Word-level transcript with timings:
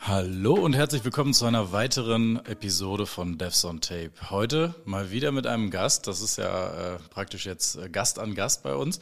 Hallo 0.00 0.54
und 0.54 0.72
herzlich 0.72 1.04
willkommen 1.04 1.32
zu 1.32 1.44
einer 1.44 1.70
weiteren 1.70 2.44
Episode 2.46 3.06
von 3.06 3.38
Devs 3.38 3.64
on 3.64 3.80
Tape. 3.80 4.10
Heute 4.30 4.74
mal 4.84 5.12
wieder 5.12 5.30
mit 5.30 5.46
einem 5.46 5.70
Gast. 5.70 6.08
Das 6.08 6.20
ist 6.20 6.38
ja 6.38 6.94
äh, 6.94 6.98
praktisch 7.10 7.46
jetzt 7.46 7.76
äh, 7.76 7.88
Gast 7.88 8.18
an 8.18 8.34
Gast 8.34 8.64
bei 8.64 8.74
uns. 8.74 8.98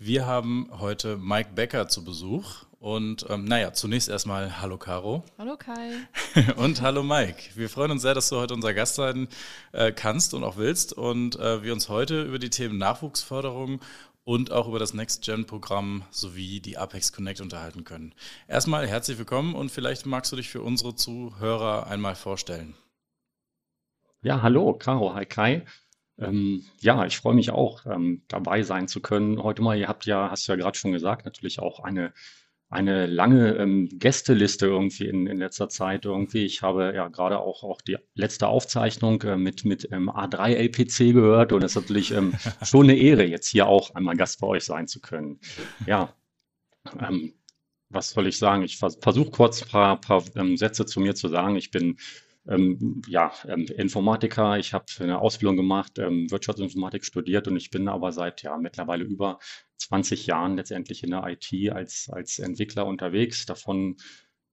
Wir 0.00 0.26
haben 0.26 0.68
heute 0.80 1.16
Mike 1.18 1.50
Becker 1.54 1.86
zu 1.86 2.02
Besuch. 2.02 2.65
Und 2.78 3.26
ähm, 3.30 3.44
naja, 3.46 3.72
zunächst 3.72 4.08
erstmal 4.08 4.60
Hallo 4.60 4.76
Caro. 4.76 5.24
Hallo 5.38 5.56
Kai. 5.56 5.92
und 6.56 6.82
hallo 6.82 7.02
Mike. 7.02 7.50
Wir 7.54 7.70
freuen 7.70 7.90
uns 7.90 8.02
sehr, 8.02 8.14
dass 8.14 8.28
du 8.28 8.36
heute 8.36 8.54
unser 8.54 8.74
Gast 8.74 8.96
sein 8.96 9.28
äh, 9.72 9.92
kannst 9.92 10.34
und 10.34 10.44
auch 10.44 10.56
willst. 10.56 10.92
Und 10.92 11.36
äh, 11.36 11.62
wir 11.62 11.72
uns 11.72 11.88
heute 11.88 12.22
über 12.22 12.38
die 12.38 12.50
Themen 12.50 12.76
Nachwuchsförderung 12.76 13.80
und 14.24 14.52
auch 14.52 14.68
über 14.68 14.78
das 14.78 14.92
Next-Gen-Programm 14.92 16.04
sowie 16.10 16.60
die 16.60 16.76
Apex 16.76 17.12
Connect 17.12 17.40
unterhalten 17.40 17.84
können. 17.84 18.14
Erstmal 18.46 18.86
herzlich 18.86 19.18
willkommen 19.18 19.54
und 19.54 19.70
vielleicht 19.70 20.04
magst 20.04 20.32
du 20.32 20.36
dich 20.36 20.48
für 20.48 20.60
unsere 20.60 20.94
Zuhörer 20.94 21.86
einmal 21.86 22.14
vorstellen. 22.14 22.74
Ja, 24.22 24.42
hallo, 24.42 24.74
Caro, 24.74 25.14
hi 25.14 25.24
Kai. 25.24 25.64
Ähm, 26.18 26.64
ja, 26.80 27.06
ich 27.06 27.18
freue 27.18 27.34
mich 27.34 27.50
auch, 27.50 27.86
ähm, 27.86 28.22
dabei 28.28 28.62
sein 28.62 28.88
zu 28.88 29.00
können. 29.00 29.42
Heute 29.42 29.62
mal, 29.62 29.78
ihr 29.78 29.88
habt 29.88 30.06
ja, 30.06 30.30
hast 30.30 30.48
du 30.48 30.52
ja 30.52 30.56
gerade 30.56 30.76
schon 30.76 30.92
gesagt, 30.92 31.24
natürlich 31.24 31.60
auch 31.60 31.80
eine 31.80 32.12
eine 32.68 33.06
lange 33.06 33.54
ähm, 33.56 33.88
Gästeliste 33.92 34.66
irgendwie 34.66 35.06
in, 35.06 35.26
in 35.26 35.38
letzter 35.38 35.68
Zeit 35.68 36.04
irgendwie. 36.04 36.44
Ich 36.44 36.62
habe 36.62 36.92
ja 36.94 37.08
gerade 37.08 37.38
auch, 37.38 37.62
auch 37.62 37.80
die 37.80 37.96
letzte 38.14 38.48
Aufzeichnung 38.48 39.22
äh, 39.22 39.36
mit, 39.36 39.64
mit 39.64 39.88
ähm, 39.92 40.10
A3 40.10 40.54
LPC 40.54 41.14
gehört 41.14 41.52
und 41.52 41.62
es 41.62 41.76
ist 41.76 41.82
natürlich 41.82 42.10
ähm, 42.12 42.34
schon 42.62 42.84
eine 42.84 42.96
Ehre, 42.96 43.24
jetzt 43.24 43.48
hier 43.48 43.66
auch 43.68 43.94
einmal 43.94 44.16
Gast 44.16 44.40
bei 44.40 44.48
euch 44.48 44.64
sein 44.64 44.88
zu 44.88 45.00
können. 45.00 45.38
Ja, 45.86 46.12
ähm, 47.00 47.34
was 47.88 48.10
soll 48.10 48.26
ich 48.26 48.38
sagen? 48.38 48.62
Ich 48.64 48.78
vers 48.78 48.98
versuche 49.00 49.30
kurz 49.30 49.62
ein 49.62 49.68
paar, 49.68 50.00
paar 50.00 50.24
ähm, 50.34 50.56
Sätze 50.56 50.86
zu 50.86 51.00
mir 51.00 51.14
zu 51.14 51.28
sagen. 51.28 51.56
Ich 51.56 51.70
bin 51.70 51.98
ähm, 52.48 53.02
ja, 53.08 53.32
ähm, 53.46 53.66
Informatiker. 53.76 54.58
Ich 54.58 54.72
habe 54.72 54.86
eine 55.00 55.18
Ausbildung 55.18 55.56
gemacht, 55.56 55.98
ähm, 55.98 56.30
Wirtschaftsinformatik 56.30 57.04
studiert 57.04 57.48
und 57.48 57.56
ich 57.56 57.70
bin 57.70 57.88
aber 57.88 58.12
seit 58.12 58.42
ja 58.42 58.56
mittlerweile 58.56 59.04
über 59.04 59.38
20 59.78 60.26
Jahren 60.26 60.56
letztendlich 60.56 61.02
in 61.02 61.10
der 61.10 61.24
IT 61.26 61.72
als, 61.72 62.08
als 62.10 62.38
Entwickler 62.38 62.86
unterwegs. 62.86 63.46
Davon, 63.46 63.96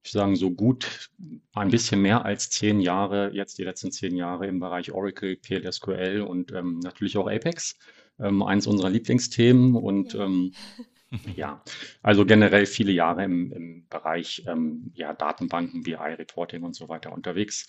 ich 0.02 0.12
sagen, 0.12 0.36
so 0.36 0.50
gut 0.50 1.10
ein 1.54 1.70
bisschen 1.70 2.02
mehr 2.02 2.24
als 2.24 2.50
zehn 2.50 2.80
Jahre, 2.80 3.30
jetzt 3.32 3.58
die 3.58 3.64
letzten 3.64 3.90
zehn 3.90 4.16
Jahre 4.16 4.46
im 4.46 4.60
Bereich 4.60 4.92
Oracle, 4.92 5.36
PLSQL 5.36 6.20
und 6.20 6.52
ähm, 6.52 6.80
natürlich 6.80 7.16
auch 7.16 7.28
Apex. 7.28 7.78
Ähm, 8.20 8.42
eins 8.42 8.68
unserer 8.68 8.90
Lieblingsthemen 8.90 9.74
und 9.74 10.14
ja. 10.14 10.24
Ähm, 10.24 10.52
ja, 11.36 11.62
also 12.02 12.24
generell 12.24 12.66
viele 12.66 12.92
Jahre 12.92 13.24
im, 13.24 13.52
im 13.52 13.86
Bereich 13.88 14.44
ähm, 14.46 14.90
ja, 14.94 15.12
Datenbanken, 15.12 15.82
BI, 15.82 15.94
Reporting 15.94 16.62
und 16.62 16.74
so 16.74 16.88
weiter 16.88 17.12
unterwegs. 17.12 17.66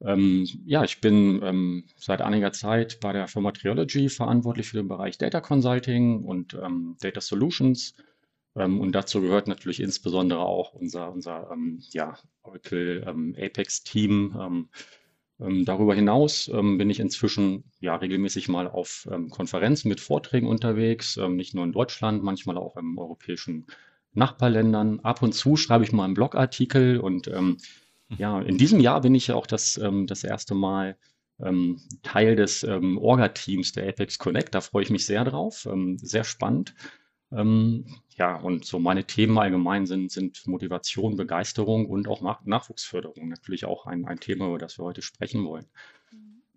Ähm, 0.00 0.46
ja, 0.64 0.84
ich 0.84 1.00
bin 1.00 1.40
ähm, 1.42 1.84
seit 1.96 2.20
einiger 2.20 2.52
Zeit 2.52 3.00
bei 3.00 3.12
der 3.12 3.28
Firma 3.28 3.52
Triology 3.52 4.08
verantwortlich 4.08 4.68
für 4.68 4.76
den 4.76 4.88
Bereich 4.88 5.18
Data 5.18 5.40
Consulting 5.40 6.24
und 6.24 6.54
ähm, 6.54 6.96
Data 7.00 7.20
Solutions. 7.20 7.94
Ähm, 8.56 8.80
und 8.80 8.92
dazu 8.92 9.20
gehört 9.20 9.48
natürlich 9.48 9.80
insbesondere 9.80 10.40
auch 10.40 10.74
unser, 10.74 11.12
unser 11.12 11.50
ähm, 11.52 11.80
ja, 11.90 12.18
Oracle 12.42 13.04
Apex 13.38 13.82
Team 13.82 14.68
ähm, 15.40 15.64
darüber 15.64 15.94
hinaus 15.94 16.48
ähm, 16.48 16.78
bin 16.78 16.90
ich 16.90 17.00
inzwischen 17.00 17.64
ja 17.80 17.96
regelmäßig 17.96 18.48
mal 18.48 18.68
auf 18.68 19.08
ähm, 19.10 19.30
Konferenzen 19.30 19.88
mit 19.88 20.00
Vorträgen 20.00 20.46
unterwegs, 20.46 21.16
ähm, 21.16 21.36
nicht 21.36 21.54
nur 21.54 21.64
in 21.64 21.72
Deutschland, 21.72 22.22
manchmal 22.22 22.56
auch 22.56 22.76
in 22.76 22.96
europäischen 22.96 23.66
Nachbarländern. 24.12 25.00
Ab 25.00 25.22
und 25.22 25.32
zu 25.32 25.56
schreibe 25.56 25.84
ich 25.84 25.92
mal 25.92 26.04
einen 26.04 26.14
Blogartikel 26.14 27.00
und 27.00 27.26
ähm, 27.28 27.58
ja, 28.16 28.40
in 28.40 28.58
diesem 28.58 28.78
Jahr 28.78 29.00
bin 29.00 29.14
ich 29.14 29.26
ja 29.26 29.34
auch 29.34 29.46
das, 29.46 29.76
ähm, 29.78 30.06
das 30.06 30.24
erste 30.24 30.54
Mal 30.54 30.96
Teil 32.04 32.36
des 32.36 32.62
Orga-Teams 32.62 33.72
der 33.72 33.88
Apex 33.88 34.20
Connect. 34.20 34.54
Da 34.54 34.60
freue 34.60 34.84
ich 34.84 34.90
mich 34.90 35.04
sehr 35.04 35.24
drauf. 35.24 35.68
sehr 35.96 36.22
spannend. 36.22 36.76
Ähm, 37.34 37.84
ja, 38.16 38.36
und 38.36 38.64
so 38.64 38.78
meine 38.78 39.04
Themen 39.04 39.36
allgemein 39.38 39.86
sind, 39.86 40.12
sind 40.12 40.46
Motivation, 40.46 41.16
Begeisterung 41.16 41.86
und 41.86 42.06
auch 42.06 42.20
Nach 42.20 42.44
Nachwuchsförderung. 42.44 43.28
Natürlich 43.28 43.64
auch 43.64 43.86
ein, 43.86 44.06
ein 44.06 44.20
Thema, 44.20 44.46
über 44.46 44.58
das 44.58 44.78
wir 44.78 44.84
heute 44.84 45.02
sprechen 45.02 45.44
wollen. 45.44 45.66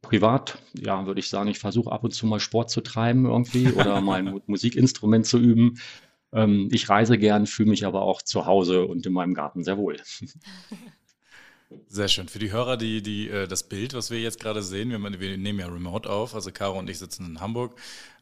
Privat, 0.01 0.59
ja, 0.73 1.05
würde 1.05 1.19
ich 1.19 1.29
sagen, 1.29 1.49
ich 1.49 1.59
versuche 1.59 1.91
ab 1.91 2.03
und 2.03 2.11
zu 2.11 2.27
mal 2.27 2.39
Sport 2.39 2.69
zu 2.69 2.81
treiben 2.81 3.25
irgendwie 3.25 3.71
oder 3.73 3.99
mal 4.01 4.19
ein 4.19 4.41
Musikinstrument 4.45 5.25
zu 5.25 5.39
üben. 5.39 5.79
Ähm, 6.31 6.69
ich 6.71 6.89
reise 6.89 7.17
gern, 7.17 7.47
fühle 7.47 7.71
mich 7.71 7.85
aber 7.85 8.03
auch 8.03 8.21
zu 8.21 8.45
Hause 8.45 8.85
und 8.85 9.05
in 9.05 9.13
meinem 9.13 9.33
Garten 9.33 9.63
sehr 9.63 9.77
wohl. 9.77 9.97
Sehr 11.87 12.07
schön. 12.07 12.29
Für 12.29 12.39
die 12.39 12.51
Hörer, 12.51 12.77
die, 12.77 13.01
die 13.01 13.29
äh, 13.29 13.47
das 13.47 13.63
Bild, 13.63 13.93
was 13.93 14.09
wir 14.09 14.19
jetzt 14.19 14.39
gerade 14.39 14.63
sehen, 14.63 14.89
wir, 14.89 15.19
wir 15.19 15.37
nehmen 15.37 15.59
ja 15.59 15.67
remote 15.67 16.09
auf, 16.09 16.33
also 16.33 16.51
Caro 16.51 16.79
und 16.79 16.89
ich 16.89 16.97
sitzen 16.97 17.25
in 17.25 17.41
Hamburg 17.41 17.75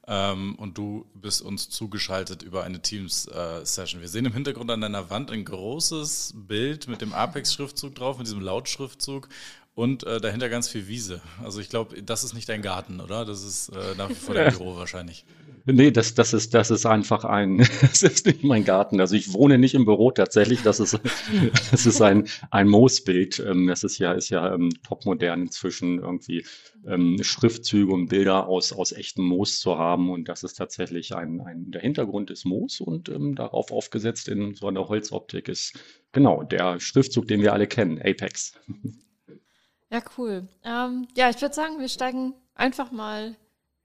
ähm, 0.07 0.55
und 0.55 0.77
du 0.77 1.05
bist 1.13 1.41
uns 1.41 1.69
zugeschaltet 1.69 2.41
über 2.41 2.63
eine 2.63 2.81
Teams-Session. 2.81 3.99
Äh, 3.99 4.01
wir 4.01 4.09
sehen 4.09 4.25
im 4.25 4.33
Hintergrund 4.33 4.71
an 4.71 4.81
deiner 4.81 5.09
Wand 5.09 5.31
ein 5.31 5.45
großes 5.45 6.33
Bild 6.35 6.87
mit 6.87 7.01
dem 7.01 7.13
Apex-Schriftzug 7.13 7.93
drauf, 7.95 8.17
mit 8.17 8.27
diesem 8.27 8.41
Lautschriftzug 8.41 9.29
und 9.75 10.03
äh, 10.03 10.19
dahinter 10.19 10.49
ganz 10.49 10.67
viel 10.67 10.87
Wiese. 10.87 11.21
Also 11.43 11.59
ich 11.59 11.69
glaube, 11.69 12.01
das 12.01 12.23
ist 12.23 12.33
nicht 12.33 12.49
dein 12.49 12.61
Garten, 12.61 12.99
oder? 12.99 13.25
Das 13.25 13.43
ist 13.43 13.69
äh, 13.69 13.95
nach 13.97 14.09
wie 14.09 14.15
vor 14.15 14.33
dein 14.33 14.51
Büro 14.51 14.75
wahrscheinlich. 14.75 15.25
Nee, 15.67 15.89
das, 15.89 16.13
das, 16.13 16.33
ist, 16.33 16.53
das 16.53 16.69
ist 16.69 16.85
einfach 16.85 17.25
ein, 17.25 17.57
das 17.81 18.03
ist 18.03 18.27
nicht 18.27 18.43
mein 18.43 18.63
Garten. 18.63 18.99
Also 18.99 19.15
ich 19.15 19.33
wohne 19.33 19.57
nicht 19.57 19.73
im 19.73 19.85
Büro 19.85 20.11
tatsächlich. 20.11 20.61
Das 20.61 20.79
ist, 20.79 20.99
das 21.71 21.85
ist 21.87 22.01
ein, 22.01 22.27
ein 22.51 22.67
Moosbild. 22.67 23.39
Ähm, 23.39 23.67
das 23.67 23.83
ist 23.83 23.97
ja, 23.97 24.13
ist 24.13 24.29
ja 24.29 24.53
ähm, 24.53 24.69
topmodern 24.83 25.41
inzwischen 25.41 25.99
irgendwie 25.99 26.45
ähm, 26.85 27.17
Schriftzüge 27.21 27.91
und 27.91 28.09
Bilder 28.09 28.47
aus, 28.47 28.73
aus 28.73 28.91
echtem 28.91 29.25
Moos 29.25 29.59
zu 29.59 29.77
haben. 29.79 30.11
Und 30.11 30.29
das 30.29 30.43
ist 30.43 30.53
tatsächlich 30.53 31.15
ein, 31.15 31.41
ein, 31.41 31.71
der 31.71 31.81
Hintergrund 31.81 32.29
ist 32.29 32.45
Moos 32.45 32.79
und 32.79 33.09
ähm, 33.09 33.33
darauf 33.33 33.71
aufgesetzt 33.71 34.27
in 34.27 34.53
so 34.53 34.67
einer 34.67 34.87
Holzoptik 34.87 35.47
ist 35.47 35.79
genau 36.11 36.43
der 36.43 36.79
Schriftzug, 36.79 37.27
den 37.27 37.41
wir 37.41 37.53
alle 37.53 37.65
kennen, 37.65 37.99
Apex. 37.99 38.53
Ja, 39.91 40.01
cool. 40.17 40.47
Ähm, 40.63 41.07
ja, 41.17 41.29
ich 41.29 41.41
würde 41.41 41.55
sagen, 41.55 41.79
wir 41.79 41.89
steigen 41.89 42.33
einfach 42.53 42.91
mal 42.91 43.35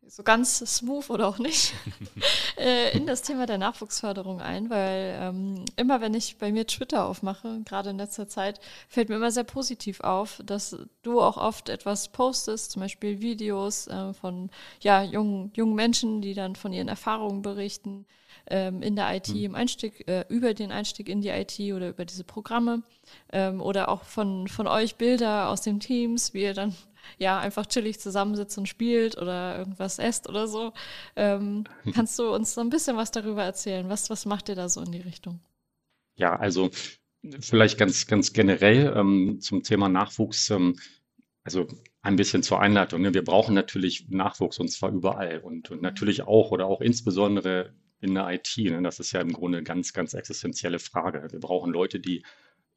so 0.07 0.23
ganz 0.23 0.59
smooth 0.59 1.09
oder 1.11 1.29
auch 1.29 1.39
nicht, 1.39 1.73
äh, 2.59 2.97
in 2.97 3.07
das 3.07 3.23
Thema 3.23 3.47
der 3.47 3.59
Nachwuchsförderung 3.59 4.41
ein, 4.41 4.69
weil 4.71 5.19
ähm, 5.21 5.65
immer 5.77 6.01
wenn 6.01 6.15
ich 6.15 6.39
bei 6.39 6.51
mir 6.51 6.67
Twitter 6.67 7.07
aufmache, 7.07 7.61
gerade 7.65 7.91
in 7.91 7.99
letzter 7.99 8.27
Zeit, 8.27 8.61
fällt 8.89 9.09
mir 9.09 9.17
immer 9.17 9.31
sehr 9.31 9.45
positiv 9.45 10.01
auf, 10.01 10.41
dass 10.45 10.77
du 11.03 11.21
auch 11.21 11.37
oft 11.37 11.69
etwas 11.69 12.09
postest, 12.09 12.73
zum 12.73 12.81
Beispiel 12.81 13.21
Videos 13.21 13.87
äh, 13.87 14.13
von 14.15 14.51
ja, 14.81 15.03
jungen, 15.03 15.53
jungen 15.55 15.75
Menschen, 15.75 16.21
die 16.21 16.35
dann 16.35 16.57
von 16.57 16.73
ihren 16.73 16.89
Erfahrungen 16.89 17.43
berichten 17.43 18.07
ähm, 18.47 18.83
in 18.83 18.97
der 18.97 19.15
IT, 19.15 19.29
mhm. 19.29 19.45
im 19.45 19.55
Einstieg, 19.55 20.09
äh, 20.09 20.25
über 20.29 20.55
den 20.55 20.73
Einstieg 20.73 21.09
in 21.09 21.21
die 21.21 21.29
IT 21.29 21.59
oder 21.73 21.91
über 21.91 22.05
diese 22.05 22.25
Programme 22.25 22.83
ähm, 23.33 23.61
oder 23.61 23.89
auch 23.89 24.03
von, 24.05 24.49
von 24.49 24.67
euch 24.67 24.97
Bilder 24.97 25.49
aus 25.49 25.63
den 25.63 25.79
Teams, 25.79 26.35
wie 26.35 26.43
ihr 26.43 26.55
dann 26.55 26.75
ja 27.19 27.39
einfach 27.39 27.67
chillig 27.67 28.01
zusammensitzt 28.01 28.57
und 28.59 28.69
spielt 28.69 29.17
oder 29.17 29.59
irgendwas 29.59 29.99
esst 29.99 30.29
oder 30.29 30.47
so. 30.47 30.73
Ähm, 31.17 31.65
kannst 31.95 32.19
du 32.19 32.33
uns 32.35 32.55
so 32.55 32.61
ein 32.61 32.71
bisschen 32.71 32.97
was 32.97 33.11
darüber 33.11 33.45
erzählen? 33.45 33.89
Was, 33.89 34.11
was 34.11 34.27
macht 34.27 34.49
ihr 34.49 34.55
da 34.55 34.69
so 34.69 34.81
in 34.81 34.93
die 34.93 35.01
Richtung? 35.01 35.41
Ja, 36.17 36.37
also 36.37 36.71
vielleicht 37.41 37.79
ganz, 37.79 38.07
ganz 38.07 38.33
generell 38.33 38.93
ähm, 38.97 39.39
zum 39.41 39.63
Thema 39.63 39.89
Nachwuchs. 39.89 40.51
Ähm, 40.51 40.77
also 41.45 41.67
ein 42.03 42.17
bisschen 42.17 42.43
zur 42.43 42.61
Einleitung. 42.61 43.03
Ne? 43.03 43.15
Wir 43.15 43.25
brauchen 43.25 43.55
natürlich 43.55 44.09
Nachwuchs 44.09 44.59
und 44.59 44.69
zwar 44.69 44.91
überall 44.91 45.39
und, 45.41 45.71
und 45.71 45.79
mhm. 45.79 45.83
natürlich 45.83 46.23
auch 46.23 46.51
oder 46.51 46.67
auch 46.67 46.81
insbesondere 46.81 47.75
in 48.01 48.15
der 48.15 48.29
IT. 48.31 48.57
Ne? 48.59 48.83
Das 48.83 49.01
ist 49.01 49.13
ja 49.13 49.21
im 49.21 49.33
Grunde 49.33 49.59
eine 49.59 49.65
ganz, 49.65 49.93
ganz 49.93 50.15
existenzielle 50.15 50.79
Frage. 50.79 51.27
Wir 51.31 51.41
brauchen 51.41 51.73
Leute, 51.73 52.01
die 52.01 52.25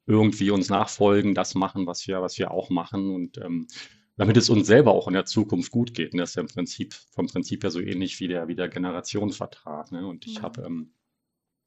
irgendwie 0.06 0.50
uns 0.50 0.68
nachfolgen, 0.68 1.34
das 1.34 1.54
machen, 1.54 1.86
was 1.86 2.06
wir, 2.06 2.20
was 2.20 2.38
wir 2.38 2.50
auch 2.50 2.68
machen 2.68 3.10
und 3.10 3.38
ähm, 3.38 3.66
damit 4.16 4.36
es 4.36 4.50
uns 4.50 4.66
selber 4.66 4.92
auch 4.92 5.08
in 5.08 5.14
der 5.14 5.26
Zukunft 5.26 5.70
gut 5.70 5.94
geht. 5.94 6.12
Und 6.12 6.18
das 6.18 6.30
ist 6.30 6.36
ja 6.36 6.42
im 6.42 6.48
Prinzip 6.48 6.94
vom 7.12 7.26
Prinzip 7.26 7.62
her 7.62 7.70
so 7.70 7.80
ähnlich 7.80 8.20
wie 8.20 8.28
der, 8.28 8.48
wie 8.48 8.54
der 8.54 8.68
Generationsvertrag. 8.68 9.92
Ne? 9.92 10.06
Und 10.06 10.26
ich 10.26 10.36
ja. 10.36 10.42
habe 10.42 10.62
ähm, 10.62 10.92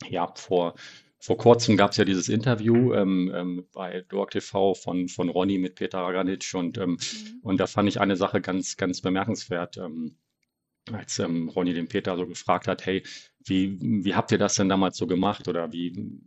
ja 0.10 0.32
vor 0.36 0.76
vor 1.20 1.38
kurzem 1.38 1.78
gab 1.78 1.92
es 1.92 1.98
ja 1.98 2.06
dieses 2.06 2.30
Interview 2.30 2.94
ähm, 2.94 3.32
ähm, 3.34 3.68
bei 3.74 4.06
Dork 4.08 4.32
TV 4.32 4.76
von, 4.76 5.08
von 5.08 5.30
Ronny 5.30 5.58
mit 5.58 5.76
Peter 5.76 6.00
Raganic 6.00 6.54
und, 6.54 6.78
ähm, 6.78 6.92
mhm. 6.92 7.40
und 7.42 7.60
da 7.60 7.66
fand 7.66 7.90
ich 7.90 8.00
eine 8.00 8.16
Sache 8.16 8.40
ganz, 8.40 8.78
ganz 8.78 9.02
bemerkenswert, 9.02 9.78
ähm, 9.78 10.18
als 10.92 11.18
ähm, 11.20 11.50
Ronny 11.50 11.74
den 11.74 11.88
Peter 11.88 12.16
so 12.18 12.28
gefragt 12.28 12.68
hat, 12.68 12.86
hey, 12.86 13.04
wie, 13.50 13.78
wie 13.82 14.16
habt 14.16 14.32
ihr 14.32 14.38
das 14.38 14.56
denn 14.56 14.70
damals 14.70 14.98
so 14.98 15.08
gemacht 15.08 15.48
oder 15.48 15.72
wie 15.72 16.20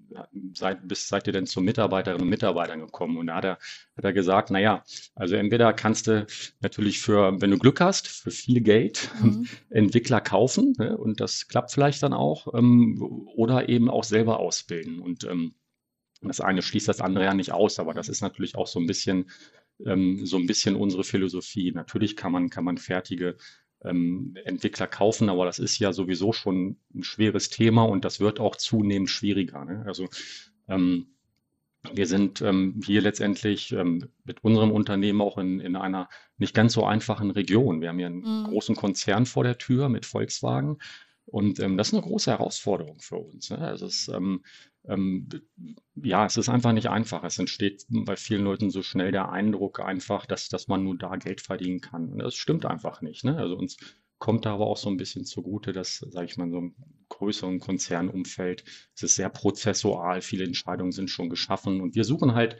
seid, 0.55 0.87
bis, 0.87 1.08
seid 1.08 1.26
ihr 1.26 1.32
denn 1.32 1.46
zu 1.46 1.61
Mitarbeiterinnen 1.61 2.22
und 2.22 2.28
Mitarbeitern 2.28 2.81
gekommen? 2.81 3.17
Und 3.17 3.28
da 3.28 3.37
hat 3.37 3.44
er, 3.44 3.58
hat 3.96 4.05
er 4.05 4.12
gesagt, 4.12 4.50
naja, 4.50 4.84
also 5.14 5.37
entweder 5.37 5.72
kannst 5.72 6.06
du 6.06 6.26
natürlich 6.61 7.00
für, 7.00 7.40
wenn 7.40 7.50
du 7.50 7.58
Glück 7.58 7.81
hast, 7.81 8.08
für 8.08 8.31
viel 8.31 8.61
Geld 8.61 9.11
mhm. 9.22 9.46
Entwickler 9.70 10.20
kaufen 10.20 10.75
ne, 10.78 10.96
und 10.96 11.20
das 11.20 11.49
klappt 11.49 11.72
vielleicht 11.72 12.02
dann 12.02 12.12
auch 12.12 12.52
ähm, 12.55 13.00
oder 13.34 13.69
eben 13.69 13.90
auch 13.90 14.05
selber 14.05 14.40
ausbilden. 14.40 15.00
Und 15.00 15.25
ähm, 15.25 15.55
das 16.23 16.40
eine 16.40 16.62
schließt 16.62 16.88
das 16.88 17.00
andere 17.00 17.25
ja 17.25 17.34
nicht 17.34 17.52
aus, 17.52 17.78
aber 17.78 17.94
das 17.94 18.08
ist 18.08 18.20
natürlich 18.20 18.56
auch 18.56 18.66
so 18.66 18.78
ein 18.78 18.87
bisschen 18.87 19.31
ähm, 19.87 20.26
so 20.26 20.37
ein 20.37 20.46
bisschen 20.46 20.76
unsere 20.76 21.05
Philosophie. 21.05 21.73
Natürlich 21.73 22.16
kann 22.16 22.32
man, 22.32 22.50
kann 22.50 22.64
man 22.64 22.78
fertige 22.78 23.37
ähm, 23.85 24.37
Entwickler 24.44 24.87
kaufen, 24.87 25.29
aber 25.29 25.44
das 25.44 25.59
ist 25.59 25.79
ja 25.79 25.93
sowieso 25.93 26.32
schon 26.32 26.77
ein 26.94 27.03
schweres 27.03 27.50
Thema 27.50 27.85
und 27.85 28.05
das 28.05 28.21
wird 28.21 28.41
auch 28.41 28.56
zunehmend 28.56 29.11
schwieriger. 29.11 29.65
Ne? 29.65 29.85
Also 29.87 30.09
ähm, 30.69 31.06
wir 31.94 32.06
sind 32.06 32.43
ähm, 32.43 32.81
hier 32.85 33.00
letztendlich 33.00 33.73
ähm, 33.73 34.11
mit 34.25 34.44
unserem 34.44 34.71
Unternehmen 34.71 35.23
auch 35.23 35.38
in, 35.38 35.61
in 35.61 35.77
einer 35.77 36.09
nicht 36.37 36.55
ganz 36.55 36.75
so 36.75 36.85
einfachen 36.85 37.31
Region. 37.31 37.81
Wir 37.81 37.88
haben 37.88 37.99
hier 37.99 38.06
einen 38.06 38.43
mhm. 38.43 38.44
großen 38.44 38.77
Konzern 38.77 39.25
vor 39.25 39.44
der 39.44 39.56
Tür 39.56 39.88
mit 39.88 40.05
Volkswagen 40.05 40.79
und 41.31 41.61
ähm, 41.61 41.77
das 41.77 41.88
ist 41.88 41.94
eine 41.94 42.03
große 42.03 42.31
Herausforderung 42.31 43.00
für 43.00 43.17
uns. 43.17 43.50
Ne? 43.50 43.59
Also 43.59 43.87
es, 43.87 44.09
ähm, 44.09 44.43
ähm, 44.85 45.29
ja, 45.94 46.27
es 46.27 46.37
ist 46.37 46.49
einfach 46.49 46.73
nicht 46.73 46.88
einfach. 46.88 47.23
Es 47.25 47.38
entsteht 47.38 47.85
bei 47.88 48.17
vielen 48.17 48.44
Leuten 48.44 48.71
so 48.71 48.82
schnell 48.82 49.12
der 49.12 49.31
Eindruck 49.31 49.81
einfach, 49.81 50.27
dass, 50.27 50.49
dass 50.49 50.69
man 50.69 50.82
nur 50.82 50.97
da 50.99 51.17
Geld 51.17 51.41
verdienen 51.41 51.81
kann. 51.81 52.09
Und 52.09 52.19
das 52.19 52.35
stimmt 52.35 52.67
einfach 52.67 53.00
nicht. 53.00 53.25
Ne? 53.25 53.37
Also 53.37 53.56
uns 53.56 53.77
kommt 54.19 54.44
da 54.44 54.55
aber 54.55 54.67
auch 54.67 54.77
so 54.77 54.91
ein 54.91 54.97
bisschen 54.97 55.25
zugute, 55.25 55.73
dass, 55.73 55.99
sage 55.99 56.27
ich 56.27 56.37
mal, 56.37 56.50
so 56.50 56.59
im 56.59 56.75
größeren 57.09 57.61
Konzernumfeld, 57.61 58.65
es 58.94 59.03
ist 59.03 59.17
sehr 59.17 59.31
prozessual, 59.31 60.21
viele 60.21 60.44
Entscheidungen 60.44 60.93
sind 60.93 61.11
schon 61.11 61.31
geschaffen 61.31 61.81
und 61.81 61.94
wir 61.94 62.05
suchen 62.05 62.35
halt 62.35 62.56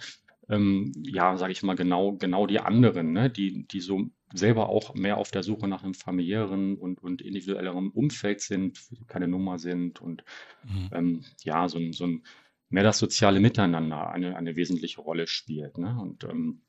ähm, 0.51 0.93
ja, 0.97 1.37
sage 1.37 1.53
ich 1.53 1.63
mal, 1.63 1.77
genau, 1.77 2.17
genau 2.17 2.47
die 2.47 2.59
anderen, 2.59 3.13
ne? 3.13 3.31
die, 3.31 3.67
die 3.69 3.81
so 3.81 4.11
selber 4.33 4.69
auch 4.69 4.95
mehr 4.95 5.17
auf 5.17 5.31
der 5.31 5.43
Suche 5.43 5.69
nach 5.69 5.83
einem 5.83 5.95
familiären 5.95 6.77
und, 6.77 7.03
und 7.03 7.23
individuelleren 7.23 7.91
Umfeld 7.91 8.41
sind, 8.41 8.81
keine 9.09 9.29
Nummer 9.29 9.59
sind 9.59 10.01
und 10.01 10.25
mhm. 10.65 10.91
ähm, 10.93 11.25
ja, 11.43 11.69
so 11.69 11.79
ein, 11.79 11.93
so 11.93 12.07
ein 12.07 12.23
mehr 12.69 12.85
das 12.85 12.99
soziale 12.99 13.41
Miteinander 13.41 14.11
eine, 14.11 14.37
eine 14.37 14.57
wesentliche 14.57 15.01
Rolle 15.01 15.27
spielt. 15.27 15.79
Ne? 15.79 15.99
Und 16.01 16.25
ähm, 16.25 16.63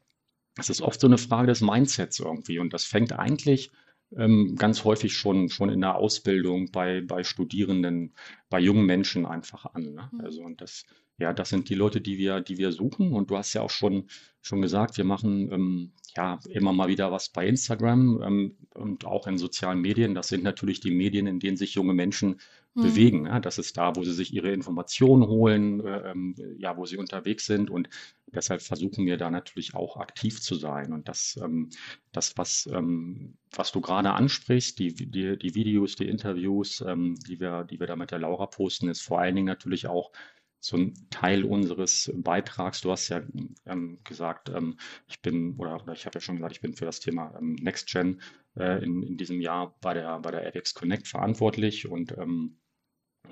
es 0.58 0.70
ist 0.70 0.82
oft 0.82 1.00
so 1.00 1.08
eine 1.08 1.18
Frage 1.18 1.48
des 1.48 1.62
Mindsets 1.62 2.20
irgendwie 2.20 2.60
und 2.60 2.74
das 2.74 2.84
fängt 2.84 3.14
eigentlich 3.14 3.72
ähm, 4.16 4.56
ganz 4.56 4.84
häufig 4.84 5.16
schon, 5.16 5.50
schon 5.50 5.70
in 5.70 5.82
der 5.82 5.96
Ausbildung 5.96 6.72
bei, 6.72 7.02
bei 7.02 7.24
Studierenden, 7.24 8.14
bei 8.50 8.60
jungen 8.60 8.86
Menschen 8.86 9.26
einfach 9.26 9.66
an. 9.74 9.94
Ne? 9.94 10.10
Mhm. 10.12 10.22
Also 10.22 10.44
und 10.44 10.62
das 10.62 10.86
ja, 11.22 11.34
das 11.34 11.50
sind 11.50 11.70
die 11.70 11.76
Leute, 11.76 12.02
die 12.02 12.18
wir, 12.18 12.42
die 12.42 12.58
wir 12.58 12.72
suchen. 12.72 13.14
Und 13.14 13.30
du 13.30 13.38
hast 13.38 13.54
ja 13.54 13.62
auch 13.62 13.70
schon, 13.70 14.10
schon 14.42 14.62
gesagt, 14.62 14.98
wir 14.98 15.06
machen 15.06 15.52
ähm, 15.52 15.92
ja 16.18 16.40
immer 16.50 16.74
mal 16.74 16.88
wieder 16.88 17.12
was 17.12 17.30
bei 17.30 17.48
Instagram 17.48 18.22
ähm, 18.24 18.58
und 18.74 19.06
auch 19.06 19.28
in 19.28 19.38
sozialen 19.38 19.80
Medien. 19.80 20.16
Das 20.16 20.30
sind 20.30 20.44
natürlich 20.44 20.80
die 20.80 20.92
Medien, 20.92 21.28
in 21.28 21.40
denen 21.40 21.58
sich 21.58 21.76
junge 21.76 21.94
Menschen 21.94 22.42
mhm. 22.74 22.82
bewegen. 22.84 23.26
Ja? 23.26 23.40
Das 23.40 23.58
ist 23.58 23.78
da, 23.78 23.96
wo 23.96 24.04
sie 24.04 24.14
sich 24.14 24.34
ihre 24.34 24.52
Informationen 24.52 25.28
holen, 25.28 25.86
äh, 25.86 26.12
ähm, 26.12 26.36
ja, 26.58 26.78
wo 26.78 26.86
sie 26.86 26.98
unterwegs 26.98 27.46
sind. 27.46 27.70
Und 27.70 27.90
deshalb 28.28 28.62
versuchen 28.62 29.06
wir 29.06 29.18
da 29.18 29.30
natürlich 29.30 29.76
auch 29.76 29.98
aktiv 29.98 30.42
zu 30.42 30.56
sein. 30.56 30.94
Und 30.94 31.08
das, 31.08 31.40
ähm, 31.42 31.70
das 32.12 32.38
was, 32.38 32.68
ähm, 32.72 33.38
was 33.52 33.72
du 33.72 33.82
gerade 33.82 34.12
ansprichst, 34.12 34.80
die, 34.80 34.94
die, 34.94 35.38
die 35.38 35.56
Videos, 35.56 35.96
die 35.96 36.08
Interviews, 36.08 36.82
ähm, 36.82 37.16
die, 37.28 37.40
wir, 37.40 37.64
die 37.64 37.80
wir 37.80 37.88
da 37.88 37.96
mit 37.96 38.12
der 38.12 38.20
Laura 38.20 38.46
posten, 38.46 38.90
ist 38.90 39.02
vor 39.02 39.20
allen 39.20 39.36
Dingen 39.36 39.48
natürlich 39.48 39.88
auch 39.88 40.12
so 40.62 40.78
ein 40.78 40.94
Teil 41.10 41.44
unseres 41.44 42.12
Beitrags. 42.16 42.82
Du 42.82 42.92
hast 42.92 43.10
ja 43.10 43.22
ähm, 43.66 44.00
gesagt, 44.04 44.50
ähm, 44.50 44.78
ich 45.08 45.22
bin, 45.22 45.56
oder, 45.58 45.82
oder 45.82 45.94
ich 45.94 46.06
habe 46.06 46.16
ja 46.16 46.22
schon 46.22 46.36
gesagt, 46.36 46.56
ich 46.56 46.62
bin 46.62 46.76
für 46.76 46.86
das 46.86 47.00
Thema 47.00 47.36
ähm, 47.38 47.56
NextGen 47.56 48.22
äh, 48.56 48.84
in, 48.84 49.04
in 49.04 49.18
diesem 49.18 49.42
Jahr 49.42 49.76
bei 49.82 49.96
der, 49.96 50.20
bei 50.20 50.32
der 50.32 50.48
Apex 50.48 50.76
Connect 50.76 51.08
verantwortlich 51.08 51.88
und 51.90 52.16
ähm, 52.18 52.58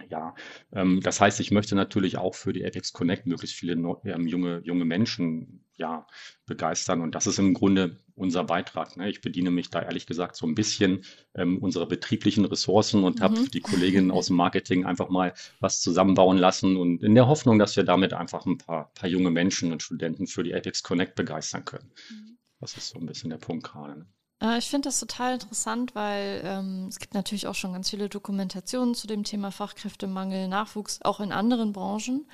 ja, 0.10 0.36
ähm, 0.74 1.02
das 1.02 1.20
heißt, 1.22 1.40
ich 1.40 1.52
möchte 1.52 1.76
natürlich 1.76 2.18
auch 2.18 2.36
für 2.36 2.54
die 2.54 2.66
Apex 2.66 2.94
Connect 2.94 3.26
möglichst 3.26 3.56
viele 3.56 3.74
ähm, 3.74 4.28
junge, 4.28 4.62
junge 4.64 4.86
Menschen 4.86 5.64
ja, 5.80 6.06
begeistern. 6.46 7.02
Und 7.02 7.16
das 7.16 7.26
ist 7.26 7.40
im 7.40 7.54
Grunde 7.54 7.98
unser 8.16 8.44
Beitrag. 8.44 8.98
Ne? 8.98 9.10
Ich 9.10 9.22
bediene 9.22 9.50
mich 9.50 9.70
da 9.70 9.82
ehrlich 9.82 10.06
gesagt 10.06 10.36
so 10.36 10.46
ein 10.46 10.54
bisschen 10.54 11.06
ähm, 11.34 11.58
unserer 11.60 11.88
betrieblichen 11.88 12.46
Ressourcen 12.46 13.04
und 13.04 13.20
mhm. 13.20 13.24
habe 13.24 13.50
die 13.50 13.62
Kolleginnen 13.62 14.12
aus 14.12 14.28
dem 14.28 14.36
Marketing 14.36 14.86
einfach 14.86 15.10
mal 15.10 15.34
was 15.60 15.82
zusammenbauen 15.82 16.38
lassen 16.38 16.76
und 16.76 17.02
in 17.02 17.16
der 17.16 17.28
Hoffnung, 17.28 17.58
dass 17.58 17.78
wir 17.78 17.84
damit 17.84 18.14
einfach 18.14 18.46
ein 18.46 18.58
paar, 18.58 18.92
paar 18.94 19.10
junge 19.10 19.32
Menschen 19.32 19.72
und 19.72 19.82
Studenten 19.82 20.28
für 20.28 20.44
die 20.44 20.54
Apex 20.54 20.84
Connect 20.84 21.16
begeistern 21.16 21.66
können. 21.66 21.92
Mhm. 22.10 22.38
Das 22.60 22.76
ist 22.76 22.90
so 22.90 23.00
ein 23.00 23.06
bisschen 23.06 23.30
der 23.30 23.38
Punkt 23.38 23.64
gerade. 23.64 24.00
Ne? 24.00 24.06
Äh, 24.42 24.58
ich 24.58 24.70
finde 24.70 24.90
das 24.90 25.00
total 25.00 25.34
interessant, 25.36 25.96
weil 25.96 26.42
ähm, 26.44 26.88
es 26.90 27.00
gibt 27.00 27.14
natürlich 27.14 27.48
auch 27.48 27.56
schon 27.56 27.74
ganz 27.74 27.90
viele 27.90 28.10
Dokumentationen 28.10 28.96
zu 28.96 29.08
dem 29.08 29.24
Thema 29.24 29.52
Fachkräftemangel, 29.52 30.48
Nachwuchs, 30.48 31.02
auch 31.04 31.20
in 31.20 31.32
anderen 31.32 31.74
Branchen. 31.74 32.28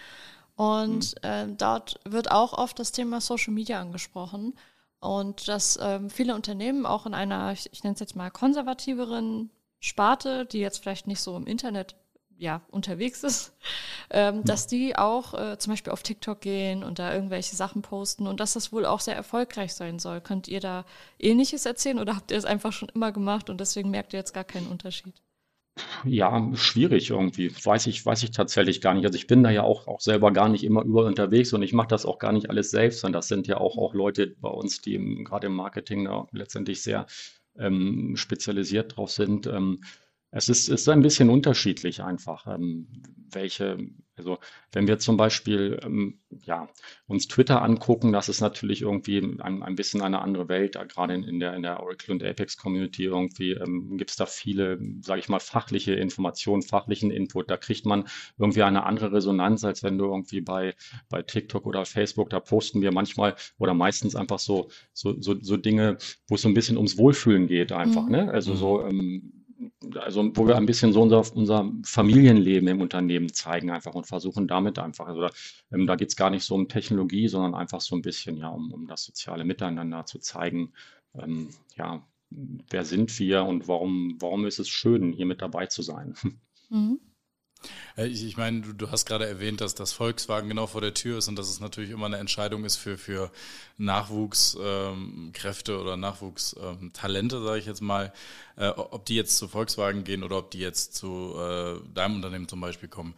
Und 0.56 1.22
äh, 1.24 1.48
dort 1.48 2.00
wird 2.06 2.32
auch 2.32 2.54
oft 2.54 2.80
das 2.80 2.92
Thema 2.92 3.20
Social 3.22 3.54
Media 3.54 3.82
angesprochen. 3.82 4.54
Und 5.00 5.48
dass 5.48 5.78
ähm, 5.82 6.10
viele 6.10 6.34
Unternehmen 6.36 6.86
auch 6.86 7.06
in 7.06 7.14
einer, 7.14 7.52
ich, 7.52 7.72
ich 7.72 7.84
nenne 7.84 7.94
es 7.96 8.00
jetzt 8.00 8.16
mal 8.16 8.32
konservativeren 8.32 9.52
Sparte, 9.80 10.46
die 10.46 10.60
jetzt 10.60 10.80
vielleicht 10.80 11.08
nicht 11.08 11.22
so 11.22 11.36
im 11.38 11.46
Internet 11.46 11.96
ja, 12.38 12.62
unterwegs 12.70 13.24
ist, 13.24 13.56
ähm, 14.10 14.44
dass 14.44 14.68
die 14.68 14.96
auch 14.96 15.34
äh, 15.34 15.58
zum 15.58 15.74
Beispiel 15.74 15.94
auf 15.94 16.04
TikTok 16.04 16.42
gehen 16.42 16.84
und 16.84 17.00
da 17.00 17.14
irgendwelche 17.14 17.56
Sachen 17.56 17.82
posten 17.82 18.28
und 18.28 18.40
dass 18.40 18.54
das 18.54 18.72
wohl 18.72 18.86
auch 18.86 19.00
sehr 19.00 19.16
erfolgreich 19.16 19.74
sein 19.74 20.00
soll. 20.00 20.22
Könnt 20.22 20.48
ihr 20.48 20.60
da 20.60 20.86
ähnliches 21.20 21.66
erzählen 21.66 22.00
oder 22.00 22.16
habt 22.16 22.32
ihr 22.32 22.38
es 22.38 22.46
einfach 22.46 22.74
schon 22.74 22.90
immer 22.90 23.12
gemacht 23.12 23.50
und 23.50 23.60
deswegen 23.60 23.90
merkt 23.90 24.14
ihr 24.14 24.20
jetzt 24.20 24.34
gar 24.34 24.44
keinen 24.44 24.68
Unterschied? 24.68 25.14
Ja, 26.06 26.52
schwierig 26.56 27.10
irgendwie. 27.10 27.52
Weiß 27.52 27.88
ich, 27.88 28.06
weiß 28.06 28.24
ich 28.24 28.32
tatsächlich 28.32 28.80
gar 28.80 28.94
nicht. 28.94 29.06
Also 29.06 29.18
ich 29.18 29.28
bin 29.28 29.44
da 29.44 29.50
ja 29.50 29.64
auch, 29.64 29.88
auch 29.88 30.00
selber 30.00 30.32
gar 30.32 30.48
nicht 30.48 30.64
immer 30.64 30.84
überall 30.84 31.08
unterwegs 31.08 31.52
und 31.52 31.64
ich 31.64 31.74
mache 31.74 31.90
das 31.90 32.06
auch 32.06 32.18
gar 32.18 32.32
nicht 32.32 32.50
alles 32.50 32.72
selbst, 32.72 33.02
sondern 33.02 33.20
das 33.20 33.28
sind 33.28 33.48
ja 33.48 33.58
auch, 33.58 33.78
auch 33.78 33.94
Leute 33.94 34.36
bei 34.40 34.50
uns, 34.50 34.82
die 34.82 34.98
gerade 35.26 35.48
im 35.48 35.56
Marketing 35.56 36.06
da 36.06 36.28
letztendlich 36.32 36.82
sehr 36.82 37.08
ähm, 37.58 38.16
spezialisiert 38.16 38.96
drauf 38.96 39.12
sind. 39.12 39.48
Ähm, 39.48 39.82
es 40.36 40.50
ist, 40.50 40.68
ist 40.68 40.90
ein 40.90 41.02
bisschen 41.02 41.30
unterschiedlich 41.30 42.04
einfach, 42.04 42.46
ähm, 42.46 42.88
welche, 43.32 43.78
also 44.18 44.38
wenn 44.74 44.86
wir 44.86 45.00
zum 45.00 45.16
Beispiel 45.16 45.80
ähm, 45.82 46.20
ja, 46.44 46.68
uns 47.08 47.30
Twitter 47.30 47.62
angucken, 47.62 48.12
das 48.12 48.28
ist 48.28 48.42
natürlich 48.42 48.82
irgendwie 48.82 49.20
ein, 49.20 49.64
ein 49.64 49.76
bisschen 49.76 50.02
eine 50.02 50.22
andere 50.22 50.50
Welt, 50.50 50.76
da 50.76 50.84
gerade 50.84 51.14
in, 51.14 51.24
in, 51.24 51.40
der, 51.40 51.54
in 51.54 51.62
der 51.62 51.80
Oracle 51.80 52.12
und 52.12 52.22
Apex 52.22 52.58
Community 52.58 53.06
irgendwie 53.06 53.52
ähm, 53.52 53.96
gibt 53.98 54.10
es 54.10 54.18
da 54.18 54.26
viele, 54.26 54.78
sage 55.00 55.22
ich 55.22 55.30
mal, 55.30 55.40
fachliche 55.40 55.94
Informationen, 55.94 56.64
fachlichen 56.64 57.12
Input. 57.12 57.50
Da 57.50 57.56
kriegt 57.56 57.86
man 57.86 58.04
irgendwie 58.38 58.64
eine 58.64 58.86
andere 58.86 59.14
Resonanz, 59.14 59.64
als 59.64 59.84
wenn 59.84 59.98
du 59.98 60.04
irgendwie 60.04 60.42
bei, 60.42 60.76
bei 61.08 61.22
TikTok 61.22 61.66
oder 61.66 61.86
Facebook, 61.86 62.30
da 62.30 62.42
posten 62.42 62.82
wir 62.82 62.92
manchmal 62.92 63.36
oder 63.58 63.74
meistens 63.74 64.18
einfach 64.18 64.40
so, 64.40 64.70
so, 64.92 65.16
so, 65.22 65.38
so 65.40 65.56
Dinge, 65.56 65.98
wo 66.28 66.36
es 66.36 66.42
so 66.42 66.50
ein 66.50 66.54
bisschen 66.54 66.76
ums 66.76 66.98
Wohlfühlen 66.98 67.48
geht 67.48 67.72
einfach. 67.72 68.04
Mhm. 68.04 68.12
Ne? 68.12 68.32
Also 68.34 68.54
so 68.54 68.84
ähm, 68.84 69.45
also 69.96 70.32
wo 70.36 70.48
wir 70.48 70.56
ein 70.58 70.66
bisschen 70.66 70.94
so 70.94 71.02
unser, 71.02 71.24
unser 71.36 71.72
Familienleben 71.84 72.68
im 72.68 72.82
Unternehmen 72.82 73.34
zeigen 73.34 73.72
einfach 73.72 73.94
und 73.94 74.06
versuchen 74.06 74.48
damit 74.48 74.80
einfach, 74.80 75.08
also 75.08 75.22
da, 75.22 75.30
ähm, 75.72 75.88
da 75.88 75.96
geht 75.96 76.10
es 76.10 76.16
gar 76.16 76.30
nicht 76.30 76.44
so 76.44 76.56
um 76.56 76.68
Technologie, 76.68 77.28
sondern 77.28 77.56
einfach 77.56 77.82
so 77.82 77.96
ein 77.96 78.02
bisschen 78.02 78.38
ja 78.38 78.50
um, 78.50 78.72
um 78.72 78.88
das 78.88 79.04
soziale 79.04 79.46
Miteinander 79.46 80.06
zu 80.06 80.20
zeigen, 80.20 80.74
ähm, 81.14 81.50
ja, 81.76 82.06
wer 82.30 82.86
sind 82.86 83.18
wir 83.20 83.44
und 83.46 83.68
warum, 83.68 84.18
warum 84.20 84.46
ist 84.46 84.60
es 84.60 84.70
schön, 84.70 85.14
hier 85.14 85.26
mit 85.26 85.42
dabei 85.42 85.68
zu 85.68 85.82
sein. 85.82 86.16
Mhm. 86.70 87.00
Äh, 87.98 88.08
ich, 88.08 88.24
ich 88.24 88.38
meine, 88.38 88.62
du, 88.62 88.74
du, 88.74 88.92
hast 88.92 89.06
gerade 89.06 89.28
erwähnt, 89.28 89.62
dass 89.62 89.76
das 89.76 89.94
Volkswagen 89.94 90.50
genau 90.50 90.68
vor 90.68 90.82
der 90.82 90.94
Tür 90.94 91.18
ist 91.18 91.28
und 91.28 91.36
dass 91.38 91.50
es 91.50 91.60
natürlich 91.60 91.90
immer 91.90 92.06
eine 92.06 92.18
Entscheidung 92.18 92.66
ist 92.66 92.76
für, 92.78 92.98
für 92.98 93.32
Nachwuchskräfte 93.78 95.72
ähm, 95.74 95.80
oder 95.80 95.98
Nachwuchstalente, 95.98 97.36
ähm, 97.38 97.44
sage 97.44 97.60
ich 97.60 97.66
jetzt 97.66 97.82
mal, 97.82 98.14
äh, 98.58 98.68
ob 98.68 99.06
die 99.06 99.16
jetzt 99.16 99.38
zu 99.38 99.48
Volkswagen 99.48 100.04
gehen 100.04 100.24
oder 100.24 100.38
ob 100.38 100.52
die 100.52 100.60
jetzt 100.60 100.96
zu 100.96 101.36
äh, 101.38 101.80
deinem 101.94 102.16
Unternehmen 102.16 102.48
zum 102.48 102.62
Beispiel 102.62 102.90
kommen. 102.90 103.16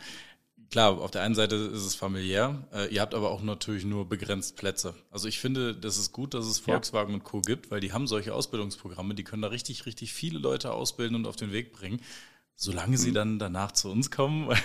Klar, 0.69 0.99
auf 0.99 1.11
der 1.11 1.21
einen 1.21 1.35
Seite 1.35 1.55
ist 1.55 1.85
es 1.85 1.95
familiär, 1.95 2.67
äh, 2.73 2.93
ihr 2.93 2.99
habt 2.99 3.13
aber 3.13 3.31
auch 3.31 3.41
natürlich 3.41 3.85
nur 3.85 4.09
begrenzt 4.09 4.57
Plätze. 4.57 4.95
Also 5.11 5.29
ich 5.29 5.39
finde, 5.39 5.73
das 5.73 5.97
ist 5.97 6.11
gut, 6.11 6.33
dass 6.33 6.45
es 6.45 6.59
Volkswagen 6.59 7.11
ja. 7.11 7.15
und 7.15 7.23
Co. 7.23 7.39
gibt, 7.39 7.71
weil 7.71 7.79
die 7.79 7.93
haben 7.93 8.05
solche 8.05 8.33
Ausbildungsprogramme, 8.33 9.15
die 9.15 9.23
können 9.23 9.41
da 9.41 9.47
richtig, 9.47 9.85
richtig 9.85 10.11
viele 10.11 10.39
Leute 10.39 10.73
ausbilden 10.73 11.15
und 11.15 11.25
auf 11.25 11.37
den 11.37 11.53
Weg 11.53 11.71
bringen 11.71 12.01
Solange 12.59 12.97
sie 12.97 13.11
mhm. 13.11 13.13
dann 13.13 13.39
danach 13.39 13.71
zu 13.71 13.91
uns 13.91 14.09
kommen, 14.09 14.49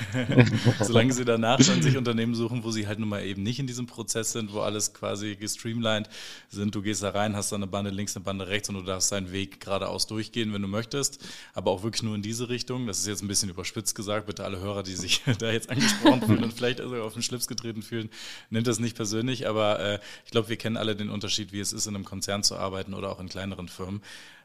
solange 0.80 1.12
sie 1.12 1.26
danach 1.26 1.58
dann 1.58 1.82
sich 1.82 1.98
Unternehmen 1.98 2.34
suchen, 2.34 2.64
wo 2.64 2.70
sie 2.70 2.86
halt 2.86 2.98
nun 2.98 3.10
mal 3.10 3.22
eben 3.22 3.42
nicht 3.42 3.58
in 3.58 3.66
diesem 3.66 3.86
Prozess 3.86 4.32
sind, 4.32 4.54
wo 4.54 4.60
alles 4.60 4.94
quasi 4.94 5.36
gestreamlined 5.36 6.08
sind. 6.48 6.74
Du 6.74 6.80
gehst 6.80 7.02
da 7.02 7.10
rein, 7.10 7.36
hast 7.36 7.52
da 7.52 7.56
eine 7.56 7.66
Bande 7.66 7.90
links, 7.90 8.16
eine 8.16 8.24
Bande 8.24 8.48
rechts 8.48 8.70
und 8.70 8.76
du 8.76 8.82
darfst 8.82 9.12
deinen 9.12 9.30
Weg 9.30 9.60
geradeaus 9.60 10.06
durchgehen, 10.06 10.54
wenn 10.54 10.62
du 10.62 10.68
möchtest. 10.68 11.22
Aber 11.52 11.70
auch 11.70 11.82
wirklich 11.82 12.02
nur 12.02 12.14
in 12.14 12.22
diese 12.22 12.48
Richtung. 12.48 12.86
Das 12.86 12.98
ist 12.98 13.06
jetzt 13.06 13.20
ein 13.20 13.28
bisschen 13.28 13.50
überspitzt 13.50 13.94
gesagt. 13.94 14.24
Bitte 14.24 14.44
alle 14.44 14.58
Hörer, 14.58 14.84
die 14.84 14.94
sich 14.94 15.20
da 15.38 15.52
jetzt 15.52 15.68
angesprochen 15.68 16.22
fühlen 16.22 16.44
und 16.44 16.54
vielleicht 16.54 16.80
also 16.80 16.96
auf 17.02 17.12
den 17.12 17.22
Schlips 17.22 17.46
getreten 17.46 17.82
fühlen, 17.82 18.08
nimmt 18.48 18.66
das 18.66 18.78
nicht 18.78 18.96
persönlich. 18.96 19.46
Aber 19.46 19.80
äh, 19.80 19.98
ich 20.24 20.30
glaube, 20.30 20.48
wir 20.48 20.56
kennen 20.56 20.78
alle 20.78 20.96
den 20.96 21.10
Unterschied, 21.10 21.52
wie 21.52 21.60
es 21.60 21.74
ist, 21.74 21.86
in 21.86 21.94
einem 21.94 22.06
Konzern 22.06 22.42
zu 22.42 22.56
arbeiten 22.56 22.94
oder 22.94 23.10
auch 23.10 23.20
in 23.20 23.28
kleineren 23.28 23.68
Firmen. 23.68 24.00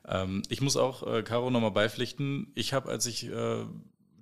Ähm, 0.07 0.43
ich 0.49 0.61
muss 0.61 0.77
auch 0.77 1.05
äh, 1.05 1.23
Caro 1.23 1.49
nochmal 1.49 1.71
beipflichten. 1.71 2.51
Ich 2.55 2.73
habe, 2.73 2.89
als 2.89 3.05
ich 3.05 3.29
äh, 3.29 3.65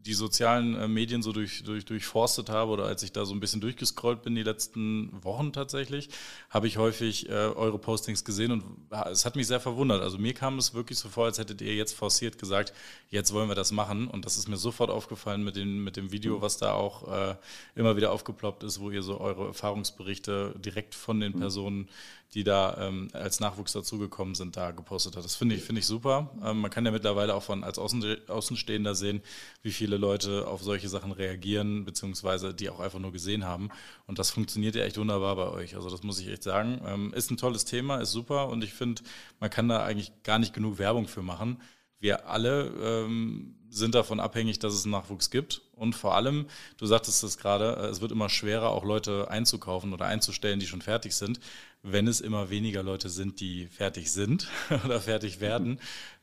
die 0.06 0.14
sozialen 0.14 0.76
äh, 0.76 0.88
Medien 0.88 1.24
so 1.24 1.32
durch, 1.32 1.64
durch, 1.64 1.84
durchforstet 1.84 2.50
habe 2.50 2.72
oder 2.72 2.86
als 2.86 3.02
ich 3.02 3.12
da 3.12 3.26
so 3.26 3.34
ein 3.34 3.40
bisschen 3.40 3.60
durchgescrollt 3.60 4.22
bin 4.22 4.36
die 4.36 4.44
letzten 4.44 5.12
Wochen 5.24 5.52
tatsächlich, 5.52 6.10
habe 6.50 6.68
ich 6.68 6.78
häufig 6.78 7.28
äh, 7.28 7.32
eure 7.32 7.80
Postings 7.80 8.24
gesehen 8.24 8.52
und 8.52 8.64
es 9.12 9.26
hat 9.26 9.36
mich 9.36 9.48
sehr 9.48 9.60
verwundert. 9.60 10.02
Also 10.02 10.20
mir 10.20 10.34
kam 10.34 10.60
es 10.60 10.76
wirklich 10.76 11.00
so 11.00 11.10
vor, 11.10 11.26
als 11.26 11.40
hättet 11.40 11.62
ihr 11.62 11.76
jetzt 11.76 11.94
forciert 11.94 12.38
gesagt, 12.38 12.72
jetzt 13.10 13.34
wollen 13.34 13.50
wir 13.50 13.56
das 13.56 13.72
machen 13.72 14.08
und 14.08 14.26
das 14.26 14.38
ist 14.38 14.48
mir 14.48 14.58
sofort 14.58 14.92
aufgefallen 14.92 15.44
mit 15.44 15.56
dem, 15.56 15.84
mit 15.84 15.98
dem 15.98 16.12
Video, 16.12 16.40
was 16.40 16.58
da 16.58 16.74
auch 16.74 17.12
äh, 17.12 17.36
immer 17.76 17.98
wieder 17.98 18.12
aufgeploppt 18.12 18.64
ist, 18.64 18.80
wo 18.80 18.92
ihr 18.92 19.02
so 19.02 19.20
eure 19.20 19.48
Erfahrungsberichte 19.48 20.54
direkt 20.60 20.94
von 20.94 21.20
den 21.20 21.34
mhm. 21.34 21.40
Personen 21.40 21.90
die 22.34 22.44
da 22.44 22.78
ähm, 22.80 23.10
als 23.14 23.40
Nachwuchs 23.40 23.72
dazugekommen 23.72 24.36
sind, 24.36 24.58
da 24.58 24.72
gepostet 24.72 25.16
hat. 25.16 25.24
Das 25.24 25.36
finde 25.36 25.56
ich, 25.56 25.64
finde 25.64 25.80
ich 25.80 25.86
super. 25.86 26.32
Ähm, 26.44 26.62
man 26.62 26.72
kann 26.72 26.86
ja 26.86 26.92
mittlerweile 26.92 27.34
auch 27.34 27.44
von 27.44 27.64
als 27.64 27.80
Außen, 27.80 28.28
Außenstehender 28.28 28.96
sehen, 28.96 29.22
wie 29.62 29.72
viele 29.72 29.98
Leute 29.98 30.48
auf 30.48 30.62
solche 30.64 30.90
Sachen 30.90 31.12
reagieren, 31.12 31.86
beziehungsweise 31.86 32.54
die 32.54 32.70
auch 32.70 32.80
einfach 32.80 33.00
nur 33.00 33.12
gesehen 33.12 33.46
haben. 33.46 33.70
Und 34.06 34.20
das 34.20 34.32
funktioniert 34.32 34.76
ja 34.76 34.84
echt 34.84 34.98
wunderbar 34.98 35.36
bei 35.36 35.50
euch. 35.50 35.76
Also 35.76 35.90
das 35.90 36.04
muss 36.04 36.20
ich 36.20 36.28
echt 36.28 36.44
sagen. 36.44 36.82
Ähm, 36.86 37.14
ist 37.14 37.32
ein 37.32 37.38
tolles 37.38 37.66
Thema, 37.66 37.98
ist 37.98 38.12
super 38.12 38.50
und 38.50 38.64
ich 38.64 38.74
finde, 38.74 39.02
man 39.40 39.50
kann 39.50 39.70
da 39.70 39.84
eigentlich 39.84 40.12
gar 40.24 40.40
nicht 40.40 40.54
genug 40.54 40.78
Werbung 40.78 41.08
für 41.08 41.22
machen. 41.22 41.62
Wir 42.00 42.28
alle 42.28 42.74
ähm, 42.82 43.56
sind 43.76 43.96
davon 43.96 44.20
abhängig, 44.20 44.60
dass 44.60 44.74
es 44.74 44.86
Nachwuchs 44.86 45.30
gibt. 45.30 45.62
Und 45.74 45.96
vor 45.96 46.16
allem, 46.16 46.46
du 46.78 46.86
sagtest 46.86 47.24
es 47.24 47.38
gerade, 47.38 47.76
äh, 47.76 47.88
es 47.88 48.02
wird 48.02 48.12
immer 48.12 48.30
schwerer, 48.30 48.70
auch 48.70 48.84
Leute 48.84 49.30
einzukaufen 49.30 49.94
oder 49.94 50.06
einzustellen, 50.06 50.60
die 50.60 50.68
schon 50.68 50.82
fertig 50.82 51.16
sind 51.16 51.40
wenn 51.86 52.08
es 52.08 52.20
immer 52.20 52.50
weniger 52.50 52.84
Leute 52.84 53.10
sind, 53.10 53.40
die 53.40 53.68
fertig 53.68 54.12
sind 54.12 54.48
oder 54.86 55.00
fertig 55.00 55.40
werden, 55.40 55.80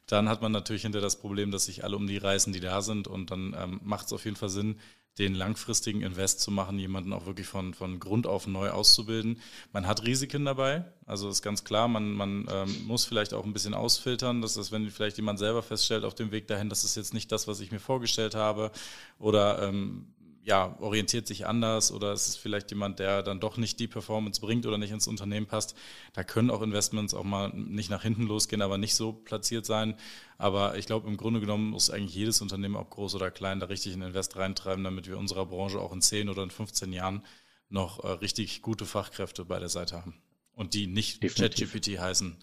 dann 0.06 0.28
hat 0.28 0.42
man 0.42 0.52
natürlich 0.52 0.82
hinter 0.82 1.00
das 1.00 1.16
Problem, 1.16 1.50
dass 1.50 1.66
sich 1.66 1.84
alle 1.84 1.96
um 1.96 2.06
die 2.06 2.18
reißen, 2.18 2.52
die 2.52 2.60
da 2.60 2.82
sind. 2.82 3.06
Und 3.06 3.30
dann 3.30 3.54
ähm, 3.56 3.80
macht 3.84 4.06
es 4.06 4.12
auf 4.12 4.24
jeden 4.24 4.36
Fall 4.36 4.48
Sinn, 4.48 4.78
den 5.18 5.34
langfristigen 5.34 6.00
Invest 6.00 6.40
zu 6.40 6.50
machen, 6.50 6.78
jemanden 6.78 7.12
auch 7.12 7.26
wirklich 7.26 7.46
von, 7.46 7.74
von 7.74 8.00
Grund 8.00 8.26
auf 8.26 8.46
neu 8.46 8.70
auszubilden. 8.70 9.40
Man 9.72 9.86
hat 9.86 10.04
Risiken 10.04 10.44
dabei, 10.44 10.84
also 11.06 11.28
ist 11.28 11.42
ganz 11.42 11.64
klar, 11.64 11.86
man, 11.88 12.12
man 12.12 12.46
ähm, 12.50 12.86
muss 12.86 13.04
vielleicht 13.04 13.34
auch 13.34 13.44
ein 13.44 13.52
bisschen 13.52 13.74
ausfiltern, 13.74 14.40
dass 14.40 14.54
das, 14.54 14.72
wenn 14.72 14.88
vielleicht 14.90 15.18
jemand 15.18 15.38
selber 15.38 15.62
feststellt 15.62 16.04
auf 16.04 16.14
dem 16.14 16.30
Weg 16.30 16.46
dahin, 16.48 16.70
das 16.70 16.84
ist 16.84 16.96
jetzt 16.96 17.12
nicht 17.12 17.30
das, 17.30 17.46
was 17.46 17.60
ich 17.60 17.70
mir 17.70 17.80
vorgestellt 17.80 18.34
habe 18.34 18.70
oder 19.18 19.62
ähm, 19.62 20.06
ja, 20.44 20.76
orientiert 20.80 21.26
sich 21.26 21.46
anders 21.46 21.92
oder 21.92 22.12
es 22.12 22.26
ist 22.26 22.36
vielleicht 22.36 22.70
jemand, 22.70 22.98
der 22.98 23.22
dann 23.22 23.38
doch 23.38 23.56
nicht 23.56 23.78
die 23.78 23.86
Performance 23.86 24.40
bringt 24.40 24.66
oder 24.66 24.76
nicht 24.76 24.90
ins 24.90 25.06
Unternehmen 25.06 25.46
passt. 25.46 25.76
Da 26.14 26.24
können 26.24 26.50
auch 26.50 26.62
Investments 26.62 27.14
auch 27.14 27.24
mal 27.24 27.50
nicht 27.54 27.90
nach 27.90 28.02
hinten 28.02 28.26
losgehen, 28.26 28.60
aber 28.60 28.76
nicht 28.76 28.94
so 28.94 29.12
platziert 29.12 29.66
sein. 29.66 29.94
Aber 30.38 30.76
ich 30.76 30.86
glaube, 30.86 31.08
im 31.08 31.16
Grunde 31.16 31.40
genommen 31.40 31.70
muss 31.70 31.90
eigentlich 31.90 32.14
jedes 32.14 32.40
Unternehmen, 32.40 32.74
ob 32.74 32.90
groß 32.90 33.14
oder 33.14 33.30
klein, 33.30 33.60
da 33.60 33.66
richtig 33.66 33.92
einen 33.92 34.02
Invest 34.02 34.36
reintreiben, 34.36 34.82
damit 34.82 35.06
wir 35.06 35.16
unserer 35.16 35.46
Branche 35.46 35.78
auch 35.78 35.92
in 35.92 36.02
10 36.02 36.28
oder 36.28 36.42
in 36.42 36.50
15 36.50 36.92
Jahren 36.92 37.22
noch 37.68 38.02
äh, 38.02 38.08
richtig 38.08 38.62
gute 38.62 38.84
Fachkräfte 38.84 39.44
bei 39.44 39.60
der 39.60 39.68
Seite 39.68 39.96
haben. 39.96 40.20
Und 40.54 40.74
die 40.74 40.86
nicht 40.86 41.20
ChatGPT 41.20 41.98
heißen 41.98 42.36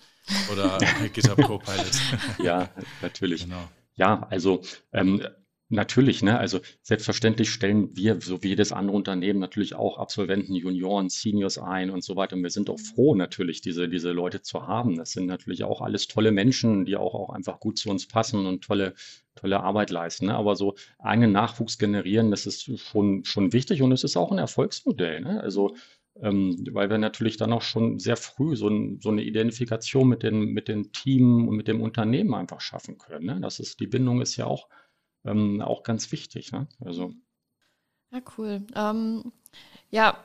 oder 0.51 0.79
GitHub 1.13 1.41
Copilot. 1.43 1.91
ja, 2.39 2.69
natürlich. 3.01 3.43
Genau. 3.43 3.69
Ja, 3.95 4.25
also 4.29 4.61
ähm, 4.93 5.21
Natürlich, 5.71 6.23
ne? 6.23 6.39
Also 6.39 6.61
selbstverständlich 6.81 7.51
stellen 7.51 7.95
wir, 7.95 8.19
so 8.21 8.41
wie 8.41 8.47
jedes 8.49 8.71
andere 8.71 8.97
Unternehmen, 8.97 9.39
natürlich 9.39 9.75
auch 9.75 9.99
Absolventen, 9.99 10.55
Junioren, 10.55 11.09
Seniors 11.09 11.59
ein 11.59 11.91
und 11.91 12.03
so 12.03 12.15
weiter. 12.15 12.35
Und 12.35 12.41
wir 12.41 12.49
sind 12.49 12.71
auch 12.71 12.79
froh, 12.79 13.13
natürlich, 13.13 13.61
diese, 13.61 13.87
diese 13.87 14.11
Leute 14.11 14.41
zu 14.41 14.65
haben. 14.65 14.97
Das 14.97 15.11
sind 15.11 15.27
natürlich 15.27 15.63
auch 15.63 15.81
alles 15.81 16.07
tolle 16.07 16.31
Menschen, 16.31 16.85
die 16.85 16.97
auch, 16.97 17.13
auch 17.13 17.29
einfach 17.29 17.59
gut 17.59 17.77
zu 17.77 17.91
uns 17.91 18.07
passen 18.07 18.47
und 18.47 18.63
tolle, 18.63 18.95
tolle 19.35 19.59
Arbeit 19.59 19.91
leisten. 19.91 20.25
Ne? 20.25 20.35
Aber 20.35 20.55
so 20.55 20.73
einen 20.97 21.31
Nachwuchs 21.31 21.77
generieren, 21.77 22.31
das 22.31 22.47
ist 22.47 22.79
schon, 22.79 23.23
schon 23.23 23.53
wichtig 23.53 23.83
und 23.83 23.91
es 23.91 24.03
ist 24.03 24.17
auch 24.17 24.31
ein 24.31 24.39
Erfolgsmodell. 24.39 25.21
Ne? 25.21 25.39
Also 25.39 25.75
ähm, 26.19 26.65
weil 26.71 26.89
wir 26.89 26.97
natürlich 26.97 27.37
dann 27.37 27.53
auch 27.53 27.61
schon 27.61 27.99
sehr 27.99 28.17
früh 28.17 28.55
so, 28.55 28.69
ein, 28.69 28.99
so 29.01 29.09
eine 29.09 29.21
Identifikation 29.23 30.09
mit 30.09 30.23
den, 30.23 30.45
mit 30.51 30.67
den 30.67 30.91
Team 30.91 31.47
und 31.47 31.55
mit 31.55 31.67
dem 31.67 31.79
Unternehmen 31.79 32.33
einfach 32.33 32.59
schaffen 32.59 32.97
können. 32.97 33.27
Ne? 33.27 33.39
Das 33.39 33.59
ist, 33.59 33.79
die 33.79 33.87
Bindung 33.87 34.19
ist 34.19 34.35
ja 34.35 34.45
auch 34.45 34.67
ähm, 35.25 35.61
auch 35.61 35.83
ganz 35.83 36.11
wichtig. 36.11 36.51
Ne? 36.51 36.67
Also. 36.83 37.13
Ja, 38.11 38.19
cool. 38.37 38.65
Ähm, 38.75 39.31
ja, 39.89 40.17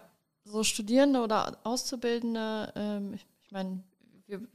so 0.45 0.63
Studierende 0.63 1.21
oder 1.21 1.59
Auszubildende, 1.65 2.73
ähm, 2.77 3.15
ich, 3.15 3.27
meine, 3.51 3.83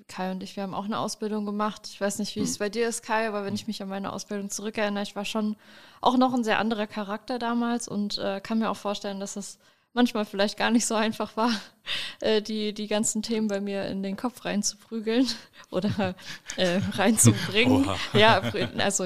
Kai 0.08 0.32
und 0.32 0.42
ich, 0.42 0.56
wir 0.56 0.64
haben 0.64 0.74
auch 0.74 0.86
eine 0.86 0.98
Ausbildung 0.98 1.46
gemacht. 1.46 1.88
Ich 1.88 2.02
weiß 2.02 2.20
nicht, 2.20 2.36
wie 2.36 2.42
es 2.42 2.54
hm. 2.54 2.60
bei 2.60 2.70
dir 2.70 2.88
ist, 2.88 3.04
Kai, 3.04 3.28
aber 3.28 3.46
wenn 3.46 3.54
ich 3.54 3.68
mich 3.68 3.82
an 3.82 3.90
meine 3.90 4.12
Ausbildung 4.12 4.50
zurückerinnere, 4.50 5.04
ich 5.04 5.16
war 5.16 5.26
schon 5.26 5.56
auch 6.02 6.18
noch 6.18 6.34
ein 6.34 6.44
sehr 6.44 6.60
anderer 6.60 6.88
Charakter 6.88 7.40
damals 7.40 7.88
und 7.88 8.18
äh, 8.18 8.42
kann 8.42 8.60
mir 8.60 8.70
auch 8.70 8.78
vorstellen, 8.78 9.20
dass 9.20 9.36
es 9.36 9.60
manchmal 10.00 10.24
vielleicht 10.24 10.58
gar 10.58 10.72
nicht 10.72 10.86
so 10.86 10.96
einfach 10.96 11.36
war, 11.36 11.52
äh, 12.22 12.42
die, 12.42 12.74
die 12.74 12.88
ganzen 12.88 13.22
Themen 13.22 13.50
bei 13.50 13.60
mir 13.60 13.86
in 13.88 14.02
den 14.02 14.16
Kopf 14.16 14.46
reinzuprügeln 14.46 15.28
oder 15.72 16.16
äh, 16.56 16.80
reinzubringen. 16.94 17.84
Oha. 17.84 17.98
Ja, 18.14 18.42
also 18.78 19.04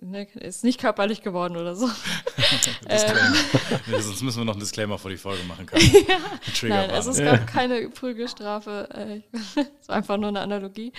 ne, 0.00 0.26
ist 0.34 0.64
nicht 0.64 0.80
körperlich 0.80 1.22
geworden 1.22 1.56
oder 1.56 1.76
so. 1.76 1.86
ähm, 2.88 4.00
sonst 4.00 4.22
müssen 4.22 4.38
wir 4.38 4.44
noch 4.44 4.54
einen 4.54 4.60
Disclaimer 4.60 4.98
vor 4.98 5.12
die 5.12 5.16
Folge 5.16 5.44
machen 5.44 5.66
können. 5.66 5.88
ja. 6.08 6.68
Nein, 6.68 6.90
also 6.90 7.12
es 7.12 7.18
gab 7.18 7.46
keine 7.46 7.88
Prügelstrafe, 7.88 8.88
äh, 8.92 9.38
es 9.80 9.88
war 9.88 9.94
einfach 9.94 10.16
nur 10.16 10.28
eine 10.28 10.40
Analogie. 10.40 10.92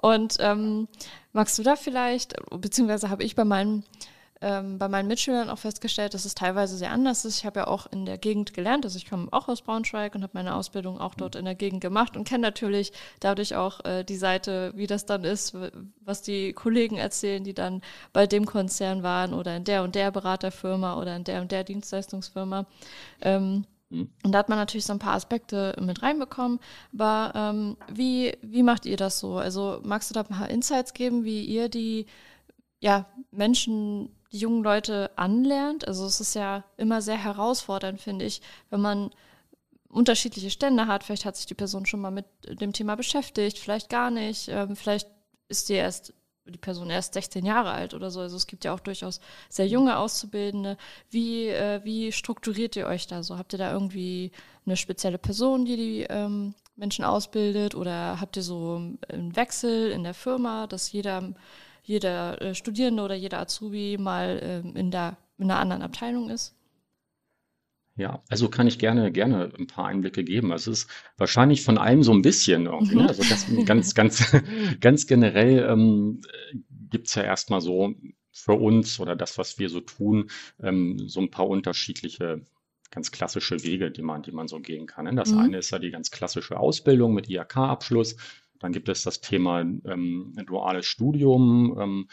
Und 0.00 0.36
ähm, 0.40 0.88
magst 1.32 1.58
du 1.58 1.62
da 1.62 1.74
vielleicht, 1.74 2.34
beziehungsweise 2.50 3.08
habe 3.08 3.24
ich 3.24 3.34
bei 3.34 3.46
meinen 3.46 3.84
ähm, 4.40 4.78
bei 4.78 4.88
meinen 4.88 5.08
Mitschülern 5.08 5.50
auch 5.50 5.58
festgestellt, 5.58 6.14
dass 6.14 6.24
es 6.24 6.34
teilweise 6.34 6.76
sehr 6.76 6.92
anders 6.92 7.24
ist. 7.24 7.38
Ich 7.38 7.46
habe 7.46 7.60
ja 7.60 7.66
auch 7.66 7.86
in 7.90 8.06
der 8.06 8.18
Gegend 8.18 8.54
gelernt, 8.54 8.84
also 8.84 8.96
ich 8.96 9.08
komme 9.08 9.28
auch 9.32 9.48
aus 9.48 9.62
Braunschweig 9.62 10.14
und 10.14 10.22
habe 10.22 10.32
meine 10.34 10.54
Ausbildung 10.54 11.00
auch 11.00 11.14
dort 11.14 11.34
in 11.34 11.44
der 11.44 11.56
Gegend 11.56 11.80
gemacht 11.80 12.16
und 12.16 12.26
kenne 12.26 12.42
natürlich 12.42 12.92
dadurch 13.20 13.56
auch 13.56 13.84
äh, 13.84 14.04
die 14.04 14.16
Seite, 14.16 14.72
wie 14.76 14.86
das 14.86 15.06
dann 15.06 15.24
ist, 15.24 15.56
was 16.00 16.22
die 16.22 16.52
Kollegen 16.52 16.96
erzählen, 16.96 17.42
die 17.42 17.54
dann 17.54 17.82
bei 18.12 18.26
dem 18.26 18.46
Konzern 18.46 19.02
waren 19.02 19.34
oder 19.34 19.56
in 19.56 19.64
der 19.64 19.82
und 19.82 19.94
der 19.94 20.10
Beraterfirma 20.10 21.00
oder 21.00 21.16
in 21.16 21.24
der 21.24 21.40
und 21.40 21.50
der 21.50 21.64
Dienstleistungsfirma. 21.64 22.66
Ähm, 23.20 23.64
mhm. 23.90 24.08
und 24.22 24.32
da 24.32 24.38
hat 24.38 24.48
man 24.48 24.58
natürlich 24.58 24.86
so 24.86 24.92
ein 24.92 25.00
paar 25.00 25.14
Aspekte 25.14 25.74
mit 25.80 26.02
reinbekommen. 26.02 26.60
Aber 26.94 27.32
ähm, 27.34 27.76
wie, 27.92 28.36
wie 28.42 28.62
macht 28.62 28.86
ihr 28.86 28.96
das 28.96 29.18
so? 29.18 29.38
Also 29.38 29.80
magst 29.82 30.10
du 30.10 30.14
da 30.14 30.20
ein 30.20 30.26
paar 30.26 30.48
Insights 30.48 30.94
geben, 30.94 31.24
wie 31.24 31.44
ihr 31.44 31.68
die 31.68 32.06
ja, 32.80 33.06
Menschen 33.32 34.10
die 34.32 34.38
jungen 34.38 34.62
Leute 34.62 35.10
anlernt. 35.16 35.86
Also 35.86 36.06
es 36.06 36.20
ist 36.20 36.34
ja 36.34 36.64
immer 36.76 37.02
sehr 37.02 37.22
herausfordernd, 37.22 38.00
finde 38.00 38.24
ich, 38.24 38.42
wenn 38.70 38.80
man 38.80 39.10
unterschiedliche 39.88 40.50
Stände 40.50 40.86
hat. 40.86 41.04
Vielleicht 41.04 41.24
hat 41.24 41.36
sich 41.36 41.46
die 41.46 41.54
Person 41.54 41.86
schon 41.86 42.00
mal 42.00 42.10
mit 42.10 42.26
dem 42.44 42.72
Thema 42.72 42.94
beschäftigt, 42.94 43.58
vielleicht 43.58 43.88
gar 43.88 44.10
nicht. 44.10 44.48
Ähm, 44.48 44.76
vielleicht 44.76 45.08
ist 45.48 45.68
die 45.68 45.74
erst 45.74 46.12
die 46.50 46.58
Person 46.58 46.90
erst 46.90 47.14
16 47.14 47.44
Jahre 47.44 47.70
alt 47.70 47.94
oder 47.94 48.10
so. 48.10 48.20
Also 48.20 48.36
es 48.36 48.46
gibt 48.46 48.64
ja 48.64 48.72
auch 48.74 48.80
durchaus 48.80 49.20
sehr 49.48 49.66
junge 49.66 49.98
Auszubildende. 49.98 50.76
Wie, 51.10 51.48
äh, 51.48 51.80
wie 51.84 52.12
strukturiert 52.12 52.76
ihr 52.76 52.86
euch 52.86 53.06
da 53.06 53.22
so? 53.22 53.38
Habt 53.38 53.52
ihr 53.52 53.58
da 53.58 53.72
irgendwie 53.72 54.32
eine 54.66 54.76
spezielle 54.76 55.18
Person, 55.18 55.64
die 55.64 55.76
die 55.76 56.06
ähm, 56.08 56.54
Menschen 56.76 57.04
ausbildet? 57.04 57.74
Oder 57.74 58.20
habt 58.20 58.36
ihr 58.36 58.42
so 58.42 58.76
einen 59.08 59.36
Wechsel 59.36 59.90
in 59.90 60.04
der 60.04 60.14
Firma, 60.14 60.66
dass 60.66 60.92
jeder 60.92 61.34
jeder 61.88 62.40
äh, 62.42 62.54
Studierende 62.54 63.02
oder 63.02 63.14
jeder 63.14 63.40
Azubi 63.40 63.96
mal 63.98 64.38
ähm, 64.42 64.76
in, 64.76 64.90
der, 64.90 65.16
in 65.38 65.50
einer 65.50 65.58
anderen 65.58 65.82
Abteilung 65.82 66.28
ist? 66.28 66.54
Ja, 67.96 68.22
also 68.28 68.48
kann 68.48 68.68
ich 68.68 68.78
gerne, 68.78 69.10
gerne 69.10 69.50
ein 69.58 69.66
paar 69.66 69.86
Einblicke 69.86 70.22
geben. 70.22 70.52
Es 70.52 70.68
ist 70.68 70.88
wahrscheinlich 71.16 71.64
von 71.64 71.78
allem 71.78 72.04
so 72.04 72.12
ein 72.12 72.22
bisschen 72.22 72.66
irgendwie. 72.66 72.96
Ne? 72.96 73.08
Also 73.08 73.24
das, 73.24 73.46
ganz, 73.64 73.94
ganz, 73.94 74.36
ganz 74.80 75.06
generell 75.06 75.66
ähm, 75.68 76.20
gibt 76.90 77.08
es 77.08 77.14
ja 77.14 77.22
erstmal 77.22 77.60
so 77.60 77.94
für 78.30 78.52
uns 78.52 79.00
oder 79.00 79.16
das, 79.16 79.38
was 79.38 79.58
wir 79.58 79.68
so 79.68 79.80
tun, 79.80 80.30
ähm, 80.62 81.08
so 81.08 81.20
ein 81.20 81.30
paar 81.30 81.48
unterschiedliche 81.48 82.42
ganz 82.90 83.10
klassische 83.10 83.62
Wege, 83.64 83.90
die 83.90 84.02
man, 84.02 84.22
die 84.22 84.32
man 84.32 84.48
so 84.48 84.60
gehen 84.60 84.86
kann. 84.86 85.06
Ne? 85.06 85.14
Das 85.14 85.32
mhm. 85.32 85.38
eine 85.38 85.58
ist 85.58 85.70
ja 85.70 85.78
die 85.78 85.90
ganz 85.90 86.10
klassische 86.10 86.58
Ausbildung 86.58 87.14
mit 87.14 87.28
IHK-Abschluss. 87.28 88.16
Dann 88.60 88.72
gibt 88.72 88.88
es 88.88 89.02
das 89.02 89.20
Thema 89.20 89.60
ähm, 89.60 90.32
duales 90.46 90.86
Studium. 90.86 91.76
Ähm, 91.80 92.08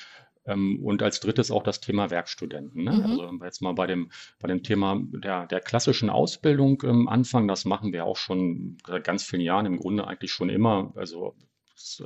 Ähm, 0.47 0.79
und 0.85 1.01
als 1.01 1.19
drittes 1.21 1.49
auch 1.49 1.63
das 1.63 1.79
Thema 1.81 2.11
Werkstudenten. 2.11 2.83
Ne? 2.83 2.91
Mhm. 2.91 3.03
Also 3.03 3.27
wenn 3.27 3.39
wir 3.39 3.45
jetzt 3.47 3.63
mal 3.63 3.73
bei 3.73 3.87
dem, 3.87 4.11
bei 4.39 4.47
dem 4.47 4.61
Thema 4.61 5.01
der, 5.01 5.47
der 5.47 5.59
klassischen 5.59 6.11
Ausbildung 6.11 6.83
ähm, 6.85 7.07
anfangen, 7.07 7.47
das 7.47 7.65
machen 7.65 7.93
wir 7.93 8.05
auch 8.05 8.17
schon 8.17 8.77
seit 8.85 9.03
ganz 9.03 9.23
vielen 9.23 9.41
Jahren, 9.41 9.65
im 9.65 9.77
Grunde 9.77 10.05
eigentlich 10.05 10.31
schon 10.31 10.49
immer. 10.49 10.93
Also 10.95 11.35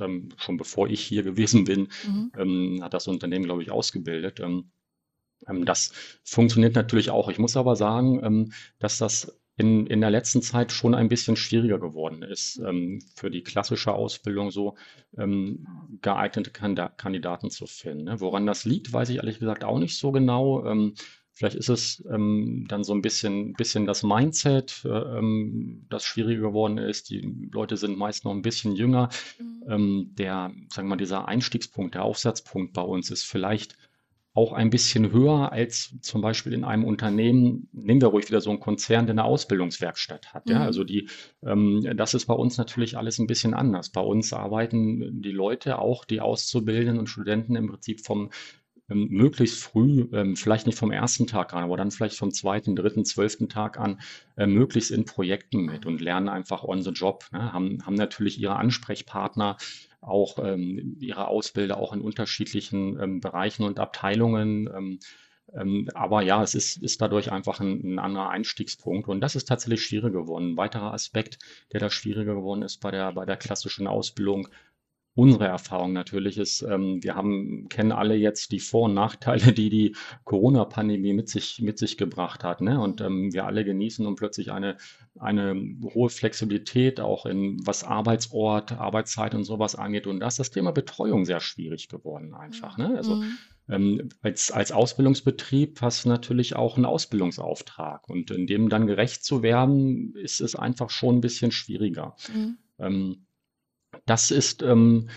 ähm, 0.00 0.30
schon 0.38 0.56
bevor 0.56 0.88
ich 0.88 1.02
hier 1.02 1.22
gewesen 1.30 1.64
bin, 1.64 1.88
mhm. 2.06 2.32
ähm, 2.38 2.80
hat 2.82 2.94
das 2.94 3.08
Unternehmen, 3.08 3.44
glaube 3.44 3.62
ich, 3.62 3.70
ausgebildet. 3.70 4.40
Ähm, 4.40 4.70
das 5.64 5.92
funktioniert 6.24 6.74
natürlich 6.74 7.10
auch. 7.10 7.28
Ich 7.28 7.38
muss 7.38 7.56
aber 7.56 7.74
sagen, 7.76 8.52
dass 8.78 8.98
das 8.98 9.39
in, 9.60 9.86
in 9.86 10.00
der 10.00 10.10
letzten 10.10 10.40
Zeit 10.40 10.72
schon 10.72 10.94
ein 10.94 11.10
bisschen 11.10 11.36
schwieriger 11.36 11.78
geworden 11.78 12.22
ist, 12.22 12.58
ähm, 12.66 13.02
für 13.14 13.30
die 13.30 13.42
klassische 13.42 13.92
Ausbildung 13.92 14.50
so 14.50 14.74
ähm, 15.18 15.66
geeignete 16.00 16.50
Kandidaten 16.50 17.50
zu 17.50 17.66
finden. 17.66 18.04
Ne? 18.04 18.20
Woran 18.20 18.46
das 18.46 18.64
liegt, 18.64 18.90
weiß 18.90 19.10
ich 19.10 19.16
ehrlich 19.16 19.38
gesagt 19.38 19.62
auch 19.62 19.78
nicht 19.78 19.98
so 19.98 20.12
genau. 20.12 20.64
Ähm, 20.64 20.94
vielleicht 21.32 21.56
ist 21.56 21.68
es 21.68 22.02
ähm, 22.10 22.64
dann 22.68 22.84
so 22.84 22.94
ein 22.94 23.02
bisschen, 23.02 23.52
bisschen 23.52 23.84
das 23.84 24.02
Mindset, 24.02 24.82
äh, 24.86 25.20
das 25.90 26.04
schwieriger 26.04 26.40
geworden 26.40 26.78
ist. 26.78 27.10
Die 27.10 27.20
Leute 27.52 27.76
sind 27.76 27.98
meist 27.98 28.24
noch 28.24 28.32
ein 28.32 28.42
bisschen 28.42 28.74
jünger. 28.74 29.10
Mhm. 29.38 29.64
Ähm, 29.68 30.10
der, 30.14 30.52
sagen 30.70 30.88
wir 30.88 30.94
mal, 30.94 30.96
dieser 30.96 31.28
Einstiegspunkt, 31.28 31.94
der 31.94 32.04
Aufsatzpunkt 32.04 32.72
bei 32.72 32.82
uns 32.82 33.10
ist 33.10 33.24
vielleicht 33.24 33.76
auch 34.32 34.52
ein 34.52 34.70
bisschen 34.70 35.10
höher 35.12 35.50
als 35.50 35.94
zum 36.02 36.20
Beispiel 36.20 36.52
in 36.52 36.64
einem 36.64 36.84
Unternehmen, 36.84 37.68
nehmen 37.72 38.00
wir 38.00 38.08
ruhig 38.08 38.28
wieder 38.28 38.40
so 38.40 38.50
einen 38.50 38.60
Konzern, 38.60 39.06
der 39.06 39.14
eine 39.14 39.24
Ausbildungswerkstatt 39.24 40.32
hat. 40.32 40.46
Mhm. 40.46 40.52
Ja, 40.52 40.64
also 40.64 40.84
die, 40.84 41.08
ähm, 41.44 41.84
das 41.96 42.14
ist 42.14 42.26
bei 42.26 42.34
uns 42.34 42.56
natürlich 42.56 42.96
alles 42.96 43.18
ein 43.18 43.26
bisschen 43.26 43.54
anders. 43.54 43.90
Bei 43.90 44.00
uns 44.00 44.32
arbeiten 44.32 45.20
die 45.20 45.32
Leute, 45.32 45.78
auch 45.78 46.04
die 46.04 46.20
Auszubildenden 46.20 47.00
und 47.00 47.08
Studenten 47.08 47.56
im 47.56 47.68
Prinzip 47.68 48.04
vom 48.04 48.30
ähm, 48.90 49.08
möglichst 49.10 49.62
früh, 49.62 50.08
ähm, 50.12 50.36
vielleicht 50.36 50.66
nicht 50.66 50.78
vom 50.78 50.90
ersten 50.90 51.26
Tag 51.26 51.52
an, 51.54 51.64
aber 51.64 51.76
dann 51.76 51.90
vielleicht 51.90 52.16
vom 52.16 52.32
zweiten, 52.32 52.76
dritten, 52.76 53.04
zwölften 53.04 53.48
Tag 53.48 53.78
an, 53.78 54.00
äh, 54.36 54.46
möglichst 54.46 54.90
in 54.90 55.04
Projekten 55.04 55.64
mit 55.64 55.86
und 55.86 56.00
lernen 56.00 56.28
einfach 56.28 56.64
on 56.64 56.82
the 56.82 56.90
job. 56.90 57.24
Ne? 57.32 57.52
Haben, 57.52 57.84
haben 57.86 57.94
natürlich 57.94 58.40
ihre 58.40 58.56
Ansprechpartner, 58.56 59.56
auch 60.00 60.38
ähm, 60.42 60.96
ihre 61.00 61.28
Ausbilder 61.28 61.76
auch 61.76 61.92
in 61.92 62.00
unterschiedlichen 62.00 62.98
ähm, 63.00 63.20
Bereichen 63.20 63.64
und 63.64 63.78
Abteilungen. 63.78 64.68
Ähm, 64.74 64.98
ähm, 65.52 65.88
aber 65.94 66.22
ja, 66.22 66.42
es 66.42 66.54
ist, 66.54 66.82
ist 66.82 67.00
dadurch 67.02 67.32
einfach 67.32 67.60
ein, 67.60 67.94
ein, 67.94 67.98
anderer 67.98 68.30
Einstiegspunkt 68.30 69.08
und 69.08 69.20
das 69.20 69.36
ist 69.36 69.46
tatsächlich 69.46 69.84
schwieriger 69.84 70.22
geworden. 70.22 70.52
Ein 70.52 70.56
weiterer 70.56 70.92
Aspekt, 70.92 71.38
der 71.72 71.80
da 71.80 71.90
schwieriger 71.90 72.34
geworden 72.34 72.62
ist 72.62 72.78
bei 72.78 72.90
der, 72.90 73.12
bei 73.12 73.26
der 73.26 73.36
klassischen 73.36 73.86
Ausbildung, 73.86 74.48
Unsere 75.20 75.44
Erfahrung 75.44 75.92
natürlich 75.92 76.38
ist, 76.38 76.62
ähm, 76.62 77.02
wir 77.02 77.14
haben, 77.14 77.68
kennen 77.68 77.92
alle 77.92 78.14
jetzt 78.14 78.52
die 78.52 78.58
Vor- 78.58 78.86
und 78.86 78.94
Nachteile, 78.94 79.52
die 79.52 79.68
die 79.68 79.94
Corona-Pandemie 80.24 81.12
mit 81.12 81.28
sich, 81.28 81.60
mit 81.60 81.78
sich 81.78 81.98
gebracht 81.98 82.42
hat. 82.42 82.62
Ne? 82.62 82.80
Und 82.80 83.02
ähm, 83.02 83.30
wir 83.30 83.44
alle 83.44 83.62
genießen 83.62 84.02
nun 84.02 84.16
plötzlich 84.16 84.50
eine, 84.50 84.78
eine 85.18 85.54
hohe 85.92 86.08
Flexibilität, 86.08 87.00
auch 87.00 87.26
in 87.26 87.58
was 87.66 87.84
Arbeitsort, 87.84 88.72
Arbeitszeit 88.72 89.34
und 89.34 89.44
sowas 89.44 89.74
angeht. 89.74 90.06
Und 90.06 90.20
da 90.20 90.28
ist 90.28 90.38
das 90.38 90.52
Thema 90.52 90.72
Betreuung 90.72 91.26
sehr 91.26 91.40
schwierig 91.40 91.90
geworden 91.90 92.32
einfach. 92.32 92.78
Ne? 92.78 92.94
Also 92.96 93.16
mhm. 93.16 93.36
ähm, 93.68 94.08
als, 94.22 94.50
als 94.50 94.72
Ausbildungsbetrieb 94.72 95.82
hast 95.82 96.06
du 96.06 96.08
natürlich 96.08 96.56
auch 96.56 96.76
einen 96.76 96.86
Ausbildungsauftrag. 96.86 98.08
Und 98.08 98.30
in 98.30 98.46
dem 98.46 98.70
dann 98.70 98.86
gerecht 98.86 99.22
zu 99.22 99.42
werden, 99.42 100.14
ist 100.14 100.40
es 100.40 100.56
einfach 100.56 100.88
schon 100.88 101.16
ein 101.16 101.20
bisschen 101.20 101.52
schwieriger. 101.52 102.16
Mhm. 102.34 102.56
Das 104.10 104.32
ist 104.32 104.64
ähm, 104.64 105.08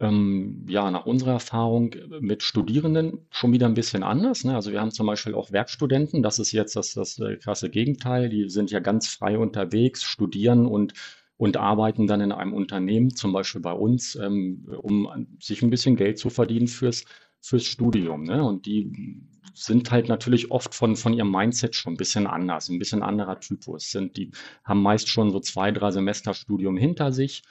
ähm, 0.00 0.64
ja 0.70 0.90
nach 0.90 1.04
unserer 1.04 1.32
Erfahrung 1.32 1.94
mit 2.18 2.42
Studierenden 2.42 3.26
schon 3.28 3.52
wieder 3.52 3.66
ein 3.66 3.74
bisschen 3.74 4.02
anders. 4.02 4.42
Ne? 4.42 4.54
Also 4.54 4.72
wir 4.72 4.80
haben 4.80 4.90
zum 4.90 5.06
Beispiel 5.06 5.34
auch 5.34 5.52
Werkstudenten, 5.52 6.22
das 6.22 6.38
ist 6.38 6.50
jetzt 6.52 6.76
das, 6.76 6.94
das 6.94 7.18
äh, 7.18 7.36
krasse 7.36 7.68
Gegenteil, 7.68 8.30
die 8.30 8.48
sind 8.48 8.70
ja 8.70 8.80
ganz 8.80 9.08
frei 9.08 9.36
unterwegs, 9.36 10.02
studieren 10.02 10.64
und 10.64 10.94
und 11.36 11.58
arbeiten 11.58 12.06
dann 12.06 12.22
in 12.22 12.32
einem 12.32 12.54
Unternehmen, 12.54 13.14
zum 13.14 13.34
Beispiel 13.34 13.60
bei 13.60 13.74
uns, 13.74 14.14
ähm, 14.14 14.64
um 14.80 15.26
sich 15.38 15.60
ein 15.60 15.68
bisschen 15.68 15.96
Geld 15.96 16.18
zu 16.18 16.30
verdienen 16.30 16.68
fürs, 16.68 17.04
fürs 17.42 17.64
Studium. 17.64 18.22
Ne? 18.22 18.42
Und 18.42 18.64
die 18.64 19.20
sind 19.52 19.90
halt 19.90 20.08
natürlich 20.08 20.50
oft 20.50 20.74
von, 20.74 20.96
von 20.96 21.12
ihrem 21.12 21.30
Mindset 21.30 21.74
schon 21.74 21.92
ein 21.92 21.98
bisschen 21.98 22.26
anders, 22.26 22.70
ein 22.70 22.78
bisschen 22.78 23.02
anderer 23.02 23.38
Typus. 23.40 23.90
Sind, 23.90 24.16
die 24.16 24.30
haben 24.64 24.80
meist 24.80 25.10
schon 25.10 25.30
so 25.30 25.38
zwei, 25.40 25.70
drei 25.70 25.90
Semester 25.90 26.32
Studium 26.32 26.78
hinter 26.78 27.12
sich 27.12 27.42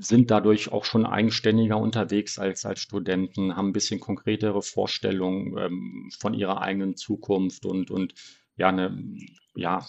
sind 0.00 0.30
dadurch 0.30 0.70
auch 0.72 0.84
schon 0.84 1.04
eigenständiger 1.04 1.76
unterwegs 1.76 2.38
als, 2.38 2.64
als 2.64 2.80
Studenten, 2.80 3.56
haben 3.56 3.68
ein 3.68 3.72
bisschen 3.72 4.00
konkretere 4.00 4.62
Vorstellungen 4.62 5.56
ähm, 5.58 6.10
von 6.18 6.34
ihrer 6.34 6.60
eigenen 6.60 6.96
Zukunft 6.96 7.66
und, 7.66 7.90
und 7.90 8.14
ja, 8.56 8.68
eine 8.68 8.96
ja, 9.58 9.84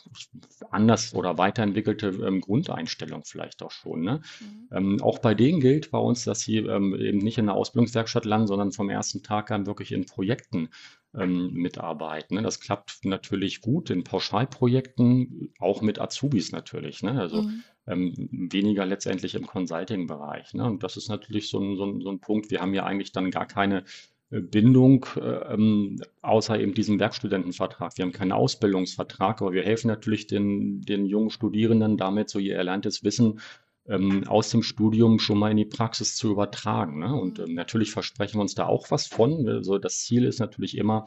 anders 0.72 1.14
oder 1.14 1.38
weiterentwickelte 1.38 2.08
ähm, 2.08 2.42
Grundeinstellung 2.42 3.24
vielleicht 3.24 3.62
auch 3.62 3.70
schon. 3.70 4.02
Ne? 4.02 4.22
Mhm. 4.40 4.70
Ähm, 4.72 5.02
auch 5.04 5.20
bei 5.20 5.36
denen 5.36 5.60
gilt 5.60 5.92
bei 5.92 6.00
uns, 6.00 6.24
dass 6.24 6.40
sie 6.40 6.58
ähm, 6.58 6.96
eben 6.96 7.20
nicht 7.20 7.38
in 7.38 7.46
der 7.46 7.56
Ausbildungswerkstatt 7.56 8.26
landen, 8.26 8.48
sondern 8.48 8.72
vom 8.72 8.90
ersten 8.90 9.22
Tag 9.22 9.52
an 9.52 9.68
wirklich 9.68 9.92
in 9.92 10.08
Projekten 10.08 10.70
ähm, 11.14 11.54
mitarbeiten. 11.54 12.36
Ne? 12.36 12.42
Das 12.42 12.60
klappt 12.60 13.06
natürlich 13.06 13.62
gut 13.62 13.92
in 13.92 14.04
Pauschalprojekten, 14.04 15.54
auch 15.60 15.84
mit 15.84 16.02
Azubis 16.02 16.52
natürlich. 16.52 17.04
Ne? 17.04 17.20
Also 17.20 17.44
mhm. 17.44 17.64
Ähm, 17.90 18.14
weniger 18.32 18.86
letztendlich 18.86 19.36
im 19.36 19.48
Consulting-Bereich. 19.48 20.54
Ne? 20.54 20.66
Und 20.66 20.84
das 20.84 20.96
ist 20.96 21.10
natürlich 21.10 21.50
so 21.50 21.60
ein, 21.60 21.76
so, 21.76 21.86
ein, 21.86 22.02
so 22.02 22.10
ein 22.10 22.20
Punkt. 22.20 22.52
Wir 22.52 22.62
haben 22.62 22.74
ja 22.74 22.86
eigentlich 22.86 23.12
dann 23.12 23.32
gar 23.32 23.48
keine 23.48 23.84
äh, 24.30 24.42
Bindung, 24.42 25.06
äh, 25.16 25.54
ähm, 25.54 26.02
außer 26.22 26.60
eben 26.60 26.74
diesem 26.74 27.00
Werkstudentenvertrag. 27.00 27.98
Wir 27.98 28.06
haben 28.06 28.12
keinen 28.12 28.32
Ausbildungsvertrag, 28.32 29.42
aber 29.42 29.54
wir 29.54 29.64
helfen 29.64 29.88
natürlich 29.88 30.28
den, 30.28 30.82
den 30.82 31.06
jungen 31.06 31.32
Studierenden 31.32 31.98
damit, 31.98 32.30
so 32.30 32.40
ihr 32.40 32.56
erlerntes 32.56 33.04
Wissen 33.04 33.40
ähm, 33.88 34.24
aus 34.28 34.52
dem 34.52 34.62
Studium 34.62 35.20
schon 35.20 35.40
mal 35.40 35.52
in 35.52 35.58
die 35.58 35.66
Praxis 35.66 36.16
zu 36.16 36.32
übertragen. 36.32 37.00
Ne? 37.00 37.16
Und 37.16 37.40
ähm, 37.40 37.56
natürlich 37.56 37.92
versprechen 37.92 38.38
wir 38.38 38.42
uns 38.42 38.56
da 38.56 38.68
auch 38.68 38.92
was 38.92 39.08
von. 39.08 39.48
Also 39.48 39.80
das 39.80 40.00
Ziel 40.02 40.26
ist 40.26 40.40
natürlich 40.40 40.78
immer, 40.78 41.06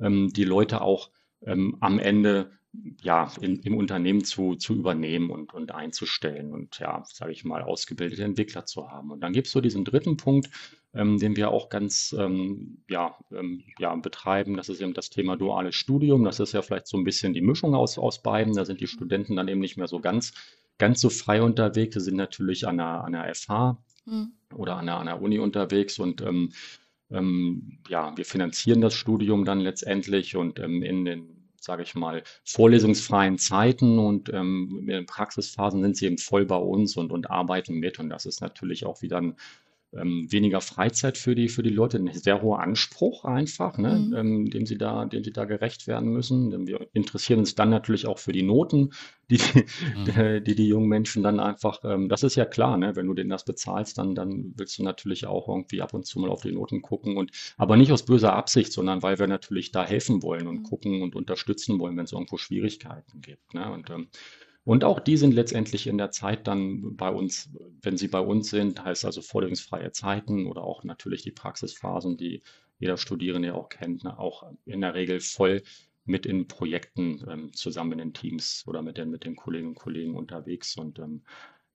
ähm, 0.00 0.32
die 0.32 0.44
Leute 0.44 0.80
auch 0.80 1.10
ähm, 1.42 1.76
am 1.80 1.98
Ende 1.98 2.50
ja, 3.02 3.30
in, 3.40 3.60
im 3.60 3.76
Unternehmen 3.76 4.24
zu, 4.24 4.54
zu 4.54 4.74
übernehmen 4.74 5.30
und, 5.30 5.54
und 5.54 5.72
einzustellen 5.72 6.52
und 6.52 6.78
ja, 6.78 7.02
sage 7.06 7.32
ich 7.32 7.44
mal, 7.44 7.62
ausgebildete 7.62 8.24
Entwickler 8.24 8.66
zu 8.66 8.90
haben. 8.90 9.10
Und 9.10 9.20
dann 9.20 9.32
gibt 9.32 9.46
es 9.46 9.52
so 9.52 9.60
diesen 9.60 9.84
dritten 9.84 10.16
Punkt, 10.16 10.50
ähm, 10.94 11.18
den 11.18 11.36
wir 11.36 11.50
auch 11.50 11.68
ganz 11.68 12.14
ähm, 12.18 12.82
ja, 12.88 13.16
ähm, 13.32 13.62
ja, 13.78 13.94
betreiben. 13.96 14.56
Das 14.56 14.68
ist 14.68 14.80
eben 14.80 14.94
das 14.94 15.10
Thema 15.10 15.36
duales 15.36 15.74
Studium. 15.74 16.24
Das 16.24 16.40
ist 16.40 16.52
ja 16.52 16.62
vielleicht 16.62 16.86
so 16.86 16.96
ein 16.96 17.04
bisschen 17.04 17.32
die 17.32 17.42
Mischung 17.42 17.74
aus, 17.74 17.98
aus 17.98 18.22
beiden. 18.22 18.54
Da 18.54 18.64
sind 18.64 18.80
die 18.80 18.86
Studenten 18.86 19.36
dann 19.36 19.48
eben 19.48 19.60
nicht 19.60 19.76
mehr 19.76 19.88
so 19.88 20.00
ganz 20.00 20.32
ganz 20.78 21.00
so 21.00 21.10
frei 21.10 21.42
unterwegs. 21.42 21.94
Wir 21.94 22.02
sind 22.02 22.16
natürlich 22.16 22.66
an 22.66 22.78
der, 22.78 23.04
an 23.04 23.12
der 23.12 23.34
FH 23.34 23.78
mhm. 24.04 24.32
oder 24.54 24.76
an 24.76 24.86
der, 24.86 24.96
an 24.96 25.06
der 25.06 25.20
Uni 25.20 25.38
unterwegs 25.38 25.98
und 25.98 26.20
ähm, 26.22 26.52
ähm, 27.10 27.78
ja, 27.88 28.16
wir 28.16 28.24
finanzieren 28.24 28.80
das 28.80 28.94
Studium 28.94 29.44
dann 29.44 29.60
letztendlich 29.60 30.36
und 30.36 30.58
ähm, 30.58 30.82
in 30.82 31.04
den, 31.04 31.45
sage 31.66 31.82
ich 31.82 31.94
mal, 31.94 32.22
vorlesungsfreien 32.44 33.38
Zeiten 33.38 33.98
und 33.98 34.30
ähm, 34.32 34.78
in 34.80 34.86
den 34.86 35.06
Praxisphasen 35.06 35.82
sind 35.82 35.96
sie 35.96 36.06
eben 36.06 36.18
voll 36.18 36.46
bei 36.46 36.56
uns 36.56 36.96
und, 36.96 37.12
und 37.12 37.30
arbeiten 37.30 37.74
mit. 37.74 37.98
Und 37.98 38.08
das 38.08 38.24
ist 38.24 38.40
natürlich 38.40 38.86
auch 38.86 39.02
wieder 39.02 39.18
ein 39.18 39.36
ähm, 39.92 40.26
weniger 40.30 40.60
Freizeit 40.60 41.16
für 41.16 41.34
die, 41.34 41.48
für 41.48 41.62
die 41.62 41.70
Leute, 41.70 41.98
ein 41.98 42.12
sehr 42.12 42.42
hoher 42.42 42.60
Anspruch 42.60 43.24
einfach, 43.24 43.78
ne, 43.78 43.98
mhm. 43.98 44.14
ähm, 44.14 44.50
dem 44.50 44.66
sie 44.66 44.78
da, 44.78 45.04
dem 45.04 45.24
sie 45.24 45.32
da 45.32 45.44
gerecht 45.44 45.86
werden 45.86 46.12
müssen. 46.12 46.50
Denn 46.50 46.66
wir 46.66 46.88
interessieren 46.92 47.40
uns 47.40 47.54
dann 47.54 47.70
natürlich 47.70 48.06
auch 48.06 48.18
für 48.18 48.32
die 48.32 48.42
Noten, 48.42 48.92
die 49.30 49.38
mhm. 49.38 50.44
die, 50.44 50.54
die, 50.54 50.68
jungen 50.68 50.88
Menschen 50.88 51.22
dann 51.22 51.40
einfach, 51.40 51.80
ähm, 51.84 52.08
das 52.08 52.22
ist 52.22 52.36
ja 52.36 52.44
klar, 52.44 52.76
ne, 52.76 52.94
wenn 52.94 53.06
du 53.06 53.14
denen 53.14 53.30
das 53.30 53.44
bezahlst, 53.44 53.98
dann, 53.98 54.14
dann 54.14 54.54
willst 54.56 54.78
du 54.78 54.84
natürlich 54.84 55.26
auch 55.26 55.48
irgendwie 55.48 55.82
ab 55.82 55.94
und 55.94 56.06
zu 56.06 56.20
mal 56.20 56.30
auf 56.30 56.42
die 56.42 56.52
Noten 56.52 56.82
gucken 56.82 57.16
und, 57.16 57.32
aber 57.56 57.76
nicht 57.76 57.92
aus 57.92 58.04
böser 58.04 58.34
Absicht, 58.34 58.72
sondern 58.72 59.02
weil 59.02 59.18
wir 59.18 59.26
natürlich 59.26 59.72
da 59.72 59.84
helfen 59.84 60.22
wollen 60.22 60.46
und 60.46 60.58
mhm. 60.58 60.62
gucken 60.64 61.02
und 61.02 61.16
unterstützen 61.16 61.78
wollen, 61.78 61.96
wenn 61.96 62.04
es 62.04 62.12
irgendwo 62.12 62.36
Schwierigkeiten 62.36 63.20
gibt, 63.20 63.54
ne, 63.54 63.72
und, 63.72 63.90
ähm, 63.90 64.08
und 64.66 64.82
auch 64.82 64.98
die 64.98 65.16
sind 65.16 65.32
letztendlich 65.32 65.86
in 65.86 65.96
der 65.96 66.10
Zeit 66.10 66.48
dann 66.48 66.96
bei 66.96 67.08
uns, 67.08 67.50
wenn 67.82 67.96
sie 67.96 68.08
bei 68.08 68.18
uns 68.18 68.50
sind, 68.50 68.84
heißt 68.84 69.04
also 69.04 69.22
vorlesungsfreie 69.22 69.92
Zeiten 69.92 70.48
oder 70.48 70.64
auch 70.64 70.82
natürlich 70.82 71.22
die 71.22 71.30
Praxisphasen, 71.30 72.16
die 72.16 72.42
jeder 72.80 72.96
Studierende 72.96 73.54
auch 73.54 73.68
kennt, 73.68 74.02
ne, 74.02 74.18
auch 74.18 74.52
in 74.64 74.80
der 74.80 74.94
Regel 74.94 75.20
voll 75.20 75.62
mit 76.04 76.26
in 76.26 76.48
Projekten 76.48 77.24
ähm, 77.30 77.52
zusammen 77.52 77.92
in 77.92 77.98
den 77.98 78.12
Teams 78.12 78.64
oder 78.66 78.82
mit 78.82 78.98
den, 78.98 79.08
mit 79.08 79.22
den 79.22 79.36
Kolleginnen 79.36 79.70
und 79.70 79.78
Kollegen 79.78 80.16
unterwegs. 80.16 80.76
Und 80.76 80.98
ähm, 80.98 81.22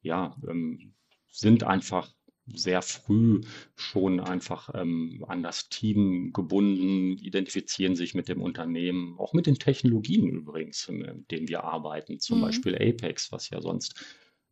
ja, 0.02 0.36
ähm, 0.46 0.92
sind 1.30 1.64
einfach 1.64 2.14
sehr 2.56 2.82
früh 2.82 3.42
schon 3.76 4.20
einfach 4.20 4.70
ähm, 4.74 5.24
an 5.28 5.44
das 5.44 5.70
Team 5.70 6.34
gebunden, 6.34 7.18
identifizieren 7.18 7.96
sich 7.96 8.14
mit 8.14 8.28
dem 8.30 8.42
Unternehmen, 8.42 9.18
auch 9.18 9.34
mit 9.34 9.48
den 9.48 9.56
Technologien 9.56 10.30
übrigens, 10.30 10.88
mit 10.90 11.32
denen 11.32 11.48
wir 11.48 11.64
arbeiten, 11.64 12.20
zum 12.20 12.40
mhm. 12.40 12.44
Beispiel 12.44 12.76
Apex, 12.76 13.32
was 13.32 13.50
ja 13.50 13.62
sonst 13.62 13.96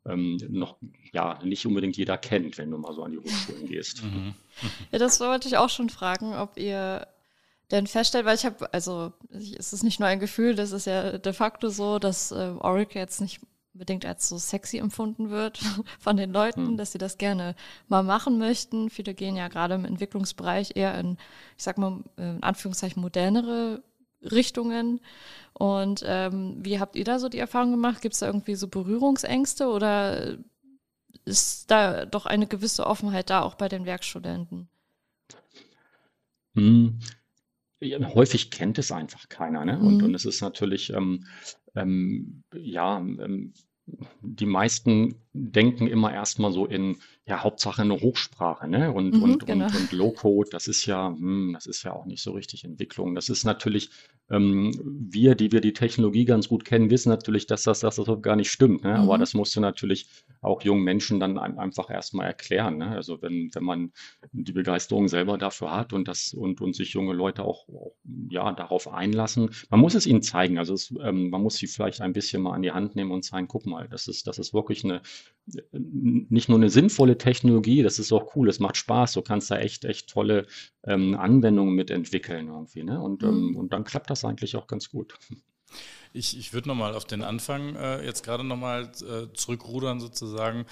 ähm, 0.05 0.37
noch 0.49 0.77
ja 1.11 1.39
nicht 1.43 1.65
unbedingt 1.65 1.97
jeder 1.97 2.17
kennt, 2.17 2.57
wenn 2.57 2.71
du 2.71 2.77
mal 2.77 2.93
so 2.93 3.03
an 3.03 3.11
die 3.11 3.19
Hochschulen 3.19 3.67
gehst. 3.67 4.03
Mhm. 4.03 4.33
Ja, 4.91 4.99
das 4.99 5.19
wollte 5.19 5.47
ich 5.47 5.57
auch 5.57 5.69
schon 5.69 5.89
fragen, 5.89 6.33
ob 6.33 6.57
ihr 6.57 7.07
denn 7.71 7.87
feststellt, 7.87 8.25
weil 8.25 8.35
ich 8.35 8.45
habe, 8.45 8.73
also 8.73 9.13
es 9.29 9.73
ist 9.73 9.83
nicht 9.83 9.99
nur 9.99 10.09
ein 10.09 10.19
Gefühl, 10.19 10.55
das 10.55 10.71
ist 10.71 10.85
ja 10.85 11.17
de 11.17 11.33
facto 11.33 11.69
so, 11.69 11.99
dass 11.99 12.31
äh, 12.31 12.53
Oracle 12.59 12.99
jetzt 12.99 13.21
nicht 13.21 13.41
unbedingt 13.73 14.05
als 14.05 14.27
so 14.27 14.37
sexy 14.37 14.77
empfunden 14.77 15.29
wird 15.29 15.59
von 15.99 16.17
den 16.17 16.31
Leuten, 16.31 16.71
mhm. 16.71 16.77
dass 16.77 16.91
sie 16.91 16.97
das 16.97 17.17
gerne 17.17 17.55
mal 17.87 18.03
machen 18.03 18.37
möchten. 18.37 18.89
Viele 18.89 19.13
gehen 19.13 19.35
ja 19.35 19.47
gerade 19.47 19.75
im 19.75 19.85
Entwicklungsbereich 19.85 20.75
eher 20.75 20.97
in, 20.97 21.17
ich 21.57 21.63
sag 21.63 21.77
mal, 21.77 22.03
in 22.17 22.41
Anführungszeichen 22.43 23.01
modernere 23.01 23.83
Richtungen. 24.21 25.01
Und 25.53 26.03
ähm, 26.05 26.57
wie 26.59 26.79
habt 26.79 26.95
ihr 26.95 27.05
da 27.05 27.19
so 27.19 27.29
die 27.29 27.39
Erfahrung 27.39 27.71
gemacht? 27.71 28.01
Gibt 28.01 28.13
es 28.13 28.19
da 28.19 28.27
irgendwie 28.27 28.55
so 28.55 28.67
Berührungsängste 28.67 29.67
oder 29.67 30.37
ist 31.25 31.69
da 31.69 32.05
doch 32.05 32.25
eine 32.25 32.47
gewisse 32.47 32.85
Offenheit 32.87 33.29
da 33.29 33.41
auch 33.41 33.55
bei 33.55 33.69
den 33.69 33.85
Werkstudenten? 33.85 34.67
Hm. 36.55 36.99
Ja, 37.81 38.13
häufig 38.13 38.51
kennt 38.51 38.77
es 38.77 38.91
einfach 38.91 39.29
keiner, 39.29 39.63
ne? 39.63 39.79
Und, 39.79 39.99
mhm. 39.99 40.05
und 40.05 40.15
es 40.15 40.25
ist 40.25 40.41
natürlich, 40.41 40.89
ähm, 40.89 41.25
ähm, 41.75 42.43
ja, 42.53 42.97
ähm, 42.97 43.53
die 44.21 44.45
meisten 44.45 45.15
denken 45.33 45.87
immer 45.87 46.13
erstmal 46.13 46.51
so 46.51 46.65
in, 46.65 46.97
ja, 47.29 47.43
Hauptsache 47.43 47.83
eine 47.83 47.99
Hochsprache, 47.99 48.67
ne? 48.67 48.91
Und, 48.91 49.13
mhm, 49.13 49.23
und, 49.23 49.45
genau. 49.45 49.65
und, 49.67 49.75
und 49.75 49.91
Low-Code, 49.91 50.49
das 50.51 50.67
ist 50.67 50.87
ja, 50.87 51.09
hm, 51.09 51.51
das 51.53 51.67
ist 51.67 51.83
ja 51.83 51.93
auch 51.93 52.05
nicht 52.05 52.23
so 52.23 52.31
richtig 52.31 52.63
Entwicklung. 52.63 53.13
Das 53.13 53.29
ist 53.29 53.43
natürlich, 53.43 53.91
ähm, 54.31 54.71
wir, 54.83 55.35
die 55.35 55.51
wir 55.51 55.61
die 55.61 55.73
Technologie 55.73 56.25
ganz 56.25 56.49
gut 56.49 56.65
kennen, 56.65 56.89
wissen 56.89 57.09
natürlich, 57.09 57.45
dass 57.45 57.63
das, 57.63 57.81
dass 57.81 57.97
das 57.97 58.21
gar 58.23 58.35
nicht 58.35 58.51
stimmt. 58.51 58.83
Ne? 58.83 58.95
Mhm. 58.95 59.01
Aber 59.01 59.19
das 59.19 59.35
musst 59.35 59.55
du 59.55 59.59
natürlich 59.59 60.07
auch 60.41 60.63
jungen 60.63 60.83
Menschen 60.83 61.19
dann 61.19 61.37
einfach 61.37 61.91
erstmal 61.91 62.25
erklären. 62.25 62.77
Ne? 62.77 62.89
Also 62.89 63.21
wenn, 63.21 63.51
wenn 63.53 63.63
man 63.63 63.91
die 64.31 64.53
Begeisterung 64.53 65.07
selber 65.07 65.37
dafür 65.37 65.71
hat 65.71 65.93
und 65.93 66.07
das 66.07 66.33
und, 66.33 66.61
und 66.61 66.75
sich 66.75 66.93
junge 66.93 67.13
Leute 67.13 67.43
auch, 67.43 67.67
auch 67.69 67.93
ja, 68.29 68.51
darauf 68.53 68.87
einlassen, 68.87 69.51
man 69.69 69.79
muss 69.79 69.93
es 69.93 70.07
ihnen 70.07 70.23
zeigen. 70.23 70.57
Also 70.57 70.73
es, 70.73 70.91
ähm, 71.03 71.29
man 71.29 71.43
muss 71.43 71.57
sie 71.57 71.67
vielleicht 71.67 72.01
ein 72.01 72.13
bisschen 72.13 72.41
mal 72.41 72.53
an 72.53 72.63
die 72.63 72.71
Hand 72.71 72.95
nehmen 72.95 73.11
und 73.11 73.23
sagen, 73.23 73.47
guck 73.47 73.67
mal, 73.67 73.87
das 73.87 74.07
ist, 74.07 74.25
das 74.25 74.39
ist 74.39 74.53
wirklich 74.53 74.83
eine 74.83 75.01
nicht 75.71 76.49
nur 76.49 76.57
eine 76.57 76.69
sinnvolle 76.69 77.17
Technologie, 77.17 77.81
das 77.81 77.99
ist 77.99 78.11
auch 78.11 78.35
cool, 78.35 78.49
es 78.49 78.59
macht 78.59 78.77
Spaß, 78.77 79.13
du 79.13 79.21
kannst 79.21 79.49
da 79.49 79.57
echt, 79.57 79.85
echt 79.85 80.09
tolle 80.09 80.45
ähm, 80.83 81.15
Anwendungen 81.15 81.73
mitentwickeln 81.73 82.47
irgendwie. 82.47 82.83
Ne? 82.83 83.01
Und, 83.01 83.23
ähm, 83.23 83.29
mhm. 83.29 83.49
ähm, 83.49 83.55
und 83.57 83.73
dann 83.73 83.83
klappt 83.83 84.09
das 84.09 84.25
eigentlich 84.25 84.55
auch 84.55 84.67
ganz 84.67 84.89
gut. 84.89 85.17
Ich, 86.11 86.35
ich 86.35 86.53
würde 86.53 86.67
nochmal 86.67 86.95
auf 86.95 87.05
den 87.05 87.21
Anfang 87.21 87.75
äh, 87.75 88.03
jetzt 88.03 88.23
gerade 88.23 88.43
nochmal 88.43 88.91
äh, 89.01 89.31
zurückrudern 89.35 89.99
sozusagen. 89.99 90.65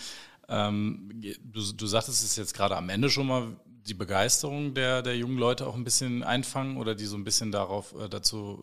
Ähm, 0.49 1.11
du, 1.43 1.61
du 1.61 1.85
sagtest 1.85 2.23
es 2.23 2.35
jetzt 2.37 2.55
gerade 2.55 2.75
am 2.75 2.89
Ende 2.89 3.11
schon 3.11 3.27
mal, 3.27 3.55
die 3.87 3.93
Begeisterung 3.93 4.73
der, 4.73 5.01
der 5.01 5.15
jungen 5.15 5.37
Leute 5.37 5.67
auch 5.67 5.75
ein 5.75 5.83
bisschen 5.83 6.23
einfangen 6.23 6.77
oder 6.77 6.95
die 6.95 7.05
so 7.05 7.15
ein 7.15 7.23
bisschen 7.23 7.51
darauf 7.51 7.93
äh, 7.99 8.09
dazu, 8.09 8.61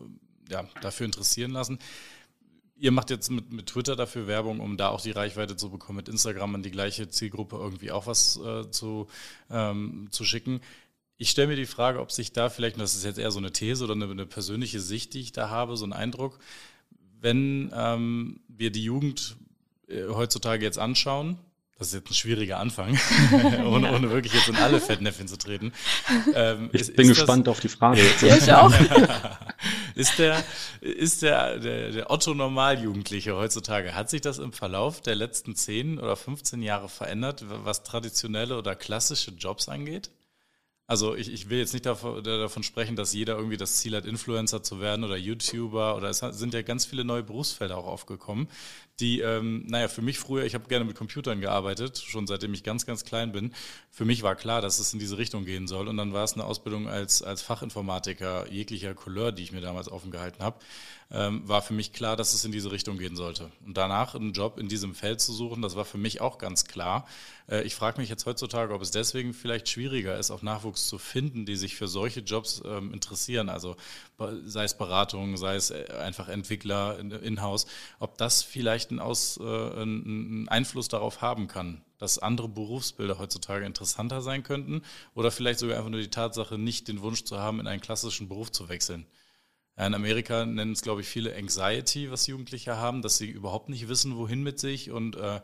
ja, 0.50 0.64
dafür 0.82 1.06
interessieren 1.06 1.52
lassen. 1.52 1.78
Ihr 2.76 2.90
macht 2.90 3.10
jetzt 3.10 3.30
mit, 3.30 3.52
mit 3.52 3.66
Twitter 3.66 3.94
dafür 3.94 4.26
Werbung, 4.26 4.60
um 4.60 4.76
da 4.76 4.88
auch 4.88 5.00
die 5.00 5.12
Reichweite 5.12 5.56
zu 5.56 5.70
bekommen, 5.70 5.96
mit 5.96 6.08
Instagram 6.08 6.56
an 6.56 6.62
die 6.62 6.72
gleiche 6.72 7.08
Zielgruppe 7.08 7.56
irgendwie 7.56 7.92
auch 7.92 8.06
was 8.06 8.38
äh, 8.44 8.68
zu, 8.70 9.06
ähm, 9.50 10.08
zu 10.10 10.24
schicken. 10.24 10.60
Ich 11.16 11.30
stelle 11.30 11.48
mir 11.48 11.56
die 11.56 11.66
Frage, 11.66 12.00
ob 12.00 12.10
sich 12.10 12.32
da 12.32 12.50
vielleicht, 12.50 12.76
und 12.76 12.82
das 12.82 12.96
ist 12.96 13.04
jetzt 13.04 13.18
eher 13.18 13.30
so 13.30 13.38
eine 13.38 13.52
These 13.52 13.84
oder 13.84 13.94
eine, 13.94 14.10
eine 14.10 14.26
persönliche 14.26 14.80
Sicht, 14.80 15.14
die 15.14 15.20
ich 15.20 15.32
da 15.32 15.48
habe, 15.48 15.76
so 15.76 15.86
ein 15.86 15.92
Eindruck, 15.92 16.40
wenn 17.20 17.72
ähm, 17.74 18.40
wir 18.48 18.70
die 18.70 18.82
Jugend 18.82 19.36
äh, 19.88 20.08
heutzutage 20.08 20.64
jetzt 20.64 20.78
anschauen, 20.78 21.38
das 21.78 21.88
ist 21.88 21.94
jetzt 21.94 22.10
ein 22.10 22.14
schwieriger 22.14 22.58
Anfang, 22.58 22.98
ohne, 23.66 23.92
ohne, 23.92 24.10
wirklich 24.10 24.32
jetzt 24.32 24.48
in 24.48 24.56
alle 24.56 24.80
Fettnäpfchen 24.80 25.26
zu 25.26 25.36
treten. 25.36 25.72
Ähm, 26.34 26.70
ich 26.72 26.82
ist, 26.82 26.96
bin 26.96 27.08
ist 27.08 27.16
gespannt 27.16 27.46
das, 27.46 27.52
auf 27.52 27.60
die 27.60 27.68
Frage 27.68 28.00
jetzt. 28.00 28.22
Ja, 28.22 28.36
ich 28.36 28.52
auch. 28.52 28.72
ist 29.94 30.18
der, 30.18 30.44
ist 30.80 31.22
der, 31.22 31.58
der, 31.58 31.90
der 31.90 32.10
Otto-Normaljugendliche 32.10 33.34
heutzutage, 33.36 33.94
hat 33.94 34.10
sich 34.10 34.20
das 34.20 34.38
im 34.38 34.52
Verlauf 34.52 35.00
der 35.00 35.14
letzten 35.14 35.54
10 35.54 35.98
oder 35.98 36.16
15 36.16 36.62
Jahre 36.62 36.88
verändert, 36.88 37.44
was 37.46 37.82
traditionelle 37.82 38.58
oder 38.58 38.74
klassische 38.74 39.32
Jobs 39.32 39.68
angeht? 39.68 40.10
Also 40.86 41.14
ich, 41.14 41.32
ich 41.32 41.48
will 41.48 41.58
jetzt 41.58 41.72
nicht 41.72 41.86
davon, 41.86 42.22
davon, 42.22 42.62
sprechen, 42.62 42.94
dass 42.94 43.14
jeder 43.14 43.36
irgendwie 43.36 43.56
das 43.56 43.76
Ziel 43.76 43.96
hat, 43.96 44.04
Influencer 44.04 44.62
zu 44.62 44.80
werden 44.80 45.02
oder 45.02 45.16
YouTuber 45.16 45.96
oder 45.96 46.10
es 46.10 46.18
sind 46.18 46.52
ja 46.52 46.60
ganz 46.60 46.84
viele 46.84 47.04
neue 47.04 47.22
Berufsfelder 47.22 47.78
auch 47.78 47.86
aufgekommen, 47.86 48.48
die, 49.00 49.20
ähm, 49.20 49.64
naja, 49.66 49.88
für 49.88 50.02
mich 50.02 50.18
früher, 50.18 50.44
ich 50.44 50.54
habe 50.54 50.68
gerne 50.68 50.84
mit 50.84 50.96
Computern 50.96 51.40
gearbeitet, 51.40 51.98
schon 51.98 52.26
seitdem 52.26 52.54
ich 52.54 52.62
ganz, 52.62 52.86
ganz 52.86 53.04
klein 53.04 53.32
bin. 53.32 53.52
Für 53.90 54.04
mich 54.04 54.22
war 54.22 54.36
klar, 54.36 54.60
dass 54.62 54.78
es 54.78 54.92
in 54.92 55.00
diese 55.00 55.18
Richtung 55.18 55.44
gehen 55.44 55.66
soll 55.66 55.88
und 55.88 55.96
dann 55.96 56.12
war 56.12 56.24
es 56.24 56.34
eine 56.34 56.44
Ausbildung 56.44 56.88
als, 56.88 57.22
als 57.22 57.42
Fachinformatiker 57.42 58.50
jeglicher 58.50 58.94
Couleur, 58.94 59.32
die 59.32 59.42
ich 59.42 59.52
mir 59.52 59.60
damals 59.60 59.90
offen 59.90 60.10
gehalten 60.10 60.42
habe 60.42 60.58
ähm, 61.10 61.46
war 61.46 61.62
für 61.62 61.74
mich 61.74 61.92
klar, 61.92 62.16
dass 62.16 62.34
es 62.34 62.44
in 62.44 62.52
diese 62.52 62.72
Richtung 62.72 62.98
gehen 62.98 63.16
sollte. 63.16 63.50
Und 63.64 63.76
danach 63.76 64.14
einen 64.14 64.32
Job 64.32 64.58
in 64.58 64.68
diesem 64.68 64.94
Feld 64.94 65.20
zu 65.20 65.32
suchen, 65.32 65.62
das 65.62 65.76
war 65.76 65.84
für 65.84 65.98
mich 65.98 66.20
auch 66.20 66.38
ganz 66.38 66.64
klar. 66.64 67.06
Äh, 67.48 67.62
ich 67.62 67.74
frage 67.74 68.00
mich 68.00 68.08
jetzt 68.08 68.26
heutzutage, 68.26 68.74
ob 68.74 68.82
es 68.82 68.90
deswegen 68.90 69.34
vielleicht 69.34 69.68
schwieriger 69.68 70.18
ist, 70.18 70.30
auch 70.30 70.42
Nachwuchs 70.42 70.88
zu 70.88 70.98
finden, 70.98 71.46
die 71.46 71.56
sich 71.56 71.76
für 71.76 71.88
solche 71.88 72.20
Jobs 72.20 72.62
ähm, 72.64 72.92
interessieren. 72.92 73.48
Also 73.48 73.76
sei 74.44 74.64
es 74.64 74.74
Beratung, 74.74 75.36
sei 75.36 75.56
es 75.56 75.70
äh, 75.70 75.86
einfach 76.00 76.28
Entwickler 76.28 76.98
in-house, 76.98 77.66
ob 77.98 78.18
das 78.18 78.42
vielleicht 78.42 78.83
einen, 78.90 79.00
Aus, 79.00 79.38
äh, 79.38 79.42
einen 79.42 80.48
Einfluss 80.48 80.88
darauf 80.88 81.20
haben 81.20 81.48
kann, 81.48 81.82
dass 81.98 82.18
andere 82.18 82.48
Berufsbilder 82.48 83.18
heutzutage 83.18 83.64
interessanter 83.64 84.20
sein 84.20 84.42
könnten 84.42 84.82
oder 85.14 85.30
vielleicht 85.30 85.58
sogar 85.58 85.76
einfach 85.76 85.90
nur 85.90 86.00
die 86.00 86.10
Tatsache, 86.10 86.58
nicht 86.58 86.88
den 86.88 87.02
Wunsch 87.02 87.24
zu 87.24 87.38
haben, 87.38 87.60
in 87.60 87.66
einen 87.66 87.80
klassischen 87.80 88.28
Beruf 88.28 88.52
zu 88.52 88.68
wechseln. 88.68 89.06
In 89.76 89.94
Amerika 89.94 90.46
nennen 90.46 90.72
es, 90.72 90.82
glaube 90.82 91.00
ich, 91.00 91.08
viele 91.08 91.34
Anxiety, 91.34 92.10
was 92.10 92.28
Jugendliche 92.28 92.76
haben, 92.76 93.02
dass 93.02 93.18
sie 93.18 93.28
überhaupt 93.28 93.68
nicht 93.68 93.88
wissen, 93.88 94.16
wohin 94.16 94.42
mit 94.42 94.60
sich 94.60 94.90
und 94.90 95.16
äh, 95.16 95.40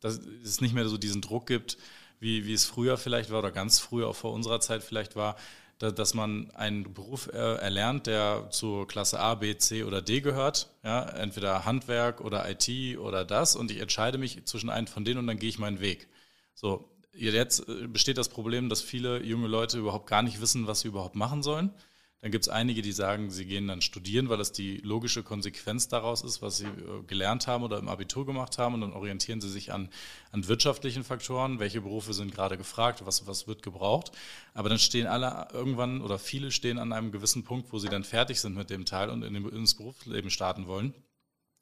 dass 0.00 0.20
es 0.44 0.60
nicht 0.60 0.74
mehr 0.74 0.88
so 0.88 0.98
diesen 0.98 1.22
Druck 1.22 1.46
gibt, 1.46 1.78
wie, 2.18 2.44
wie 2.46 2.52
es 2.52 2.66
früher 2.66 2.98
vielleicht 2.98 3.30
war 3.30 3.38
oder 3.38 3.50
ganz 3.50 3.78
früher 3.78 4.08
auch 4.08 4.16
vor 4.16 4.32
unserer 4.32 4.60
Zeit 4.60 4.82
vielleicht 4.82 5.16
war, 5.16 5.36
dass 5.80 6.14
man 6.14 6.50
einen 6.52 6.92
Beruf 6.94 7.28
äh, 7.28 7.36
erlernt, 7.36 8.06
der 8.06 8.48
zur 8.50 8.86
Klasse 8.86 9.18
A, 9.18 9.34
B, 9.34 9.56
C 9.56 9.84
oder 9.84 10.02
D 10.02 10.20
gehört, 10.20 10.70
ja, 10.84 11.02
entweder 11.08 11.64
Handwerk 11.64 12.20
oder 12.20 12.48
IT 12.50 12.98
oder 12.98 13.24
das 13.24 13.56
und 13.56 13.70
ich 13.70 13.80
entscheide 13.80 14.18
mich 14.18 14.44
zwischen 14.44 14.70
einem 14.70 14.86
von 14.86 15.04
denen 15.04 15.18
und 15.18 15.26
dann 15.26 15.38
gehe 15.38 15.48
ich 15.48 15.58
meinen 15.58 15.80
Weg. 15.80 16.08
So, 16.54 16.90
jetzt 17.14 17.66
äh, 17.68 17.86
besteht 17.88 18.18
das 18.18 18.28
Problem, 18.28 18.68
dass 18.68 18.82
viele 18.82 19.22
junge 19.24 19.48
Leute 19.48 19.78
überhaupt 19.78 20.06
gar 20.06 20.22
nicht 20.22 20.40
wissen, 20.40 20.66
was 20.66 20.80
sie 20.80 20.88
überhaupt 20.88 21.16
machen 21.16 21.42
sollen 21.42 21.72
dann 22.22 22.30
gibt 22.30 22.44
es 22.44 22.50
einige, 22.50 22.82
die 22.82 22.92
sagen, 22.92 23.30
sie 23.30 23.46
gehen 23.46 23.66
dann 23.66 23.80
studieren, 23.80 24.28
weil 24.28 24.36
das 24.36 24.52
die 24.52 24.76
logische 24.78 25.22
Konsequenz 25.22 25.88
daraus 25.88 26.22
ist, 26.22 26.42
was 26.42 26.58
sie 26.58 26.66
äh, 26.66 27.02
gelernt 27.06 27.46
haben 27.46 27.64
oder 27.64 27.78
im 27.78 27.88
Abitur 27.88 28.26
gemacht 28.26 28.58
haben. 28.58 28.74
Und 28.74 28.82
dann 28.82 28.92
orientieren 28.92 29.40
sie 29.40 29.48
sich 29.48 29.72
an, 29.72 29.88
an 30.30 30.46
wirtschaftlichen 30.46 31.02
Faktoren, 31.02 31.60
welche 31.60 31.80
Berufe 31.80 32.12
sind 32.12 32.34
gerade 32.34 32.58
gefragt, 32.58 33.06
was, 33.06 33.26
was 33.26 33.46
wird 33.46 33.62
gebraucht. 33.62 34.12
Aber 34.52 34.68
dann 34.68 34.78
stehen 34.78 35.06
alle 35.06 35.48
irgendwann 35.54 36.02
oder 36.02 36.18
viele 36.18 36.50
stehen 36.50 36.78
an 36.78 36.92
einem 36.92 37.10
gewissen 37.10 37.44
Punkt, 37.44 37.72
wo 37.72 37.78
sie 37.78 37.88
dann 37.88 38.04
fertig 38.04 38.38
sind 38.38 38.54
mit 38.54 38.68
dem 38.68 38.84
Teil 38.84 39.08
und 39.08 39.22
in 39.22 39.32
den, 39.32 39.48
ins 39.48 39.74
Berufsleben 39.74 40.30
starten 40.30 40.66
wollen, 40.66 40.92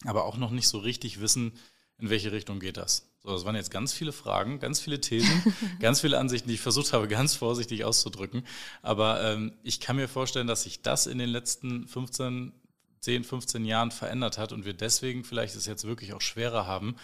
aber 0.05 0.25
auch 0.25 0.37
noch 0.37 0.51
nicht 0.51 0.69
so 0.69 0.79
richtig 0.79 1.21
wissen, 1.21 1.53
in 1.99 2.11
welche 2.11 2.33
Richtung 2.33 2.59
geht 2.59 2.77
das? 2.77 3.09
So, 3.21 3.31
das 3.33 3.45
waren 3.45 3.57
jetzt 3.57 3.71
ganz 3.71 3.93
viele 3.93 4.13
Fragen, 4.13 4.61
ganz 4.61 4.81
viele 4.81 5.01
Thesen, 5.01 5.43
ganz 5.81 6.01
viele 6.01 6.19
Ansichten, 6.19 6.49
die 6.49 6.55
ich 6.55 6.61
versucht 6.61 6.93
habe, 6.93 7.09
ganz 7.09 7.35
vorsichtig 7.35 7.85
auszudrücken. 7.85 8.45
Aber 8.81 9.23
ähm, 9.23 9.53
ich 9.63 9.81
kann 9.81 9.97
mir 9.97 10.09
vorstellen, 10.09 10.47
dass 10.47 10.63
sich 10.63 10.83
das 10.83 11.07
in 11.07 11.19
den 11.19 11.29
letzten 11.29 11.89
15, 11.89 12.53
10, 13.01 13.25
15 13.25 13.65
Jahren 13.65 13.91
verändert 13.91 14.39
hat 14.39 14.53
und 14.53 14.65
wir 14.65 14.75
deswegen 14.75 15.25
vielleicht 15.25 15.57
es 15.57 15.67
jetzt 15.67 15.85
wirklich 15.85 16.13
auch 16.13 16.21
schwerer 16.21 16.67
haben, 16.67 16.97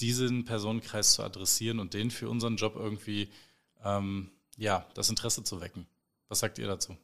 diesen 0.00 0.44
Personenkreis 0.44 1.14
zu 1.14 1.22
adressieren 1.22 1.80
und 1.80 1.94
den 1.94 2.10
für 2.10 2.28
unseren 2.28 2.56
Job 2.56 2.76
irgendwie, 2.76 3.30
ähm, 3.82 4.30
ja, 4.58 4.86
das 4.94 5.08
Interesse 5.08 5.42
zu 5.42 5.60
wecken. 5.60 5.86
Was 6.28 6.40
sagt 6.40 6.58
ihr 6.58 6.66
dazu? 6.66 6.96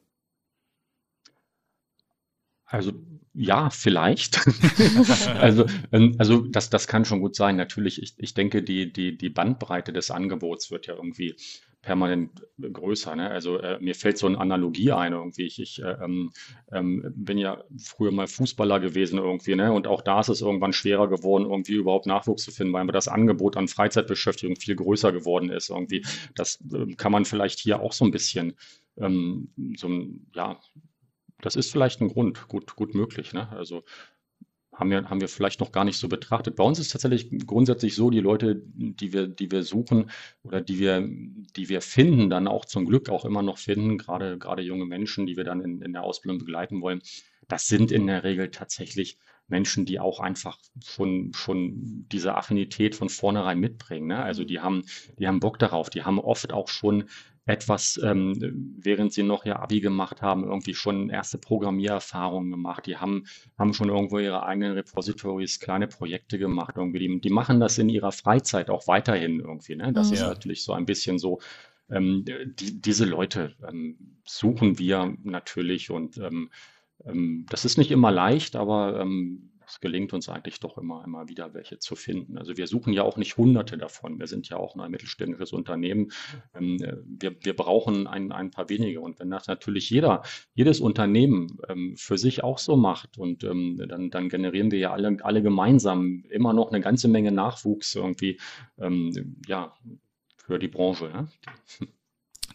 Also 2.65 2.91
ja, 3.33 3.69
vielleicht. 3.71 4.45
also, 5.39 5.65
ähm, 5.91 6.15
also 6.19 6.41
das, 6.41 6.69
das 6.69 6.87
kann 6.87 7.05
schon 7.05 7.19
gut 7.19 7.35
sein. 7.35 7.55
Natürlich, 7.55 8.01
ich, 8.01 8.13
ich 8.17 8.33
denke, 8.35 8.61
die, 8.61 8.93
die, 8.93 9.17
die 9.17 9.29
Bandbreite 9.29 9.91
des 9.91 10.11
Angebots 10.11 10.69
wird 10.69 10.85
ja 10.85 10.95
irgendwie 10.95 11.35
permanent 11.81 12.47
größer. 12.59 13.15
Ne? 13.15 13.29
Also 13.29 13.57
äh, 13.57 13.77
mir 13.79 13.95
fällt 13.95 14.17
so 14.17 14.27
eine 14.27 14.39
Analogie 14.39 14.91
ein 14.91 15.13
irgendwie. 15.13 15.43
Ich, 15.43 15.59
ich 15.59 15.81
äh, 15.81 15.97
ähm, 16.03 16.31
ähm, 16.71 17.11
bin 17.15 17.37
ja 17.37 17.63
früher 17.77 18.11
mal 18.11 18.27
Fußballer 18.27 18.79
gewesen 18.79 19.19
irgendwie, 19.19 19.55
ne? 19.55 19.73
Und 19.73 19.85
auch 19.85 20.01
da 20.01 20.21
ist 20.21 20.29
es 20.29 20.41
irgendwann 20.41 20.73
schwerer 20.73 21.09
geworden, 21.09 21.43
irgendwie 21.43 21.73
überhaupt 21.73 22.05
Nachwuchs 22.05 22.43
zu 22.43 22.51
finden, 22.51 22.73
weil 22.73 22.87
das 22.87 23.07
Angebot 23.07 23.57
an 23.57 23.67
Freizeitbeschäftigung 23.67 24.55
viel 24.55 24.75
größer 24.75 25.11
geworden 25.11 25.49
ist. 25.49 25.69
Irgendwie. 25.69 26.05
Das 26.35 26.59
äh, 26.73 26.93
kann 26.95 27.11
man 27.11 27.25
vielleicht 27.25 27.59
hier 27.59 27.81
auch 27.81 27.93
so 27.93 28.05
ein 28.05 28.11
bisschen 28.11 28.53
ähm, 28.97 29.49
so 29.75 29.89
ja, 30.33 30.59
das 31.41 31.55
ist 31.55 31.71
vielleicht 31.71 32.01
ein 32.01 32.09
Grund, 32.09 32.47
gut, 32.47 32.75
gut 32.75 32.95
möglich. 32.95 33.33
Ne? 33.33 33.49
Also 33.51 33.83
haben 34.73 34.89
wir, 34.89 35.09
haben 35.09 35.21
wir 35.21 35.27
vielleicht 35.27 35.59
noch 35.59 35.71
gar 35.71 35.83
nicht 35.83 35.97
so 35.97 36.07
betrachtet. 36.07 36.55
Bei 36.55 36.63
uns 36.63 36.79
ist 36.79 36.91
tatsächlich 36.91 37.29
grundsätzlich 37.45 37.95
so, 37.95 38.09
die 38.09 38.19
Leute, 38.19 38.61
die 38.65 39.13
wir, 39.13 39.27
die 39.27 39.51
wir 39.51 39.63
suchen 39.63 40.09
oder 40.43 40.61
die 40.61 40.79
wir, 40.79 41.07
die 41.55 41.69
wir 41.69 41.81
finden, 41.81 42.29
dann 42.29 42.47
auch 42.47 42.65
zum 42.65 42.85
Glück 42.85 43.09
auch 43.09 43.25
immer 43.25 43.41
noch 43.41 43.57
finden, 43.57 43.97
gerade, 43.97 44.37
gerade 44.37 44.61
junge 44.63 44.85
Menschen, 44.85 45.25
die 45.25 45.37
wir 45.37 45.43
dann 45.43 45.61
in, 45.61 45.81
in 45.81 45.93
der 45.93 46.03
Ausbildung 46.03 46.39
begleiten 46.39 46.81
wollen, 46.81 47.01
das 47.47 47.67
sind 47.67 47.91
in 47.91 48.07
der 48.07 48.23
Regel 48.23 48.49
tatsächlich 48.49 49.17
Menschen, 49.47 49.85
die 49.85 49.99
auch 49.99 50.19
einfach 50.19 50.57
schon, 50.83 51.33
schon 51.33 52.07
diese 52.11 52.35
Affinität 52.35 52.95
von 52.95 53.09
vornherein 53.09 53.59
mitbringen. 53.59 54.07
Ne? 54.07 54.23
Also 54.23 54.43
die 54.43 54.59
haben, 54.59 54.83
die 55.19 55.27
haben 55.27 55.39
Bock 55.39 55.59
darauf, 55.59 55.89
die 55.89 56.03
haben 56.03 56.19
oft 56.19 56.53
auch 56.53 56.69
schon 56.69 57.09
etwas, 57.45 57.99
ähm, 58.01 58.33
während 58.79 59.11
sie 59.11 59.23
noch 59.23 59.45
ihr 59.45 59.59
Abi 59.59 59.81
gemacht 59.81 60.21
haben, 60.21 60.45
irgendwie 60.45 60.73
schon 60.73 61.09
erste 61.09 61.37
Programmiererfahrungen 61.37 62.51
gemacht. 62.51 62.85
Die 62.85 62.97
haben, 62.97 63.25
haben 63.57 63.73
schon 63.73 63.89
irgendwo 63.89 64.19
ihre 64.19 64.43
eigenen 64.43 64.73
Repositories, 64.73 65.59
kleine 65.59 65.87
Projekte 65.87 66.39
gemacht. 66.39 66.75
Irgendwie. 66.77 66.99
Die, 66.99 67.19
die 67.19 67.29
machen 67.29 67.59
das 67.59 67.77
in 67.77 67.89
ihrer 67.89 68.13
Freizeit 68.13 68.69
auch 68.69 68.87
weiterhin 68.87 69.41
irgendwie. 69.41 69.75
Ne? 69.75 69.91
Das 69.91 70.07
mhm. 70.07 70.13
ist 70.13 70.21
natürlich 70.21 70.63
so 70.63 70.71
ein 70.73 70.85
bisschen 70.85 71.19
so, 71.19 71.39
ähm, 71.89 72.23
die, 72.25 72.81
diese 72.81 73.05
Leute 73.05 73.55
ähm, 73.67 73.97
suchen 74.23 74.79
wir 74.79 75.13
natürlich 75.23 75.91
und 75.91 76.17
ähm, 76.17 76.49
ähm, 77.05 77.45
das 77.49 77.65
ist 77.65 77.77
nicht 77.77 77.91
immer 77.91 78.11
leicht, 78.11 78.55
aber 78.55 79.01
ähm, 79.01 79.49
es 79.73 79.79
gelingt 79.79 80.13
uns 80.13 80.29
eigentlich 80.29 80.59
doch 80.59 80.77
immer, 80.77 81.03
immer 81.03 81.27
wieder 81.29 81.55
welche 81.55 81.79
zu 81.79 81.95
finden. 81.95 82.37
Also 82.37 82.57
wir 82.57 82.67
suchen 82.67 82.93
ja 82.93 83.01
auch 83.01 83.17
nicht 83.17 83.37
hunderte 83.37 83.75
davon. 83.75 84.19
Wir 84.19 84.27
sind 84.27 84.47
ja 84.47 84.57
auch 84.57 84.75
ein 84.75 84.91
mittelständisches 84.91 85.51
Unternehmen. 85.51 86.11
Ähm, 86.53 86.77
wir, 87.05 87.35
wir 87.43 87.55
brauchen 87.55 88.05
ein, 88.05 88.31
ein 88.31 88.51
paar 88.51 88.69
wenige. 88.69 89.01
Und 89.01 89.19
wenn 89.19 89.31
das 89.31 89.47
natürlich 89.47 89.89
jeder, 89.89 90.21
jedes 90.53 90.79
Unternehmen 90.79 91.57
ähm, 91.69 91.95
für 91.97 92.19
sich 92.19 92.43
auch 92.43 92.59
so 92.59 92.75
macht 92.75 93.17
und 93.17 93.43
ähm, 93.43 93.83
dann, 93.87 94.11
dann 94.11 94.29
generieren 94.29 94.69
wir 94.69 94.77
ja 94.77 94.93
alle, 94.93 95.17
alle 95.21 95.41
gemeinsam 95.41 96.23
immer 96.29 96.53
noch 96.53 96.71
eine 96.71 96.81
ganze 96.81 97.07
Menge 97.07 97.31
Nachwuchs 97.31 97.95
irgendwie, 97.95 98.39
ähm, 98.77 99.37
ja, 99.47 99.73
für 100.37 100.59
die 100.59 100.67
Branche. 100.67 101.09
Ja? 101.11 101.27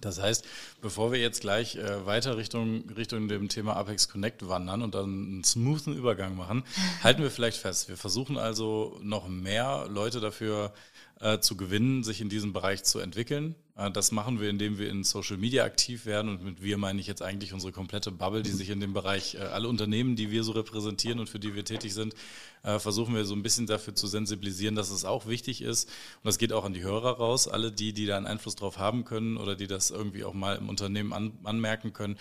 Das 0.01 0.21
heißt, 0.21 0.45
bevor 0.81 1.13
wir 1.13 1.21
jetzt 1.21 1.41
gleich 1.41 1.77
äh, 1.77 2.07
weiter 2.07 2.37
Richtung, 2.37 2.89
Richtung 2.97 3.29
dem 3.29 3.49
Thema 3.49 3.77
Apex 3.77 4.09
Connect 4.09 4.49
wandern 4.49 4.83
und 4.83 4.95
dann 4.95 5.05
einen 5.05 5.45
smoothen 5.45 5.97
Übergang 5.97 6.37
machen, 6.37 6.65
halten 7.03 7.23
wir 7.23 7.31
vielleicht 7.31 7.59
fest. 7.59 7.89
Wir 7.89 7.97
versuchen 7.97 8.39
also 8.39 8.99
noch 9.03 9.29
mehr 9.29 9.87
Leute 9.89 10.21
dafür 10.21 10.73
äh, 11.21 11.41
zu 11.41 11.57
gewinnen, 11.57 12.05
sich 12.05 12.21
in 12.21 12.29
diesem 12.29 12.53
Bereich 12.53 12.85
zu 12.85 13.01
entwickeln. 13.01 13.55
Äh, 13.77 13.91
das 13.91 14.13
machen 14.13 14.41
wir, 14.41 14.51
indem 14.51 14.79
wir 14.79 14.89
in 14.89 15.05
Social 15.05 15.37
Media 15.37 15.65
aktiv 15.65 16.07
werden. 16.07 16.31
Und 16.31 16.45
mit 16.45 16.63
wir 16.63 16.79
meine 16.79 17.01
ich 17.01 17.07
jetzt 17.07 17.23
eigentlich 17.23 17.53
unsere 17.53 17.73
komplette 17.73 18.13
Bubble, 18.13 18.43
die 18.43 18.51
sich 18.51 18.71
in 18.71 18.81
dem 18.81 18.93
Bereich, 18.93 19.35
äh, 19.35 19.39
alle 19.39 19.69
Unternehmen, 19.69 20.17
die 20.17 20.31
wir 20.31 20.45
so 20.45 20.53
repräsentieren 20.53 21.19
und 21.19 21.29
für 21.29 21.39
die 21.39 21.55
wir 21.55 21.65
tätig 21.65 21.95
sind, 21.95 22.15
äh, 22.63 22.79
versuchen 22.79 23.15
wir 23.15 23.25
so 23.25 23.35
ein 23.35 23.43
bisschen 23.43 23.67
dafür 23.67 23.95
zu 23.95 24.07
sensibilisieren, 24.07 24.75
dass 24.75 24.91
es 24.91 25.05
auch 25.05 25.27
wichtig 25.27 25.63
ist. 25.63 25.89
Und 25.89 26.27
das 26.27 26.39
geht 26.39 26.53
auch 26.53 26.65
an 26.65 26.73
die 26.73 26.83
Hörer 26.83 27.17
raus, 27.17 27.49
alle 27.49 27.73
die, 27.73 27.93
die 27.93 28.07
da 28.07 28.17
einen 28.17 28.27
Einfluss 28.27 28.57
drauf 28.57 28.79
haben 28.79 29.05
können 29.05 29.37
oder 29.37 29.57
die 29.57 29.67
das 29.67 29.91
irgendwie 29.91 30.25
auch 30.25 30.35
mal 30.35 30.57
im 30.57 30.69
Unternehmen 30.69 31.13
an, 31.13 31.33
anmerken 31.45 31.93
können 31.93 32.19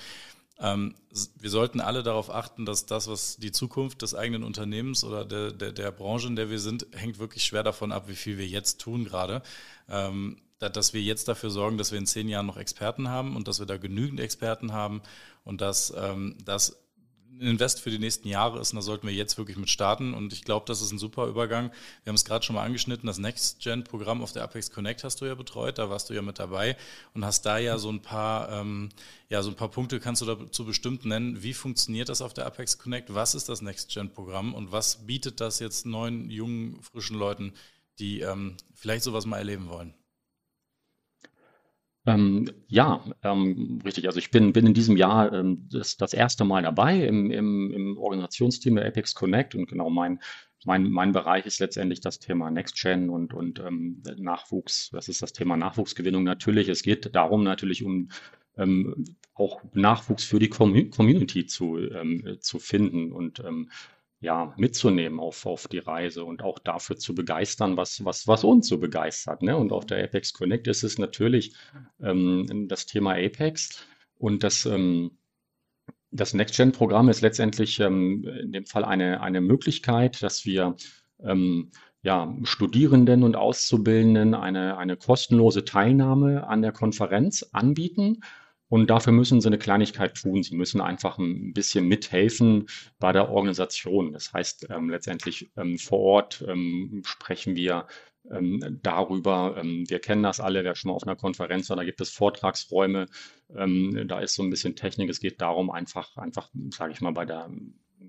ähm, 0.60 0.96
wir 1.39 1.50
sollten 1.50 1.82
alle 1.82 2.04
darauf 2.04 2.30
achten, 2.30 2.65
dass 2.65 2.86
das, 2.86 3.08
was 3.08 3.38
die 3.38 3.52
Zukunft 3.52 4.02
des 4.02 4.15
eigenen 4.15 4.43
Unternehmens 4.43 5.04
oder 5.04 5.26
der, 5.26 5.52
der, 5.52 5.72
der 5.72 5.91
Branche, 5.91 6.28
in 6.28 6.36
der 6.36 6.50
wir 6.50 6.60
sind, 6.60 6.88
hängt 6.93 7.20
wirklich 7.20 7.43
schwer 7.43 7.63
davon 7.63 7.91
ab, 7.91 8.08
wie 8.08 8.15
viel 8.15 8.38
wir 8.38 8.48
jetzt 8.48 8.80
tun 8.80 9.06
gerade. 9.06 9.41
Ähm, 9.89 10.38
dass 10.60 10.93
wir 10.93 11.02
jetzt 11.02 11.28
dafür 11.28 11.52
sorgen, 11.52 11.78
dass 11.78 11.91
wir 11.91 12.00
in 12.00 12.08
zehn 12.08 12.28
Jahren 12.28 12.48
noch 12.48 12.58
Experten 12.58 13.10
haben 13.10 13.36
und 13.36 13.48
dass 13.48 13.60
wir 13.60 13.67
da 13.67 13.78
genügend 13.78 14.20
Experten 14.20 14.74
haben 14.74 15.04
und 15.43 15.62
dass 15.62 15.93
ähm, 15.96 16.36
das 16.43 16.78
Invest 17.39 17.82
für 17.82 17.89
die 17.89 18.00
nächsten 18.00 18.28
Jahre 18.28 18.60
ist 18.60 18.71
und 18.71 18.78
da 18.78 18.82
sollten 18.82 19.08
wir 19.08 19.13
jetzt 19.13 19.38
wirklich 19.38 19.58
mit 19.58 19.69
starten 19.69 20.13
und 20.13 20.34
ich 20.34 20.43
glaube, 20.43 20.65
das 20.65 20.82
ist 20.82 20.91
ein 20.91 21.00
super 21.00 21.28
Übergang. 21.28 21.71
Wir 22.04 22.12
haben 22.12 22.15
es 22.15 22.26
gerade 22.26 22.45
schon 22.45 22.56
mal 22.56 22.63
angeschnitten, 22.63 23.08
das 23.08 23.17
Next-Gen-Programm 23.17 24.21
auf 24.21 24.32
der 24.32 24.43
Apex 24.43 24.71
Connect 24.71 25.04
hast 25.04 25.21
du 25.21 25.26
ja 25.26 25.36
betreut, 25.36 25.78
da 25.78 25.89
warst 25.89 26.10
du 26.10 26.13
ja 26.13 26.21
mit 26.21 26.39
dabei 26.39 26.78
und 27.13 27.26
hast 27.26 27.45
da 27.45 27.58
ja 27.58 27.78
so 27.78 27.89
ein 27.89 28.02
paar, 28.02 28.52
ähm, 28.52 28.89
ja, 29.30 29.41
so 29.41 29.50
ein 29.50 29.56
paar 29.56 29.69
Punkte 29.69 30.00
kannst 30.00 30.21
du 30.21 30.26
dazu 30.26 30.65
bestimmt 30.65 31.06
nennen. 31.06 31.43
Wie 31.43 31.54
funktioniert 31.54 32.10
das 32.10 32.21
auf 32.21 32.34
der 32.34 32.45
Apex 32.45 32.78
Connect? 32.78 33.13
Was 33.13 33.36
ist 33.36 33.50
das 33.50 33.62
Next-Gen-Programm 33.62 34.54
und 34.54 34.71
was 34.71 35.06
bietet 35.06 35.41
das 35.41 35.60
jetzt 35.60 35.86
neuen, 35.86 36.30
jungen, 36.30 36.82
frischen 36.82 37.17
Leuten, 37.17 37.54
die 38.00 38.21
ähm, 38.21 38.58
vielleicht 38.73 39.04
sowas 39.04 39.26
mal 39.26 39.38
erleben 39.38 39.69
wollen? 39.69 39.93
Ähm, 42.08 42.50
ja, 42.67 43.04
ähm, 43.22 43.82
richtig. 43.84 44.08
Also 44.08 44.17
ich 44.17 44.32
bin, 44.32 44.54
bin 44.54 44.65
in 44.65 44.74
diesem 44.74 44.96
Jahr 44.96 45.34
ähm, 45.34 45.67
das, 45.70 45.98
das 45.98 46.13
erste 46.13 46.46
Mal 46.46 46.63
dabei 46.63 47.06
im, 47.06 47.30
im, 47.32 47.72
im 47.74 47.98
Organisationsteam 47.98 48.76
der 48.76 48.88
Apex 48.88 49.13
Connect 49.13 49.56
und 49.56 49.67
genau 49.67 49.89
mein, 49.89 50.22
mein, 50.65 50.89
mein 50.89 51.12
Bereich 51.12 51.46
ist 51.46 51.60
letztendlich 51.60 52.00
das 52.00 52.20
Thema 52.20 52.50
Next-Gen 52.50 53.10
und, 53.10 53.34
und 53.34 53.60
ähm, 53.60 54.02
Nachwuchs. 54.15 54.89
Das 54.91 55.10
ist 55.10 55.22
das 55.22 55.34
Thema 55.34 55.58
Nachwuchsgewinnung 55.58 56.24
natürlich. 56.24 56.70
Es 56.70 56.82
geht 56.82 57.13
darum 57.13 57.43
natürlich 57.43 57.84
um 57.84 58.08
ähm, 58.56 59.04
auch 59.34 59.62
Nachwuchs 59.74 60.24
für 60.24 60.39
die 60.39 60.50
Community 60.50 61.46
zu, 61.46 61.78
ähm, 61.78 62.38
zu 62.39 62.58
finden 62.58 63.12
und 63.12 63.41
ähm, 63.41 63.70
ja, 64.19 64.53
mitzunehmen 64.58 65.19
auf, 65.19 65.45
auf 65.45 65.67
die 65.67 65.77
Reise 65.80 66.23
und 66.25 66.41
auch 66.41 66.60
dafür 66.60 66.97
zu 66.97 67.13
begeistern, 67.13 67.77
was, 67.77 68.03
was, 68.03 68.27
was 68.27 68.43
uns 68.43 68.67
so 68.67 68.80
begeistert. 68.80 69.43
Ne? 69.43 69.56
Und 69.56 69.71
auf 69.71 69.86
der 69.86 70.03
Apex 70.03 70.34
Connect 70.34 70.67
ist 70.67 70.84
es 70.84 70.97
natürlich 70.97 71.56
ähm, 72.01 72.67
das 72.67 72.88
Thema 72.88 73.13
Apex 73.13 73.86
und 74.17 74.43
das, 74.43 74.65
ähm, 74.65 75.12
das 76.10 76.34
Next-Gen-Programm 76.34 77.10
ist 77.10 77.21
letztendlich 77.21 77.80
ähm, 77.80 78.23
in 78.23 78.51
dem 78.51 78.65
Fall 78.65 78.86
eine, 78.86 79.21
eine 79.21 79.41
Möglichkeit, 79.41 80.23
dass 80.23 80.45
wir 80.45 80.75
ähm, 81.23 81.71
ja, 82.01 82.36
Studierenden 82.43 83.23
und 83.23 83.36
Auszubildenden 83.36 84.34
eine, 84.34 84.77
eine 84.77 84.97
kostenlose 84.97 85.63
Teilnahme 85.63 86.47
an 86.47 86.62
der 86.62 86.71
Konferenz 86.71 87.43
anbieten 87.51 88.21
und 88.69 88.89
dafür 88.89 89.13
müssen 89.13 89.39
sie 89.41 89.47
eine 89.47 89.58
Kleinigkeit 89.58 90.15
tun. 90.15 90.43
Sie 90.43 90.56
müssen 90.56 90.82
einfach 90.82 91.17
ein 91.17 91.53
bisschen 91.53 91.88
mithelfen 91.88 92.67
bei 92.99 93.12
der 93.12 93.30
Organisation. 93.30 94.13
Das 94.13 94.34
heißt, 94.34 94.67
ähm, 94.69 94.89
letztendlich 94.89 95.49
ähm, 95.58 95.77
vor 95.77 95.99
Ort 95.99 96.43
ähm, 96.47 97.01
sprechen 97.06 97.56
wir 97.56 97.88
ähm, 98.32 98.80
darüber. 98.84 99.56
Ähm, 99.58 99.86
wir 99.88 99.99
kennen 99.99 100.23
das 100.23 100.39
alle, 100.39 100.63
wer 100.63 100.75
schon 100.75 100.89
mal 100.89 100.95
auf 100.95 101.03
einer 101.03 101.15
Konferenz 101.15 101.69
war, 101.69 101.77
da 101.77 101.84
gibt 101.84 102.01
es 102.01 102.10
Vortragsräume, 102.10 103.08
ähm, 103.56 104.06
da 104.08 104.19
ist 104.19 104.36
so 104.36 104.43
ein 104.43 104.49
bisschen 104.49 104.75
Technik. 104.75 105.10
Es 105.10 105.19
geht 105.19 105.41
darum, 105.41 105.71
einfach, 105.71 106.17
einfach, 106.17 106.49
sage 106.71 106.93
ich 106.93 107.01
mal, 107.01 107.13
bei 107.13 107.25
der 107.25 107.49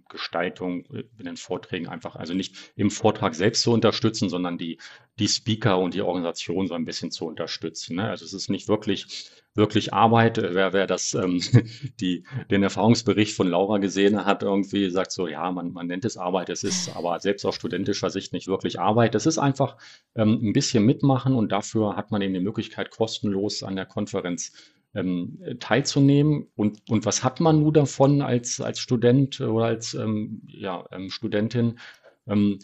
Gestaltung 0.09 0.85
in 1.18 1.24
den 1.24 1.37
Vorträgen 1.37 1.88
einfach, 1.88 2.16
also 2.16 2.35
nicht 2.35 2.72
im 2.77 2.90
Vortrag 2.90 3.35
selbst 3.35 3.62
zu 3.62 3.72
unterstützen, 3.72 4.29
sondern 4.29 4.59
die, 4.59 4.79
die 5.18 5.29
Speaker 5.29 5.79
und 5.79 5.94
die 5.94 6.03
Organisation 6.03 6.66
so 6.66 6.74
ein 6.74 6.85
bisschen 6.85 7.11
zu 7.11 7.27
unterstützen. 7.27 7.96
Ne? 7.96 8.09
Also 8.09 8.24
es 8.24 8.33
ist 8.33 8.51
nicht 8.51 8.68
wirklich 8.68 9.31
wirklich 9.59 9.92
Arbeit. 9.92 10.38
Wer, 10.38 10.72
wer 10.72 10.87
das, 10.87 11.12
ähm, 11.12 11.42
die, 12.01 12.24
den 12.51 12.62
Erfahrungsbericht 12.62 13.37
von 13.37 13.48
Laura 13.48 13.77
gesehen 13.77 14.24
hat, 14.24 14.42
irgendwie 14.42 14.88
sagt 14.88 15.12
so, 15.12 15.27
ja, 15.27 15.51
man, 15.53 15.72
man 15.72 15.87
nennt 15.87 16.07
es 16.07 16.16
Arbeit, 16.16 16.48
es 16.48 16.64
ist 16.64 16.96
aber 16.96 17.20
selbst 17.20 17.44
aus 17.44 17.57
studentischer 17.57 18.09
Sicht 18.09 18.33
nicht 18.33 18.48
wirklich 18.48 18.81
Arbeit. 18.81 19.14
Es 19.14 19.27
ist 19.27 19.37
einfach 19.37 19.77
ähm, 20.14 20.38
ein 20.42 20.53
bisschen 20.55 20.87
mitmachen 20.87 21.35
und 21.35 21.53
dafür 21.53 21.96
hat 21.96 22.11
man 22.11 22.22
eben 22.22 22.33
die 22.33 22.40
Möglichkeit, 22.40 22.90
kostenlos 22.90 23.62
an 23.62 23.77
der 23.77 23.87
Konferenz 23.87 24.53
ähm, 24.94 25.38
teilzunehmen. 25.61 26.48
Und, 26.57 26.81
und 26.88 27.05
was 27.05 27.24
hat 27.24 27.40
man 27.40 27.61
nun 27.61 27.72
davon 27.72 28.22
als, 28.22 28.61
als 28.61 28.81
Student 28.81 29.40
oder 29.40 29.66
als 29.66 29.94
ähm, 29.94 30.42
ja, 30.46 30.85
ähm, 30.92 31.11
Studentin? 31.11 31.79
Ähm, 32.27 32.59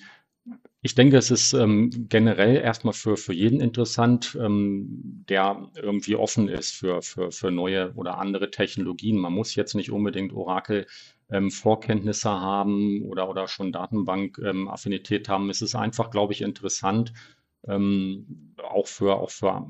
ich 0.82 0.94
denke, 0.94 1.16
es 1.16 1.30
ist 1.30 1.54
ähm, 1.54 1.90
generell 2.10 2.56
erstmal 2.56 2.92
für, 2.92 3.16
für 3.16 3.32
jeden 3.32 3.60
interessant, 3.60 4.36
ähm, 4.38 5.24
der 5.28 5.70
irgendwie 5.76 6.16
offen 6.16 6.48
ist 6.48 6.72
für, 6.72 7.00
für, 7.00 7.32
für 7.32 7.50
neue 7.50 7.94
oder 7.94 8.18
andere 8.18 8.50
Technologien. 8.50 9.16
Man 9.16 9.32
muss 9.32 9.54
jetzt 9.54 9.74
nicht 9.74 9.90
unbedingt 9.90 10.32
Oracle 10.34 10.86
Vorkenntnisse 11.48 12.28
haben 12.30 13.02
oder, 13.06 13.30
oder 13.30 13.48
schon 13.48 13.72
Datenbank-Affinität 13.72 15.28
haben. 15.28 15.48
Es 15.48 15.62
ist 15.62 15.74
einfach, 15.74 16.10
glaube 16.10 16.34
ich, 16.34 16.42
interessant, 16.42 17.14
ähm, 17.66 18.54
auch 18.62 18.86
für, 18.86 19.16
auch 19.16 19.30
für 19.30 19.66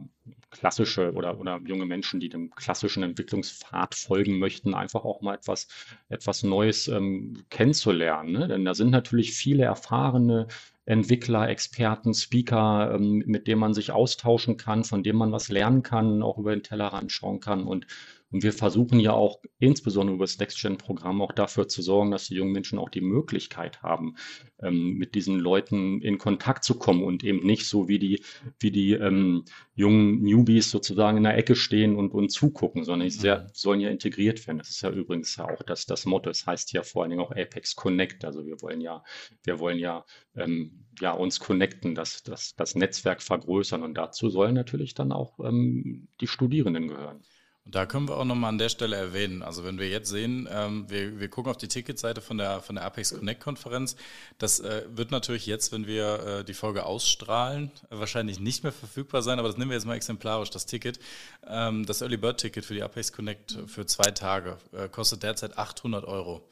klassische 0.55 1.13
oder, 1.13 1.39
oder 1.39 1.61
junge 1.67 1.85
Menschen, 1.85 2.21
die 2.21 2.29
dem 2.29 2.51
klassischen 2.55 3.03
Entwicklungspfad 3.03 3.95
folgen 3.95 4.39
möchten, 4.39 4.75
einfach 4.75 5.05
auch 5.05 5.21
mal 5.21 5.35
etwas, 5.35 5.69
etwas 6.09 6.43
Neues 6.43 6.89
ähm, 6.89 7.45
kennenzulernen. 7.51 8.33
Ne? 8.33 8.49
Denn 8.49 8.65
da 8.65 8.75
sind 8.75 8.91
natürlich 8.91 9.35
viele 9.35 9.65
erfahrene 9.65 10.47
Entwickler, 10.87 11.49
Experten, 11.49 12.15
Speaker, 12.15 12.95
ähm, 12.95 13.23
mit 13.27 13.47
denen 13.47 13.61
man 13.61 13.75
sich 13.75 13.91
austauschen 13.91 14.57
kann, 14.57 14.85
von 14.85 15.03
denen 15.03 15.19
man 15.19 15.33
was 15.33 15.49
lernen 15.49 15.83
kann, 15.83 16.23
auch 16.23 16.39
über 16.39 16.55
den 16.55 16.63
Tellerrand 16.63 17.11
schauen 17.11 17.41
kann. 17.41 17.65
Und, 17.65 17.87
Und 18.35 18.43
wir 18.43 18.53
versuchen 18.53 18.99
ja 18.99 19.13
auch 19.13 19.39
insbesondere 19.61 20.17
über 20.17 20.25
das 20.25 20.41
Next-Gen-Programm 20.41 21.23
auch 21.23 21.31
dafür 21.31 21.69
zu 21.69 21.83
sorgen, 21.83 22.11
dass 22.11 22.27
die 22.27 22.35
jungen 22.35 22.51
Menschen 22.51 22.81
auch 22.81 22.89
die 22.89 23.01
Möglichkeit 23.01 23.81
haben, 23.81 24.17
ähm, 24.61 24.95
mit 24.95 25.15
diesen 25.15 25.39
Leuten 25.39 26.01
in 26.01 26.19
Kontakt 26.19 26.65
zu 26.65 26.77
kommen 26.77 27.05
und 27.05 27.23
eben 27.23 27.47
nicht 27.47 27.65
so 27.67 27.87
wie 27.87 28.01
die, 28.01 28.25
wie 28.59 28.73
die 28.73 28.95
ähm, 28.95 29.45
jungen 29.77 30.21
Newbies 30.25 30.73
sozusagen 30.73 31.19
in 31.19 31.23
der 31.23 31.39
Ecke 31.39 31.55
stehen 31.55 31.95
und, 31.95 32.11
und 32.11 32.31
zugucken, 32.31 32.83
sondern 32.83 33.09
sie 33.09 33.31
mhm. 33.31 33.47
sollen 33.53 33.79
ja 33.79 33.89
integriert 33.89 34.45
werden. 34.49 34.59
Das 34.59 34.69
ist 34.69 34.83
ja 34.83 34.91
übrigens 34.91 35.37
ja 35.37 35.45
auch 35.45 35.63
das, 35.63 35.87
das 35.87 36.05
Motto. 36.05 36.29
Es 36.29 36.41
das 36.41 36.47
heißt 36.49 36.73
ja 36.73 36.83
vor 36.83 37.03
allen 37.03 37.11
Dingen 37.11 37.23
auch 37.23 37.31
Apex 37.31 37.77
Connect. 37.77 38.25
Also 38.25 38.45
wir 38.47 38.61
wollen 38.61 38.81
ja, 38.81 39.05
wir 39.45 39.61
wollen 39.61 39.79
ja, 39.79 40.05
ähm, 40.35 40.87
ja 41.01 41.13
uns 41.13 41.39
connecten, 41.39 41.95
das, 41.95 42.25
das, 42.25 42.57
das 42.57 42.75
Netzwerk 42.75 43.23
vergrößern 43.23 43.85
und 43.85 43.95
dazu 43.95 44.29
sollen 44.29 44.57
natürlich 44.57 44.95
dann 44.95 45.13
auch 45.13 45.39
ähm, 45.39 46.09
die 46.21 46.27
Studierenden 46.27 46.89
gehören. 46.89 47.23
Und 47.65 47.75
da 47.75 47.87
können 47.87 48.09
wir 48.09 48.19
auch 48.19 48.25
nochmal 48.25 48.51
an 48.51 48.59
der 48.59 48.69
Stelle 48.69 48.97
erwähnen. 48.97 49.43
Also 49.43 49.65
wenn 49.65 49.79
wir 49.79 49.89
jetzt 49.89 50.11
sehen, 50.11 50.47
ähm, 50.51 50.89
wir, 50.91 51.19
wir 51.19 51.29
gucken 51.29 51.51
auf 51.51 51.57
die 51.57 51.69
Ticketseite 51.69 52.21
von 52.21 52.37
der, 52.37 52.61
von 52.61 52.75
der 52.75 52.85
Apex 52.85 53.15
Connect 53.15 53.41
Konferenz. 53.41 53.97
Das 54.37 54.61
äh, 54.61 54.85
wird 54.89 55.11
natürlich 55.11 55.47
jetzt, 55.47 55.73
wenn 55.73 55.87
wir 55.87 56.21
äh, 56.21 56.45
die 56.45 56.53
Folge 56.53 56.85
ausstrahlen, 56.85 57.71
wahrscheinlich 57.89 58.39
nicht 58.39 58.65
mehr 58.65 58.73
verfügbar 58.73 59.23
sein, 59.23 59.39
aber 59.39 59.49
das 59.49 59.57
nehmen 59.57 59.71
wir 59.71 59.77
jetzt 59.77 59.87
mal 59.87 59.95
exemplarisch, 59.95 60.51
das 60.51 60.67
Ticket. 60.67 60.99
Ähm, 61.47 61.87
das 61.87 62.03
Early 62.03 62.19
Bird 62.19 62.39
Ticket 62.39 62.67
für 62.67 62.75
die 62.75 62.83
Apex 62.83 63.13
Connect 63.13 63.59
für 63.67 63.87
zwei 63.87 64.11
Tage 64.11 64.59
äh, 64.73 64.89
kostet 64.91 65.23
derzeit 65.23 65.57
800 65.57 66.05
Euro. 66.05 66.47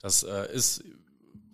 Das 0.00 0.22
äh, 0.22 0.52
ist 0.52 0.84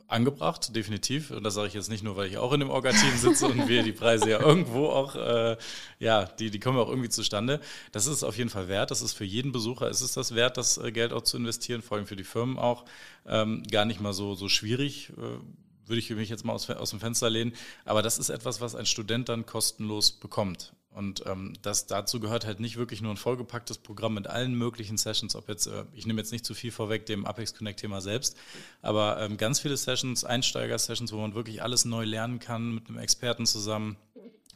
angebracht, 0.09 0.75
definitiv. 0.75 1.31
Und 1.31 1.45
das 1.45 1.55
sage 1.55 1.69
ich 1.69 1.75
jetzt 1.75 1.91
nicht 1.91 2.03
nur, 2.03 2.17
weil 2.17 2.27
ich 2.29 2.39
auch 2.39 2.53
in 2.53 2.61
dem 2.61 2.71
Orga-Team 2.71 3.17
sitze 3.17 3.47
und 3.47 3.69
wir 3.69 3.83
die 3.83 3.93
Preise 3.93 4.31
ja 4.31 4.41
irgendwo 4.41 4.89
auch, 4.89 5.15
äh, 5.15 5.57
ja, 5.99 6.25
die, 6.25 6.51
die 6.51 6.59
kommen 6.59 6.79
auch 6.79 6.89
irgendwie 6.89 7.11
zustande. 7.11 7.61
Das 7.93 8.07
ist 8.07 8.15
es 8.15 8.25
auf 8.25 8.37
jeden 8.37 8.51
Fall 8.51 8.69
wert. 8.69 8.91
Das 8.91 9.03
ist 9.03 9.13
für 9.13 9.25
jeden 9.25 9.53
Besucher, 9.53 9.89
ist 9.89 10.01
es 10.01 10.13
das 10.13 10.35
wert, 10.35 10.57
das 10.57 10.79
äh, 10.79 10.91
Geld 10.91 11.13
auch 11.13 11.23
zu 11.23 11.37
investieren, 11.37 11.83
vor 11.83 11.99
allem 11.99 12.07
für 12.07 12.17
die 12.17 12.25
Firmen 12.25 12.59
auch. 12.59 12.85
Ähm, 13.27 13.63
gar 13.71 13.85
nicht 13.85 14.01
mal 14.01 14.13
so, 14.13 14.35
so 14.35 14.49
schwierig. 14.49 15.13
Äh, 15.19 15.39
würde 15.89 16.01
ich 16.01 16.11
mich 16.11 16.29
jetzt 16.29 16.45
mal 16.45 16.53
aus, 16.53 16.69
aus 16.69 16.91
dem 16.91 17.01
Fenster 17.01 17.31
lehnen. 17.31 17.53
Aber 17.85 18.03
das 18.03 18.19
ist 18.19 18.29
etwas, 18.29 18.61
was 18.61 18.75
ein 18.75 18.87
Student 18.87 19.29
dann 19.29 19.47
kostenlos 19.47 20.13
bekommt. 20.13 20.73
Und 20.99 21.23
ähm, 21.27 21.53
das 21.63 21.87
dazu 21.87 22.19
gehört 22.19 22.45
halt 22.45 22.59
nicht 22.59 22.77
wirklich 22.77 23.03
nur 23.03 23.13
ein 23.13 23.17
vollgepacktes 23.17 23.79
Programm 23.79 24.15
mit 24.15 24.27
allen 24.27 24.53
möglichen 24.53 24.99
Sessions, 24.99 25.37
ob 25.37 25.49
jetzt, 25.49 25.69
äh, 25.69 25.85
ich 25.95 26.07
nehme 26.07 26.21
jetzt 26.21 26.33
nicht 26.33 26.45
zu 26.45 26.55
viel 26.55 26.73
vorweg 26.73 27.07
dem 27.07 27.25
Apex 27.25 27.55
Connect-Thema 27.55 28.01
selbst, 28.01 28.37
aber 28.83 29.21
ähm, 29.21 29.37
ganz 29.37 29.61
viele 29.61 29.77
Sessions, 29.77 30.25
Einsteiger-Sessions, 30.25 31.13
wo 31.13 31.19
man 31.19 31.37
wirklich 31.37 31.63
alles 31.63 31.85
neu 31.85 32.03
lernen 32.03 32.41
kann 32.41 32.75
mit 32.75 32.89
einem 32.89 32.99
Experten 32.99 33.47
zusammen 33.47 33.97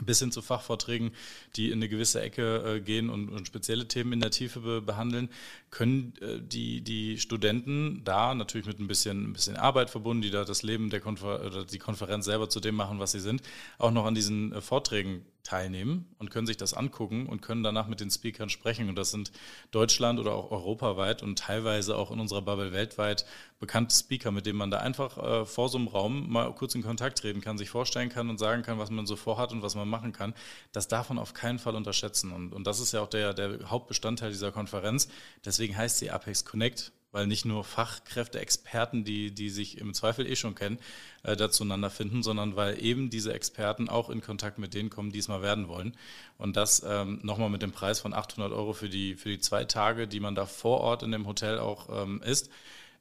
bis 0.05 0.19
hin 0.19 0.33
zu 0.33 0.43
Fachvorträgen, 0.43 1.13
die 1.55 1.71
in 1.71 1.75
eine 1.75 1.89
gewisse 1.89 2.21
Ecke 2.21 2.77
äh, 2.77 2.81
gehen 2.81 3.09
und, 3.09 3.29
und, 3.29 3.47
spezielle 3.47 3.87
Themen 3.87 4.15
in 4.15 4.21
der 4.21 4.33
Tiefe 4.33 4.59
be 4.59 4.83
behandeln, 4.83 5.29
können 5.71 6.15
äh, 6.21 6.41
die, 6.41 6.81
die 6.81 7.19
Studenten 7.19 8.03
da 8.03 8.35
natürlich 8.35 8.67
mit 8.67 8.81
ein 8.81 8.89
bisschen, 8.89 9.31
ein 9.31 9.33
bisschen 9.33 9.57
Arbeit 9.57 9.91
verbunden, 9.91 10.23
die 10.23 10.31
da 10.31 10.45
das 10.45 10.65
Leben 10.65 10.91
der 10.91 10.99
Konfer 10.99 11.45
oder 11.47 11.65
die 11.65 11.79
Konferenz 11.79 12.25
selber 12.25 12.49
zu 12.49 12.59
dem 12.59 12.75
machen, 12.75 12.99
was 12.99 13.13
sie 13.13 13.21
sind, 13.21 13.43
auch 13.79 13.93
noch 13.93 14.07
an 14.07 14.17
diesen 14.17 14.53
äh, 14.53 14.61
Vorträgen 14.61 15.25
teilnehmen 15.43 16.15
und 16.19 16.31
können 16.31 16.47
sich 16.47 16.57
das 16.57 16.75
angucken 16.75 17.27
und 17.27 17.43
können 17.43 17.63
danach 17.63 17.89
mit 17.89 18.01
den 18.01 18.11
Speakern 18.11 18.49
sprechen. 18.49 18.89
Und 18.89 18.97
das 18.97 19.11
sind 19.11 19.33
Deutschland 19.71 20.21
oder 20.21 20.35
auch 20.35 20.51
europaweit 20.51 21.23
und 21.23 21.39
teilweise 21.39 21.97
auch 21.97 22.11
in 22.11 22.21
unserer 22.21 22.43
Bubble 22.43 22.73
weltweit 22.73 23.27
bekannte 23.59 23.95
Speaker, 23.95 24.31
mit 24.31 24.47
denen 24.47 24.59
man 24.59 24.71
da 24.71 24.79
einfach 24.79 25.19
äh, 25.19 25.47
vor 25.47 25.69
so 25.69 25.79
einem 25.79 25.89
Raum 25.89 26.31
mal 26.31 26.53
kurz 26.55 26.75
in 26.75 26.83
Kontakt 26.83 27.19
treten 27.19 27.41
kann, 27.41 27.59
sich 27.59 27.71
vorstellen 27.71 28.09
kann 28.09 28.31
und 28.31 28.39
sagen 28.39 28.63
kann, 28.63 28.79
was 28.79 28.91
man 28.91 29.07
so 29.07 29.17
vorhat 29.17 29.53
und 29.53 29.63
was 29.63 29.75
man 29.75 29.89
machen 29.89 30.13
kann. 30.13 30.35
Das 30.73 30.89
darf 30.89 31.09
man 31.09 31.19
auf 31.19 31.35
keinen 31.35 31.59
Fall 31.59 31.75
unterschätzen. 31.75 32.33
Und, 32.33 32.53
und 32.53 32.67
das 32.67 32.81
ist 32.81 32.93
ja 32.93 33.01
auch 33.01 33.09
der, 33.09 33.35
der 33.35 33.71
Hauptbestandteil 33.71 34.31
dieser 34.31 34.53
Konferenz. 34.53 35.09
Deswegen 35.45 35.77
heißt 35.77 35.99
sie 35.99 36.11
Apex 36.11 36.45
Connect 36.45 36.93
weil 37.13 37.27
nicht 37.27 37.45
nur 37.45 37.63
Fachkräfte, 37.63 38.41
Experten, 38.41 39.05
die, 39.05 39.31
die 39.33 39.51
sich 39.51 39.79
im 39.79 39.95
Zweifel 39.95 40.27
eh 40.27 40.35
schon 40.35 40.55
kennen, 40.55 40.79
äh, 41.23 41.37
da 41.37 41.51
zueinander 41.51 41.91
finden, 41.91 42.23
sondern 42.23 42.57
weil 42.57 42.83
eben 42.83 43.11
diese 43.11 43.33
Experten 43.33 43.89
auch 43.89 44.11
in 44.11 44.23
Kontakt 44.23 44.59
mit 44.59 44.75
denen 44.75 44.91
kommen, 44.91 45.13
die 45.13 45.19
es 45.19 45.29
mal 45.29 45.43
werden 45.43 45.69
wollen. 45.69 45.97
Und 46.39 46.57
das 46.57 46.83
ähm, 46.85 47.21
nochmal 47.23 47.51
mit 47.51 47.63
dem 47.63 47.73
Preis 47.73 48.01
von 48.01 48.15
800 48.15 48.53
Euro 48.53 48.73
für 48.73 48.89
die, 48.89 49.15
für 49.15 49.29
die 49.29 49.39
zwei 49.39 49.65
Tage, 49.65 50.09
die 50.09 50.21
man 50.21 50.35
da 50.35 50.47
vor 50.47 50.81
Ort 50.81 51.03
in 51.03 51.13
dem 51.13 51.27
Hotel 51.27 51.59
auch 51.59 52.03
ähm, 52.03 52.23
ist, 52.23 52.51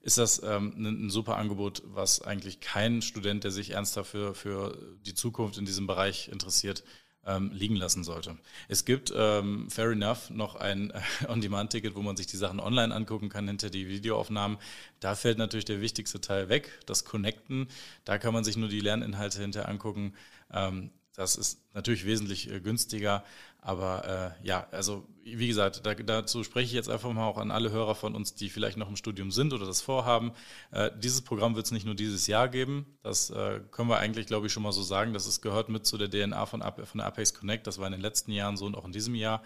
ist 0.04 0.18
das 0.18 0.42
ähm, 0.44 0.74
ein, 0.78 1.10
super 1.10 1.38
Angebot, 1.38 1.84
was 1.86 2.22
eigentlich 2.22 2.60
kein 2.60 3.02
Student, 3.02 3.44
der 3.44 3.52
sich 3.52 3.72
ernsthaft 3.72 4.12
für, 4.12 4.34
für 4.34 4.78
die 5.06 5.14
Zukunft 5.14 5.58
in 5.58 5.66
diesem 5.66 5.86
Bereich 5.88 6.28
interessiert, 6.30 6.84
ähm, 7.26 7.52
liegen 7.54 7.76
lassen 7.76 8.04
sollte. 8.04 8.38
Es 8.68 8.86
gibt, 8.86 9.14
ähm, 9.16 9.70
fair 9.70 9.92
enough, 9.92 10.30
noch 10.30 10.56
ein 10.56 10.92
äh, 10.92 11.02
On-Demand-Ticket, 11.28 11.96
wo 11.96 12.02
man 12.02 12.18
sich 12.18 12.28
die 12.28 12.38
Sachen 12.38 12.60
online 12.60 12.94
angucken 12.94 13.30
kann, 13.30 13.48
hinter 13.48 13.70
die 13.70 13.88
Videoaufnahmen. 13.88 14.58
Da 15.00 15.16
fällt 15.16 15.38
natürlich 15.38 15.66
der 15.66 15.82
wichtigste 15.82 16.22
Teil 16.22 16.50
weg, 16.50 16.80
das 16.86 17.06
Connecten. 17.06 17.68
Da 18.06 18.18
kann 18.18 18.34
man 18.34 18.44
sich 18.44 18.58
nur 18.58 18.70
die 18.70 18.80
Lerninhalte 18.80 19.40
hinter 19.40 19.68
angucken. 19.70 20.14
Ähm, 20.52 20.92
das 21.16 21.36
ist 21.36 21.60
natürlich 21.74 22.06
wesentlich 22.06 22.50
äh, 22.50 22.62
günstiger, 22.62 23.24
aber 23.62 24.36
äh, 24.42 24.48
ja, 24.48 24.68
also 24.72 25.08
wie 25.24 25.48
gesagt, 25.48 25.86
da, 25.86 25.94
dazu 25.94 26.44
spreche 26.44 26.66
ich 26.66 26.74
jetzt 26.74 26.90
einfach 26.90 27.12
mal 27.14 27.26
auch 27.26 27.38
an 27.38 27.52
alle 27.52 27.72
Hörer 27.72 27.94
von 27.94 28.16
uns, 28.16 28.34
die 28.34 28.50
vielleicht 28.50 28.78
noch 28.78 28.90
im 28.90 28.96
Studium 28.96 29.32
sind 29.32 29.54
oder 29.54 29.68
das 29.68 29.82
vorhaben. 29.82 30.32
Äh, 30.72 30.90
dieses 30.98 31.22
Programm 31.22 31.56
wird 31.56 31.68
es 31.68 31.72
nicht 31.72 31.86
nur 31.86 31.94
dieses 31.94 32.26
Jahr 32.26 32.50
geben, 32.50 32.86
das 33.04 33.30
äh, 33.30 33.62
können 33.72 33.90
wir 33.90 34.00
eigentlich, 34.00 34.26
glaube 34.26 34.48
ich, 34.48 34.54
schon 34.54 34.64
mal 34.64 34.72
so 34.72 34.82
sagen. 34.82 35.14
Das 35.14 35.28
ist, 35.28 35.42
gehört 35.42 35.70
mit 35.70 35.86
zu 35.86 35.98
der 36.00 36.10
DNA 36.10 36.46
von, 36.48 36.62
von 36.62 36.98
der 36.98 37.06
Apex 37.06 37.36
Connect. 37.36 37.68
Das 37.68 37.78
war 37.78 37.86
in 37.86 37.92
den 37.92 38.02
letzten 38.02 38.32
Jahren 38.32 38.58
so 38.58 38.66
und 38.66 38.76
auch 38.76 38.86
in 38.86 38.92
diesem 38.92 39.14
Jahr 39.14 39.44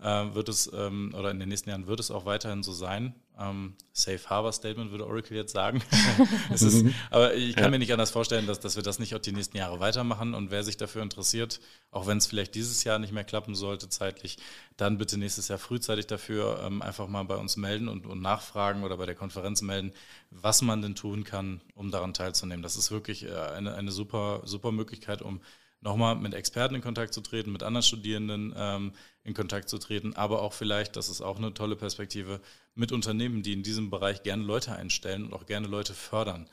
wird 0.00 0.48
es, 0.48 0.70
ähm, 0.72 1.12
oder 1.16 1.30
in 1.30 1.40
den 1.40 1.48
nächsten 1.48 1.70
Jahren 1.70 1.88
wird 1.88 1.98
es 1.98 2.10
auch 2.10 2.24
weiterhin 2.24 2.62
so 2.62 2.72
sein. 2.72 3.14
Ähm, 3.36 3.74
Safe 3.92 4.20
Harbor 4.26 4.52
Statement 4.52 4.92
würde 4.92 5.06
Oracle 5.06 5.36
jetzt 5.36 5.52
sagen. 5.52 5.82
ist, 6.54 6.84
aber 7.10 7.34
ich 7.34 7.54
kann 7.54 7.64
ja. 7.64 7.70
mir 7.70 7.78
nicht 7.80 7.92
anders 7.92 8.10
vorstellen, 8.10 8.46
dass, 8.46 8.60
dass 8.60 8.76
wir 8.76 8.82
das 8.82 8.98
nicht 9.00 9.14
auch 9.14 9.20
die 9.20 9.32
nächsten 9.32 9.56
Jahre 9.56 9.80
weitermachen. 9.80 10.34
Und 10.34 10.50
wer 10.50 10.62
sich 10.62 10.76
dafür 10.76 11.02
interessiert, 11.02 11.60
auch 11.90 12.06
wenn 12.06 12.18
es 12.18 12.26
vielleicht 12.26 12.54
dieses 12.54 12.84
Jahr 12.84 12.98
nicht 12.98 13.12
mehr 13.12 13.24
klappen 13.24 13.56
sollte 13.56 13.88
zeitlich, 13.88 14.38
dann 14.76 14.98
bitte 14.98 15.18
nächstes 15.18 15.48
Jahr 15.48 15.58
frühzeitig 15.58 16.06
dafür 16.06 16.62
ähm, 16.64 16.80
einfach 16.82 17.08
mal 17.08 17.24
bei 17.24 17.36
uns 17.36 17.56
melden 17.56 17.88
und, 17.88 18.06
und 18.06 18.22
nachfragen 18.22 18.84
oder 18.84 18.96
bei 18.96 19.06
der 19.06 19.16
Konferenz 19.16 19.62
melden, 19.62 19.92
was 20.30 20.62
man 20.62 20.80
denn 20.80 20.94
tun 20.94 21.24
kann, 21.24 21.60
um 21.74 21.90
daran 21.90 22.14
teilzunehmen. 22.14 22.62
Das 22.62 22.76
ist 22.76 22.90
wirklich 22.92 23.24
äh, 23.24 23.34
eine, 23.34 23.74
eine 23.74 23.90
super, 23.90 24.42
super 24.44 24.70
Möglichkeit, 24.70 25.22
um 25.22 25.40
nochmal 25.80 26.16
mit 26.16 26.34
Experten 26.34 26.74
in 26.74 26.82
Kontakt 26.82 27.14
zu 27.14 27.20
treten, 27.20 27.52
mit 27.52 27.62
anderen 27.62 27.84
Studierenden 27.84 28.52
ähm, 28.56 28.92
in 29.28 29.34
Kontakt 29.34 29.68
zu 29.68 29.78
treten, 29.78 30.14
aber 30.14 30.42
auch 30.42 30.52
vielleicht, 30.52 30.96
das 30.96 31.08
ist 31.08 31.20
auch 31.20 31.36
eine 31.36 31.54
tolle 31.54 31.76
Perspektive, 31.76 32.40
mit 32.74 32.92
Unternehmen, 32.92 33.42
die 33.42 33.52
in 33.52 33.62
diesem 33.62 33.90
Bereich 33.90 34.22
gerne 34.22 34.42
Leute 34.42 34.72
einstellen 34.72 35.26
und 35.26 35.34
auch 35.34 35.46
gerne 35.46 35.68
Leute 35.68 35.94
fördern, 35.94 36.48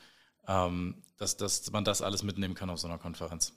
ähm, 0.46 0.94
dass, 1.16 1.36
dass 1.36 1.70
man 1.72 1.84
das 1.84 2.02
alles 2.02 2.22
mitnehmen 2.22 2.54
kann 2.54 2.70
auf 2.70 2.78
so 2.78 2.86
einer 2.86 2.98
Konferenz. 2.98 3.54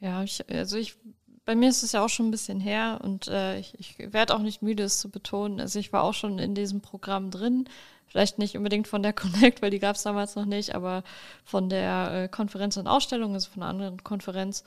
Ja, 0.00 0.22
ich, 0.22 0.48
also 0.50 0.76
ich, 0.76 0.96
bei 1.44 1.54
mir 1.54 1.68
ist 1.68 1.82
es 1.82 1.92
ja 1.92 2.04
auch 2.04 2.08
schon 2.08 2.28
ein 2.28 2.32
bisschen 2.32 2.60
her 2.60 3.00
und 3.02 3.28
äh, 3.28 3.58
ich, 3.58 3.78
ich 3.78 3.98
werde 4.12 4.34
auch 4.34 4.40
nicht 4.40 4.62
müde, 4.62 4.82
es 4.82 4.98
zu 4.98 5.10
betonen. 5.10 5.60
Also 5.60 5.78
ich 5.78 5.92
war 5.92 6.02
auch 6.02 6.14
schon 6.14 6.38
in 6.38 6.54
diesem 6.54 6.80
Programm 6.80 7.30
drin. 7.30 7.68
Vielleicht 8.06 8.38
nicht 8.38 8.56
unbedingt 8.56 8.88
von 8.88 9.02
der 9.02 9.12
Connect, 9.14 9.62
weil 9.62 9.70
die 9.70 9.78
gab 9.78 9.96
es 9.96 10.02
damals 10.02 10.34
noch 10.34 10.44
nicht, 10.44 10.74
aber 10.74 11.02
von 11.44 11.68
der 11.70 12.24
äh, 12.24 12.28
Konferenz 12.28 12.76
und 12.76 12.86
Ausstellung, 12.86 13.34
also 13.34 13.50
von 13.50 13.62
einer 13.62 13.70
anderen 13.70 14.04
Konferenz. 14.04 14.64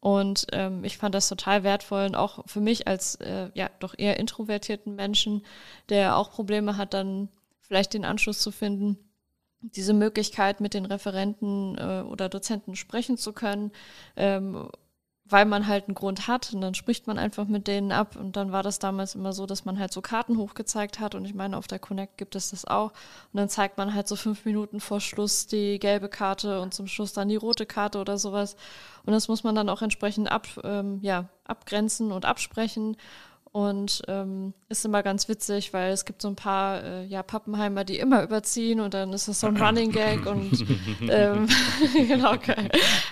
Und 0.00 0.46
ähm, 0.52 0.82
ich 0.82 0.96
fand 0.96 1.14
das 1.14 1.28
total 1.28 1.62
wertvoll 1.62 2.06
und 2.06 2.14
auch 2.14 2.42
für 2.46 2.60
mich 2.60 2.88
als 2.88 3.16
äh, 3.16 3.50
ja 3.54 3.70
doch 3.80 3.94
eher 3.96 4.18
introvertierten 4.18 4.94
Menschen, 4.94 5.44
der 5.90 6.16
auch 6.16 6.30
Probleme 6.30 6.78
hat, 6.78 6.94
dann 6.94 7.28
vielleicht 7.60 7.92
den 7.92 8.06
Anschluss 8.06 8.40
zu 8.40 8.50
finden, 8.50 8.98
diese 9.60 9.92
Möglichkeit 9.92 10.60
mit 10.60 10.72
den 10.72 10.86
Referenten 10.86 11.76
äh, 11.76 12.02
oder 12.02 12.30
Dozenten 12.30 12.76
sprechen 12.76 13.18
zu 13.18 13.34
können, 13.34 13.72
ähm, 14.16 14.70
weil 15.30 15.44
man 15.44 15.66
halt 15.68 15.86
einen 15.86 15.94
Grund 15.94 16.26
hat 16.26 16.52
und 16.52 16.60
dann 16.60 16.74
spricht 16.74 17.06
man 17.06 17.18
einfach 17.18 17.46
mit 17.46 17.68
denen 17.68 17.92
ab. 17.92 18.16
Und 18.16 18.36
dann 18.36 18.50
war 18.50 18.62
das 18.62 18.80
damals 18.80 19.14
immer 19.14 19.32
so, 19.32 19.46
dass 19.46 19.64
man 19.64 19.78
halt 19.78 19.92
so 19.92 20.00
Karten 20.00 20.36
hochgezeigt 20.36 20.98
hat. 20.98 21.14
Und 21.14 21.24
ich 21.24 21.34
meine, 21.34 21.56
auf 21.56 21.68
der 21.68 21.78
Connect 21.78 22.18
gibt 22.18 22.34
es 22.34 22.50
das 22.50 22.64
auch. 22.64 22.90
Und 23.32 23.38
dann 23.38 23.48
zeigt 23.48 23.78
man 23.78 23.94
halt 23.94 24.08
so 24.08 24.16
fünf 24.16 24.44
Minuten 24.44 24.80
vor 24.80 25.00
Schluss 25.00 25.46
die 25.46 25.78
gelbe 25.78 26.08
Karte 26.08 26.60
und 26.60 26.74
zum 26.74 26.88
Schluss 26.88 27.12
dann 27.12 27.28
die 27.28 27.36
rote 27.36 27.64
Karte 27.64 28.00
oder 28.00 28.18
sowas. 28.18 28.56
Und 29.06 29.12
das 29.12 29.28
muss 29.28 29.44
man 29.44 29.54
dann 29.54 29.68
auch 29.68 29.82
entsprechend 29.82 30.30
ab, 30.30 30.48
ähm, 30.64 30.98
ja, 31.02 31.28
abgrenzen 31.44 32.12
und 32.12 32.24
absprechen 32.24 32.96
und 33.52 34.02
ähm, 34.06 34.54
ist 34.68 34.84
immer 34.84 35.02
ganz 35.02 35.28
witzig, 35.28 35.72
weil 35.72 35.92
es 35.92 36.04
gibt 36.04 36.22
so 36.22 36.28
ein 36.28 36.36
paar 36.36 36.84
äh, 36.84 37.04
ja, 37.06 37.22
Pappenheimer, 37.24 37.84
die 37.84 37.98
immer 37.98 38.22
überziehen 38.22 38.78
und 38.78 38.94
dann 38.94 39.12
ist 39.12 39.26
das 39.26 39.40
so 39.40 39.48
ein 39.48 39.56
Running 39.62 39.90
Gag 39.90 40.24
und 40.26 40.64
ähm, 41.08 41.48
genau, 41.94 42.32
okay. 42.32 42.68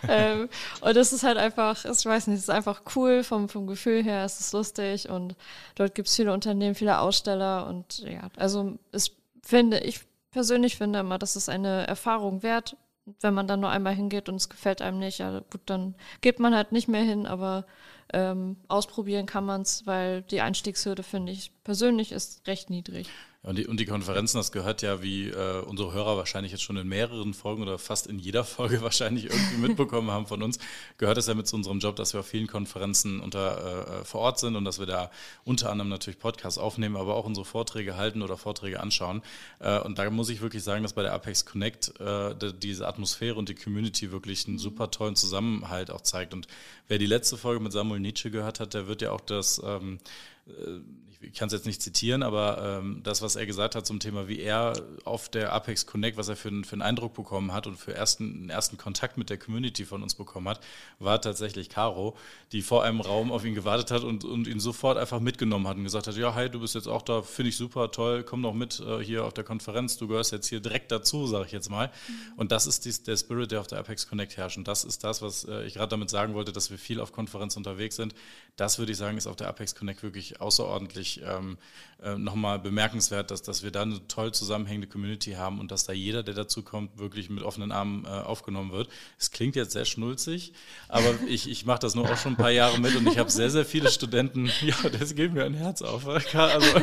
ähm, 0.08 0.48
und 0.80 0.96
das 0.96 1.12
ist 1.12 1.24
halt 1.24 1.38
einfach, 1.38 1.84
ich 1.84 2.04
weiß 2.04 2.28
nicht, 2.28 2.36
es 2.36 2.44
ist 2.44 2.50
einfach 2.50 2.82
cool 2.94 3.24
vom, 3.24 3.48
vom 3.48 3.66
Gefühl 3.66 4.04
her, 4.04 4.24
es 4.24 4.38
ist 4.38 4.52
lustig 4.52 5.08
und 5.08 5.34
dort 5.74 5.96
gibt 5.96 6.06
es 6.06 6.14
viele 6.14 6.32
Unternehmen, 6.32 6.76
viele 6.76 7.00
Aussteller 7.00 7.66
und 7.66 7.98
ja, 7.98 8.28
also 8.36 8.78
ich 8.92 9.12
finde, 9.42 9.80
ich 9.80 10.00
persönlich 10.30 10.76
finde 10.76 11.00
immer, 11.00 11.18
das 11.18 11.34
ist 11.34 11.48
eine 11.48 11.86
Erfahrung 11.88 12.44
wert, 12.44 12.76
wenn 13.20 13.34
man 13.34 13.46
dann 13.46 13.60
nur 13.60 13.70
einmal 13.70 13.94
hingeht 13.94 14.28
und 14.28 14.36
es 14.36 14.48
gefällt 14.48 14.82
einem 14.82 14.98
nicht, 14.98 15.18
ja 15.18 15.40
gut, 15.50 15.62
dann 15.66 15.94
geht 16.20 16.38
man 16.38 16.54
halt 16.54 16.72
nicht 16.72 16.88
mehr 16.88 17.02
hin, 17.02 17.26
aber 17.26 17.66
ähm, 18.12 18.56
ausprobieren 18.68 19.26
kann 19.26 19.44
man 19.44 19.62
es, 19.62 19.86
weil 19.86 20.22
die 20.22 20.40
Einstiegshürde, 20.40 21.02
finde 21.02 21.32
ich, 21.32 21.52
persönlich 21.64 22.12
ist 22.12 22.46
recht 22.46 22.70
niedrig. 22.70 23.08
Und 23.48 23.56
die, 23.56 23.66
und 23.66 23.80
die 23.80 23.86
Konferenzen, 23.86 24.36
das 24.36 24.52
gehört 24.52 24.82
ja, 24.82 25.02
wie 25.02 25.30
äh, 25.30 25.62
unsere 25.62 25.94
Hörer 25.94 26.18
wahrscheinlich 26.18 26.52
jetzt 26.52 26.62
schon 26.62 26.76
in 26.76 26.86
mehreren 26.86 27.32
Folgen 27.32 27.62
oder 27.62 27.78
fast 27.78 28.06
in 28.06 28.18
jeder 28.18 28.44
Folge 28.44 28.82
wahrscheinlich 28.82 29.24
irgendwie 29.24 29.56
mitbekommen 29.56 30.10
haben 30.10 30.26
von 30.26 30.42
uns, 30.42 30.58
gehört 30.98 31.16
es 31.16 31.28
ja 31.28 31.34
mit 31.34 31.48
zu 31.48 31.56
unserem 31.56 31.78
Job, 31.78 31.96
dass 31.96 32.12
wir 32.12 32.20
auf 32.20 32.26
vielen 32.26 32.46
Konferenzen 32.46 33.20
unter, 33.20 34.00
äh, 34.00 34.04
vor 34.04 34.20
Ort 34.20 34.38
sind 34.38 34.54
und 34.54 34.66
dass 34.66 34.78
wir 34.78 34.84
da 34.84 35.10
unter 35.44 35.70
anderem 35.70 35.88
natürlich 35.88 36.18
Podcasts 36.18 36.58
aufnehmen, 36.58 36.98
aber 36.98 37.14
auch 37.14 37.24
unsere 37.24 37.46
Vorträge 37.46 37.96
halten 37.96 38.20
oder 38.20 38.36
Vorträge 38.36 38.80
anschauen. 38.80 39.22
Äh, 39.60 39.78
und 39.78 39.98
da 39.98 40.10
muss 40.10 40.28
ich 40.28 40.42
wirklich 40.42 40.62
sagen, 40.62 40.82
dass 40.82 40.92
bei 40.92 41.02
der 41.02 41.14
Apex 41.14 41.46
Connect 41.46 41.98
äh, 42.00 42.34
diese 42.52 42.86
Atmosphäre 42.86 43.36
und 43.36 43.48
die 43.48 43.54
Community 43.54 44.12
wirklich 44.12 44.46
einen 44.46 44.58
super 44.58 44.90
tollen 44.90 45.16
Zusammenhalt 45.16 45.90
auch 45.90 46.02
zeigt. 46.02 46.34
Und 46.34 46.48
wer 46.86 46.98
die 46.98 47.06
letzte 47.06 47.38
Folge 47.38 47.64
mit 47.64 47.72
Samuel 47.72 48.00
Nietzsche 48.00 48.30
gehört 48.30 48.60
hat, 48.60 48.74
der 48.74 48.88
wird 48.88 49.00
ja 49.00 49.10
auch 49.10 49.22
das 49.22 49.58
ähm, 49.64 50.00
äh, 50.48 50.80
ich 51.20 51.34
kann 51.34 51.48
es 51.48 51.52
jetzt 51.52 51.66
nicht 51.66 51.82
zitieren, 51.82 52.22
aber 52.22 52.78
ähm, 52.80 53.00
das, 53.02 53.22
was 53.22 53.34
er 53.34 53.44
gesagt 53.44 53.74
hat 53.74 53.86
zum 53.86 53.98
Thema, 53.98 54.28
wie 54.28 54.38
er 54.38 54.74
auf 55.04 55.28
der 55.28 55.52
Apex 55.52 55.84
Connect, 55.84 56.16
was 56.16 56.28
er 56.28 56.36
für, 56.36 56.50
für 56.62 56.74
einen 56.74 56.82
Eindruck 56.82 57.14
bekommen 57.14 57.52
hat 57.52 57.66
und 57.66 57.76
für 57.76 57.92
ersten, 57.92 58.24
einen 58.24 58.50
ersten 58.50 58.76
Kontakt 58.76 59.18
mit 59.18 59.28
der 59.28 59.36
Community 59.36 59.84
von 59.84 60.02
uns 60.02 60.14
bekommen 60.14 60.48
hat, 60.48 60.60
war 61.00 61.20
tatsächlich 61.20 61.70
Caro, 61.70 62.16
die 62.52 62.62
vor 62.62 62.84
einem 62.84 63.00
Raum 63.00 63.32
auf 63.32 63.44
ihn 63.44 63.54
gewartet 63.54 63.90
hat 63.90 64.04
und, 64.04 64.24
und 64.24 64.46
ihn 64.46 64.60
sofort 64.60 64.96
einfach 64.96 65.18
mitgenommen 65.18 65.66
hat 65.66 65.76
und 65.76 65.84
gesagt 65.84 66.06
hat, 66.06 66.16
ja, 66.16 66.34
hi, 66.34 66.48
du 66.48 66.60
bist 66.60 66.76
jetzt 66.76 66.86
auch 66.86 67.02
da, 67.02 67.22
finde 67.22 67.48
ich 67.48 67.56
super, 67.56 67.90
toll, 67.90 68.22
komm 68.22 68.42
doch 68.42 68.54
mit 68.54 68.78
äh, 68.78 69.02
hier 69.02 69.24
auf 69.24 69.34
der 69.34 69.44
Konferenz, 69.44 69.96
du 69.96 70.06
gehörst 70.06 70.30
jetzt 70.30 70.46
hier 70.46 70.60
direkt 70.60 70.92
dazu, 70.92 71.26
sage 71.26 71.46
ich 71.46 71.52
jetzt 71.52 71.68
mal. 71.68 71.88
Mhm. 71.88 72.32
Und 72.36 72.52
das 72.52 72.68
ist 72.68 72.84
dies, 72.84 73.02
der 73.02 73.16
Spirit, 73.16 73.50
der 73.50 73.60
auf 73.60 73.66
der 73.66 73.78
Apex 73.80 74.08
Connect 74.08 74.36
herrscht. 74.36 74.56
Und 74.56 74.68
das 74.68 74.84
ist 74.84 75.02
das, 75.02 75.20
was 75.20 75.44
äh, 75.44 75.64
ich 75.64 75.74
gerade 75.74 75.88
damit 75.88 76.10
sagen 76.10 76.34
wollte, 76.34 76.52
dass 76.52 76.70
wir 76.70 76.78
viel 76.78 77.00
auf 77.00 77.10
Konferenzen 77.10 77.58
unterwegs 77.58 77.96
sind. 77.96 78.14
Das 78.54 78.78
würde 78.78 78.92
ich 78.92 78.98
sagen, 78.98 79.18
ist 79.18 79.26
auf 79.26 79.36
der 79.36 79.48
Apex 79.48 79.74
Connect 79.74 80.04
wirklich 80.04 80.40
außerordentlich 80.40 81.07
ähm, 81.16 81.56
äh, 82.00 82.16
nochmal 82.16 82.60
bemerkenswert, 82.60 83.32
dass, 83.32 83.42
dass 83.42 83.64
wir 83.64 83.72
da 83.72 83.82
eine 83.82 84.06
toll 84.06 84.32
zusammenhängende 84.32 84.86
Community 84.86 85.32
haben 85.32 85.58
und 85.58 85.72
dass 85.72 85.84
da 85.84 85.92
jeder, 85.92 86.22
der 86.22 86.34
dazu 86.34 86.62
kommt, 86.62 86.96
wirklich 86.96 87.28
mit 87.28 87.42
offenen 87.42 87.72
Armen 87.72 88.04
äh, 88.04 88.08
aufgenommen 88.08 88.70
wird. 88.70 88.88
Es 89.18 89.32
klingt 89.32 89.56
jetzt 89.56 89.72
sehr 89.72 89.84
schnulzig, 89.84 90.52
aber 90.88 91.12
ich, 91.28 91.50
ich 91.50 91.66
mache 91.66 91.80
das 91.80 91.96
nur 91.96 92.08
auch 92.08 92.16
schon 92.16 92.34
ein 92.34 92.36
paar 92.36 92.52
Jahre 92.52 92.78
mit 92.78 92.94
und 92.94 93.08
ich 93.08 93.18
habe 93.18 93.30
sehr, 93.30 93.50
sehr 93.50 93.64
viele 93.64 93.90
Studenten, 93.90 94.46
ja, 94.62 94.76
das 94.96 95.16
geht 95.16 95.32
mir 95.32 95.44
ein 95.44 95.54
Herz 95.54 95.82
auf. 95.82 96.06
Also, 96.06 96.28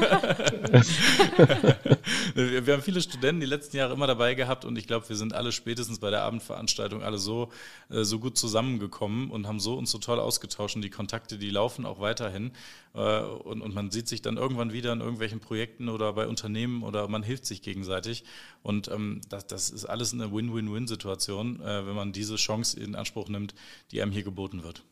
wir, 2.35 2.73
haben 2.73 2.83
viele 2.83 3.01
Studenten 3.01 3.39
die 3.39 3.47
letzten 3.47 3.77
Jahre 3.77 3.93
immer 3.93 4.07
dabei 4.07 4.33
gehabt 4.35 4.65
und 4.65 4.77
ich 4.77 4.85
glaube, 4.85 5.07
wir 5.07 5.15
sind 5.15 5.33
alle 5.33 5.53
spätestens 5.53 5.99
bei 5.99 6.09
der 6.09 6.23
Abendveranstaltung 6.23 7.03
alle 7.03 7.19
so, 7.19 7.53
äh, 7.89 8.03
so 8.03 8.19
gut 8.19 8.37
zusammengekommen 8.37 9.31
und 9.31 9.47
haben 9.47 9.61
so 9.61 9.75
uns 9.75 9.91
so 9.91 9.97
toll 9.97 10.19
ausgetauscht 10.19 10.75
und 10.75 10.81
die 10.81 10.89
Kontakte, 10.89 11.37
die 11.37 11.51
laufen 11.51 11.85
auch 11.85 12.01
weiterhin 12.01 12.51
äh, 12.95 13.19
und, 13.21 13.61
und 13.61 13.73
man 13.75 13.91
sieht 13.91 14.07
sich 14.07 14.21
dann 14.21 14.37
irgendwann 14.37 14.73
wieder 14.73 14.93
in 14.93 15.01
irgendwelchen 15.05 15.39
Projekten 15.39 15.87
oder 15.87 16.11
bei 16.13 16.27
Unternehmen 16.27 16.83
oder 16.83 17.07
man 17.07 17.23
hilft 17.23 17.45
sich 17.45 17.61
gegenseitig. 17.61 18.25
Und 18.61 18.89
ähm, 18.89 19.21
das, 19.29 19.47
das 19.47 19.69
ist 19.69 19.85
alles 19.85 20.13
eine 20.13 20.33
Win-Win-Win-Situation, 20.33 21.61
äh, 21.61 21.87
wenn 21.87 21.95
man 21.95 22.11
diese 22.11 22.35
Chance 22.35 22.79
in 22.79 22.95
Anspruch 22.95 23.29
nimmt, 23.29 23.55
die 23.91 24.01
einem 24.01 24.11
hier 24.11 24.23
geboten 24.23 24.63
wird. 24.63 24.83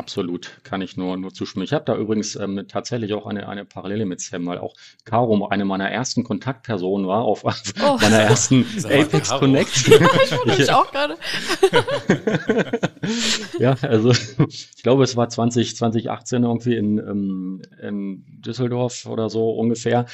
Absolut, 0.00 0.60
kann 0.64 0.80
ich 0.80 0.96
nur, 0.96 1.18
nur 1.18 1.34
zustimmen. 1.34 1.62
Ich 1.62 1.74
habe 1.74 1.84
da 1.84 1.94
übrigens 1.94 2.34
ähm, 2.34 2.64
tatsächlich 2.66 3.12
auch 3.12 3.26
eine, 3.26 3.46
eine 3.46 3.66
Parallele 3.66 4.06
mit 4.06 4.22
Sam, 4.22 4.46
weil 4.46 4.56
auch 4.56 4.74
Caro 5.04 5.46
eine 5.48 5.66
meiner 5.66 5.90
ersten 5.90 6.24
Kontaktpersonen 6.24 7.06
war 7.06 7.20
auf 7.20 7.44
oh. 7.84 7.98
meiner 8.00 8.16
ersten 8.16 8.64
Apex 8.84 9.28
Caro. 9.28 9.40
Connect. 9.40 9.88
ich 10.46 10.58
ich 10.58 10.72
auch 10.72 10.90
gerade. 10.90 11.18
ja, 13.58 13.76
also 13.82 14.12
ich 14.48 14.82
glaube, 14.82 15.04
es 15.04 15.16
war 15.18 15.28
20, 15.28 15.76
2018 15.76 16.44
irgendwie 16.44 16.76
in, 16.76 16.96
ähm, 16.96 17.62
in 17.82 18.24
Düsseldorf 18.40 19.04
oder 19.04 19.28
so 19.28 19.50
ungefähr. 19.50 20.06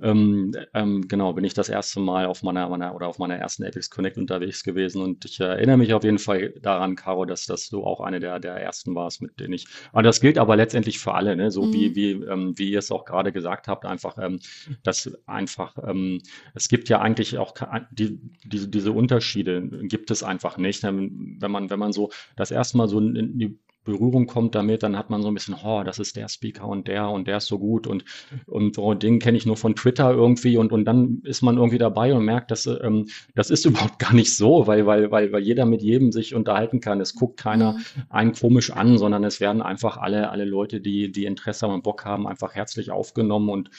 Ähm, 0.00 0.54
ähm, 0.72 1.08
genau, 1.08 1.32
bin 1.32 1.42
ich 1.42 1.54
das 1.54 1.68
erste 1.68 1.98
Mal 1.98 2.26
auf 2.26 2.44
meiner, 2.44 2.68
meiner 2.68 2.94
oder 2.94 3.08
auf 3.08 3.18
meiner 3.18 3.34
ersten 3.38 3.64
Apex 3.64 3.90
Connect 3.90 4.18
unterwegs 4.18 4.62
gewesen 4.62 5.02
und 5.02 5.24
ich 5.24 5.40
erinnere 5.40 5.78
mich 5.78 5.94
auf 5.94 6.04
jeden 6.04 6.20
Fall 6.20 6.50
daran, 6.62 6.94
Caro, 6.94 7.24
dass, 7.24 7.46
dass 7.46 7.68
du 7.68 7.82
auch 7.82 8.00
eine 8.00 8.20
der, 8.20 8.38
der 8.38 8.54
ersten 8.54 8.94
warst 8.94 9.20
mit 9.20 9.31
den 9.40 9.52
ich. 9.52 9.66
Und 9.92 10.04
das 10.04 10.20
gilt 10.20 10.38
aber 10.38 10.56
letztendlich 10.56 10.98
für 10.98 11.14
alle, 11.14 11.36
ne? 11.36 11.50
so 11.50 11.62
mhm. 11.62 11.72
wie, 11.72 11.94
wie, 11.94 12.10
ähm, 12.12 12.54
wie 12.56 12.70
ihr 12.70 12.78
es 12.78 12.90
auch 12.90 13.04
gerade 13.04 13.32
gesagt 13.32 13.68
habt, 13.68 13.84
einfach, 13.84 14.16
ähm, 14.18 14.40
dass 14.82 15.10
einfach, 15.26 15.76
ähm, 15.86 16.22
es 16.54 16.68
gibt 16.68 16.88
ja 16.88 17.00
eigentlich 17.00 17.38
auch 17.38 17.54
die, 17.90 18.18
diese, 18.44 18.68
diese 18.68 18.92
Unterschiede 18.92 19.62
gibt 19.82 20.10
es 20.10 20.22
einfach 20.22 20.56
nicht. 20.58 20.82
Wenn 20.82 21.38
man, 21.40 21.70
wenn 21.70 21.78
man 21.78 21.92
so 21.92 22.10
das 22.36 22.50
erste 22.50 22.76
Mal 22.76 22.88
so 22.88 22.98
in 22.98 23.38
die 23.38 23.58
Berührung 23.84 24.26
kommt 24.26 24.54
damit, 24.54 24.82
dann 24.82 24.96
hat 24.96 25.10
man 25.10 25.22
so 25.22 25.28
ein 25.28 25.34
bisschen, 25.34 25.56
oh, 25.64 25.82
das 25.84 25.98
ist 25.98 26.16
der 26.16 26.28
Speaker 26.28 26.66
und 26.68 26.88
der 26.88 27.08
und 27.08 27.26
der 27.26 27.38
ist 27.38 27.46
so 27.46 27.58
gut 27.58 27.86
und, 27.86 28.04
und 28.46 28.76
so 28.76 28.94
den 28.94 29.18
kenne 29.18 29.36
ich 29.36 29.46
nur 29.46 29.56
von 29.56 29.74
Twitter 29.74 30.12
irgendwie 30.12 30.56
und, 30.56 30.72
und 30.72 30.84
dann 30.84 31.20
ist 31.24 31.42
man 31.42 31.56
irgendwie 31.56 31.78
dabei 31.78 32.14
und 32.14 32.24
merkt, 32.24 32.50
dass 32.50 32.66
ähm, 32.66 33.08
das 33.34 33.50
ist 33.50 33.64
überhaupt 33.66 33.98
gar 33.98 34.14
nicht 34.14 34.36
so, 34.36 34.66
weil, 34.66 34.86
weil, 34.86 35.10
weil, 35.10 35.32
weil 35.32 35.42
jeder 35.42 35.66
mit 35.66 35.82
jedem 35.82 36.12
sich 36.12 36.34
unterhalten 36.34 36.80
kann. 36.80 37.00
Es 37.00 37.14
guckt 37.14 37.38
keiner 37.38 37.72
mhm. 37.72 38.02
einen 38.08 38.32
komisch 38.32 38.70
an, 38.70 38.98
sondern 38.98 39.24
es 39.24 39.40
werden 39.40 39.62
einfach 39.62 39.96
alle, 39.96 40.30
alle 40.30 40.44
Leute, 40.44 40.80
die, 40.80 41.10
die 41.10 41.24
Interesse 41.24 41.66
haben 41.66 41.74
und 41.74 41.82
Bock 41.82 42.04
haben, 42.04 42.26
einfach 42.26 42.54
herzlich 42.54 42.90
aufgenommen 42.90 43.50
und 43.50 43.70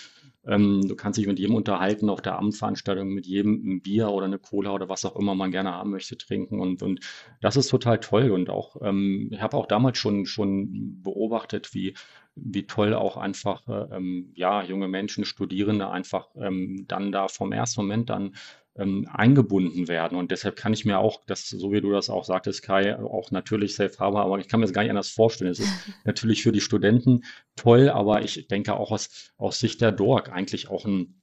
ähm, 0.46 0.82
du 0.88 0.96
kannst 0.96 1.18
dich 1.18 1.28
mit 1.28 1.40
jedem 1.40 1.56
unterhalten, 1.56 2.10
auf 2.10 2.22
der 2.22 2.36
Abendveranstaltung 2.38 3.10
mit 3.10 3.26
jedem 3.26 3.76
ein 3.76 3.82
Bier 3.82 4.10
oder 4.10 4.26
eine 4.26 4.40
Cola 4.40 4.72
oder 4.72 4.90
was 4.90 5.06
auch 5.06 5.16
immer 5.16 5.36
man 5.36 5.52
gerne 5.52 5.72
haben 5.72 5.92
möchte 5.92 6.18
trinken. 6.18 6.60
Und, 6.60 6.84
und 6.84 7.00
das 7.42 7.56
ist 7.56 7.70
total 7.70 8.00
toll. 8.00 8.32
Und 8.32 8.50
auch, 8.50 8.76
ähm, 8.82 9.30
ich 9.32 9.42
habe 9.42 9.58
auch 9.58 9.68
damals 9.68 9.98
schon, 9.98 10.26
schon 10.26 11.02
beobachtet, 11.02 11.74
wie, 11.74 11.96
wie 12.36 12.66
toll 12.66 12.94
auch 12.94 13.16
einfach 13.18 13.64
ähm, 13.92 14.32
ja, 14.36 14.64
junge 14.64 14.88
Menschen, 14.88 15.26
Studierende 15.26 15.90
einfach 15.90 16.30
ähm, 16.36 16.86
dann 16.88 17.12
da 17.12 17.28
vom 17.28 17.52
ersten 17.52 17.82
Moment 17.82 18.10
dann 18.10 18.34
ähm, 18.76 19.08
eingebunden 19.12 19.88
werden. 19.88 20.18
Und 20.18 20.32
deshalb 20.32 20.56
kann 20.56 20.74
ich 20.74 20.86
mir 20.86 21.00
auch, 21.00 21.24
das, 21.26 21.50
so 21.50 21.72
wie 21.72 21.82
du 21.82 21.92
das 21.92 22.10
auch 22.10 22.24
sagtest, 22.26 22.64
Kai, 22.64 22.98
auch 22.98 23.32
natürlich 23.32 23.76
Safe 23.76 23.98
Harbor, 24.00 24.22
aber 24.24 24.40
ich 24.40 24.48
kann 24.48 24.60
mir 24.60 24.66
das 24.66 24.74
gar 24.74 24.82
nicht 24.82 24.92
anders 24.92 25.10
vorstellen. 25.10 25.52
Es 25.52 25.60
ist 25.60 25.74
natürlich 26.06 26.44
für 26.44 26.52
die 26.52 26.62
Studenten 26.62 27.24
toll, 27.56 27.90
aber 27.90 28.24
ich 28.24 28.48
denke 28.48 28.76
auch 28.76 28.92
aus, 28.92 29.32
aus 29.38 29.60
Sicht 29.60 29.82
der 29.82 29.92
DORG 29.92 30.30
eigentlich 30.30 30.70
auch 30.70 30.86
ein 30.86 31.20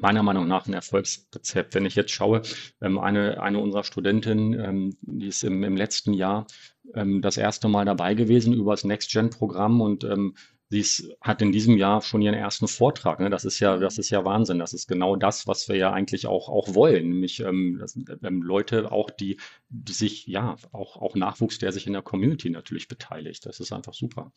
meiner 0.00 0.22
Meinung 0.22 0.46
nach 0.46 0.66
ein 0.66 0.74
Erfolgsrezept. 0.74 1.74
Wenn 1.74 1.86
ich 1.86 1.94
jetzt 1.94 2.12
schaue, 2.12 2.42
ähm, 2.80 2.98
eine, 2.98 3.40
eine 3.40 3.58
unserer 3.58 3.84
Studentinnen, 3.84 4.52
ähm, 4.52 4.96
die 5.00 5.28
ist 5.28 5.42
im, 5.42 5.62
im 5.64 5.76
letzten 5.76 6.12
Jahr 6.12 6.46
ähm, 6.94 7.22
das 7.22 7.36
erste 7.36 7.68
Mal 7.68 7.84
dabei 7.84 8.14
gewesen 8.14 8.52
über 8.52 8.72
das 8.72 8.84
Next-Gen-Programm 8.84 9.80
und 9.80 10.06
Sie 10.68 10.80
ist, 10.80 11.08
hat 11.20 11.42
in 11.42 11.52
diesem 11.52 11.76
Jahr 11.76 12.02
schon 12.02 12.22
ihren 12.22 12.34
ersten 12.34 12.66
Vortrag. 12.66 13.20
Ne? 13.20 13.30
Das 13.30 13.44
ist 13.44 13.60
ja, 13.60 13.76
das 13.76 13.98
ist 13.98 14.10
ja 14.10 14.24
Wahnsinn. 14.24 14.58
Das 14.58 14.72
ist 14.72 14.88
genau 14.88 15.14
das, 15.14 15.46
was 15.46 15.68
wir 15.68 15.76
ja 15.76 15.92
eigentlich 15.92 16.26
auch, 16.26 16.48
auch 16.48 16.74
wollen. 16.74 17.08
Nämlich 17.10 17.40
ähm, 17.40 17.78
das, 17.78 17.96
ähm, 17.96 18.42
Leute 18.42 18.90
auch, 18.90 19.10
die, 19.10 19.38
die 19.68 19.92
sich, 19.92 20.26
ja, 20.26 20.56
auch, 20.72 20.96
auch 20.96 21.14
Nachwuchs, 21.14 21.58
der 21.58 21.70
sich 21.70 21.86
in 21.86 21.92
der 21.92 22.02
Community 22.02 22.50
natürlich 22.50 22.88
beteiligt. 22.88 23.46
Das 23.46 23.60
ist 23.60 23.72
einfach 23.72 23.94
super. 23.94 24.32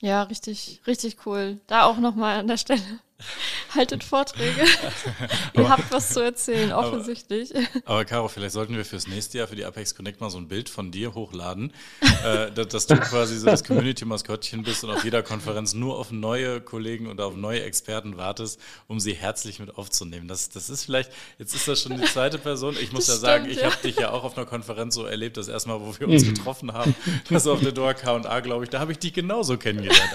Ja, 0.00 0.24
richtig, 0.24 0.80
richtig 0.86 1.26
cool. 1.26 1.60
Da 1.66 1.84
auch 1.84 1.98
nochmal 1.98 2.40
an 2.40 2.48
der 2.48 2.56
Stelle 2.56 2.82
Haltet 3.74 4.04
Vorträge. 4.04 4.64
Ihr 5.54 5.68
habt 5.68 5.92
was 5.92 6.10
zu 6.10 6.20
erzählen, 6.20 6.72
offensichtlich. 6.72 7.54
Aber, 7.54 7.66
aber, 7.84 8.04
Caro, 8.04 8.28
vielleicht 8.28 8.52
sollten 8.52 8.76
wir 8.76 8.84
fürs 8.84 9.06
nächste 9.06 9.38
Jahr 9.38 9.48
für 9.48 9.56
die 9.56 9.64
Apex 9.64 9.94
Connect 9.94 10.20
mal 10.20 10.30
so 10.30 10.38
ein 10.38 10.48
Bild 10.48 10.68
von 10.68 10.90
dir 10.90 11.14
hochladen, 11.14 11.72
äh, 12.24 12.50
dass, 12.50 12.68
dass, 12.68 12.86
du 12.86 12.96
quasi 12.96 13.38
so 13.38 13.46
das 13.46 13.64
Community-Maskottchen 13.64 14.62
bist 14.62 14.84
und 14.84 14.90
auf 14.90 15.04
jeder 15.04 15.22
Konferenz 15.22 15.74
nur 15.74 15.98
auf 15.98 16.10
neue 16.10 16.60
Kollegen 16.60 17.06
und 17.06 17.20
auf 17.20 17.36
neue 17.36 17.62
Experten 17.62 18.16
wartest, 18.16 18.60
um 18.86 19.00
sie 19.00 19.14
herzlich 19.14 19.58
mit 19.58 19.76
aufzunehmen. 19.76 20.28
Das, 20.28 20.48
das 20.48 20.70
ist 20.70 20.84
vielleicht, 20.84 21.10
jetzt 21.38 21.54
ist 21.54 21.68
das 21.68 21.82
schon 21.82 21.96
die 21.96 22.04
zweite 22.04 22.38
Person. 22.38 22.76
Ich 22.80 22.92
muss 22.92 23.06
das 23.06 23.22
ja 23.22 23.38
stimmt, 23.38 23.44
sagen, 23.44 23.50
ich 23.50 23.58
ja. 23.58 23.70
habe 23.70 23.82
dich 23.82 23.96
ja 23.96 24.10
auch 24.10 24.24
auf 24.24 24.36
einer 24.36 24.46
Konferenz 24.46 24.94
so 24.94 25.04
erlebt, 25.04 25.36
das 25.36 25.48
erste 25.48 25.68
Mal, 25.68 25.80
wo 25.80 25.94
wir 25.98 26.08
uns 26.08 26.24
getroffen 26.24 26.72
haben, 26.72 26.94
das 27.28 27.46
auf 27.46 27.60
der 27.60 27.72
Door 27.72 27.94
K&A, 27.94 28.40
glaube 28.40 28.64
ich, 28.64 28.70
da 28.70 28.80
habe 28.80 28.92
ich 28.92 28.98
dich 28.98 29.12
genauso 29.12 29.56
kennengelernt. 29.56 30.10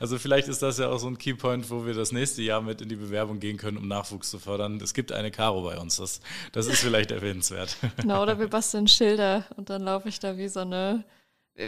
Also 0.00 0.18
vielleicht 0.18 0.48
ist 0.48 0.62
das 0.62 0.78
ja 0.78 0.88
auch 0.88 0.98
so 0.98 1.08
ein 1.08 1.18
Keypoint, 1.18 1.70
wo 1.70 1.86
wir 1.86 1.94
das 1.94 2.12
nächste 2.12 2.42
Jahr 2.42 2.47
mit 2.60 2.80
in 2.80 2.88
die 2.88 2.96
Bewerbung 2.96 3.40
gehen 3.40 3.56
können, 3.56 3.76
um 3.76 3.88
Nachwuchs 3.88 4.30
zu 4.30 4.38
fördern. 4.38 4.80
Es 4.82 4.94
gibt 4.94 5.12
eine 5.12 5.30
Caro 5.30 5.62
bei 5.62 5.78
uns. 5.78 5.96
Das, 5.96 6.20
das 6.52 6.66
ist 6.66 6.80
vielleicht 6.80 7.10
erwähnenswert. 7.10 7.76
Genau, 7.98 8.22
oder 8.22 8.38
wir 8.38 8.48
basteln 8.48 8.88
Schilder 8.88 9.44
und 9.56 9.70
dann 9.70 9.82
laufe 9.82 10.08
ich 10.08 10.18
da 10.18 10.36
wie 10.36 10.48
so 10.48 10.60
eine 10.60 11.04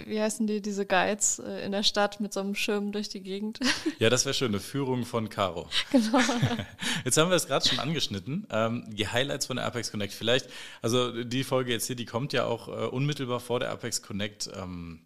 wie 0.07 0.20
heißen 0.20 0.47
die, 0.47 0.62
diese 0.62 0.87
Guides 0.87 1.41
äh, 1.41 1.64
in 1.64 1.72
der 1.72 1.83
Stadt 1.83 2.20
mit 2.20 2.33
so 2.33 2.41
einem 2.41 2.55
Schirm 2.55 2.93
durch 2.93 3.09
die 3.09 3.22
Gegend. 3.22 3.59
Ja, 3.99 4.09
das 4.09 4.24
wäre 4.24 4.35
schön, 4.35 4.49
eine 4.49 4.61
Führung 4.61 5.05
von 5.05 5.28
Caro. 5.28 5.68
Genau. 5.91 6.20
Jetzt 7.05 7.18
haben 7.18 7.28
wir 7.28 7.37
es 7.37 7.47
gerade 7.47 7.68
schon 7.68 7.78
angeschnitten. 7.78 8.47
Ähm, 8.51 8.85
die 8.89 9.09
Highlights 9.09 9.47
von 9.47 9.57
der 9.57 9.66
Apex 9.66 9.91
Connect. 9.91 10.14
Vielleicht, 10.14 10.49
also 10.81 11.22
die 11.22 11.45
Folge 11.45 11.72
jetzt 11.72 11.87
hier, 11.87 11.97
die 11.97 12.07
kommt 12.07 12.33
ja 12.33 12.47
auch 12.47 12.68
äh, 12.68 12.87
unmittelbar 12.87 13.41
vor 13.41 13.61
der 13.61 13.70
Apex 13.70 14.01
Connect 14.01 14.49
ähm, 14.57 15.05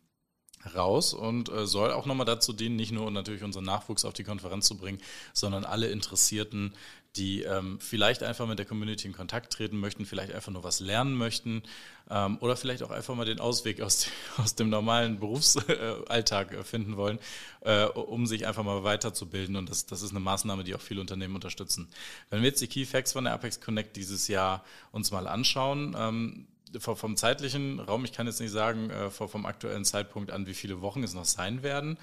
raus 0.75 1.15
und 1.15 1.51
äh, 1.51 1.67
soll 1.67 1.93
auch 1.93 2.07
nochmal 2.07 2.27
dazu 2.27 2.53
dienen, 2.53 2.77
nicht 2.77 2.93
nur 2.93 3.11
natürlich 3.11 3.43
unseren 3.43 3.65
Nachwuchs 3.65 4.05
auf 4.05 4.13
die 4.13 4.25
Konferenz 4.25 4.67
zu 4.67 4.77
bringen, 4.77 5.01
sondern 5.33 5.65
alle 5.65 5.89
Interessierten, 5.89 6.73
die 7.17 7.43
ähm, 7.43 7.79
vielleicht 7.81 8.23
einfach 8.23 8.47
mit 8.47 8.59
der 8.59 8.67
Community 8.67 9.07
in 9.07 9.13
Kontakt 9.13 9.53
treten 9.53 9.79
möchten, 9.79 10.05
vielleicht 10.05 10.33
einfach 10.33 10.51
nur 10.51 10.65
was 10.65 10.81
lernen 10.81 11.15
möchten 11.15 11.63
ähm, 12.11 12.39
oder 12.41 12.57
vielleicht 12.57 12.83
auch 12.83 12.91
einfach 12.91 13.15
mal 13.15 13.25
den 13.25 13.39
Ausweg 13.39 13.81
aus, 13.81 14.09
aus 14.37 14.57
dem 14.57 14.69
normalen 14.69 15.21
Berufsalltag 15.21 16.53
äh, 16.53 16.65
finden 16.65 16.97
wollen, 16.97 17.19
äh, 17.61 17.85
um 17.85 18.27
sich 18.27 18.47
einfach 18.47 18.65
mal 18.65 18.83
weiterzubilden. 18.83 19.55
Und 19.55 19.71
das, 19.71 19.87
das 19.87 20.03
ist 20.03 20.11
eine 20.11 20.21
Maßnahme, 20.21 20.65
die 20.65 20.75
auch 20.75 20.81
viele 20.81 21.01
Unternehmen 21.01 21.37
unterstützen. 21.37 21.89
Wenn 22.31 22.43
wir 22.43 22.49
jetzt 22.49 22.61
die 22.61 22.67
Key 22.67 22.85
Facts 22.85 23.13
von 23.13 23.25
der 23.25 23.35
Apex 23.35 23.61
Connect 23.61 23.97
dieses 23.97 24.27
Jahr 24.27 24.65
uns 24.91 25.13
mal 25.13 25.29
anschauen, 25.29 25.95
ähm, 25.97 26.47
vom 26.81 27.17
zeitlichen 27.17 27.81
Raum, 27.81 28.05
ich 28.05 28.13
kann 28.13 28.27
jetzt 28.27 28.41
nicht 28.41 28.51
sagen, 28.51 28.91
äh, 28.91 29.11
vom 29.11 29.47
aktuellen 29.47 29.85
Zeitpunkt 29.85 30.31
an, 30.31 30.47
wie 30.47 30.55
viele 30.55 30.81
Wochen 30.81 31.03
es 31.03 31.15
noch 31.15 31.25
sein 31.25 31.63
werden. 31.63 31.99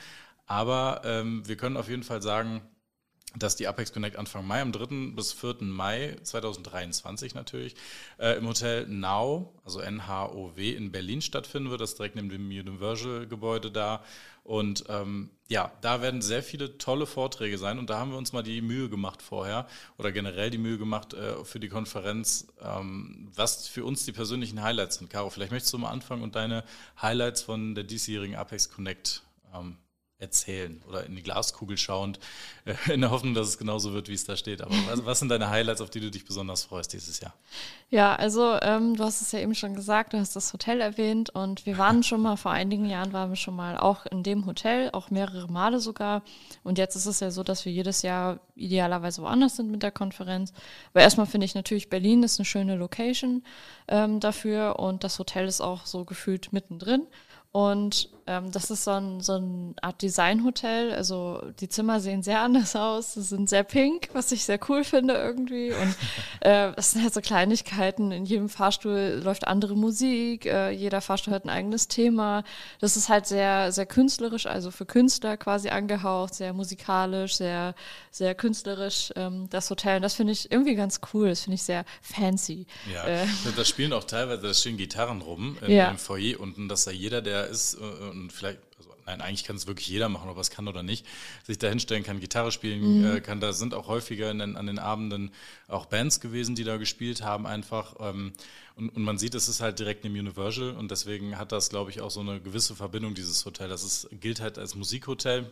Aber 0.45 1.01
ähm, 1.05 1.47
wir 1.47 1.55
können 1.55 1.78
auf 1.78 1.88
jeden 1.88 2.03
Fall 2.03 2.22
sagen, 2.22 2.61
dass 3.36 3.55
die 3.55 3.67
Apex 3.67 3.93
Connect 3.93 4.17
Anfang 4.17 4.45
Mai, 4.45 4.61
am 4.61 4.72
3. 4.72 5.15
bis 5.15 5.32
4. 5.32 5.57
Mai 5.61 6.17
2023 6.24 7.34
natürlich, 7.34 7.76
äh, 8.19 8.38
im 8.38 8.47
Hotel 8.47 8.88
Now, 8.88 9.53
also 9.63 9.80
NHOW 9.80 10.57
in 10.57 10.91
Berlin 10.91 11.22
stattfinden 11.22 11.69
wird. 11.69 11.82
Das 11.82 11.95
direkt 11.95 12.15
neben 12.15 12.30
dem 12.30 12.47
Universal-Gebäude 12.47 13.72
da. 13.72 14.03
Und 14.44 14.86
ähm, 14.89 15.30
ja, 15.50 15.72
da 15.82 16.02
werden 16.02 16.22
sehr 16.22 16.42
viele 16.42 16.78
tolle 16.78 17.06
Vorträge 17.06 17.58
sein. 17.58 17.78
Und 17.78 17.89
da 17.89 18.00
haben 18.00 18.12
wir 18.12 18.18
uns 18.18 18.34
mal 18.34 18.42
die 18.42 18.62
Mühe 18.62 18.89
gemacht 18.89 19.22
vorher 19.22 19.68
oder 19.98 20.12
generell 20.12 20.50
die 20.50 20.58
Mühe 20.58 20.78
gemacht 20.78 21.14
äh, 21.14 21.44
für 21.44 21.60
die 21.60 21.70
Konferenz, 21.70 22.48
ähm, 22.62 23.30
was 23.36 23.68
für 23.68 23.86
uns 23.86 24.06
die 24.06 24.12
persönlichen 24.12 24.62
Highlights 24.64 24.96
sind. 24.96 25.10
Caro, 25.10 25.30
vielleicht 25.30 25.52
möchtest 25.52 25.74
du 25.74 25.78
mal 25.78 25.92
anfangen 25.92 26.24
und 26.24 26.36
deine 26.36 26.64
Highlights 27.02 27.44
von 27.44 27.76
der 27.76 27.84
diesjährigen 27.84 28.36
Apex 28.36 28.70
Connect 28.70 29.24
ähm, 29.54 29.78
erzählen 30.22 30.82
oder 30.88 31.05
in 31.05 31.15
die 31.15 31.24
Glaskugel 31.24 31.78
schauend, 31.78 32.19
äh, 32.65 32.76
in 32.93 33.01
der 33.01 33.11
Hoffnung, 33.11 33.34
dass 33.34 33.47
es 33.47 33.57
genauso 33.57 33.91
wird, 33.93 34.07
wie 34.07 34.13
es 34.13 34.24
da 34.24 34.38
steht. 34.38 34.61
Aber 34.61 34.74
was, 34.88 35.05
was, 35.05 35.19
sind 35.19 35.30
deine 35.30 35.49
Highlights, 35.49 35.82
auf 35.82 35.89
die 35.89 35.99
du 35.99 36.11
dich 36.11 36.26
besonders 36.26 36.63
freust 36.63 36.93
dieses 36.93 37.19
Jahr? 37.19 37.34
Ja, 37.89 38.15
also 38.15 38.57
ähm, 38.61 38.95
du 38.95 39.03
hast 39.03 39.22
es 39.22 39.32
ja 39.32 39.39
eben 39.39 39.55
schon 39.55 39.74
gesagt, 39.74 40.13
du 40.13 40.19
hast 40.19 40.36
das 40.36 40.53
Hotel 40.53 40.80
erwähnt 40.80 41.32
und 41.32 41.65
wir 41.65 41.78
waren 41.78 42.03
schon 42.03 42.22
mal, 42.22 42.38
vor 42.38 42.51
einigen 42.51 42.86
Jahren 42.86 43.13
waren 43.13 43.30
wir 43.30 43.36
schon 43.36 43.55
mal 43.55 43.78
auch 43.78 44.05
in 44.05 44.24
dem 44.24 44.45
Hotel, 44.45 44.89
auch 44.93 45.09
mehrere 45.09 45.51
Male 45.51 45.80
sogar. 45.80 46.22
Und 46.63 46.78
jetzt 46.78 46.95
ist 46.95 47.07
es 47.07 47.19
ja 47.19 47.32
so, 47.32 47.43
dass 47.43 47.65
wir 47.65 47.72
jedes 47.72 48.03
Jahr 48.03 48.39
idealerweise 48.55 49.24
woanders 49.24 49.55
sind 49.55 49.72
mit 49.72 49.82
der 49.82 49.91
Konferenz. 49.91 50.53
Aber 50.93 51.01
erstmal 51.01 51.26
finde 51.26 51.45
ich 51.45 51.55
natürlich, 51.55 51.89
Berlin 51.89 52.22
ist 52.22 52.39
eine 52.39 52.45
schöne 52.45 52.76
Location 52.76 53.43
ähm, 53.88 54.19
dafür 54.19 54.78
und 54.78 55.03
das 55.03 55.17
Hotel 55.17 55.47
ist 55.47 55.61
auch 55.61 55.88
so 55.88 56.05
gefühlt 56.05 56.53
mittendrin. 56.53 57.07
Und 57.51 58.09
ähm, 58.32 58.51
das 58.51 58.71
ist 58.71 58.86
so, 58.86 58.91
ein, 58.91 59.19
so 59.19 59.34
eine 59.34 59.73
Art 59.82 60.01
Designhotel. 60.01 60.93
Also 60.93 61.43
die 61.59 61.67
Zimmer 61.67 61.99
sehen 61.99 62.23
sehr 62.23 62.41
anders 62.41 62.75
aus. 62.75 63.15
Sie 63.15 63.21
sind 63.21 63.49
sehr 63.49 63.63
pink, 63.63 64.09
was 64.13 64.32
ich 64.32 64.45
sehr 64.45 64.59
cool 64.69 64.84
finde 64.84 65.15
irgendwie. 65.15 65.73
Und 65.73 65.95
äh, 66.41 66.71
das 66.73 66.91
sind 66.91 67.03
halt 67.03 67.13
so 67.13 67.21
Kleinigkeiten. 67.21 68.11
In 68.11 68.25
jedem 68.25 68.47
Fahrstuhl 68.47 69.21
läuft 69.23 69.47
andere 69.47 69.75
Musik. 69.75 70.45
Äh, 70.45 70.71
jeder 70.71 71.01
Fahrstuhl 71.01 71.34
hat 71.34 71.43
ein 71.45 71.49
eigenes 71.49 71.88
Thema. 71.88 72.43
Das 72.79 72.95
ist 72.95 73.09
halt 73.09 73.25
sehr, 73.27 73.71
sehr 73.71 73.86
künstlerisch, 73.86 74.45
also 74.45 74.71
für 74.71 74.86
Künstler 74.86 75.36
quasi 75.38 75.69
angehaucht, 75.69 76.34
sehr 76.34 76.53
musikalisch, 76.53 77.36
sehr, 77.36 77.75
sehr 78.11 78.34
künstlerisch, 78.36 79.11
ähm, 79.15 79.49
das 79.49 79.69
Hotel. 79.69 79.97
Und 79.97 80.03
das 80.03 80.13
finde 80.13 80.34
ich 80.34 80.51
irgendwie 80.51 80.75
ganz 80.75 81.01
cool. 81.13 81.29
Das 81.29 81.41
finde 81.41 81.55
ich 81.55 81.63
sehr 81.63 81.84
fancy. 82.01 82.65
Ja, 82.93 83.05
äh, 83.05 83.27
da 83.55 83.65
spielen 83.65 83.91
auch 83.91 84.05
teilweise, 84.05 84.41
da 84.41 84.53
stehen 84.53 84.77
Gitarren 84.77 85.21
rum 85.21 85.57
in, 85.61 85.71
ja. 85.71 85.89
im 85.89 85.97
Foyer 85.97 86.39
unten, 86.39 86.69
dass 86.69 86.86
da 86.86 86.91
jeder, 86.91 87.21
der 87.21 87.47
ist 87.47 87.75
äh, 87.75 88.20
und 88.22 88.34
vielleicht, 88.34 88.59
also 88.78 88.91
nein, 89.05 89.22
eigentlich 89.22 89.43
kann 89.43 89.55
es 89.55 89.67
wirklich 89.67 89.88
jeder 89.88 90.09
machen, 90.09 90.30
ob 90.30 90.38
er 90.38 90.41
es 90.41 90.49
kann 90.49 90.67
oder 90.67 90.84
nicht, 90.84 91.05
sich 91.43 91.57
da 91.57 91.67
hinstellen 91.67 92.03
kann, 92.03 92.19
Gitarre 92.19 92.51
spielen 92.51 92.99
mhm. 92.99 93.17
äh, 93.17 93.22
kann. 93.22 93.39
Da 93.39 93.53
sind 93.53 93.74
auch 93.74 93.88
häufiger 93.88 94.34
den, 94.34 94.55
an 94.55 94.67
den 94.67 94.80
Abenden 94.80 95.32
auch 95.67 95.86
Bands 95.86 96.19
gewesen, 96.19 96.55
die 96.55 96.63
da 96.63 96.78
gespielt 96.78 97.22
haben 97.22 97.45
einfach. 97.45 97.95
Ähm, 97.99 98.34
und, 98.76 98.89
und, 98.89 99.03
man 99.03 99.17
sieht, 99.17 99.36
es 99.36 99.49
ist 99.49 99.61
halt 99.61 99.80
direkt 99.80 100.05
im 100.05 100.13
Universal 100.13 100.72
und 100.72 100.91
deswegen 100.91 101.38
hat 101.38 101.51
das, 101.51 101.69
glaube 101.69 101.91
ich, 101.91 102.01
auch 102.01 102.11
so 102.11 102.22
eine 102.22 102.39
gewisse 102.39 102.76
Verbindung, 102.76 103.13
dieses 103.13 103.45
Hotel. 103.45 103.69
Das 103.69 103.84
ist, 103.84 104.07
gilt 104.19 104.39
halt 104.39 104.57
als 104.57 104.76
Musikhotel 104.76 105.51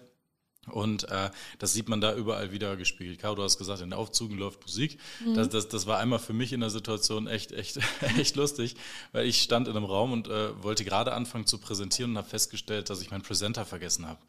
und 0.71 1.09
äh, 1.09 1.29
das 1.59 1.73
sieht 1.73 1.89
man 1.89 2.01
da 2.01 2.15
überall 2.15 2.51
wieder 2.51 2.75
gespiegelt. 2.75 3.19
Caro, 3.19 3.35
du 3.35 3.43
hast 3.43 3.57
gesagt, 3.57 3.81
in 3.81 3.89
den 3.89 3.97
Aufzügen 3.97 4.37
läuft 4.37 4.61
Musik. 4.61 4.97
Mhm. 5.25 5.35
Das, 5.35 5.49
das, 5.49 5.67
das 5.67 5.87
war 5.87 5.99
einmal 5.99 6.19
für 6.19 6.33
mich 6.33 6.53
in 6.53 6.59
der 6.59 6.69
Situation 6.69 7.27
echt, 7.27 7.51
echt, 7.51 7.79
echt 8.17 8.35
lustig, 8.35 8.75
weil 9.11 9.25
ich 9.25 9.41
stand 9.41 9.67
in 9.67 9.75
einem 9.75 9.85
Raum 9.85 10.11
und 10.11 10.27
äh, 10.27 10.63
wollte 10.63 10.85
gerade 10.85 11.13
anfangen 11.13 11.45
zu 11.45 11.57
präsentieren 11.57 12.11
und 12.11 12.17
habe 12.17 12.29
festgestellt, 12.29 12.89
dass 12.89 13.01
ich 13.01 13.11
meinen 13.11 13.23
Präsenter 13.23 13.65
vergessen 13.65 14.07
habe. 14.07 14.19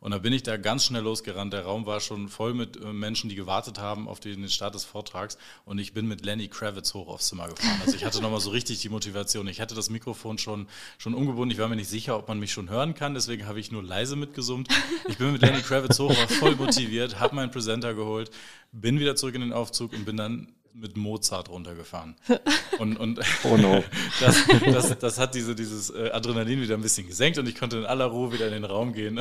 Und 0.00 0.10
da 0.12 0.18
bin 0.18 0.32
ich 0.32 0.42
da 0.42 0.56
ganz 0.56 0.84
schnell 0.84 1.02
losgerannt. 1.02 1.52
Der 1.52 1.64
Raum 1.64 1.86
war 1.86 2.00
schon 2.00 2.28
voll 2.28 2.54
mit 2.54 2.76
äh, 2.76 2.92
Menschen, 2.92 3.28
die 3.30 3.36
gewartet 3.36 3.78
haben 3.78 4.08
auf 4.08 4.20
den 4.20 4.48
Start 4.48 4.74
des 4.74 4.84
Vortrags. 4.84 5.38
Und 5.64 5.78
ich 5.78 5.94
bin 5.94 6.06
mit 6.06 6.24
Lenny 6.24 6.48
Kravitz 6.48 6.94
hoch 6.94 7.08
aufs 7.08 7.28
Zimmer 7.28 7.48
gefahren. 7.48 7.80
Also 7.84 7.96
ich 7.96 8.04
hatte 8.04 8.20
nochmal 8.20 8.40
so 8.40 8.50
richtig 8.50 8.80
die 8.80 8.88
Motivation. 8.88 9.48
Ich 9.48 9.60
hatte 9.60 9.74
das 9.74 9.90
Mikrofon 9.90 10.38
schon, 10.38 10.68
schon 10.98 11.14
umgebunden. 11.14 11.52
Ich 11.52 11.58
war 11.58 11.68
mir 11.68 11.76
nicht 11.76 11.88
sicher, 11.88 12.16
ob 12.16 12.28
man 12.28 12.38
mich 12.38 12.52
schon 12.52 12.68
hören 12.68 12.94
kann. 12.94 13.14
Deswegen 13.14 13.46
habe 13.46 13.60
ich 13.60 13.72
nur 13.72 13.82
leise 13.82 14.16
mitgesummt. 14.16 14.68
Ich 15.08 15.18
bin 15.18 15.32
mit 15.32 15.42
Lenny 15.42 15.62
Kravitz 15.62 15.98
hoch, 15.98 16.10
war 16.10 16.28
voll 16.28 16.56
motiviert, 16.56 17.20
habe 17.20 17.34
meinen 17.34 17.50
Präsenter 17.50 17.94
geholt, 17.94 18.30
bin 18.72 18.98
wieder 18.98 19.16
zurück 19.16 19.34
in 19.34 19.40
den 19.40 19.52
Aufzug 19.52 19.92
und 19.92 20.04
bin 20.04 20.16
dann 20.16 20.52
mit 20.78 20.96
Mozart 20.96 21.48
runtergefahren. 21.48 22.16
Und, 22.78 22.98
und 22.98 23.20
oh 23.44 23.56
no. 23.56 23.82
das, 24.20 24.46
das, 24.62 24.98
das 24.98 25.18
hat 25.18 25.34
diese, 25.34 25.54
dieses 25.54 25.88
äh, 25.88 26.10
Adrenalin 26.10 26.60
wieder 26.60 26.74
ein 26.74 26.82
bisschen 26.82 27.06
gesenkt 27.06 27.38
und 27.38 27.48
ich 27.48 27.54
konnte 27.54 27.78
in 27.78 27.86
aller 27.86 28.04
Ruhe 28.04 28.34
wieder 28.34 28.46
in 28.46 28.52
den 28.52 28.64
Raum 28.64 28.92
gehen 28.92 29.18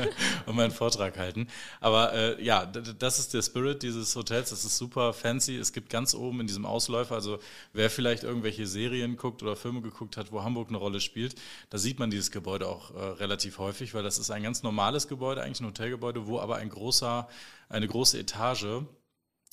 und 0.46 0.56
meinen 0.56 0.72
Vortrag 0.72 1.16
halten. 1.16 1.48
Aber 1.80 2.12
äh, 2.12 2.44
ja, 2.44 2.66
das 2.66 3.18
ist 3.18 3.32
der 3.32 3.40
Spirit 3.40 3.82
dieses 3.82 4.14
Hotels. 4.14 4.50
Das 4.50 4.66
ist 4.66 4.76
super 4.76 5.14
fancy. 5.14 5.56
Es 5.56 5.72
gibt 5.72 5.88
ganz 5.88 6.14
oben 6.14 6.40
in 6.40 6.46
diesem 6.46 6.66
Ausläufer, 6.66 7.14
also 7.14 7.38
wer 7.72 7.88
vielleicht 7.88 8.24
irgendwelche 8.24 8.66
Serien 8.66 9.16
guckt 9.16 9.42
oder 9.42 9.56
Filme 9.56 9.80
geguckt 9.80 10.18
hat, 10.18 10.30
wo 10.30 10.42
Hamburg 10.42 10.68
eine 10.68 10.76
Rolle 10.76 11.00
spielt, 11.00 11.36
da 11.70 11.78
sieht 11.78 11.98
man 11.98 12.10
dieses 12.10 12.30
Gebäude 12.30 12.68
auch 12.68 12.94
äh, 12.94 12.98
relativ 12.98 13.58
häufig, 13.58 13.94
weil 13.94 14.02
das 14.02 14.18
ist 14.18 14.30
ein 14.30 14.42
ganz 14.42 14.62
normales 14.62 15.08
Gebäude, 15.08 15.42
eigentlich 15.42 15.60
ein 15.60 15.66
Hotelgebäude, 15.66 16.26
wo 16.26 16.40
aber 16.40 16.56
ein 16.56 16.68
großer, 16.68 17.26
eine 17.70 17.88
große 17.88 18.18
Etage 18.18 18.82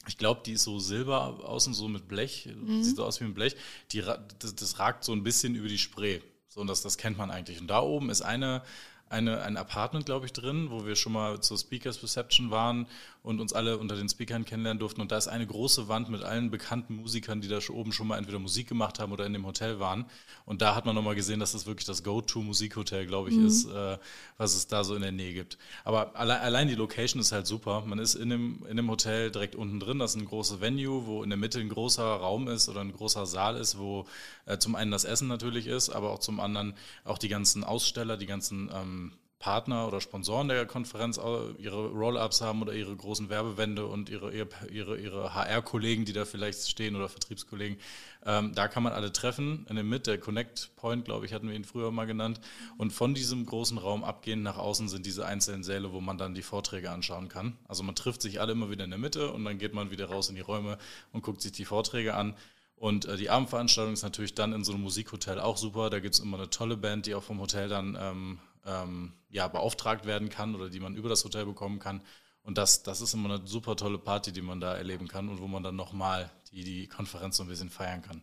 ich 0.08 0.18
glaube, 0.18 0.42
die 0.46 0.54
ist 0.54 0.64
so 0.64 0.80
silber 0.80 1.40
außen 1.44 1.74
so 1.74 1.88
mit 1.88 2.08
Blech, 2.08 2.48
mhm. 2.54 2.84
sieht 2.84 2.96
so 2.96 3.06
aus 3.06 3.20
wie 3.20 3.26
ein 3.26 3.34
Blech. 3.34 3.56
Die, 3.92 4.02
das, 4.02 4.56
das, 4.56 4.80
ragt 4.80 5.04
so 5.04 5.14
ein 5.14 5.24
bisschen 5.24 5.56
über 5.56 5.68
die 5.68 5.78
Spree. 5.78 6.22
So, 6.48 6.62
und 6.62 6.68
das, 6.68 6.82
das 6.82 6.98
kennt 6.98 7.18
man 7.18 7.32
eigentlich. 7.32 7.60
Und 7.60 7.68
da 7.68 7.82
oben 7.82 8.10
ist 8.10 8.22
eine, 8.22 8.62
eine, 9.10 9.42
ein 9.42 9.58
Apartment, 9.58 10.06
glaube 10.06 10.26
ich, 10.26 10.34
drin, 10.34 10.70
wo 10.70 10.86
wir 10.86 10.96
schon 10.96 11.14
mal 11.14 11.42
zur 11.42 11.58
Speakers 11.58 12.02
Reception 12.04 12.52
waren 12.52 12.88
und 13.26 13.42
uns 13.42 13.54
alle 13.54 13.80
unter 13.80 13.96
den 13.96 14.08
Speakern 14.08 14.46
kennenlernen 14.46 14.80
durften. 14.80 15.02
Und 15.02 15.12
da 15.12 15.18
ist 15.18 15.28
eine 15.28 15.48
große 15.48 15.88
Wand 15.88 16.10
mit 16.10 16.22
allen 16.22 16.52
bekannten 16.52 16.98
Musikern, 16.98 17.42
die 17.42 17.48
da 17.48 17.58
oben 17.72 17.92
schon 17.92 18.08
mal 18.08 18.20
entweder 18.20 18.38
Musik 18.38 18.70
gemacht 18.70 19.00
haben 19.00 19.12
oder 19.12 19.26
in 19.26 19.34
dem 19.34 19.48
Hotel 19.48 19.80
waren. 19.80 20.06
Und 20.46 20.62
da 20.62 20.76
hat 20.76 20.86
man 20.86 20.94
nochmal 20.94 21.16
gesehen, 21.16 21.40
dass 21.40 21.54
das 21.54 21.66
wirklich 21.66 21.88
das 21.88 22.04
Go-To-Musikhotel, 22.04 23.08
glaube 23.08 23.30
ich, 23.30 23.36
mhm. 23.36 23.48
ist, 23.48 23.66
äh, 23.66 23.98
was 24.38 24.56
es 24.56 24.68
da 24.68 24.84
so 24.84 24.94
in 24.94 25.02
der 25.02 25.12
Nähe 25.12 25.34
gibt. 25.34 25.58
Aber 25.84 26.16
alle, 26.16 26.40
allein 26.40 26.68
die 26.68 26.76
Location 26.76 27.20
ist 27.20 27.32
halt 27.32 27.48
super. 27.48 27.84
Man 27.88 27.98
ist 27.98 28.14
in 28.14 28.30
dem, 28.30 28.64
in 28.70 28.78
dem 28.78 28.90
Hotel 28.92 29.32
direkt 29.32 29.56
unten 29.56 29.80
drin. 29.80 29.98
Das 29.98 30.14
ist 30.14 30.22
ein 30.22 30.26
großes 30.26 30.62
Venue, 30.62 31.08
wo 31.08 31.24
in 31.24 31.30
der 31.32 31.38
Mitte 31.38 31.60
ein 31.60 31.70
großer 31.70 32.04
Raum 32.04 32.48
ist 32.48 32.70
oder 32.70 32.82
ein 32.82 32.92
großer 32.92 33.26
Saal 33.26 33.58
ist, 33.58 33.80
wo 33.80 34.06
äh, 34.46 34.60
zum 34.60 34.76
einen 34.76 34.92
das 34.92 35.04
Essen 35.04 35.28
natürlich 35.28 35.66
ist, 35.66 35.90
aber 35.90 36.12
auch 36.12 36.20
zum 36.20 36.40
anderen 36.40 36.76
auch 37.04 37.18
die 37.18 37.30
ganzen 37.30 37.64
Aussteller, 37.64 38.18
die 38.18 38.28
ganzen 38.28 38.70
ähm, 38.72 39.14
Partner 39.40 39.88
oder 39.88 40.02
Sponsoren 40.02 40.48
der 40.48 40.66
Konferenz 40.66 41.18
ihre 41.18 41.90
Roll-ups 41.90 42.42
haben 42.42 42.62
oder 42.62 42.74
ihre 42.74 42.96
großen 42.96 43.30
Werbewände 43.30 43.86
und 43.86 44.10
ihre, 44.10 44.34
ihre, 44.34 44.98
ihre 44.98 45.36
HR-Kollegen, 45.36 46.06
die 46.06 46.14
da 46.14 46.26
vielleicht 46.26 46.68
stehen 46.68 46.96
oder 46.96 47.10
Vertriebskollegen. 47.10 47.78
Ähm, 48.26 48.54
da 48.56 48.68
kann 48.68 48.82
man 48.82 48.94
alle 48.94 49.12
treffen. 49.12 49.66
In 49.70 49.76
der 49.76 49.84
Mitte, 49.84 50.12
der 50.12 50.20
Connect 50.20 50.72
Point, 50.76 51.06
glaube 51.06 51.26
ich, 51.26 51.34
hatten 51.34 51.48
wir 51.48 51.56
ihn 51.56 51.66
früher 51.66 51.92
mal 51.92 52.06
genannt. 52.06 52.40
Und 52.78 52.92
von 52.92 53.14
diesem 53.14 53.46
großen 53.46 53.78
Raum 53.78 54.04
abgehend 54.04 54.42
nach 54.42 54.58
außen 54.58 54.90
sind 54.90 55.06
diese 55.06 55.26
einzelnen 55.26 55.64
Säle, 55.64 55.92
wo 55.92 56.02
man 56.02 56.18
dann 56.18 56.34
die 56.34 56.42
Vorträge 56.42 56.90
anschauen 56.90 57.28
kann. 57.28 57.58
Also 57.68 57.84
man 57.84 57.96
trifft 57.96 58.22
sich 58.22 58.42
alle 58.42 58.54
immer 58.54 58.72
wieder 58.72 58.86
in 58.86 58.90
der 58.90 59.00
Mitte 59.00 59.32
und 59.32 59.46
dann 59.46 59.60
geht 59.60 59.74
man 59.74 59.92
wieder 59.92 60.08
raus 60.08 60.30
in 60.30 60.36
die 60.36 60.42
Räume 60.42 60.78
und 61.12 61.22
guckt 61.22 61.42
sich 61.42 61.52
die 61.52 61.66
Vorträge 61.66 62.16
an. 62.16 62.36
Und 62.78 63.06
äh, 63.06 63.18
die 63.18 63.30
Abendveranstaltung 63.30 63.94
ist 63.94 64.04
natürlich 64.04 64.34
dann 64.34 64.54
in 64.54 64.64
so 64.64 64.74
einem 64.74 64.82
Musikhotel 64.82 65.40
auch 65.40 65.58
super. 65.58 65.90
Da 65.90 66.00
gibt 66.00 66.16
es 66.16 66.20
immer 66.20 66.38
eine 66.38 66.50
tolle 66.50 66.78
Band, 66.78 67.06
die 67.06 67.16
auch 67.16 67.24
vom 67.24 67.40
Hotel 67.40 67.70
dann 67.70 67.98
ähm, 68.00 68.40
ähm, 68.66 69.14
ja, 69.30 69.48
beauftragt 69.48 70.06
werden 70.06 70.30
kann 70.30 70.56
oder 70.56 70.70
die 70.70 70.80
man 70.80 70.96
über 70.96 71.10
das 71.10 71.24
Hotel 71.24 71.46
bekommen 71.46 71.80
kann. 71.80 72.02
Und 72.42 72.58
das, 72.58 72.84
das 72.84 73.02
ist 73.02 73.14
immer 73.14 73.34
eine 73.34 73.48
super 73.48 73.76
tolle 73.76 73.98
Party, 73.98 74.32
die 74.32 74.42
man 74.42 74.60
da 74.60 74.76
erleben 74.76 75.08
kann 75.08 75.30
und 75.30 75.42
wo 75.42 75.48
man 75.48 75.64
dann 75.64 75.76
nochmal 75.76 76.30
die, 76.52 76.64
die 76.64 76.88
Konferenz 76.88 77.38
so 77.38 77.44
ein 77.44 77.50
bisschen 77.50 77.70
feiern 77.70 78.02
kann. 78.02 78.22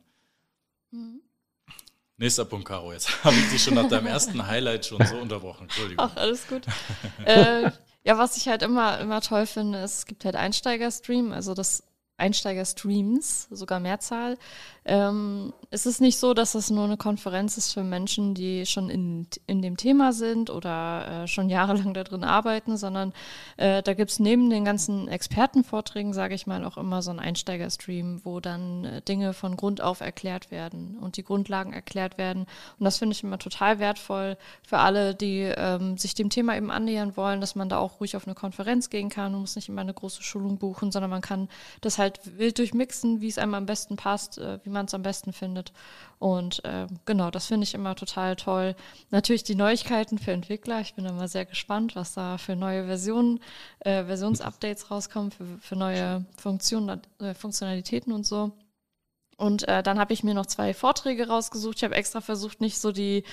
Mhm. 0.90 1.20
Nächster 2.18 2.44
Punkt, 2.44 2.68
Caro. 2.68 2.92
Jetzt 2.92 3.24
habe 3.24 3.34
ich 3.34 3.50
dich 3.50 3.62
schon 3.62 3.74
nach 3.74 3.88
deinem 3.88 4.06
ersten 4.06 4.46
Highlight 4.46 4.86
schon 4.86 5.04
so 5.06 5.16
unterbrochen. 5.16 5.64
Entschuldigung. 5.64 6.06
Ach, 6.08 6.16
alles 6.16 6.46
gut. 6.46 6.62
äh, 7.24 7.70
ja, 8.04 8.18
was 8.18 8.36
ich 8.36 8.48
halt 8.48 8.62
immer, 8.62 9.00
immer 9.00 9.20
toll 9.20 9.46
finde, 9.46 9.80
ist, 9.80 9.98
es 9.98 10.06
gibt 10.06 10.24
halt 10.24 10.36
Einsteiger-Stream. 10.36 11.32
Also 11.32 11.54
das 11.54 11.82
Einsteiger-Streams, 12.16 13.48
sogar 13.50 13.80
Mehrzahl. 13.80 14.38
Ähm, 14.84 15.52
es 15.70 15.86
ist 15.86 16.00
nicht 16.00 16.18
so, 16.18 16.34
dass 16.34 16.54
es 16.54 16.70
nur 16.70 16.84
eine 16.84 16.96
Konferenz 16.96 17.56
ist 17.56 17.72
für 17.72 17.84
Menschen, 17.84 18.34
die 18.34 18.66
schon 18.66 18.90
in, 18.90 19.28
in 19.46 19.62
dem 19.62 19.76
Thema 19.76 20.12
sind 20.12 20.50
oder 20.50 21.24
äh, 21.24 21.26
schon 21.28 21.48
jahrelang 21.48 21.94
da 21.94 22.02
drin 22.02 22.24
arbeiten, 22.24 22.76
sondern 22.76 23.12
äh, 23.56 23.82
da 23.82 23.94
gibt 23.94 24.10
es 24.10 24.18
neben 24.18 24.50
den 24.50 24.64
ganzen 24.64 25.06
Expertenvorträgen, 25.08 26.12
sage 26.12 26.34
ich 26.34 26.46
mal, 26.46 26.64
auch 26.64 26.76
immer 26.76 27.00
so 27.02 27.10
einen 27.10 27.20
Einsteiger-Stream, 27.20 28.22
wo 28.24 28.40
dann 28.40 28.84
äh, 28.84 29.02
Dinge 29.02 29.34
von 29.34 29.56
Grund 29.56 29.80
auf 29.80 30.00
erklärt 30.00 30.50
werden 30.50 30.98
und 30.98 31.16
die 31.16 31.24
Grundlagen 31.24 31.72
erklärt 31.72 32.18
werden. 32.18 32.46
Und 32.78 32.84
das 32.84 32.98
finde 32.98 33.14
ich 33.14 33.22
immer 33.22 33.38
total 33.38 33.78
wertvoll 33.78 34.36
für 34.66 34.78
alle, 34.78 35.14
die 35.14 35.42
ähm, 35.42 35.96
sich 35.96 36.14
dem 36.14 36.28
Thema 36.28 36.56
eben 36.56 36.70
annähern 36.72 37.16
wollen, 37.16 37.40
dass 37.40 37.54
man 37.54 37.68
da 37.68 37.78
auch 37.78 38.00
ruhig 38.00 38.16
auf 38.16 38.26
eine 38.26 38.34
Konferenz 38.34 38.90
gehen 38.90 39.10
kann. 39.10 39.32
Man 39.32 39.42
muss 39.42 39.56
nicht 39.56 39.68
immer 39.68 39.80
eine 39.80 39.94
große 39.94 40.22
Schulung 40.22 40.58
buchen, 40.58 40.90
sondern 40.90 41.10
man 41.10 41.20
kann 41.20 41.48
das 41.80 41.98
halt 41.98 42.11
wild 42.24 42.58
durchmixen, 42.58 43.20
wie 43.20 43.28
es 43.28 43.38
einem 43.38 43.54
am 43.54 43.66
besten 43.66 43.96
passt, 43.96 44.38
äh, 44.38 44.58
wie 44.64 44.70
man 44.70 44.86
es 44.86 44.94
am 44.94 45.02
besten 45.02 45.32
findet. 45.32 45.72
Und 46.18 46.64
äh, 46.64 46.86
genau, 47.04 47.30
das 47.30 47.46
finde 47.46 47.64
ich 47.64 47.74
immer 47.74 47.94
total 47.94 48.36
toll. 48.36 48.76
Natürlich 49.10 49.44
die 49.44 49.54
Neuigkeiten 49.54 50.18
für 50.18 50.32
Entwickler. 50.32 50.80
Ich 50.80 50.94
bin 50.94 51.04
immer 51.04 51.28
sehr 51.28 51.44
gespannt, 51.44 51.96
was 51.96 52.14
da 52.14 52.38
für 52.38 52.56
neue 52.56 52.86
Versionen, 52.86 53.40
äh, 53.80 54.04
Versionsupdates 54.04 54.90
rauskommen, 54.90 55.30
für, 55.30 55.44
für 55.60 55.76
neue 55.76 56.24
Funktionen, 56.36 57.00
äh, 57.20 57.34
Funktionalitäten 57.34 58.12
und 58.12 58.26
so. 58.26 58.52
Und 59.36 59.66
äh, 59.66 59.82
dann 59.82 59.98
habe 59.98 60.12
ich 60.12 60.22
mir 60.22 60.34
noch 60.34 60.46
zwei 60.46 60.74
Vorträge 60.74 61.26
rausgesucht. 61.26 61.78
Ich 61.78 61.84
habe 61.84 61.96
extra 61.96 62.20
versucht, 62.20 62.60
nicht 62.60 62.78
so 62.78 62.92
die, 62.92 63.24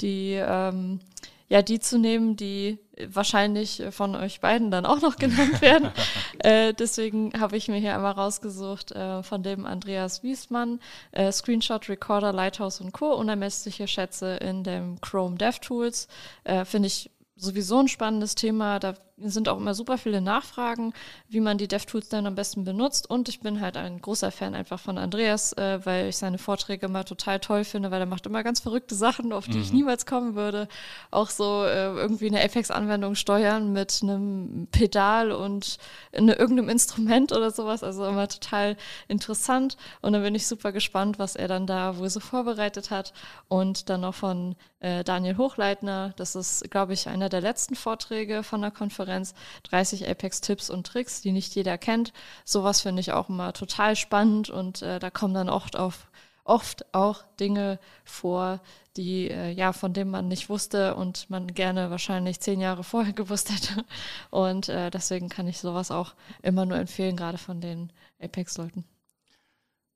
die 0.00 0.32
ähm, 0.34 1.00
ja, 1.48 1.62
die 1.62 1.78
zu 1.78 1.98
nehmen, 1.98 2.36
die 2.36 2.78
wahrscheinlich 3.08 3.82
von 3.90 4.14
euch 4.14 4.40
beiden 4.40 4.70
dann 4.70 4.86
auch 4.86 5.00
noch 5.00 5.16
genannt 5.18 5.60
werden. 5.60 5.90
äh, 6.38 6.72
deswegen 6.72 7.32
habe 7.38 7.56
ich 7.56 7.68
mir 7.68 7.78
hier 7.78 7.94
einmal 7.94 8.12
rausgesucht 8.12 8.92
äh, 8.92 9.22
von 9.22 9.42
dem 9.42 9.66
Andreas 9.66 10.22
Wiesmann, 10.22 10.80
äh, 11.12 11.30
Screenshot 11.30 11.88
Recorder, 11.88 12.32
Lighthouse 12.32 12.80
und 12.80 12.92
Co. 12.92 13.14
Unermessliche 13.14 13.88
Schätze 13.88 14.36
in 14.36 14.64
dem 14.64 15.00
Chrome 15.00 15.36
DevTools. 15.36 16.08
Äh, 16.44 16.64
Finde 16.64 16.86
ich 16.86 17.10
sowieso 17.36 17.80
ein 17.80 17.88
spannendes 17.88 18.34
Thema. 18.34 18.78
Da 18.78 18.94
sind 19.16 19.48
auch 19.48 19.58
immer 19.58 19.74
super 19.74 19.96
viele 19.96 20.20
Nachfragen, 20.20 20.92
wie 21.28 21.40
man 21.40 21.56
die 21.56 21.68
DevTools 21.68 22.08
dann 22.08 22.26
am 22.26 22.34
besten 22.34 22.64
benutzt. 22.64 23.08
Und 23.08 23.28
ich 23.28 23.40
bin 23.40 23.60
halt 23.60 23.76
ein 23.76 24.00
großer 24.00 24.32
Fan 24.32 24.54
einfach 24.54 24.80
von 24.80 24.98
Andreas, 24.98 25.52
äh, 25.52 25.84
weil 25.84 26.08
ich 26.08 26.16
seine 26.16 26.38
Vorträge 26.38 26.86
immer 26.86 27.04
total 27.04 27.38
toll 27.38 27.64
finde, 27.64 27.90
weil 27.90 28.00
er 28.00 28.06
macht 28.06 28.26
immer 28.26 28.42
ganz 28.42 28.60
verrückte 28.60 28.94
Sachen, 28.94 29.32
auf 29.32 29.46
die 29.46 29.58
mhm. 29.58 29.62
ich 29.62 29.72
niemals 29.72 30.06
kommen 30.06 30.34
würde. 30.34 30.68
Auch 31.12 31.30
so 31.30 31.64
äh, 31.64 31.94
irgendwie 31.94 32.26
eine 32.26 32.42
Apex-Anwendung 32.42 33.14
steuern 33.14 33.72
mit 33.72 34.00
einem 34.02 34.66
Pedal 34.72 35.30
und 35.30 35.78
eine, 36.12 36.34
irgendeinem 36.34 36.68
Instrument 36.68 37.30
oder 37.30 37.52
sowas. 37.52 37.84
Also 37.84 38.06
immer 38.06 38.26
total 38.28 38.76
interessant. 39.06 39.76
Und 40.00 40.12
dann 40.12 40.22
bin 40.22 40.34
ich 40.34 40.48
super 40.48 40.72
gespannt, 40.72 41.20
was 41.20 41.36
er 41.36 41.46
dann 41.46 41.68
da 41.68 41.98
wohl 41.98 42.10
so 42.10 42.18
vorbereitet 42.18 42.90
hat. 42.90 43.12
Und 43.46 43.88
dann 43.88 44.00
noch 44.00 44.14
von 44.14 44.56
äh, 44.80 45.04
Daniel 45.04 45.36
Hochleitner. 45.36 46.14
Das 46.16 46.34
ist, 46.34 46.68
glaube 46.70 46.94
ich, 46.94 47.08
einer 47.08 47.28
der 47.28 47.40
letzten 47.40 47.76
Vorträge 47.76 48.42
von 48.42 48.60
der 48.60 48.72
Konferenz 48.72 49.03
Konferenz 49.04 49.34
30 49.64 50.08
Apex-Tipps 50.08 50.70
und 50.70 50.86
Tricks, 50.86 51.20
die 51.20 51.32
nicht 51.32 51.54
jeder 51.54 51.76
kennt. 51.76 52.12
Sowas 52.44 52.80
finde 52.80 53.00
ich 53.00 53.12
auch 53.12 53.28
immer 53.28 53.52
total 53.52 53.96
spannend 53.96 54.48
und 54.48 54.82
äh, 54.82 54.98
da 54.98 55.10
kommen 55.10 55.34
dann 55.34 55.48
oft 55.50 55.76
auf 55.76 56.08
oft 56.46 56.84
auch 56.94 57.22
Dinge 57.40 57.78
vor, 58.04 58.60
die 58.98 59.30
äh, 59.30 59.50
ja 59.50 59.72
von 59.72 59.94
denen 59.94 60.10
man 60.10 60.28
nicht 60.28 60.50
wusste 60.50 60.94
und 60.94 61.30
man 61.30 61.46
gerne 61.46 61.90
wahrscheinlich 61.90 62.40
zehn 62.40 62.60
Jahre 62.60 62.84
vorher 62.92 63.12
gewusst 63.14 63.50
hätte. 63.50 63.84
Und 64.30 64.68
äh, 64.68 64.90
deswegen 64.90 65.28
kann 65.28 65.48
ich 65.48 65.58
sowas 65.58 65.90
auch 65.90 66.14
immer 66.42 66.66
nur 66.66 66.78
empfehlen, 66.78 67.16
gerade 67.16 67.38
von 67.38 67.60
den 67.60 67.92
Apex-Leuten. 68.20 68.84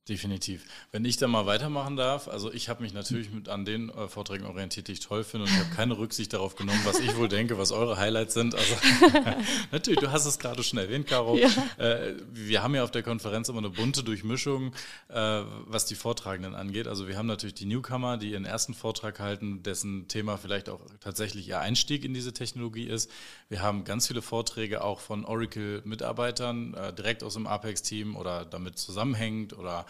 Definitiv. 0.08 0.64
Wenn 0.90 1.04
ich 1.04 1.18
da 1.18 1.28
mal 1.28 1.44
weitermachen 1.44 1.96
darf, 1.96 2.28
also 2.28 2.50
ich 2.50 2.70
habe 2.70 2.82
mich 2.82 2.94
natürlich 2.94 3.30
mit 3.30 3.50
an 3.50 3.66
den 3.66 3.90
äh, 3.90 4.08
Vorträgen 4.08 4.46
orientiert, 4.46 4.88
die 4.88 4.92
ich 4.92 5.00
toll 5.00 5.22
finde 5.22 5.44
und 5.44 5.52
ich 5.52 5.58
habe 5.58 5.74
keine 5.74 5.98
Rücksicht 5.98 6.32
darauf 6.32 6.56
genommen, 6.56 6.80
was 6.84 6.98
ich 6.98 7.14
wohl 7.16 7.28
denke, 7.28 7.58
was 7.58 7.72
eure 7.72 7.98
Highlights 7.98 8.32
sind. 8.32 8.54
Also 8.54 8.74
natürlich, 9.70 10.00
du 10.00 10.10
hast 10.10 10.24
es 10.24 10.38
gerade 10.38 10.62
schon 10.62 10.78
erwähnt, 10.78 11.06
Caro. 11.06 11.36
Ja. 11.36 11.48
Äh, 11.76 12.14
wir 12.32 12.62
haben 12.62 12.74
ja 12.74 12.84
auf 12.84 12.90
der 12.90 13.02
Konferenz 13.02 13.50
immer 13.50 13.58
eine 13.58 13.68
bunte 13.68 14.02
Durchmischung, 14.02 14.72
äh, 15.08 15.42
was 15.66 15.84
die 15.84 15.94
Vortragenden 15.94 16.54
angeht. 16.54 16.88
Also 16.88 17.06
wir 17.06 17.18
haben 17.18 17.26
natürlich 17.26 17.54
die 17.54 17.66
Newcomer, 17.66 18.16
die 18.16 18.30
ihren 18.30 18.46
ersten 18.46 18.72
Vortrag 18.72 19.20
halten, 19.20 19.62
dessen 19.62 20.08
Thema 20.08 20.38
vielleicht 20.38 20.70
auch 20.70 20.80
tatsächlich 21.00 21.48
ihr 21.48 21.60
Einstieg 21.60 22.06
in 22.06 22.14
diese 22.14 22.32
Technologie 22.32 22.86
ist. 22.86 23.10
Wir 23.50 23.60
haben 23.60 23.84
ganz 23.84 24.06
viele 24.06 24.22
Vorträge 24.22 24.82
auch 24.82 25.00
von 25.00 25.26
Oracle-Mitarbeitern, 25.26 26.72
äh, 26.72 26.92
direkt 26.94 27.22
aus 27.22 27.34
dem 27.34 27.46
Apex-Team 27.46 28.16
oder 28.16 28.46
damit 28.46 28.78
zusammenhängend 28.78 29.52
oder 29.52 29.84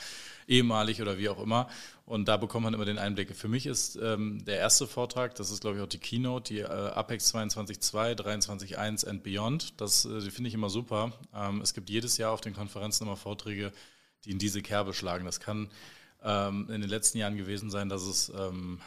ehemalig 0.47 1.01
oder 1.03 1.19
wie 1.19 1.29
auch 1.29 1.41
immer. 1.41 1.69
Und 2.07 2.27
da 2.27 2.39
bekommt 2.39 2.65
man 2.65 2.75
immer 2.75 2.87
den 2.87 2.99
Einblick. 2.99 3.37
Für 3.37 3.49
mich 3.49 3.67
ist 3.67 3.97
ähm, 3.97 4.43
der 4.47 4.57
erste 4.57 4.87
Vortrag, 4.87 5.35
das 5.35 5.51
ist 5.51 5.61
glaube 5.61 5.77
ich 5.77 5.83
auch 5.83 5.89
die 5.89 5.99
Keynote, 5.99 6.55
die 6.55 6.61
äh, 6.61 6.65
Apex 6.65 7.35
22.2, 7.35 8.17
23.1 8.19 9.07
and 9.07 9.23
Beyond. 9.23 9.81
Das 9.81 10.07
äh, 10.07 10.23
finde 10.31 10.49
ich 10.49 10.55
immer 10.55 10.71
super. 10.71 11.13
Ähm, 11.35 11.61
es 11.61 11.75
gibt 11.75 11.91
jedes 11.91 12.17
Jahr 12.17 12.33
auf 12.33 12.41
den 12.41 12.55
Konferenzen 12.55 13.05
immer 13.05 13.17
Vorträge, 13.17 13.73
die 14.25 14.31
in 14.31 14.39
diese 14.39 14.63
Kerbe 14.63 14.95
schlagen. 14.95 15.27
Das 15.27 15.39
kann 15.39 15.69
ähm, 16.23 16.69
in 16.71 16.81
den 16.81 16.91
letzten 16.91 17.19
Jahren 17.19 17.37
gewesen 17.37 17.71
sein, 17.71 17.91
dass 17.91 18.03
es 18.03 18.33
ähm, 18.37 18.81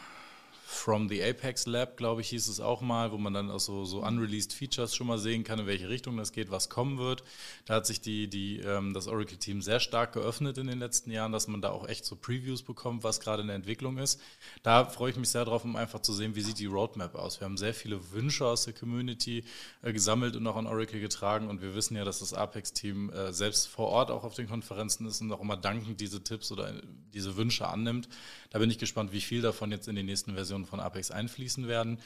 From 0.72 1.08
the 1.08 1.22
Apex 1.22 1.66
Lab, 1.66 1.96
glaube 1.96 2.22
ich, 2.22 2.30
hieß 2.30 2.48
es 2.48 2.58
auch 2.58 2.80
mal, 2.80 3.12
wo 3.12 3.18
man 3.18 3.34
dann 3.34 3.50
auch 3.50 3.60
so, 3.60 3.84
so 3.84 4.02
unreleased 4.02 4.52
Features 4.52 4.96
schon 4.96 5.06
mal 5.06 5.18
sehen 5.18 5.44
kann, 5.44 5.58
in 5.60 5.66
welche 5.66 5.88
Richtung 5.88 6.16
das 6.16 6.32
geht, 6.32 6.50
was 6.50 6.70
kommen 6.70 6.98
wird. 6.98 7.22
Da 7.66 7.74
hat 7.74 7.86
sich 7.86 8.00
die, 8.00 8.26
die, 8.26 8.58
ähm, 8.58 8.94
das 8.94 9.06
Oracle-Team 9.06 9.60
sehr 9.60 9.80
stark 9.80 10.14
geöffnet 10.14 10.58
in 10.58 10.66
den 10.66 10.78
letzten 10.78 11.10
Jahren, 11.10 11.30
dass 11.30 11.46
man 11.46 11.60
da 11.60 11.70
auch 11.70 11.86
echt 11.86 12.04
so 12.04 12.16
Previews 12.16 12.62
bekommt, 12.62 13.04
was 13.04 13.20
gerade 13.20 13.42
in 13.42 13.48
der 13.48 13.56
Entwicklung 13.56 13.98
ist. 13.98 14.20
Da 14.62 14.86
freue 14.86 15.10
ich 15.10 15.16
mich 15.16 15.28
sehr 15.28 15.44
drauf, 15.44 15.62
um 15.62 15.76
einfach 15.76 16.00
zu 16.00 16.14
sehen, 16.14 16.34
wie 16.34 16.40
sieht 16.40 16.58
die 16.58 16.66
Roadmap 16.66 17.14
aus. 17.14 17.38
Wir 17.38 17.44
haben 17.44 17.58
sehr 17.58 17.74
viele 17.74 18.12
Wünsche 18.12 18.46
aus 18.46 18.64
der 18.64 18.72
Community 18.72 19.44
äh, 19.82 19.92
gesammelt 19.92 20.36
und 20.36 20.46
auch 20.46 20.56
an 20.56 20.66
Oracle 20.66 21.00
getragen 21.00 21.48
und 21.48 21.60
wir 21.60 21.74
wissen 21.74 21.96
ja, 21.96 22.04
dass 22.04 22.20
das 22.20 22.32
Apex-Team 22.32 23.10
äh, 23.10 23.32
selbst 23.32 23.68
vor 23.68 23.88
Ort 23.88 24.10
auch 24.10 24.24
auf 24.24 24.34
den 24.34 24.48
Konferenzen 24.48 25.06
ist 25.06 25.20
und 25.20 25.30
auch 25.32 25.40
immer 25.40 25.56
dankend 25.56 26.00
diese 26.00 26.24
Tipps 26.24 26.50
oder 26.50 26.70
äh, 26.70 26.82
diese 27.12 27.36
Wünsche 27.36 27.68
annimmt. 27.68 28.08
Da 28.52 28.58
bin 28.58 28.70
ich 28.70 28.76
gespannt, 28.76 29.12
wie 29.12 29.22
viel 29.22 29.40
davon 29.40 29.70
jetzt 29.70 29.88
in 29.88 29.96
den 29.96 30.04
nächsten 30.04 30.34
Versionen 30.34 30.66
von 30.66 30.78
Apex 30.78 31.10
einfließen 31.10 31.68
werden. 31.68 31.98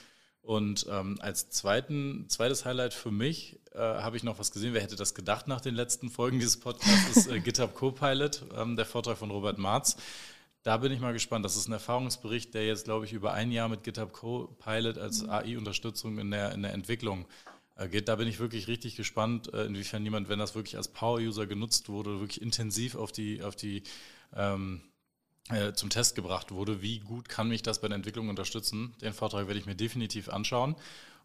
Und 0.42 0.86
ähm, 0.88 1.18
als 1.20 1.50
zweiten, 1.50 2.26
zweites 2.28 2.64
Highlight 2.64 2.94
für 2.94 3.10
mich 3.10 3.58
äh, 3.74 3.78
habe 3.78 4.16
ich 4.16 4.22
noch 4.22 4.38
was 4.38 4.52
gesehen. 4.52 4.72
Wer 4.72 4.80
hätte 4.80 4.94
das 4.94 5.16
gedacht 5.16 5.48
nach 5.48 5.60
den 5.60 5.74
letzten 5.74 6.08
Folgen 6.08 6.38
dieses 6.38 6.60
Podcasts? 6.60 7.16
ist 7.16 7.26
äh, 7.26 7.40
GitHub 7.40 7.74
Copilot, 7.74 8.44
ähm, 8.56 8.76
der 8.76 8.86
Vortrag 8.86 9.18
von 9.18 9.32
Robert 9.32 9.58
Marz. 9.58 9.96
Da 10.62 10.76
bin 10.76 10.92
ich 10.92 11.00
mal 11.00 11.12
gespannt. 11.12 11.44
Das 11.44 11.56
ist 11.56 11.66
ein 11.66 11.72
Erfahrungsbericht, 11.72 12.54
der 12.54 12.64
jetzt, 12.64 12.84
glaube 12.84 13.06
ich, 13.06 13.12
über 13.12 13.32
ein 13.32 13.50
Jahr 13.50 13.68
mit 13.68 13.82
GitHub 13.82 14.12
Copilot 14.12 14.98
als 14.98 15.24
mhm. 15.24 15.30
AI-Unterstützung 15.30 16.18
in 16.18 16.30
der, 16.30 16.52
in 16.52 16.62
der 16.62 16.74
Entwicklung 16.74 17.26
äh, 17.74 17.88
geht. 17.88 18.06
Da 18.06 18.14
bin 18.14 18.28
ich 18.28 18.38
wirklich 18.38 18.68
richtig 18.68 18.94
gespannt, 18.94 19.52
äh, 19.52 19.64
inwiefern 19.64 20.04
jemand, 20.04 20.28
wenn 20.28 20.38
das 20.38 20.54
wirklich 20.54 20.76
als 20.76 20.86
Power-User 20.86 21.48
genutzt 21.48 21.88
wurde, 21.88 22.20
wirklich 22.20 22.40
intensiv 22.40 22.94
auf 22.94 23.10
die, 23.10 23.42
auf 23.42 23.56
die 23.56 23.82
ähm, 24.32 24.82
äh, 25.50 25.72
zum 25.72 25.90
Test 25.90 26.14
gebracht 26.14 26.50
wurde. 26.50 26.82
Wie 26.82 26.98
gut 27.00 27.28
kann 27.28 27.48
mich 27.48 27.62
das 27.62 27.80
bei 27.80 27.88
der 27.88 27.96
Entwicklung 27.96 28.28
unterstützen? 28.28 28.94
Den 29.00 29.12
Vortrag 29.12 29.46
werde 29.46 29.60
ich 29.60 29.66
mir 29.66 29.76
definitiv 29.76 30.28
anschauen. 30.28 30.76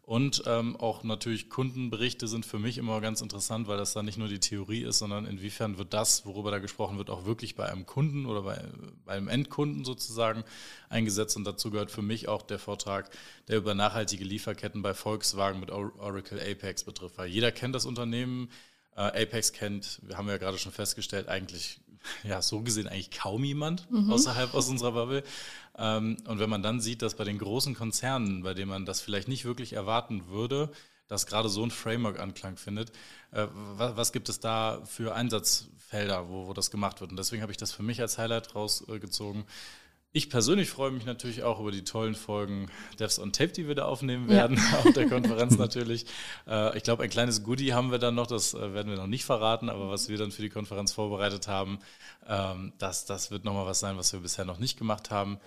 Und 0.04 0.42
ähm, 0.46 0.74
auch 0.76 1.04
natürlich 1.04 1.48
Kundenberichte 1.48 2.26
sind 2.26 2.44
für 2.44 2.58
mich 2.58 2.76
immer 2.76 3.00
ganz 3.00 3.20
interessant, 3.20 3.68
weil 3.68 3.78
das 3.78 3.92
dann 3.92 4.04
nicht 4.04 4.18
nur 4.18 4.26
die 4.26 4.40
Theorie 4.40 4.82
ist, 4.82 4.98
sondern 4.98 5.26
inwiefern 5.26 5.78
wird 5.78 5.94
das, 5.94 6.26
worüber 6.26 6.50
da 6.50 6.58
gesprochen 6.58 6.98
wird, 6.98 7.08
auch 7.08 7.24
wirklich 7.24 7.54
bei 7.54 7.70
einem 7.70 7.86
Kunden 7.86 8.26
oder 8.26 8.42
bei, 8.42 8.64
bei 9.04 9.12
einem 9.12 9.28
Endkunden 9.28 9.84
sozusagen 9.84 10.42
eingesetzt. 10.88 11.36
Und 11.36 11.44
dazu 11.44 11.70
gehört 11.70 11.92
für 11.92 12.02
mich 12.02 12.26
auch 12.26 12.42
der 12.42 12.58
Vortrag, 12.58 13.10
der 13.46 13.58
über 13.58 13.74
nachhaltige 13.74 14.24
Lieferketten 14.24 14.82
bei 14.82 14.92
Volkswagen 14.92 15.60
mit 15.60 15.70
Oracle 15.70 16.40
Apex 16.40 16.82
betrifft. 16.82 17.16
Weil 17.16 17.28
jeder 17.28 17.52
kennt 17.52 17.74
das 17.74 17.86
Unternehmen, 17.86 18.50
äh, 18.96 19.22
Apex 19.22 19.52
kennt, 19.52 20.00
wir 20.02 20.18
haben 20.18 20.28
ja 20.28 20.36
gerade 20.36 20.58
schon 20.58 20.72
festgestellt, 20.72 21.28
eigentlich 21.28 21.80
ja, 22.24 22.42
so 22.42 22.62
gesehen 22.62 22.88
eigentlich 22.88 23.10
kaum 23.10 23.44
jemand 23.44 23.90
mhm. 23.90 24.12
außerhalb 24.12 24.54
aus 24.54 24.68
unserer 24.68 24.92
Bubble. 24.92 25.22
Ähm, 25.76 26.16
und 26.26 26.38
wenn 26.38 26.50
man 26.50 26.62
dann 26.62 26.80
sieht, 26.80 27.02
dass 27.02 27.14
bei 27.14 27.24
den 27.24 27.38
großen 27.38 27.74
Konzernen, 27.74 28.42
bei 28.42 28.54
denen 28.54 28.70
man 28.70 28.86
das 28.86 29.00
vielleicht 29.00 29.28
nicht 29.28 29.44
wirklich 29.44 29.72
erwarten 29.72 30.28
würde, 30.28 30.70
dass 31.08 31.26
gerade 31.26 31.48
so 31.48 31.62
ein 31.62 31.70
Framework 31.70 32.18
Anklang 32.18 32.56
findet, 32.56 32.90
äh, 33.32 33.46
was, 33.52 33.96
was, 33.96 34.12
gibt 34.12 34.28
es 34.28 34.40
da 34.40 34.80
für 34.86 35.14
Einsatzfelder, 35.14 36.28
wo, 36.28 36.46
wo 36.46 36.52
das 36.52 36.70
gemacht 36.70 37.00
wird? 37.00 37.10
Und 37.10 37.16
deswegen 37.18 37.42
habe 37.42 37.52
ich 37.52 37.58
das 37.58 37.72
für 37.72 37.82
mich 37.82 38.00
als 38.00 38.18
Highlight 38.18 38.54
rausgezogen. 38.54 39.44
Ich 40.14 40.28
persönlich 40.28 40.68
freue 40.68 40.90
mich 40.90 41.06
natürlich 41.06 41.42
auch 41.42 41.58
über 41.58 41.70
die 41.70 41.84
tollen 41.84 42.14
Folgen 42.14 42.70
Devs 43.00 43.18
on 43.18 43.32
Tape, 43.32 43.52
die 43.52 43.66
wir 43.66 43.74
da 43.74 43.86
aufnehmen 43.86 44.28
werden, 44.28 44.58
ja. 44.58 44.78
auf 44.84 44.92
der 44.92 45.08
Konferenz 45.08 45.56
natürlich. 45.58 46.04
Äh, 46.46 46.76
ich 46.76 46.82
glaube, 46.82 47.02
ein 47.02 47.08
kleines 47.08 47.42
Goodie 47.42 47.72
haben 47.72 47.90
wir 47.90 47.98
dann 47.98 48.14
noch, 48.14 48.26
das 48.26 48.52
äh, 48.52 48.74
werden 48.74 48.90
wir 48.90 48.98
noch 48.98 49.06
nicht 49.06 49.24
verraten, 49.24 49.70
aber 49.70 49.88
was 49.88 50.10
wir 50.10 50.18
dann 50.18 50.30
für 50.30 50.42
die 50.42 50.50
Konferenz 50.50 50.92
vorbereitet 50.92 51.48
haben, 51.48 51.78
ähm, 52.28 52.74
das, 52.76 53.06
das 53.06 53.30
wird 53.30 53.44
nochmal 53.44 53.64
was 53.64 53.80
sein, 53.80 53.96
was 53.96 54.12
wir 54.12 54.20
bisher 54.20 54.44
noch 54.44 54.58
nicht 54.58 54.78
gemacht 54.78 55.10
haben. 55.10 55.38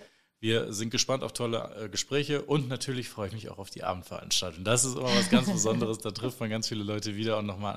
Wir 0.46 0.72
sind 0.72 0.92
gespannt 0.92 1.24
auf 1.24 1.34
tolle 1.34 1.76
äh, 1.76 1.90
Gespräche 1.90 2.44
und 2.44 2.68
natürlich 2.70 3.10
freue 3.10 3.30
ich 3.30 3.34
mich 3.34 3.50
auch 3.50 3.58
auf 3.58 3.72
die 3.72 3.84
Abendveranstaltung. 3.84 4.64
Das 4.64 4.86
ist 4.86 4.96
immer 4.96 5.06
was 5.16 5.32
ganz 5.32 5.52
Besonderes. 5.52 5.98
Da 5.98 6.12
trifft 6.12 6.40
man 6.40 6.52
ganz 6.52 6.68
viele 6.68 6.84
Leute 6.84 7.16
wieder 7.16 7.40
und 7.40 7.48
nochmal 7.48 7.76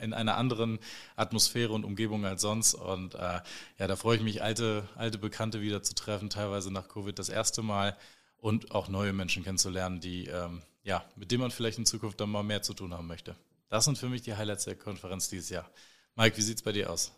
in 0.00 0.12
einer 0.12 0.36
anderen 0.36 0.80
Atmosphäre 1.14 1.72
und 1.72 1.84
Umgebung 1.84 2.24
als 2.24 2.42
sonst. 2.42 2.74
Und 2.74 3.14
äh, 3.14 3.38
ja, 3.78 3.86
da 3.86 3.94
freue 3.94 4.16
ich 4.16 4.24
mich, 4.24 4.42
alte, 4.42 4.88
alte 4.96 5.18
Bekannte 5.18 5.60
wieder 5.60 5.84
zu 5.84 5.94
treffen, 5.94 6.30
teilweise 6.30 6.72
nach 6.72 6.88
Covid 6.88 7.16
das 7.16 7.28
erste 7.28 7.62
Mal 7.62 7.96
und 8.38 8.72
auch 8.72 8.88
neue 8.88 9.12
Menschen 9.12 9.44
kennenzulernen, 9.44 10.00
die 10.00 10.26
ähm, 10.26 10.62
ja, 10.82 11.04
mit 11.14 11.30
denen 11.30 11.42
man 11.42 11.52
vielleicht 11.52 11.78
in 11.78 11.86
Zukunft 11.86 12.20
dann 12.20 12.30
mal 12.30 12.42
mehr 12.42 12.62
zu 12.62 12.74
tun 12.74 12.92
haben 12.92 13.06
möchte. 13.06 13.36
Das 13.68 13.84
sind 13.84 13.98
für 13.98 14.08
mich 14.08 14.22
die 14.22 14.34
Highlights 14.34 14.64
der 14.64 14.74
Konferenz 14.74 15.28
dieses 15.28 15.48
Jahr. 15.48 15.70
Mike, 16.16 16.36
wie 16.36 16.42
sieht 16.42 16.56
es 16.56 16.62
bei 16.64 16.72
dir 16.72 16.90
aus? 16.90 17.12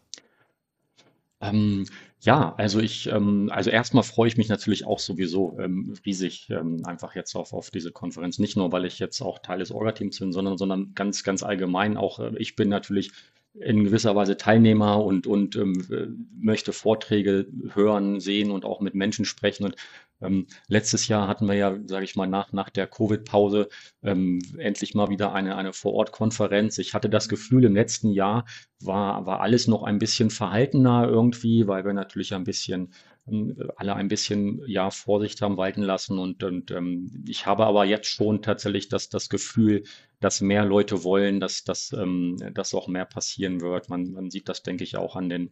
Ähm, 1.43 1.87
ja, 2.21 2.55
also 2.57 2.79
ich, 2.79 3.09
ähm, 3.09 3.51
also 3.53 3.71
erstmal 3.71 4.05
freue 4.05 4.29
ich 4.29 4.37
mich 4.37 4.49
natürlich 4.49 4.87
auch 4.87 5.01
sowieso 5.01 5.59
ähm, 5.59 5.95
riesig 6.07 6.49
ähm, 6.51 6.83
einfach 6.87 7.17
jetzt 7.17 7.35
auf, 7.35 7.53
auf 7.53 7.71
diese 7.71 7.91
Konferenz. 7.91 8.39
Nicht 8.39 8.57
nur, 8.57 8.71
weil 8.71 8.85
ich 8.85 9.01
jetzt 9.01 9.21
auch 9.21 9.41
Teil 9.41 9.59
des 9.59 9.73
Orga-Teams 9.73 10.21
bin, 10.21 10.33
sondern, 10.33 10.57
sondern 10.57 10.95
ganz, 10.95 11.25
ganz 11.25 11.43
allgemein 11.43 11.97
auch, 11.97 12.21
äh, 12.21 12.33
ich 12.39 12.55
bin 12.55 12.69
natürlich 12.69 13.11
in 13.55 13.85
gewisser 13.85 14.17
Weise 14.17 14.37
Teilnehmer 14.37 15.05
und, 15.05 15.27
und 15.27 15.57
ähm, 15.57 15.85
äh, 15.91 16.07
möchte 16.41 16.73
Vorträge 16.73 17.47
hören, 17.75 18.21
sehen 18.21 18.51
und 18.51 18.65
auch 18.65 18.81
mit 18.81 18.95
Menschen 18.95 19.25
sprechen. 19.25 19.65
Und 19.65 19.77
ähm, 20.23 20.47
letztes 20.69 21.09
Jahr 21.09 21.29
hatten 21.29 21.47
wir 21.47 21.55
ja, 21.55 21.77
sage 21.87 22.05
ich 22.05 22.17
mal, 22.17 22.27
nach, 22.27 22.53
nach 22.53 22.71
der 22.71 22.87
Covid-Pause 22.87 23.69
ähm, 24.03 24.41
endlich 24.59 24.95
mal 24.95 25.09
wieder 25.09 25.33
eine, 25.33 25.57
eine 25.57 25.73
Vor-Ort-Konferenz. 25.73 26.79
Ich 26.79 26.95
hatte 26.95 27.11
das 27.11 27.29
Gefühl, 27.29 27.65
im 27.65 27.75
letzten 27.75 28.11
Jahr 28.11 28.45
war, 28.81 29.27
war 29.27 29.41
alles 29.41 29.69
noch 29.69 29.83
ein 29.83 29.99
bisschen 29.99 30.31
verhaltener 30.31 31.09
irgendwie, 31.09 31.67
weil 31.67 31.85
wir 31.85 31.93
natürlich 31.93 32.35
ein 32.35 32.45
bisschen 32.45 32.93
ähm, 33.29 33.57
alle 33.77 33.95
ein 33.95 34.09
bisschen 34.09 34.63
ja 34.67 34.91
Vorsicht 34.91 35.43
haben 35.43 35.57
walten 35.57 35.83
lassen 35.83 36.19
und, 36.19 36.43
und 36.43 36.71
ähm, 36.71 37.25
ich 37.27 37.47
habe 37.47 37.67
aber 37.67 37.85
jetzt 37.85 38.09
schon 38.09 38.43
tatsächlich 38.43 38.89
das, 38.89 39.09
das 39.09 39.29
Gefühl, 39.29 39.85
dass 40.21 40.41
mehr 40.41 40.65
Leute 40.65 41.05
wollen, 41.05 41.41
dass, 41.41 41.65
dass, 41.65 41.93
ähm, 41.93 42.37
auch 42.73 42.89
mehr 42.89 43.05
passieren 43.05 43.61
wird. 43.61 43.89
Man, 43.89 44.13
man 44.13 44.31
sieht 44.31 44.49
das, 44.49 44.63
denke 44.63 44.85
ich, 44.85 44.97
auch 44.97 45.17
an 45.17 45.29
den 45.29 45.51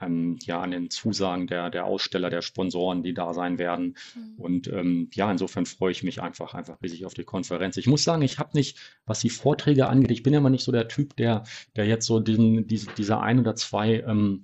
ähm, 0.00 0.38
ja, 0.42 0.60
an 0.60 0.70
den 0.70 0.90
Zusagen 0.90 1.46
der, 1.46 1.70
der 1.70 1.84
Aussteller, 1.84 2.30
der 2.30 2.42
Sponsoren, 2.42 3.02
die 3.02 3.14
da 3.14 3.34
sein 3.34 3.58
werden. 3.58 3.96
Mhm. 4.14 4.34
Und 4.38 4.68
ähm, 4.68 5.10
ja, 5.12 5.30
insofern 5.30 5.66
freue 5.66 5.92
ich 5.92 6.02
mich 6.02 6.22
einfach, 6.22 6.54
einfach 6.54 6.80
riesig 6.82 7.04
auf 7.06 7.14
die 7.14 7.24
Konferenz. 7.24 7.76
Ich 7.76 7.86
muss 7.86 8.04
sagen, 8.04 8.22
ich 8.22 8.38
habe 8.38 8.50
nicht, 8.54 8.78
was 9.06 9.20
die 9.20 9.30
Vorträge 9.30 9.88
angeht, 9.88 10.10
ich 10.10 10.22
bin 10.22 10.34
immer 10.34 10.50
nicht 10.50 10.64
so 10.64 10.72
der 10.72 10.88
Typ, 10.88 11.16
der, 11.16 11.44
der 11.76 11.86
jetzt 11.86 12.06
so 12.06 12.20
diesen, 12.20 12.66
diese, 12.66 12.88
diese 12.96 13.20
ein 13.20 13.40
oder 13.40 13.54
zwei 13.54 14.00
ähm, 14.00 14.42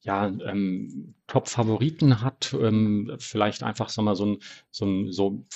ja, 0.00 0.26
ähm, 0.26 1.14
Top-Favoriten 1.26 2.20
hat, 2.20 2.54
ähm, 2.60 3.16
vielleicht 3.18 3.62
einfach, 3.62 3.88
sag 3.88 4.04
mal, 4.04 4.14
so 4.14 4.26
ein, 4.26 4.38
so 4.70 4.84
ein, 4.84 5.12
so 5.12 5.46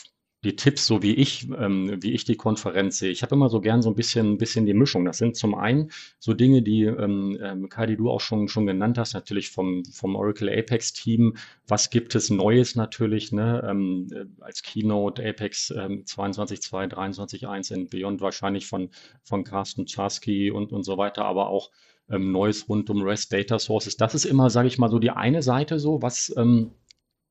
die 0.45 0.55
Tipps, 0.55 0.87
so 0.87 1.03
wie 1.03 1.15
ich, 1.15 1.49
ähm, 1.59 1.97
wie 2.01 2.13
ich 2.13 2.25
die 2.25 2.37
Konferenz 2.37 2.99
sehe. 2.99 3.11
Ich 3.11 3.23
habe 3.23 3.35
immer 3.35 3.49
so 3.49 3.61
gern 3.61 3.83
so 3.83 3.91
ein 3.91 3.97
bisschen, 3.97 4.35
ein 4.35 4.39
bisschen 4.39 4.67
die 4.67 4.75
Mischung. 4.75 5.05
Das 5.05 5.19
sind 5.19 5.37
zum 5.37 5.57
einen 5.57 5.91
so 6.21 6.33
Dinge, 6.33 6.63
die 6.63 6.85
ähm, 6.85 7.37
ähm, 7.43 7.69
Kai, 7.69 7.87
die 7.87 7.97
du 7.97 8.09
auch 8.09 8.21
schon, 8.21 8.47
schon 8.47 8.65
genannt 8.65 8.99
hast, 8.99 9.15
natürlich 9.15 9.51
vom, 9.51 9.85
vom 9.87 10.15
Oracle 10.15 10.49
Apex 10.49 10.93
Team. 10.93 11.37
Was 11.67 11.91
gibt 11.91 12.15
es 12.15 12.31
Neues 12.31 12.77
natürlich, 12.77 13.33
ne? 13.33 13.67
Ähm, 13.69 14.07
äh, 14.13 14.27
als 14.41 14.63
Keynote 14.63 15.29
Apex 15.29 15.71
ähm, 15.71 16.05
22.2, 16.05 16.93
23.1 16.93 17.75
in 17.75 17.89
Beyond 17.89 18.21
wahrscheinlich 18.21 18.69
von, 18.69 18.91
von 19.25 19.43
Carsten 19.43 19.87
Czarski 19.87 20.53
und, 20.53 20.73
und 20.73 20.85
so 20.85 20.99
weiter, 20.99 21.25
aber 21.25 21.49
auch 21.49 21.73
ähm, 22.11 22.31
Neues 22.31 22.69
rund 22.69 22.91
um 22.91 23.03
REST 23.03 23.33
Data 23.33 23.59
Sources. 23.59 23.97
Das 23.97 24.15
ist 24.15 24.25
immer, 24.25 24.51
sage 24.51 24.69
ich 24.69 24.79
mal, 24.79 24.89
so 24.89 25.01
die 25.01 25.11
eine 25.11 25.43
Seite 25.43 25.81
so, 25.81 26.01
was, 26.01 26.33
ähm, 26.37 26.71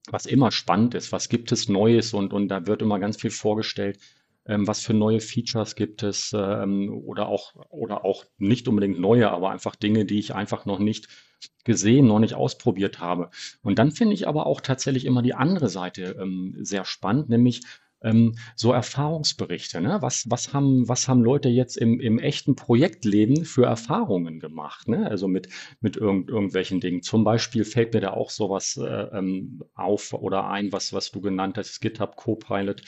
was 0.10 0.26
immer 0.26 0.51
spannend 0.51 0.95
ist, 0.95 1.12
was 1.12 1.30
gibt 1.30 1.51
es 1.51 1.70
Neues 1.70 2.14
und, 2.14 2.34
und 2.34 2.47
da 2.47 2.66
wird 2.66 2.82
immer 2.82 2.99
ganz 2.99 3.18
viel 3.18 3.32
vorgestellt, 3.32 3.99
ähm, 4.45 4.68
was 4.68 4.82
für 4.82 4.93
neue 4.93 5.20
Features 5.20 5.76
gibt 5.76 6.03
es 6.03 6.34
ähm, 6.34 7.01
oder 7.05 7.28
auch 7.28 7.53
oder 7.70 8.05
auch 8.05 8.26
nicht 8.38 8.68
unbedingt 8.68 8.99
neue, 8.99 9.30
aber 9.30 9.51
einfach 9.51 9.76
Dinge, 9.76 10.05
die 10.05 10.20
ich 10.20 10.34
einfach 10.34 10.66
noch 10.66 10.80
nicht 10.80 11.08
gesehen, 11.66 12.08
noch 12.08 12.20
nicht 12.20 12.34
ausprobiert 12.34 12.99
habe. 12.99 13.30
Und 13.62 13.78
dann 13.78 13.91
finde 13.91 14.14
ich 14.14 14.28
aber 14.28 14.45
auch 14.45 14.62
tatsächlich 14.62 15.05
immer 15.05 15.22
die 15.22 15.34
andere 15.34 15.70
Seite 15.70 16.16
ähm, 16.20 16.55
sehr 16.62 16.86
spannend, 16.86 17.30
nämlich 17.30 17.64
ähm, 18.02 18.36
so 18.56 18.72
Erfahrungsberichte. 18.72 19.82
Ne? 19.82 19.98
Was, 20.02 20.26
was, 20.30 20.54
haben, 20.54 20.88
was 20.88 21.08
haben 21.08 21.24
Leute 21.24 21.50
jetzt 21.50 21.78
im, 21.78 22.00
im 22.00 22.20
echten 22.20 22.56
Projektleben 22.56 23.45
für 23.45 23.66
Erfahrungen 23.66 24.39
gemacht? 24.39 24.88
Ne? 24.88 25.10
Also 25.10 25.28
mit, 25.28 25.50
mit 25.80 25.98
irgend, 25.98 26.30
irgendwelchen 26.30 26.80
Dingen. 26.80 27.02
Zum 27.02 27.24
Beispiel 27.24 27.64
fällt 27.64 27.93
mir 27.93 28.02
da 28.02 28.12
auch 28.12 28.30
sowas 28.30 28.78
äh, 28.78 28.84
ähm, 28.84 29.64
auf 29.76 30.14
oder 30.14 30.48
ein, 30.50 30.72
was, 30.72 30.93
was 30.93 31.12
du 31.12 31.22
genannt 31.22 31.58
hast, 31.58 31.80
GitHub 31.80 32.16
Copilot 32.16 32.82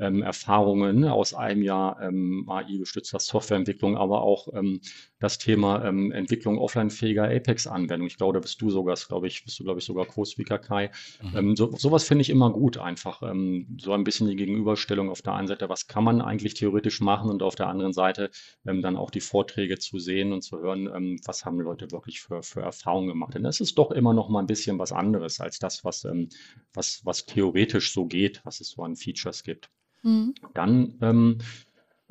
ähm, 0.00 0.22
Erfahrungen 0.22 1.04
aus 1.04 1.34
einem 1.34 1.62
Jahr 1.62 2.00
ähm, 2.00 2.46
AI-gestützter 2.48 3.20
Softwareentwicklung, 3.20 3.96
aber 3.96 4.22
auch 4.22 4.48
ähm, 4.54 4.80
das 5.20 5.38
Thema 5.38 5.84
ähm, 5.84 6.10
Entwicklung 6.10 6.58
offline-fähiger 6.58 7.24
Apex-Anwendung. 7.24 8.06
Ich 8.06 8.16
glaube, 8.16 8.34
da 8.34 8.40
bist 8.40 8.60
du 8.60 8.70
sogar, 8.70 8.96
glaube 8.96 9.26
ich, 9.26 9.44
bist 9.44 9.60
du, 9.60 9.64
glaube 9.64 9.78
ich, 9.80 9.84
sogar 9.84 10.06
Co-Speaker 10.06 10.58
Kai. 10.58 10.90
Mhm. 11.22 11.36
Ähm, 11.36 11.56
so, 11.56 11.70
sowas 11.76 12.04
finde 12.04 12.22
ich 12.22 12.30
immer 12.30 12.50
gut, 12.50 12.78
einfach 12.78 13.22
ähm, 13.22 13.76
so 13.78 13.92
ein 13.92 14.04
bisschen 14.04 14.28
die 14.28 14.36
Gegenüberstellung 14.36 15.10
auf 15.10 15.22
der 15.22 15.34
einen 15.34 15.48
Seite, 15.48 15.68
was 15.68 15.86
kann 15.86 16.04
man 16.04 16.22
eigentlich 16.22 16.54
theoretisch 16.54 17.00
machen 17.00 17.30
und 17.30 17.42
auf 17.42 17.54
der 17.54 17.68
anderen 17.68 17.92
Seite 17.92 18.30
ähm, 18.66 18.80
dann 18.80 18.96
auch 18.96 19.10
die 19.10 19.20
Vorträge 19.20 19.78
zu 19.78 19.98
sehen 19.98 20.32
und 20.32 20.42
zu 20.42 20.58
hören, 20.60 21.20
was 21.24 21.44
haben 21.44 21.60
Leute 21.60 21.90
wirklich 21.90 22.20
für, 22.20 22.42
für 22.42 22.62
Erfahrungen 22.62 23.08
gemacht. 23.08 23.34
Denn 23.34 23.42
das 23.42 23.60
ist 23.60 23.76
doch 23.76 23.90
immer 23.90 24.14
noch 24.14 24.28
mal 24.28 24.40
ein 24.40 24.46
bisschen 24.46 24.78
was 24.78 24.92
anderes 24.92 25.40
als 25.40 25.58
das, 25.58 25.84
was, 25.84 26.06
was, 26.72 27.00
was 27.04 27.26
theoretisch 27.26 27.92
so 27.92 28.06
geht, 28.06 28.40
was 28.44 28.60
es 28.60 28.70
so 28.70 28.82
an 28.82 28.96
Features 28.96 29.42
gibt. 29.42 29.70
Mhm. 30.02 30.34
Dann 30.54 30.98
ähm, 31.02 31.38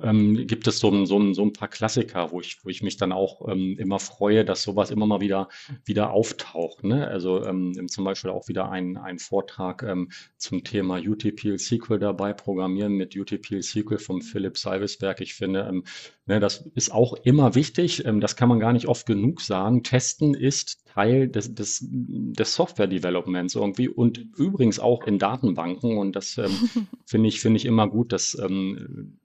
ähm, 0.03 0.47
gibt 0.47 0.67
es 0.67 0.79
so, 0.79 1.05
so, 1.05 1.33
so 1.33 1.41
ein 1.43 1.53
paar 1.53 1.67
Klassiker, 1.67 2.31
wo 2.31 2.41
ich, 2.41 2.63
wo 2.63 2.69
ich 2.69 2.81
mich 2.81 2.97
dann 2.97 3.11
auch 3.11 3.47
ähm, 3.47 3.77
immer 3.79 3.99
freue, 3.99 4.45
dass 4.45 4.63
sowas 4.63 4.91
immer 4.91 5.05
mal 5.05 5.21
wieder, 5.21 5.49
wieder 5.85 6.11
auftaucht. 6.11 6.83
Ne? 6.83 7.07
Also 7.07 7.43
ähm, 7.45 7.87
zum 7.87 8.03
Beispiel 8.03 8.31
auch 8.31 8.47
wieder 8.47 8.71
ein, 8.71 8.97
ein 8.97 9.19
Vortrag 9.19 9.83
ähm, 9.83 10.09
zum 10.37 10.63
Thema 10.63 10.99
UTPL 10.99 11.57
SQL 11.57 11.99
dabei, 11.99 12.33
Programmieren 12.33 12.93
mit 12.93 13.15
UTPL 13.15 13.61
SQL 13.61 13.97
vom 13.97 14.21
Philipp 14.21 14.57
Salvesberg. 14.57 15.21
Ich 15.21 15.33
finde, 15.33 15.67
ähm, 15.69 15.83
ne, 16.25 16.39
das 16.39 16.69
ist 16.75 16.91
auch 16.91 17.13
immer 17.23 17.55
wichtig. 17.55 18.05
Ähm, 18.05 18.21
das 18.21 18.35
kann 18.35 18.49
man 18.49 18.59
gar 18.59 18.73
nicht 18.73 18.87
oft 18.87 19.05
genug 19.05 19.41
sagen. 19.41 19.83
Testen 19.83 20.33
ist 20.33 20.85
Teil 20.85 21.27
des, 21.27 21.53
des, 21.53 21.85
des 21.89 22.55
Software-Developments 22.55 23.55
irgendwie 23.55 23.89
und 23.89 24.17
übrigens 24.37 24.79
auch 24.79 25.05
in 25.05 25.19
Datenbanken. 25.19 25.97
Und 25.97 26.15
das 26.15 26.39
finde 27.05 27.29
ich, 27.29 27.39
finde 27.41 27.57
ich 27.57 27.65
immer 27.65 27.87
gut, 27.87 28.11
dass 28.11 28.37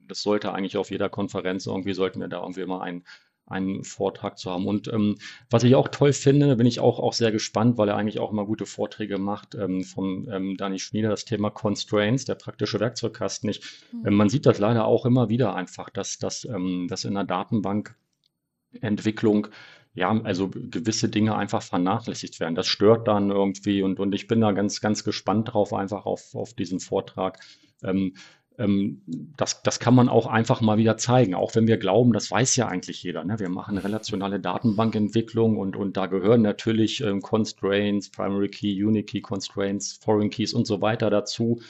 das 0.08 0.22
sollte 0.22 0.52
eigentlich 0.52 0.76
auf 0.76 0.90
jeder 0.90 1.08
Konferenz 1.08 1.66
irgendwie, 1.66 1.94
sollten 1.94 2.20
wir 2.20 2.28
da 2.28 2.40
irgendwie 2.40 2.62
immer 2.62 2.82
einen, 2.82 3.04
einen 3.46 3.84
Vortrag 3.84 4.38
zu 4.38 4.50
haben. 4.50 4.66
Und 4.66 4.88
ähm, 4.88 5.16
was 5.50 5.64
ich 5.64 5.74
auch 5.74 5.88
toll 5.88 6.12
finde, 6.12 6.56
bin 6.56 6.66
ich 6.66 6.80
auch, 6.80 6.98
auch 6.98 7.12
sehr 7.12 7.32
gespannt, 7.32 7.76
weil 7.76 7.88
er 7.88 7.96
eigentlich 7.96 8.20
auch 8.20 8.32
immer 8.32 8.46
gute 8.46 8.66
Vorträge 8.66 9.18
macht, 9.18 9.54
ähm, 9.54 9.84
von 9.84 10.28
ähm, 10.30 10.56
Dani 10.56 10.78
Schmieder, 10.78 11.10
das 11.10 11.24
Thema 11.24 11.50
Constraints, 11.50 12.24
der 12.24 12.36
praktische 12.36 12.80
Werkzeugkasten 12.80 13.48
nicht. 13.48 13.64
Mhm. 13.92 14.06
Ähm, 14.06 14.14
man 14.14 14.28
sieht 14.28 14.46
das 14.46 14.58
leider 14.58 14.86
auch 14.86 15.04
immer 15.04 15.28
wieder 15.28 15.54
einfach, 15.54 15.90
dass, 15.90 16.18
dass, 16.18 16.44
ähm, 16.44 16.86
dass 16.88 17.04
in 17.04 17.14
der 17.14 17.24
Datenbankentwicklung 17.24 19.48
ja, 19.96 20.10
also 20.24 20.50
gewisse 20.50 21.08
Dinge 21.08 21.36
einfach 21.36 21.62
vernachlässigt 21.62 22.40
werden. 22.40 22.56
Das 22.56 22.66
stört 22.66 23.06
dann 23.06 23.30
irgendwie 23.30 23.80
und, 23.82 24.00
und 24.00 24.12
ich 24.12 24.26
bin 24.26 24.40
da 24.40 24.50
ganz, 24.50 24.80
ganz 24.80 25.04
gespannt 25.04 25.52
drauf, 25.52 25.72
einfach 25.72 26.04
auf, 26.04 26.34
auf 26.34 26.52
diesen 26.54 26.80
Vortrag. 26.80 27.38
Ähm, 27.84 28.14
das, 28.56 29.62
das 29.62 29.80
kann 29.80 29.94
man 29.96 30.08
auch 30.08 30.26
einfach 30.26 30.60
mal 30.60 30.78
wieder 30.78 30.96
zeigen, 30.96 31.34
auch 31.34 31.54
wenn 31.56 31.66
wir 31.66 31.76
glauben, 31.76 32.12
das 32.12 32.30
weiß 32.30 32.54
ja 32.54 32.68
eigentlich 32.68 33.02
jeder. 33.02 33.24
Ne? 33.24 33.40
Wir 33.40 33.48
machen 33.48 33.78
relationale 33.78 34.38
Datenbankentwicklung 34.38 35.56
und, 35.56 35.74
und 35.74 35.96
da 35.96 36.06
gehören 36.06 36.42
natürlich 36.42 37.00
ähm, 37.00 37.20
Constraints, 37.20 38.10
Primary 38.10 38.48
Key, 38.48 38.84
Unique 38.84 39.08
Key 39.08 39.20
Constraints, 39.22 39.94
Foreign 39.94 40.30
Keys 40.30 40.54
und 40.54 40.66
so 40.66 40.80
weiter 40.80 41.10
dazu. 41.10 41.60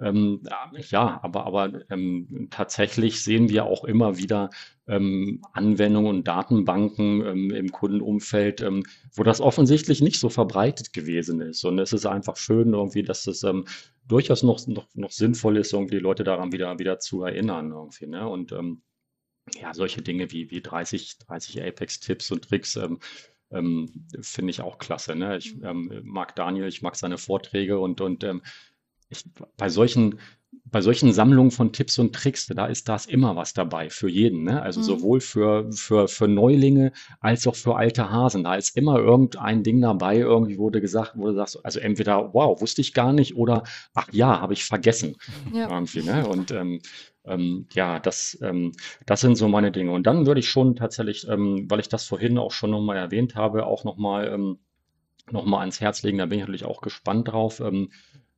Ähm, 0.00 0.42
ja, 0.90 1.18
aber, 1.22 1.46
aber 1.46 1.90
ähm, 1.90 2.48
tatsächlich 2.50 3.22
sehen 3.22 3.48
wir 3.48 3.64
auch 3.64 3.84
immer 3.84 4.16
wieder 4.16 4.50
ähm, 4.86 5.42
Anwendungen 5.52 6.18
und 6.18 6.28
Datenbanken 6.28 7.26
ähm, 7.26 7.50
im 7.50 7.72
Kundenumfeld, 7.72 8.60
ähm, 8.60 8.84
wo 9.12 9.24
das 9.24 9.40
offensichtlich 9.40 10.00
nicht 10.00 10.20
so 10.20 10.28
verbreitet 10.28 10.92
gewesen 10.92 11.40
ist. 11.40 11.64
Und 11.64 11.78
es 11.80 11.92
ist 11.92 12.06
einfach 12.06 12.36
schön 12.36 12.72
irgendwie, 12.72 13.02
dass 13.02 13.26
es 13.26 13.42
ähm, 13.42 13.64
durchaus 14.06 14.44
noch, 14.44 14.64
noch, 14.68 14.86
noch 14.94 15.10
sinnvoll 15.10 15.56
ist, 15.56 15.72
irgendwie 15.72 15.96
die 15.96 16.02
Leute 16.02 16.22
daran 16.22 16.52
wieder, 16.52 16.78
wieder 16.78 17.00
zu 17.00 17.24
erinnern 17.24 17.72
irgendwie. 17.72 18.06
Ne? 18.06 18.26
Und 18.28 18.54
ja, 19.60 19.74
solche 19.74 20.00
Dinge 20.00 20.30
wie, 20.30 20.50
wie 20.50 20.62
30, 20.62 21.18
30 21.18 21.62
Apex-Tipps 21.62 22.30
und 22.30 22.48
Tricks 22.48 22.78
finde 23.50 24.50
ich 24.50 24.60
auch 24.60 24.78
klasse. 24.78 25.14
Ne? 25.14 25.36
Ich 25.36 25.56
mhm. 25.56 25.64
ähm, 25.64 26.00
mag 26.04 26.36
Daniel, 26.36 26.68
ich 26.68 26.80
mag 26.80 26.96
seine 26.96 27.18
Vorträge 27.18 27.78
und, 27.78 28.00
und 28.00 28.24
ich, 29.08 29.24
bei 29.56 29.68
solchen 29.68 30.18
bei 30.70 30.80
solchen 30.80 31.12
Sammlungen 31.12 31.50
von 31.50 31.72
Tipps 31.72 31.98
und 31.98 32.14
Tricks, 32.14 32.46
da 32.46 32.66
ist 32.66 32.88
das 32.88 33.06
immer 33.06 33.36
was 33.36 33.54
dabei 33.54 33.90
für 33.90 34.08
jeden. 34.08 34.44
Ne? 34.44 34.60
Also 34.60 34.80
mhm. 34.80 34.84
sowohl 34.84 35.20
für, 35.20 35.70
für, 35.72 36.08
für 36.08 36.28
Neulinge 36.28 36.92
als 37.20 37.46
auch 37.46 37.56
für 37.56 37.76
alte 37.76 38.10
Hasen. 38.10 38.44
Da 38.44 38.54
ist 38.54 38.76
immer 38.76 38.98
irgendein 38.98 39.62
Ding 39.62 39.80
dabei, 39.80 40.18
irgendwie 40.18 40.58
wurde 40.58 40.80
gesagt, 40.80 41.12
wo 41.14 41.26
du 41.26 41.34
sagst, 41.34 41.64
also 41.64 41.80
entweder, 41.80 42.34
wow, 42.34 42.60
wusste 42.60 42.80
ich 42.80 42.94
gar 42.94 43.12
nicht 43.12 43.36
oder 43.36 43.62
ach 43.94 44.08
ja, 44.12 44.40
habe 44.40 44.52
ich 44.52 44.64
vergessen. 44.64 45.16
Ja. 45.52 45.70
Irgendwie, 45.70 46.02
ne? 46.02 46.26
Und 46.26 46.50
ähm, 46.50 46.80
ähm, 47.24 47.66
ja, 47.72 47.98
das, 48.00 48.38
ähm, 48.42 48.72
das 49.06 49.20
sind 49.20 49.36
so 49.36 49.48
meine 49.48 49.72
Dinge. 49.72 49.92
Und 49.92 50.06
dann 50.06 50.26
würde 50.26 50.40
ich 50.40 50.48
schon 50.48 50.76
tatsächlich, 50.76 51.26
ähm, 51.28 51.66
weil 51.68 51.80
ich 51.80 51.88
das 51.88 52.04
vorhin 52.04 52.38
auch 52.38 52.52
schon 52.52 52.70
nochmal 52.70 52.96
erwähnt 52.96 53.34
habe, 53.34 53.66
auch 53.66 53.84
nochmal 53.84 54.28
ähm, 54.28 54.58
noch 55.30 55.44
mal 55.44 55.60
ans 55.60 55.80
Herz 55.80 56.02
legen. 56.02 56.18
Da 56.18 56.26
bin 56.26 56.38
ich 56.38 56.42
natürlich 56.42 56.64
auch 56.64 56.80
gespannt 56.80 57.28
drauf. 57.28 57.60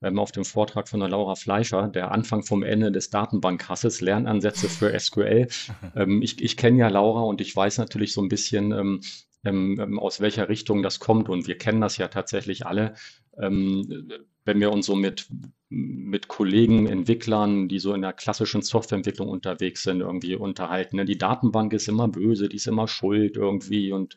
Ähm, 0.02 0.18
auf 0.18 0.32
dem 0.32 0.44
Vortrag 0.44 0.88
von 0.88 1.00
der 1.00 1.10
Laura 1.10 1.34
Fleischer, 1.34 1.88
der 1.88 2.10
Anfang 2.10 2.42
vom 2.42 2.62
Ende 2.62 2.90
des 2.90 3.10
Datenbankhasses, 3.10 4.00
Lernansätze 4.00 4.68
für 4.68 4.98
SQL. 4.98 5.48
ähm, 5.96 6.22
ich 6.22 6.40
ich 6.42 6.56
kenne 6.56 6.78
ja 6.78 6.88
Laura 6.88 7.22
und 7.22 7.40
ich 7.40 7.54
weiß 7.54 7.78
natürlich 7.78 8.14
so 8.14 8.22
ein 8.22 8.28
bisschen, 8.28 8.72
ähm, 8.72 9.00
ähm, 9.44 9.78
ähm, 9.80 9.98
aus 9.98 10.20
welcher 10.20 10.48
Richtung 10.48 10.82
das 10.82 11.00
kommt. 11.00 11.28
Und 11.28 11.46
wir 11.46 11.58
kennen 11.58 11.80
das 11.80 11.96
ja 11.96 12.08
tatsächlich 12.08 12.66
alle. 12.66 12.94
Ähm, 13.38 14.10
wenn 14.44 14.60
wir 14.60 14.72
uns 14.72 14.86
so 14.86 14.96
mit, 14.96 15.28
mit 15.68 16.28
Kollegen, 16.28 16.86
Entwicklern, 16.86 17.68
die 17.68 17.78
so 17.78 17.94
in 17.94 18.02
der 18.02 18.12
klassischen 18.12 18.62
Softwareentwicklung 18.62 19.28
unterwegs 19.28 19.82
sind, 19.82 20.00
irgendwie 20.00 20.34
unterhalten. 20.34 20.96
Ne? 20.96 21.04
Die 21.04 21.18
Datenbank 21.18 21.72
ist 21.72 21.88
immer 21.88 22.08
böse, 22.08 22.48
die 22.48 22.56
ist 22.56 22.66
immer 22.66 22.88
schuld 22.88 23.36
irgendwie 23.36 23.92
und 23.92 24.16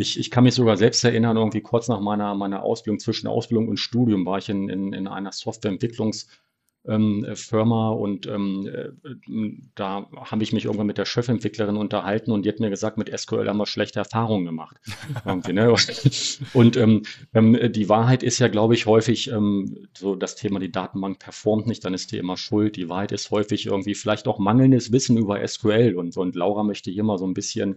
ich, 0.00 0.18
ich 0.18 0.30
kann 0.30 0.44
mich 0.44 0.54
sogar 0.54 0.76
selbst 0.76 1.04
erinnern, 1.04 1.36
irgendwie 1.36 1.60
kurz 1.60 1.88
nach 1.88 2.00
meiner, 2.00 2.34
meiner 2.34 2.62
Ausbildung, 2.62 2.98
zwischen 2.98 3.26
Ausbildung 3.26 3.68
und 3.68 3.78
Studium 3.78 4.26
war 4.26 4.38
ich 4.38 4.48
in, 4.48 4.68
in, 4.68 4.92
in 4.92 5.06
einer 5.06 5.32
Softwareentwicklungs- 5.32 6.26
ähm, 6.86 7.26
Firma 7.34 7.90
und 7.90 8.26
ähm, 8.26 8.66
äh, 8.66 8.88
da 9.74 10.08
habe 10.16 10.42
ich 10.42 10.52
mich 10.52 10.64
irgendwann 10.64 10.86
mit 10.86 10.96
der 10.96 11.04
Chefentwicklerin 11.04 11.76
unterhalten 11.76 12.32
und 12.32 12.44
die 12.44 12.48
hat 12.48 12.58
mir 12.58 12.70
gesagt, 12.70 12.96
mit 12.96 13.10
SQL 13.16 13.48
haben 13.48 13.58
wir 13.58 13.66
schlechte 13.66 13.98
Erfahrungen 13.98 14.46
gemacht. 14.46 14.78
ne? 15.52 15.74
Und 16.54 16.76
ähm, 16.76 17.02
ähm, 17.34 17.72
die 17.72 17.88
Wahrheit 17.88 18.22
ist 18.22 18.38
ja, 18.38 18.48
glaube 18.48 18.74
ich, 18.74 18.86
häufig 18.86 19.30
ähm, 19.30 19.88
so 19.96 20.16
das 20.16 20.36
Thema, 20.36 20.58
die 20.58 20.72
Datenbank 20.72 21.18
performt 21.18 21.66
nicht, 21.66 21.84
dann 21.84 21.92
ist 21.92 22.12
die 22.12 22.18
immer 22.18 22.38
schuld. 22.38 22.76
Die 22.76 22.88
Wahrheit 22.88 23.12
ist 23.12 23.30
häufig 23.30 23.66
irgendwie 23.66 23.94
vielleicht 23.94 24.26
auch 24.26 24.38
mangelndes 24.38 24.90
Wissen 24.90 25.18
über 25.18 25.46
SQL 25.46 25.94
und, 25.96 26.16
und 26.16 26.34
Laura 26.34 26.62
möchte 26.62 26.90
hier 26.90 27.04
mal 27.04 27.18
so 27.18 27.26
ein 27.26 27.34
bisschen 27.34 27.76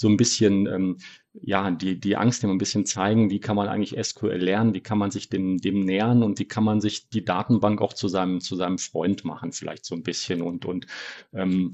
so 0.00 0.08
ein 0.08 0.16
bisschen 0.16 0.66
ähm, 0.66 0.96
ja, 1.34 1.70
die, 1.70 2.00
die 2.00 2.16
Angst 2.16 2.42
immer 2.42 2.54
ein 2.54 2.58
bisschen 2.58 2.86
zeigen, 2.86 3.28
wie 3.28 3.38
kann 3.38 3.54
man 3.54 3.68
eigentlich 3.68 4.02
SQL 4.02 4.36
lernen, 4.36 4.72
wie 4.72 4.80
kann 4.80 4.96
man 4.96 5.10
sich 5.10 5.28
dem, 5.28 5.58
dem 5.58 5.80
nähern 5.80 6.22
und 6.22 6.38
wie 6.38 6.48
kann 6.48 6.64
man 6.64 6.80
sich 6.80 7.10
die 7.10 7.22
Datenbank 7.22 7.82
auch 7.82 7.92
zu 7.92 8.08
seinem, 8.08 8.40
zu 8.40 8.56
seinem 8.56 8.78
Freund 8.78 9.26
machen, 9.26 9.52
vielleicht 9.52 9.84
so 9.84 9.94
ein 9.94 10.02
bisschen. 10.02 10.40
Und, 10.40 10.64
und 10.64 10.86
ähm, 11.34 11.72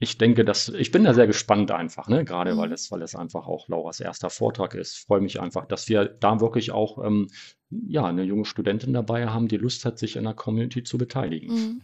ich 0.00 0.18
denke, 0.18 0.44
dass 0.44 0.68
ich 0.68 0.90
bin 0.90 1.04
da 1.04 1.14
sehr 1.14 1.28
gespannt 1.28 1.70
einfach, 1.70 2.08
ne? 2.08 2.24
gerade 2.24 2.56
weil 2.56 2.68
mhm. 2.68 2.74
es, 2.74 2.90
weil 2.90 3.02
es 3.02 3.14
einfach 3.14 3.46
auch 3.46 3.68
Lauras 3.68 4.00
erster 4.00 4.30
Vortrag 4.30 4.74
ist. 4.74 4.96
Freue 4.96 5.20
mich 5.20 5.40
einfach, 5.40 5.66
dass 5.66 5.88
wir 5.88 6.06
da 6.06 6.40
wirklich 6.40 6.72
auch 6.72 7.04
ähm, 7.04 7.28
ja, 7.70 8.04
eine 8.04 8.24
junge 8.24 8.46
Studentin 8.46 8.92
dabei 8.92 9.28
haben, 9.28 9.46
die 9.46 9.58
Lust 9.58 9.84
hat, 9.84 10.00
sich 10.00 10.16
in 10.16 10.24
der 10.24 10.34
Community 10.34 10.82
zu 10.82 10.98
beteiligen. 10.98 11.54
Mhm. 11.54 11.82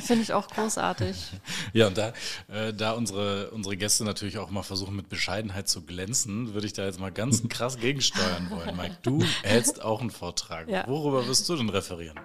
Finde 0.00 0.22
ich 0.22 0.32
auch 0.32 0.48
großartig. 0.48 1.16
ja, 1.72 1.88
und 1.88 1.98
da, 1.98 2.12
äh, 2.48 2.72
da 2.72 2.92
unsere, 2.92 3.50
unsere 3.50 3.76
Gäste 3.76 4.04
natürlich 4.04 4.38
auch 4.38 4.50
mal 4.50 4.62
versuchen, 4.62 4.96
mit 4.96 5.08
Bescheidenheit 5.08 5.68
zu 5.68 5.84
glänzen, 5.84 6.54
würde 6.54 6.66
ich 6.66 6.72
da 6.72 6.84
jetzt 6.84 7.00
mal 7.00 7.12
ganz 7.12 7.42
krass 7.48 7.78
gegensteuern 7.78 8.50
wollen. 8.50 8.76
Mike, 8.76 8.98
du 9.02 9.22
hältst 9.42 9.82
auch 9.82 10.00
einen 10.00 10.10
Vortrag. 10.10 10.68
Ja. 10.68 10.86
Worüber 10.88 11.26
wirst 11.26 11.48
du 11.48 11.56
denn 11.56 11.68
referieren? 11.68 12.18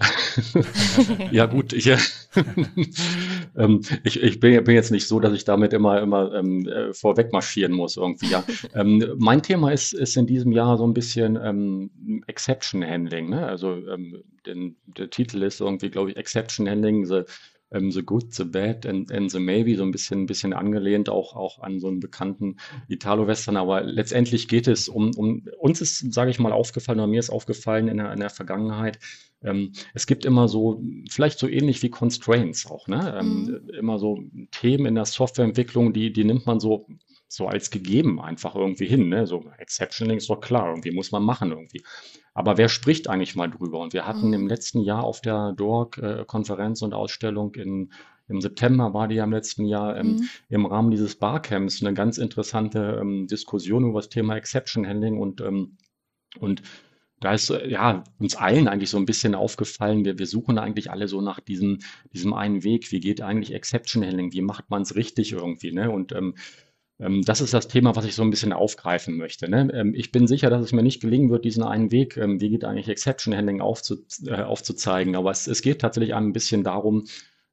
ja 1.30 1.46
gut, 1.46 1.72
ich, 1.72 1.86
ähm, 3.56 3.80
ich, 4.04 4.22
ich 4.22 4.40
bin, 4.40 4.62
bin, 4.64 4.74
jetzt 4.74 4.90
nicht 4.90 5.06
so, 5.06 5.20
dass 5.20 5.32
ich 5.32 5.44
damit 5.44 5.72
immer, 5.72 6.00
immer 6.00 6.32
ähm, 6.34 6.66
äh, 6.66 6.92
vorweg 6.92 7.32
marschieren 7.32 7.72
muss 7.72 7.96
irgendwie. 7.96 8.30
Ja. 8.30 8.44
ähm, 8.74 9.14
mein 9.18 9.42
Thema 9.42 9.72
ist, 9.72 9.92
ist 9.92 10.16
in 10.16 10.26
diesem 10.26 10.52
Jahr 10.52 10.78
so 10.78 10.86
ein 10.86 10.94
bisschen 10.94 11.36
ähm, 11.36 12.22
Exception 12.26 12.84
Handling. 12.84 13.30
Ne? 13.30 13.46
Also 13.46 13.74
ähm, 13.88 14.22
den, 14.46 14.76
der 14.86 15.10
Titel 15.10 15.42
ist 15.42 15.60
irgendwie, 15.60 15.90
glaube 15.90 16.10
ich, 16.10 16.16
Exception 16.16 16.68
Handling, 16.68 17.04
the, 17.04 17.22
ähm, 17.72 17.90
the 17.90 18.02
Good, 18.02 18.34
the 18.34 18.44
Bad 18.44 18.86
and, 18.86 19.10
and, 19.12 19.30
the 19.30 19.38
Maybe, 19.38 19.76
so 19.76 19.82
ein 19.82 19.90
bisschen, 19.90 20.22
ein 20.22 20.26
bisschen 20.26 20.52
angelehnt 20.52 21.08
auch, 21.08 21.36
auch 21.36 21.60
an 21.60 21.80
so 21.80 21.88
einen 21.88 22.00
bekannten 22.00 22.56
Italo-Western. 22.88 23.56
Aber 23.56 23.82
letztendlich 23.82 24.48
geht 24.48 24.68
es 24.68 24.88
um, 24.88 25.12
um 25.16 25.46
uns 25.58 25.80
ist, 25.80 26.12
sage 26.12 26.30
ich 26.30 26.38
mal, 26.38 26.52
aufgefallen, 26.52 26.98
oder 26.98 27.06
mir 27.06 27.20
ist 27.20 27.30
aufgefallen 27.30 27.88
in 27.88 27.98
der, 27.98 28.12
in 28.12 28.20
der 28.20 28.30
Vergangenheit, 28.30 28.98
ähm, 29.42 29.72
es 29.94 30.06
gibt 30.06 30.24
immer 30.24 30.48
so, 30.48 30.82
vielleicht 31.08 31.38
so 31.38 31.48
ähnlich 31.48 31.82
wie 31.82 31.90
Constraints 31.90 32.66
auch, 32.70 32.88
ne? 32.88 33.16
Ähm, 33.18 33.44
mhm. 33.44 33.70
Immer 33.78 33.98
so 33.98 34.22
Themen 34.50 34.86
in 34.86 34.94
der 34.94 35.06
Softwareentwicklung, 35.06 35.92
die, 35.92 36.12
die 36.12 36.24
nimmt 36.24 36.46
man 36.46 36.60
so, 36.60 36.86
so 37.26 37.46
als 37.46 37.70
gegeben 37.70 38.20
einfach 38.20 38.54
irgendwie 38.54 38.86
hin, 38.86 39.08
ne? 39.08 39.26
So 39.26 39.44
Exceptioning 39.58 40.18
ist 40.18 40.28
doch 40.28 40.40
klar, 40.40 40.68
irgendwie 40.68 40.90
muss 40.90 41.10
man 41.10 41.22
machen 41.22 41.52
irgendwie. 41.52 41.82
Aber 42.40 42.56
wer 42.56 42.70
spricht 42.70 43.06
eigentlich 43.06 43.36
mal 43.36 43.50
drüber? 43.50 43.80
Und 43.80 43.92
wir 43.92 44.06
hatten 44.06 44.28
mhm. 44.28 44.32
im 44.32 44.46
letzten 44.48 44.80
Jahr 44.80 45.04
auf 45.04 45.20
der 45.20 45.52
DORG-Konferenz 45.52 46.80
äh, 46.80 46.84
und 46.86 46.94
Ausstellung 46.94 47.54
in, 47.54 47.92
im 48.28 48.40
September 48.40 48.94
war 48.94 49.08
die 49.08 49.16
ja 49.16 49.24
im 49.24 49.32
letzten 49.32 49.66
Jahr 49.66 49.98
ähm, 49.98 50.12
mhm. 50.12 50.28
im 50.48 50.64
Rahmen 50.64 50.90
dieses 50.90 51.16
Barcamps 51.16 51.84
eine 51.84 51.92
ganz 51.92 52.16
interessante 52.16 52.98
ähm, 52.98 53.26
Diskussion 53.26 53.90
über 53.90 53.98
das 53.98 54.08
Thema 54.08 54.36
Exception 54.36 54.86
Handling 54.86 55.18
und, 55.18 55.42
ähm, 55.42 55.76
und 56.38 56.62
da 57.20 57.34
ist 57.34 57.50
äh, 57.50 57.68
ja 57.68 58.04
uns 58.18 58.36
allen 58.36 58.68
eigentlich 58.68 58.88
so 58.88 58.96
ein 58.96 59.04
bisschen 59.04 59.34
aufgefallen, 59.34 60.06
wir, 60.06 60.18
wir 60.18 60.26
suchen 60.26 60.56
eigentlich 60.56 60.90
alle 60.90 61.08
so 61.08 61.20
nach 61.20 61.40
diesem, 61.40 61.80
diesem 62.14 62.32
einen 62.32 62.64
Weg. 62.64 62.90
Wie 62.90 63.00
geht 63.00 63.20
eigentlich 63.20 63.52
Exception 63.52 64.02
Handling? 64.02 64.32
Wie 64.32 64.40
macht 64.40 64.70
man 64.70 64.80
es 64.80 64.96
richtig 64.96 65.32
irgendwie? 65.32 65.72
Ne? 65.72 65.90
Und 65.90 66.12
ähm, 66.12 66.18
ähm, 66.18 66.34
das 67.24 67.40
ist 67.40 67.54
das 67.54 67.68
Thema, 67.68 67.96
was 67.96 68.04
ich 68.04 68.14
so 68.14 68.22
ein 68.22 68.30
bisschen 68.30 68.52
aufgreifen 68.52 69.16
möchte. 69.16 69.48
Ne? 69.48 69.70
Ähm, 69.72 69.94
ich 69.94 70.12
bin 70.12 70.26
sicher, 70.26 70.50
dass 70.50 70.62
es 70.62 70.72
mir 70.72 70.82
nicht 70.82 71.00
gelingen 71.00 71.30
wird, 71.30 71.44
diesen 71.44 71.62
einen 71.62 71.90
Weg, 71.90 72.16
ähm, 72.16 72.40
wie 72.40 72.50
geht 72.50 72.64
eigentlich 72.64 72.88
Exception 72.88 73.34
Handling 73.34 73.60
äh, 73.60 73.62
aufzuzeigen. 73.62 75.16
Aber 75.16 75.30
es, 75.30 75.46
es 75.46 75.62
geht 75.62 75.80
tatsächlich 75.80 76.14
ein 76.14 76.32
bisschen 76.32 76.62
darum, 76.62 77.06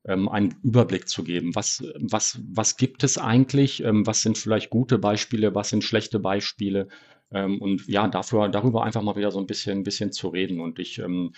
ähm, 0.04 0.28
einen 0.28 0.56
Überblick 0.64 1.08
zu 1.08 1.24
geben. 1.24 1.56
Was, 1.56 1.84
was, 1.95 2.39
was 2.50 2.76
gibt 2.76 3.04
es 3.04 3.18
eigentlich? 3.18 3.84
Ähm, 3.84 4.06
was 4.06 4.22
sind 4.22 4.38
vielleicht 4.38 4.70
gute 4.70 4.98
Beispiele? 4.98 5.56
Was 5.56 5.70
sind 5.70 5.84
schlechte 5.84 6.20
Beispiele? 6.20 6.89
Ähm, 7.32 7.62
und 7.62 7.88
ja, 7.88 8.08
dafür, 8.08 8.50
darüber 8.50 8.84
einfach 8.84 9.02
mal 9.02 9.16
wieder 9.16 9.32
so 9.32 9.39
ein 9.39 9.48
bisschen, 9.48 9.80
ein 9.80 9.84
bisschen 9.84 10.12
zu 10.12 10.28
reden. 10.28 10.60
Und 10.60 10.80
ich 10.80 11.00
ähm, 11.00 11.34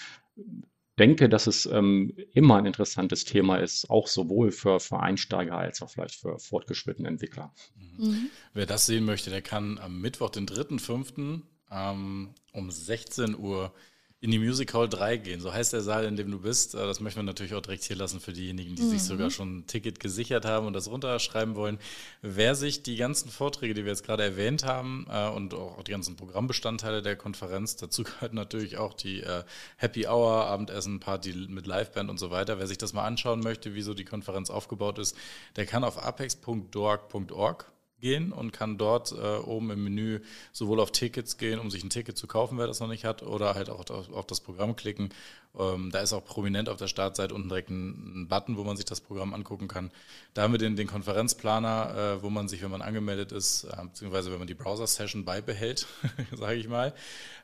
denke, 0.99 1.29
dass 1.29 1.47
es 1.47 1.65
ähm, 1.65 2.13
immer 2.33 2.57
ein 2.57 2.65
interessantes 2.65 3.25
Thema 3.25 3.57
ist, 3.57 3.89
auch 3.89 4.07
sowohl 4.07 4.51
für, 4.51 4.79
für 4.79 4.99
Einsteiger 4.99 5.57
als 5.57 5.81
auch 5.81 5.89
vielleicht 5.89 6.15
für 6.15 6.37
fortgeschrittene 6.37 7.07
Entwickler. 7.07 7.53
Mhm. 7.97 8.29
Wer 8.53 8.65
das 8.65 8.85
sehen 8.85 9.05
möchte, 9.05 9.29
der 9.29 9.41
kann 9.41 9.77
am 9.79 10.01
Mittwoch, 10.01 10.29
den 10.29 10.45
3.5. 10.47 11.41
Ähm, 11.71 12.29
um 12.51 12.71
16 12.71 13.37
Uhr 13.37 13.73
in 14.21 14.31
die 14.31 14.39
Music 14.39 14.73
Hall 14.73 14.89
3 14.89 15.17
gehen. 15.17 15.39
So 15.39 15.53
heißt 15.53 15.71
der 15.71 15.81
Saal, 15.81 16.03
in 16.03 16.17
dem 16.17 16.29
du 16.29 16.39
bist. 16.39 16.75
Äh, 16.75 16.79
das 16.79 16.99
möchten 16.99 17.19
wir 17.19 17.23
natürlich 17.23 17.53
auch 17.53 17.61
direkt 17.61 17.83
hier 17.83 17.95
lassen 17.95 18.19
für 18.19 18.33
diejenigen, 18.33 18.75
die 18.75 18.83
mhm. 18.83 18.89
sich 18.89 19.03
sogar 19.03 19.29
schon 19.29 19.59
ein 19.59 19.67
Ticket 19.67 19.99
gesichert 19.99 20.45
haben 20.45 20.67
und 20.67 20.73
das 20.73 20.89
runterschreiben 20.89 21.55
wollen. 21.55 21.79
Wer 22.21 22.55
sich 22.55 22.83
die 22.83 22.97
ganzen 22.97 23.29
Vorträge, 23.29 23.73
die 23.73 23.85
wir 23.85 23.91
jetzt 23.91 24.05
gerade 24.05 24.23
erwähnt 24.23 24.65
haben 24.65 25.07
äh, 25.09 25.29
und 25.29 25.53
auch 25.53 25.83
die 25.83 25.91
ganzen 25.91 26.17
Programmbestandteile 26.17 27.01
der 27.01 27.15
Konferenz, 27.15 27.77
dazu 27.77 28.03
gehört 28.03 28.33
natürlich 28.33 28.77
auch 28.77 28.93
die 28.93 29.21
äh, 29.21 29.43
Happy 29.77 30.05
Hour, 30.05 30.45
Abendessen, 30.47 30.99
Party 30.99 31.33
mit 31.47 31.65
Liveband 31.65 32.09
und 32.09 32.17
so 32.17 32.29
weiter. 32.29 32.59
Wer 32.59 32.67
sich 32.67 32.77
das 32.77 32.91
mal 32.91 33.05
anschauen 33.05 33.39
möchte, 33.39 33.73
wie 33.73 33.81
so 33.81 33.93
die 33.93 34.05
Konferenz 34.05 34.49
aufgebaut 34.49 34.99
ist, 34.99 35.15
der 35.55 35.65
kann 35.65 35.85
auf 35.85 35.97
apex.dorg.org 35.97 37.71
gehen 37.99 38.31
und 38.31 38.51
kann 38.51 38.77
dort 38.77 39.11
äh, 39.11 39.37
oben 39.37 39.71
im 39.71 39.83
Menü 39.83 40.19
sowohl 40.51 40.79
auf 40.79 40.91
Tickets 40.91 41.37
gehen, 41.37 41.59
um 41.59 41.69
sich 41.71 41.83
ein 41.83 41.89
Ticket 41.89 42.17
zu 42.17 42.27
kaufen, 42.27 42.57
wer 42.57 42.67
das 42.67 42.79
noch 42.79 42.87
nicht 42.87 43.05
hat, 43.05 43.23
oder 43.23 43.55
halt 43.55 43.69
auch 43.69 43.89
auf, 43.89 44.11
auf 44.11 44.27
das 44.27 44.39
Programm 44.39 44.75
klicken. 44.75 45.09
Ähm, 45.57 45.89
da 45.91 45.99
ist 45.99 46.13
auch 46.13 46.23
prominent 46.23 46.69
auf 46.69 46.77
der 46.77 46.87
Startseite 46.87 47.33
unten 47.33 47.49
direkt 47.49 47.69
ein, 47.69 48.23
ein, 48.23 48.27
Button, 48.27 48.57
wo 48.57 48.63
man 48.63 48.77
sich 48.77 48.85
das 48.85 49.01
Programm 49.01 49.33
angucken 49.33 49.67
kann. 49.67 49.91
Da 50.33 50.43
haben 50.43 50.51
wir 50.53 50.59
den, 50.59 50.75
den 50.75 50.87
Konferenzplaner, 50.87 52.17
äh, 52.19 52.23
wo 52.23 52.29
man 52.29 52.47
sich, 52.47 52.61
wenn 52.61 52.71
man 52.71 52.81
angemeldet 52.81 53.31
ist, 53.31 53.63
äh, 53.63 53.83
beziehungsweise 53.83 54.31
wenn 54.31 54.39
man 54.39 54.47
die 54.47 54.53
Browser-Session 54.53 55.25
beibehält, 55.25 55.87
sage 56.35 56.55
ich 56.55 56.67
mal, 56.67 56.93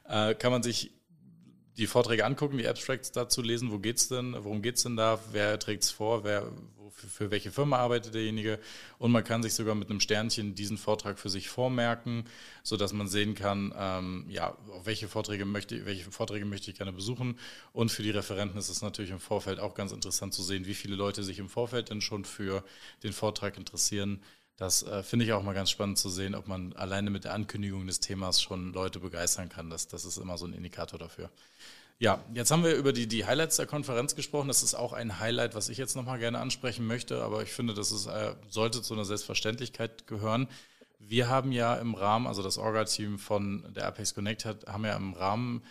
äh, 0.07 0.35
kann 0.35 0.51
man 0.51 0.63
sich 0.63 0.91
die 1.77 1.87
Vorträge 1.87 2.25
angucken, 2.25 2.57
die 2.57 2.67
Abstracts 2.67 3.11
dazu 3.11 3.41
lesen, 3.41 3.71
wo 3.71 3.79
geht's 3.79 4.07
denn, 4.07 4.33
worum 4.39 4.61
geht's 4.61 4.83
denn 4.83 4.95
da, 4.95 5.19
wer 5.31 5.59
trägt 5.59 5.83
es 5.83 5.91
vor, 5.91 6.23
wer, 6.23 6.51
für, 6.95 7.07
für 7.07 7.31
welche 7.31 7.51
Firma 7.51 7.77
arbeitet 7.77 8.15
derjenige 8.15 8.59
und 8.97 9.11
man 9.11 9.23
kann 9.23 9.43
sich 9.43 9.53
sogar 9.53 9.75
mit 9.75 9.89
einem 9.89 9.99
Sternchen 9.99 10.55
diesen 10.55 10.77
Vortrag 10.77 11.19
für 11.19 11.29
sich 11.29 11.49
vormerken, 11.49 12.25
sodass 12.63 12.93
man 12.93 13.07
sehen 13.07 13.35
kann, 13.35 13.73
ähm, 13.77 14.25
ja, 14.29 14.57
welche 14.83 15.07
Vorträge 15.07 15.45
möchte, 15.45 15.85
welche 15.85 16.09
Vorträge 16.09 16.45
möchte 16.45 16.71
ich 16.71 16.77
gerne 16.77 16.93
besuchen 16.93 17.37
und 17.73 17.91
für 17.91 18.03
die 18.03 18.11
Referenten 18.11 18.57
ist 18.57 18.69
es 18.69 18.81
natürlich 18.81 19.11
im 19.11 19.19
Vorfeld 19.19 19.59
auch 19.59 19.75
ganz 19.75 19.91
interessant 19.91 20.33
zu 20.33 20.41
sehen, 20.41 20.65
wie 20.65 20.73
viele 20.73 20.95
Leute 20.95 21.23
sich 21.23 21.39
im 21.39 21.49
Vorfeld 21.49 21.89
denn 21.89 22.01
schon 22.01 22.25
für 22.25 22.63
den 23.03 23.13
Vortrag 23.13 23.57
interessieren. 23.57 24.21
Das 24.57 24.83
äh, 24.83 25.03
finde 25.03 25.25
ich 25.25 25.33
auch 25.33 25.43
mal 25.43 25.53
ganz 25.53 25.69
spannend 25.69 25.97
zu 25.97 26.09
sehen, 26.09 26.33
ob 26.33 26.47
man 26.47 26.71
alleine 26.73 27.09
mit 27.09 27.25
der 27.25 27.33
Ankündigung 27.33 27.85
des 27.87 27.99
Themas 27.99 28.41
schon 28.41 28.71
Leute 28.71 29.01
begeistern 29.01 29.49
kann. 29.49 29.69
Das, 29.69 29.89
das 29.89 30.05
ist 30.05 30.17
immer 30.17 30.37
so 30.37 30.45
ein 30.45 30.53
Indikator 30.53 30.97
dafür. 30.97 31.29
Ja, 31.97 32.21
jetzt 32.33 32.51
haben 32.51 32.63
wir 32.63 32.75
über 32.75 32.91
die, 32.91 33.07
die 33.07 33.25
Highlights 33.25 33.55
der 33.55 33.67
Konferenz 33.67 34.15
gesprochen. 34.15 34.49
Das 34.49 34.63
ist 34.63 34.75
auch 34.75 34.91
ein 34.91 35.19
Highlight, 35.19 35.55
was 35.55 35.69
ich 35.69 35.77
jetzt 35.77 35.95
nochmal 35.95 36.19
gerne 36.19 36.39
ansprechen 36.39 36.85
möchte, 36.85 37.23
aber 37.23 37.41
ich 37.41 37.53
finde, 37.53 37.73
das 37.73 37.91
ist, 37.91 38.07
äh, 38.07 38.35
sollte 38.49 38.81
zu 38.81 38.93
einer 38.93 39.05
Selbstverständlichkeit 39.05 40.05
gehören. 40.05 40.49
Wir 40.99 41.29
haben 41.29 41.53
ja 41.53 41.75
im 41.75 41.93
Rahmen, 41.93 42.27
also 42.27 42.43
das 42.43 42.57
Orga-Team 42.57 43.17
von 43.17 43.73
der 43.73 43.87
Apex 43.87 44.13
Connect 44.13 44.43
hat, 44.43 44.67
haben 44.67 44.83
ja 44.83 44.95
im 44.97 45.13
Rahmen 45.13 45.63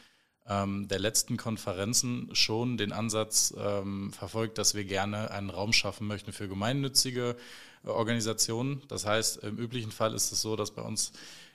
ähm, 0.47 0.89
der 0.89 0.99
letzten 0.99 1.37
Konferenzen 1.37 2.31
schon 2.35 2.79
den 2.79 2.93
Ansatz 2.93 3.55
ähm, 3.59 4.13
verfolgt, 4.13 4.57
dass 4.57 4.75
wir 4.75 4.85
gerne 4.85 5.31
einen 5.31 5.51
Raum 5.51 5.73
schaffen 5.75 6.07
möchten 6.07 6.33
für 6.33 6.49
gemeinnützige 6.49 7.37
äh, 7.85 7.89
Organisationen. 7.89 8.83
Das 8.89 9.05
heißt, 9.05 9.39
im 9.45 9.59
üblichen 9.59 9.93
Fall 9.93 10.15
ist 10.15 10.33
es 10.33 10.41
so, 10.41 10.57
dass 10.57 10.71
bei 10.71 10.83
uns 10.83 11.13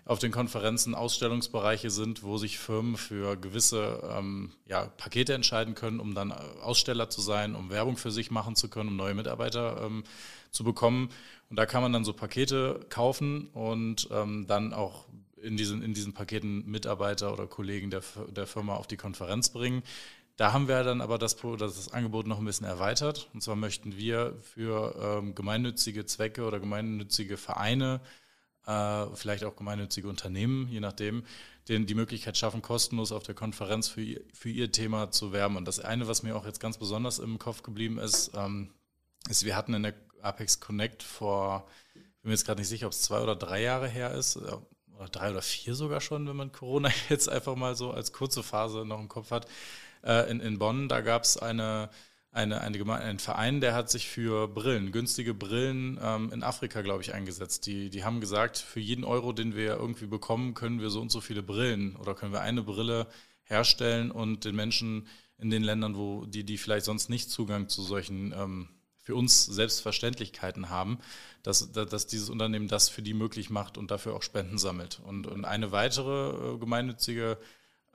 auf 0.09 0.17
den 0.17 0.31
Konferenzen 0.31 0.95
Ausstellungsbereiche 0.95 1.91
sind, 1.91 2.23
wo 2.23 2.39
sich 2.39 2.57
Firmen 2.57 2.97
für 2.97 3.37
gewisse 3.37 4.01
ähm, 4.11 4.51
ja, 4.65 4.87
Pakete 4.97 5.35
entscheiden 5.35 5.75
können, 5.75 5.99
um 5.99 6.15
dann 6.15 6.31
Aussteller 6.31 7.11
zu 7.11 7.21
sein, 7.21 7.53
um 7.53 7.69
Werbung 7.69 7.95
für 7.95 8.09
sich 8.09 8.31
machen 8.31 8.55
zu 8.55 8.69
können, 8.69 8.89
um 8.89 8.95
neue 8.95 9.13
Mitarbeiter 9.13 9.83
ähm, 9.83 10.03
zu 10.49 10.63
bekommen. 10.63 11.09
Und 11.51 11.57
da 11.59 11.67
kann 11.67 11.83
man 11.83 11.93
dann 11.93 12.05
so 12.05 12.13
Pakete 12.13 12.79
kaufen 12.89 13.49
und 13.53 14.09
ähm, 14.11 14.47
dann 14.47 14.73
auch 14.73 15.05
in 15.43 15.57
diesen, 15.57 15.83
in 15.83 15.93
diesen 15.93 16.13
Paketen 16.13 16.65
Mitarbeiter 16.65 17.31
oder 17.31 17.45
Kollegen 17.45 17.91
der, 17.91 18.01
der 18.31 18.47
Firma 18.47 18.77
auf 18.77 18.87
die 18.87 18.97
Konferenz 18.97 19.49
bringen. 19.49 19.83
Da 20.37 20.53
haben 20.53 20.67
wir 20.67 20.83
dann 20.83 21.01
aber 21.01 21.19
das, 21.19 21.37
das 21.59 21.93
Angebot 21.93 22.25
noch 22.25 22.39
ein 22.39 22.45
bisschen 22.45 22.65
erweitert. 22.65 23.29
Und 23.35 23.43
zwar 23.43 23.55
möchten 23.55 23.95
wir 23.95 24.33
für 24.41 25.19
ähm, 25.19 25.35
gemeinnützige 25.35 26.07
Zwecke 26.07 26.45
oder 26.45 26.59
gemeinnützige 26.59 27.37
Vereine, 27.37 28.01
äh, 28.69 29.15
vielleicht 29.15 29.43
auch 29.43 29.55
gemeinnützige 29.55 30.07
Unternehmen, 30.07 30.67
je 30.69 30.79
nachdem, 30.79 31.23
denen 31.67 31.87
die 31.87 31.95
Möglichkeit 31.95 32.37
schaffen, 32.37 32.61
kostenlos 32.61 33.11
auf 33.11 33.23
der 33.23 33.35
Konferenz 33.35 33.87
für, 33.87 34.21
für 34.33 34.49
ihr 34.49 34.71
Thema 34.71 35.11
zu 35.11 35.31
werben. 35.31 35.57
Und 35.57 35.65
das 35.65 35.79
eine, 35.79 36.07
was 36.07 36.23
mir 36.23 36.35
auch 36.35 36.45
jetzt 36.45 36.59
ganz 36.59 36.77
besonders 36.77 37.19
im 37.19 37.39
Kopf 37.39 37.63
geblieben 37.63 37.97
ist, 37.97 38.31
ähm, 38.35 38.71
ist, 39.27 39.43
wir 39.43 39.55
hatten 39.55 39.73
in 39.73 39.83
der 39.83 39.95
Apex 40.21 40.59
Connect 40.59 41.01
vor, 41.01 41.67
ich 41.95 42.01
bin 42.01 42.29
mir 42.29 42.31
jetzt 42.31 42.45
gerade 42.45 42.61
nicht 42.61 42.69
sicher, 42.69 42.85
ob 42.85 42.93
es 42.93 43.01
zwei 43.01 43.21
oder 43.21 43.35
drei 43.35 43.61
Jahre 43.61 43.87
her 43.87 44.13
ist, 44.13 44.37
oder 44.37 45.09
drei 45.11 45.31
oder 45.31 45.41
vier 45.41 45.73
sogar 45.73 46.01
schon, 46.01 46.27
wenn 46.27 46.35
man 46.35 46.51
Corona 46.51 46.91
jetzt 47.09 47.27
einfach 47.27 47.55
mal 47.55 47.75
so 47.75 47.91
als 47.91 48.13
kurze 48.13 48.43
Phase 48.43 48.85
noch 48.85 48.99
im 48.99 49.07
Kopf 49.07 49.31
hat, 49.31 49.47
äh, 50.03 50.29
in, 50.29 50.39
in 50.41 50.59
Bonn, 50.59 50.89
da 50.89 51.01
gab 51.01 51.23
es 51.23 51.37
eine, 51.37 51.89
eine, 52.31 52.61
eine 52.61 52.77
Geme 52.77 52.93
einen 52.95 53.19
Verein, 53.19 53.59
der 53.59 53.73
hat 53.73 53.89
sich 53.89 54.07
für 54.07 54.47
Brillen, 54.47 54.91
günstige 54.91 55.33
Brillen 55.33 55.99
ähm, 56.01 56.31
in 56.31 56.43
Afrika, 56.43 56.81
glaube 56.81 57.01
ich, 57.01 57.13
eingesetzt. 57.13 57.65
Die, 57.65 57.89
die 57.89 58.03
haben 58.03 58.21
gesagt, 58.21 58.57
für 58.57 58.79
jeden 58.79 59.03
Euro, 59.03 59.33
den 59.33 59.55
wir 59.55 59.77
irgendwie 59.77 60.05
bekommen, 60.05 60.53
können 60.53 60.79
wir 60.79 60.89
so 60.89 61.01
und 61.01 61.11
so 61.11 61.21
viele 61.21 61.41
Brillen 61.41 61.95
oder 61.95 62.13
können 62.13 62.31
wir 62.31 62.41
eine 62.41 62.61
Brille 62.61 63.07
herstellen 63.43 64.11
und 64.11 64.45
den 64.45 64.55
Menschen 64.55 65.07
in 65.39 65.49
den 65.49 65.63
Ländern, 65.63 65.95
wo 65.95 66.25
die, 66.25 66.43
die 66.43 66.57
vielleicht 66.57 66.85
sonst 66.85 67.09
nicht 67.09 67.31
Zugang 67.31 67.67
zu 67.67 67.81
solchen 67.81 68.31
ähm, 68.33 68.69
für 68.99 69.15
uns 69.15 69.45
Selbstverständlichkeiten 69.45 70.69
haben, 70.69 70.99
dass, 71.41 71.71
dass 71.71 72.05
dieses 72.05 72.29
Unternehmen 72.29 72.67
das 72.67 72.89
für 72.89 73.01
die 73.01 73.15
möglich 73.15 73.49
macht 73.49 73.79
und 73.79 73.89
dafür 73.89 74.13
auch 74.13 74.21
Spenden 74.21 74.59
sammelt. 74.59 75.01
Und, 75.03 75.25
und 75.25 75.45
eine 75.45 75.71
weitere 75.71 76.53
äh, 76.53 76.57
gemeinnützige 76.59 77.39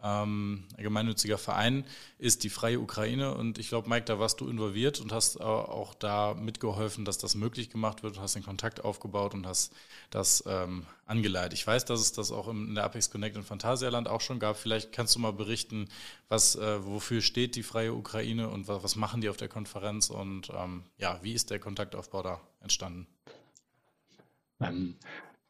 ähm, 0.04 0.64
ein 0.76 0.82
gemeinnütziger 0.84 1.38
Verein 1.38 1.84
ist 2.18 2.44
die 2.44 2.50
Freie 2.50 2.78
Ukraine. 2.78 3.34
Und 3.34 3.58
ich 3.58 3.68
glaube, 3.68 3.88
Mike, 3.88 4.04
da 4.04 4.18
warst 4.18 4.40
du 4.40 4.48
involviert 4.48 5.00
und 5.00 5.12
hast 5.12 5.40
auch 5.40 5.94
da 5.94 6.34
mitgeholfen, 6.34 7.06
dass 7.06 7.16
das 7.16 7.34
möglich 7.34 7.70
gemacht 7.70 8.02
wird, 8.02 8.20
hast 8.20 8.36
den 8.36 8.44
Kontakt 8.44 8.84
aufgebaut 8.84 9.32
und 9.32 9.46
hast 9.46 9.72
das 10.10 10.44
ähm, 10.46 10.86
angeleitet. 11.06 11.54
Ich 11.54 11.66
weiß, 11.66 11.86
dass 11.86 12.00
es 12.00 12.12
das 12.12 12.32
auch 12.32 12.48
in 12.48 12.74
der 12.74 12.84
Apex 12.84 13.10
Connect 13.10 13.36
in 13.36 13.44
Phantasialand 13.44 14.06
auch 14.06 14.20
schon 14.20 14.38
gab. 14.38 14.58
Vielleicht 14.58 14.92
kannst 14.92 15.14
du 15.14 15.20
mal 15.20 15.32
berichten, 15.32 15.88
was, 16.28 16.54
äh, 16.56 16.84
wofür 16.84 17.22
steht 17.22 17.56
die 17.56 17.62
Freie 17.62 17.94
Ukraine 17.94 18.50
und 18.50 18.68
was, 18.68 18.82
was 18.82 18.96
machen 18.96 19.22
die 19.22 19.30
auf 19.30 19.38
der 19.38 19.48
Konferenz 19.48 20.10
und 20.10 20.50
ähm, 20.54 20.84
ja, 20.98 21.18
wie 21.22 21.32
ist 21.32 21.50
der 21.50 21.58
Kontaktaufbau 21.58 22.22
da 22.22 22.40
entstanden? 22.60 23.06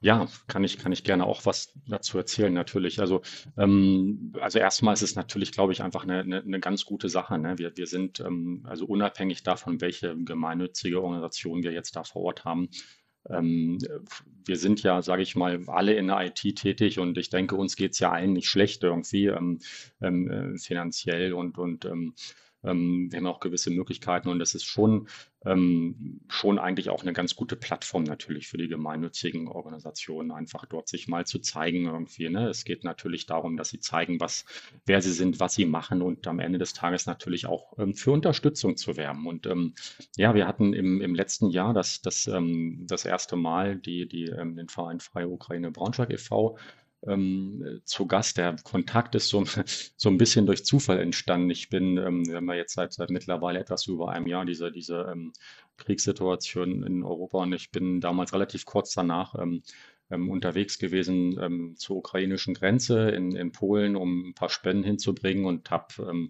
Ähm, 0.04 0.08
ja, 0.08 0.28
kann 0.46 0.64
ich, 0.64 0.78
kann 0.78 0.92
ich 0.92 1.02
gerne 1.02 1.24
auch 1.24 1.46
was 1.46 1.72
dazu 1.86 2.18
erzählen, 2.18 2.52
natürlich. 2.52 3.00
Also, 3.00 3.22
ähm, 3.56 4.32
also 4.40 4.58
erstmal 4.58 4.94
ist 4.94 5.02
es 5.02 5.14
natürlich, 5.14 5.52
glaube 5.52 5.72
ich, 5.72 5.82
einfach 5.82 6.04
eine, 6.04 6.20
eine, 6.20 6.42
eine 6.42 6.60
ganz 6.60 6.84
gute 6.84 7.08
Sache. 7.08 7.38
Ne? 7.38 7.58
Wir, 7.58 7.76
wir 7.76 7.86
sind 7.86 8.20
ähm, 8.20 8.64
also 8.68 8.86
unabhängig 8.86 9.42
davon, 9.42 9.80
welche 9.80 10.16
gemeinnützige 10.16 11.02
Organisation 11.02 11.62
wir 11.62 11.72
jetzt 11.72 11.96
da 11.96 12.04
vor 12.04 12.22
Ort 12.22 12.44
haben. 12.44 12.68
Ähm, 13.30 13.78
wir 14.44 14.56
sind 14.56 14.82
ja, 14.82 15.00
sage 15.00 15.22
ich 15.22 15.34
mal, 15.34 15.62
alle 15.68 15.94
in 15.94 16.08
der 16.08 16.26
IT 16.26 16.56
tätig 16.56 16.98
und 16.98 17.16
ich 17.16 17.30
denke, 17.30 17.56
uns 17.56 17.76
geht 17.76 17.92
es 17.92 17.98
ja 17.98 18.12
allen 18.12 18.34
nicht 18.34 18.48
schlecht 18.48 18.82
irgendwie 18.82 19.26
ähm, 19.28 19.60
ähm, 20.02 20.30
äh, 20.30 20.58
finanziell 20.58 21.32
und, 21.32 21.56
und 21.56 21.86
ähm, 22.64 23.08
wir 23.10 23.18
haben 23.18 23.26
auch 23.26 23.40
gewisse 23.40 23.70
Möglichkeiten 23.70 24.28
und 24.28 24.38
das 24.38 24.54
ist 24.54 24.64
schon, 24.64 25.08
ähm, 25.44 26.20
schon 26.28 26.58
eigentlich 26.58 26.90
auch 26.90 27.02
eine 27.02 27.12
ganz 27.12 27.36
gute 27.36 27.56
Plattform 27.56 28.04
natürlich 28.04 28.48
für 28.48 28.56
die 28.56 28.68
gemeinnützigen 28.68 29.48
Organisationen, 29.48 30.32
einfach 30.32 30.66
dort 30.66 30.88
sich 30.88 31.08
mal 31.08 31.26
zu 31.26 31.38
zeigen 31.38 31.86
irgendwie. 31.86 32.28
Ne? 32.30 32.48
Es 32.48 32.64
geht 32.64 32.84
natürlich 32.84 33.26
darum, 33.26 33.56
dass 33.56 33.68
sie 33.68 33.80
zeigen, 33.80 34.20
was, 34.20 34.44
wer 34.86 35.02
sie 35.02 35.12
sind, 35.12 35.40
was 35.40 35.54
sie 35.54 35.66
machen 35.66 36.02
und 36.02 36.26
am 36.26 36.40
Ende 36.40 36.58
des 36.58 36.72
Tages 36.72 37.06
natürlich 37.06 37.46
auch 37.46 37.78
ähm, 37.78 37.94
für 37.94 38.12
Unterstützung 38.12 38.76
zu 38.76 38.96
werben. 38.96 39.26
Und 39.26 39.46
ähm, 39.46 39.74
ja, 40.16 40.34
wir 40.34 40.46
hatten 40.46 40.72
im, 40.72 41.00
im 41.00 41.14
letzten 41.14 41.50
Jahr 41.50 41.74
das, 41.74 42.00
das, 42.00 42.26
ähm, 42.26 42.86
das 42.88 43.04
erste 43.04 43.36
Mal 43.36 43.76
die, 43.76 44.08
die, 44.08 44.24
ähm, 44.24 44.56
den 44.56 44.68
Verein 44.68 45.00
Freie 45.00 45.28
Ukraine 45.28 45.70
Braunschweig 45.70 46.10
e.V 46.10 46.56
ähm, 47.06 47.80
zu 47.84 48.06
Gast. 48.06 48.38
Der 48.38 48.56
Kontakt 48.62 49.14
ist 49.14 49.28
so, 49.28 49.44
so 49.96 50.08
ein 50.08 50.18
bisschen 50.18 50.46
durch 50.46 50.64
Zufall 50.64 51.00
entstanden. 51.00 51.50
Ich 51.50 51.68
bin, 51.68 51.96
ähm, 51.98 52.26
wir 52.26 52.36
haben 52.36 52.48
ja 52.48 52.54
jetzt 52.54 52.74
seit, 52.74 52.92
seit 52.92 53.10
mittlerweile 53.10 53.58
etwas 53.58 53.86
über 53.86 54.10
einem 54.10 54.26
Jahr 54.26 54.44
diese, 54.44 54.70
diese 54.70 55.08
ähm, 55.10 55.32
Kriegssituation 55.76 56.82
in 56.82 57.02
Europa 57.02 57.38
und 57.38 57.52
ich 57.52 57.70
bin 57.70 58.00
damals 58.00 58.32
relativ 58.32 58.64
kurz 58.64 58.94
danach 58.94 59.34
ähm, 59.36 59.62
ähm, 60.10 60.30
unterwegs 60.30 60.78
gewesen 60.78 61.38
ähm, 61.40 61.74
zur 61.76 61.96
ukrainischen 61.96 62.54
Grenze 62.54 63.10
in, 63.10 63.34
in 63.34 63.52
Polen, 63.52 63.96
um 63.96 64.28
ein 64.28 64.34
paar 64.34 64.50
Spenden 64.50 64.84
hinzubringen 64.84 65.46
und 65.46 65.70
habe 65.70 66.20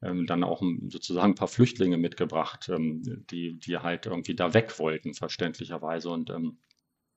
dann 0.00 0.44
auch 0.44 0.62
sozusagen 0.86 1.32
ein 1.32 1.34
paar 1.34 1.48
Flüchtlinge 1.48 1.96
mitgebracht, 1.96 2.70
die, 2.70 3.58
die 3.58 3.78
halt 3.78 4.06
irgendwie 4.06 4.36
da 4.36 4.54
weg 4.54 4.78
wollten, 4.78 5.12
verständlicherweise. 5.12 6.10
Und 6.10 6.30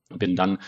bin 0.08 0.34
dann 0.34 0.58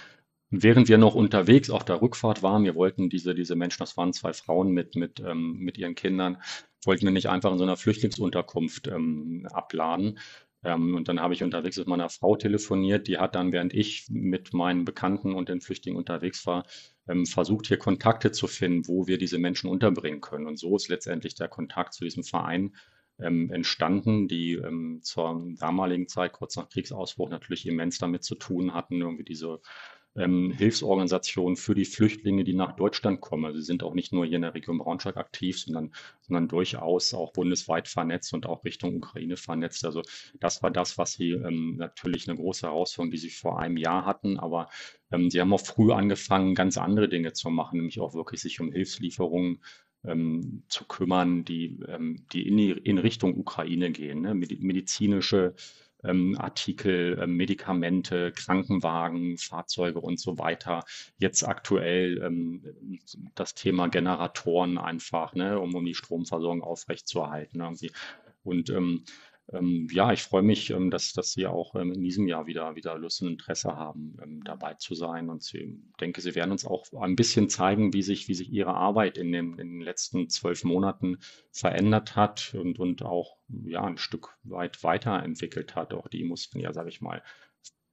während 0.63 0.89
wir 0.89 0.99
noch 0.99 1.15
unterwegs 1.15 1.71
auf 1.71 1.85
der 1.85 2.01
Rückfahrt 2.03 2.43
waren, 2.43 2.65
wir 2.65 2.75
wollten 2.75 3.09
diese, 3.09 3.35
diese 3.35 3.57
Menschen, 3.57 3.81
das 3.81 3.97
waren 3.97 4.13
zwei 4.13 4.33
Frauen 4.33 4.71
mit, 4.73 4.97
mit, 4.97 5.21
ähm, 5.21 5.57
mit 5.59 5.79
ihren 5.79 5.95
Kindern, 5.95 6.39
wollten 6.85 7.05
wir 7.05 7.13
nicht 7.13 7.29
einfach 7.29 7.53
in 7.53 7.59
so 7.59 7.65
einer 7.65 7.77
Flüchtlingsunterkunft 7.77 8.89
ähm, 8.89 9.47
abladen. 9.53 10.19
Ähm, 10.65 10.95
und 10.95 11.09
dann 11.09 11.21
habe 11.21 11.35
ich 11.35 11.43
unterwegs 11.43 11.77
mit 11.77 11.87
meiner 11.87 12.09
Frau 12.09 12.37
telefoniert, 12.37 13.09
die 13.09 13.19
hat 13.19 13.35
dann, 13.35 13.53
während 13.53 13.75
ich 13.75 14.07
mit 14.11 14.55
meinen 14.55 14.85
Bekannten 14.85 15.35
und 15.35 15.49
den 15.49 15.61
Flüchtlingen 15.61 15.99
unterwegs 15.99 16.47
war, 16.47 16.65
ähm, 17.09 17.27
versucht, 17.27 17.67
hier 17.67 17.79
Kontakte 17.79 18.33
zu 18.33 18.47
finden, 18.47 18.89
wo 18.89 19.07
wir 19.07 19.19
diese 19.19 19.39
Menschen 19.39 19.69
unterbringen 19.69 20.21
können. 20.21 20.47
Und 20.47 20.59
so 20.59 20.77
ist 20.77 20.89
letztendlich 20.89 21.35
der 21.35 21.49
Kontakt 21.49 21.95
zu 21.95 22.05
diesem 22.05 22.25
Verein 22.25 22.75
ähm, 23.19 23.51
entstanden, 23.53 24.27
die 24.27 24.55
ähm, 24.55 25.01
zur 25.03 25.45
damaligen 25.59 26.09
Zeit, 26.09 26.33
kurz 26.33 26.57
nach 26.57 26.69
Kriegsausbruch, 26.69 27.31
natürlich 27.31 27.67
immens 27.67 27.99
damit 27.99 28.25
zu 28.25 28.35
tun 28.35 28.75
hatten, 28.75 29.01
irgendwie 29.01 29.25
diese 29.25 29.61
ähm, 30.17 30.53
Hilfsorganisationen 30.53 31.57
für 31.57 31.75
die 31.75 31.85
Flüchtlinge, 31.85 32.45
die 32.45 32.55
nach 32.55 32.77
Deutschland 32.77 33.21
kommen. 33.21 33.45
Also 33.45 33.59
sie 33.59 33.65
sind 33.65 33.83
auch 33.83 33.95
nicht 33.95 34.13
nur 34.13 34.25
hier 34.25 34.37
in 34.37 34.43
der 34.43 34.55
Region 34.55 34.79
Braunschweig 34.79 35.17
aktiv, 35.17 35.59
sondern, 35.59 35.93
sondern 36.21 36.49
durchaus 36.49 37.15
auch 37.15 37.33
bundesweit 37.33 37.89
vernetzt 37.89 38.33
und 38.33 38.47
auch 38.47 38.65
Richtung 38.65 38.97
Ukraine 38.97 39.37
vernetzt. 39.37 39.85
Also 39.85 40.03
das 40.39 40.63
war 40.63 40.71
das, 40.71 40.99
was 40.99 41.15
sie 41.15 41.33
ähm, 41.33 41.77
natürlich 41.77 42.29
eine 42.29 42.39
große 42.39 42.67
Herausforderung, 42.67 43.11
die 43.11 43.19
sie 43.19 43.31
vor 43.31 43.59
einem 43.59 43.77
Jahr 43.77 44.07
hatten. 44.07 44.39
Aber 44.39 44.69
ähm, 45.11 45.31
sie 45.31 45.41
haben 45.41 45.53
auch 45.53 45.61
früh 45.61 45.93
angefangen, 45.93 46.55
ganz 46.55 46.79
andere 46.79 47.09
Dinge 47.09 47.33
zu 47.33 47.51
machen, 47.51 47.79
nämlich 47.79 48.01
auch 48.01 48.15
wirklich 48.15 48.41
sich 48.41 48.61
um 48.61 48.71
Hilfslieferungen 48.71 49.61
ähm, 50.05 50.63
zu 50.69 50.85
kümmern, 50.85 51.45
die, 51.45 51.81
ähm, 51.89 52.27
die 52.33 52.47
in, 52.47 52.57
die 52.57 52.71
in 52.71 52.99
Richtung 52.99 53.37
Ukraine 53.37 53.91
gehen. 53.91 54.21
Ne? 54.21 54.35
Medizinische 54.35 55.55
ähm, 56.05 56.37
Artikel, 56.39 57.19
äh, 57.19 57.27
Medikamente, 57.27 58.33
Krankenwagen, 58.33 59.39
Fahrzeuge 59.39 60.01
und 60.01 60.21
so 60.21 60.39
weiter. 60.39 60.85
Jetzt 61.19 61.43
aktuell 61.43 62.23
ähm, 62.23 62.63
das 63.35 63.55
Thema 63.55 63.89
Generatoren 63.89 64.79
einfach, 64.79 65.35
ne, 65.35 65.59
um, 65.59 65.75
um 65.75 65.85
die 65.85 65.95
Stromversorgung 65.95 66.63
aufrechtzuerhalten. 66.63 67.61
Irgendwie. 67.61 67.93
Und 68.43 68.71
ähm, 68.71 69.05
ähm, 69.53 69.89
ja, 69.93 70.13
ich 70.13 70.23
freue 70.23 70.43
mich, 70.43 70.71
ähm, 70.71 70.91
dass, 70.91 71.13
dass 71.13 71.33
Sie 71.33 71.47
auch 71.47 71.75
ähm, 71.75 71.93
in 71.93 72.01
diesem 72.01 72.27
Jahr 72.27 72.47
wieder, 72.47 72.77
wieder 72.77 72.97
Lust 72.97 73.23
und 73.23 73.29
Interesse 73.29 73.77
haben, 73.77 74.17
ähm, 74.23 74.43
dabei 74.43 74.75
zu 74.75 74.95
sein. 74.95 75.29
Und 75.29 75.45
ich 75.53 75.67
denke, 76.01 76.21
Sie 76.21 76.35
werden 76.35 76.53
uns 76.53 76.65
auch 76.65 76.87
ein 76.95 77.17
bisschen 77.17 77.51
zeigen, 77.51 77.93
wie 77.93 78.03
sich, 78.03 78.29
wie 78.29 78.35
sich 78.35 78.51
Ihre 78.51 78.75
Arbeit 78.75 79.19
in, 79.19 79.33
dem, 79.33 79.59
in 79.59 79.69
den 79.69 79.81
letzten 79.81 80.31
zwölf 80.31 80.65
Monaten 80.65 81.19
verändert 81.53 82.17
hat 82.17 82.55
und, 82.55 82.79
und 82.79 83.03
auch 83.03 83.37
ja, 83.49 83.85
ein 83.85 83.99
Stück 83.99 84.37
weit 84.45 84.83
weiterentwickelt 84.83 85.75
hat. 85.75 85.93
Auch 85.93 86.09
die 86.09 86.25
mussten 86.25 86.59
ja, 86.61 86.73
sage 86.73 86.89
ich 86.89 87.03
mal, 87.03 87.23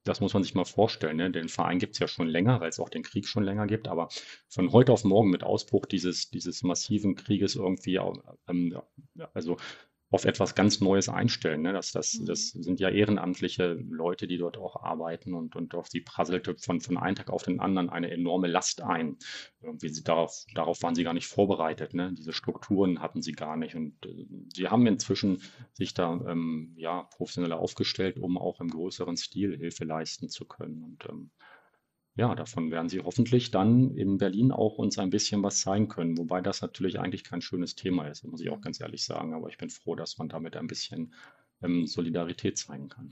das 0.04 0.20
muss 0.20 0.34
man 0.34 0.42
sich 0.42 0.54
mal 0.54 0.64
vorstellen. 0.64 1.18
Ne? 1.18 1.30
Den 1.30 1.48
Verein 1.48 1.78
gibt 1.78 1.92
es 1.94 1.98
ja 1.98 2.08
schon 2.08 2.26
länger, 2.26 2.60
weil 2.60 2.70
es 2.70 2.80
auch 2.80 2.88
den 2.88 3.02
Krieg 3.02 3.28
schon 3.28 3.44
länger 3.44 3.66
gibt. 3.66 3.88
Aber 3.88 4.08
von 4.48 4.72
heute 4.72 4.92
auf 4.92 5.04
morgen 5.04 5.30
mit 5.30 5.44
Ausbruch 5.44 5.86
dieses, 5.86 6.30
dieses 6.30 6.62
massiven 6.62 7.14
Krieges 7.14 7.56
irgendwie, 7.56 8.00
ähm, 8.48 8.76
also 9.34 9.58
auf 10.12 10.26
etwas 10.26 10.54
ganz 10.54 10.80
Neues 10.80 11.08
einstellen. 11.08 11.62
Ne? 11.62 11.72
Das, 11.72 11.90
das, 11.90 12.14
mhm. 12.14 12.26
das 12.26 12.50
sind 12.50 12.78
ja 12.80 12.90
ehrenamtliche 12.90 13.72
Leute, 13.72 14.26
die 14.26 14.36
dort 14.36 14.58
auch 14.58 14.76
arbeiten 14.76 15.32
und, 15.32 15.56
und 15.56 15.74
auf 15.74 15.88
die 15.88 16.02
prasselte 16.02 16.54
von, 16.54 16.80
von 16.82 16.98
einem 16.98 17.16
Tag 17.16 17.30
auf 17.30 17.42
den 17.42 17.60
anderen 17.60 17.88
eine 17.88 18.10
enorme 18.10 18.46
Last 18.46 18.82
ein. 18.82 19.16
Irgendwie 19.62 19.88
sie 19.88 20.04
darauf, 20.04 20.44
darauf 20.54 20.82
waren 20.82 20.94
sie 20.94 21.02
gar 21.02 21.14
nicht 21.14 21.26
vorbereitet. 21.26 21.94
Ne? 21.94 22.12
Diese 22.12 22.34
Strukturen 22.34 23.00
hatten 23.00 23.22
sie 23.22 23.32
gar 23.32 23.56
nicht. 23.56 23.74
Und 23.74 23.94
äh, 24.04 24.26
sie 24.54 24.68
haben 24.68 24.86
inzwischen 24.86 25.40
sich 25.72 25.94
da 25.94 26.12
ähm, 26.28 26.74
ja, 26.76 27.04
professioneller 27.16 27.58
aufgestellt, 27.58 28.18
um 28.18 28.36
auch 28.36 28.60
im 28.60 28.68
größeren 28.68 29.16
Stil 29.16 29.56
Hilfe 29.56 29.84
leisten 29.84 30.28
zu 30.28 30.44
können. 30.44 30.82
Und 30.84 31.08
ähm, 31.08 31.30
ja, 32.14 32.34
davon 32.34 32.70
werden 32.70 32.88
sie 32.88 33.00
hoffentlich 33.00 33.50
dann 33.50 33.96
in 33.96 34.18
Berlin 34.18 34.52
auch 34.52 34.76
uns 34.76 34.98
ein 34.98 35.10
bisschen 35.10 35.42
was 35.42 35.60
zeigen 35.60 35.88
können, 35.88 36.18
wobei 36.18 36.42
das 36.42 36.60
natürlich 36.60 37.00
eigentlich 37.00 37.24
kein 37.24 37.40
schönes 37.40 37.74
Thema 37.74 38.06
ist, 38.06 38.24
muss 38.24 38.42
ich 38.42 38.50
auch 38.50 38.60
ganz 38.60 38.80
ehrlich 38.80 39.04
sagen. 39.04 39.32
Aber 39.32 39.48
ich 39.48 39.56
bin 39.56 39.70
froh, 39.70 39.94
dass 39.94 40.18
man 40.18 40.28
damit 40.28 40.56
ein 40.56 40.66
bisschen 40.66 41.14
ähm, 41.62 41.86
Solidarität 41.86 42.58
zeigen 42.58 42.88
kann. 42.88 43.10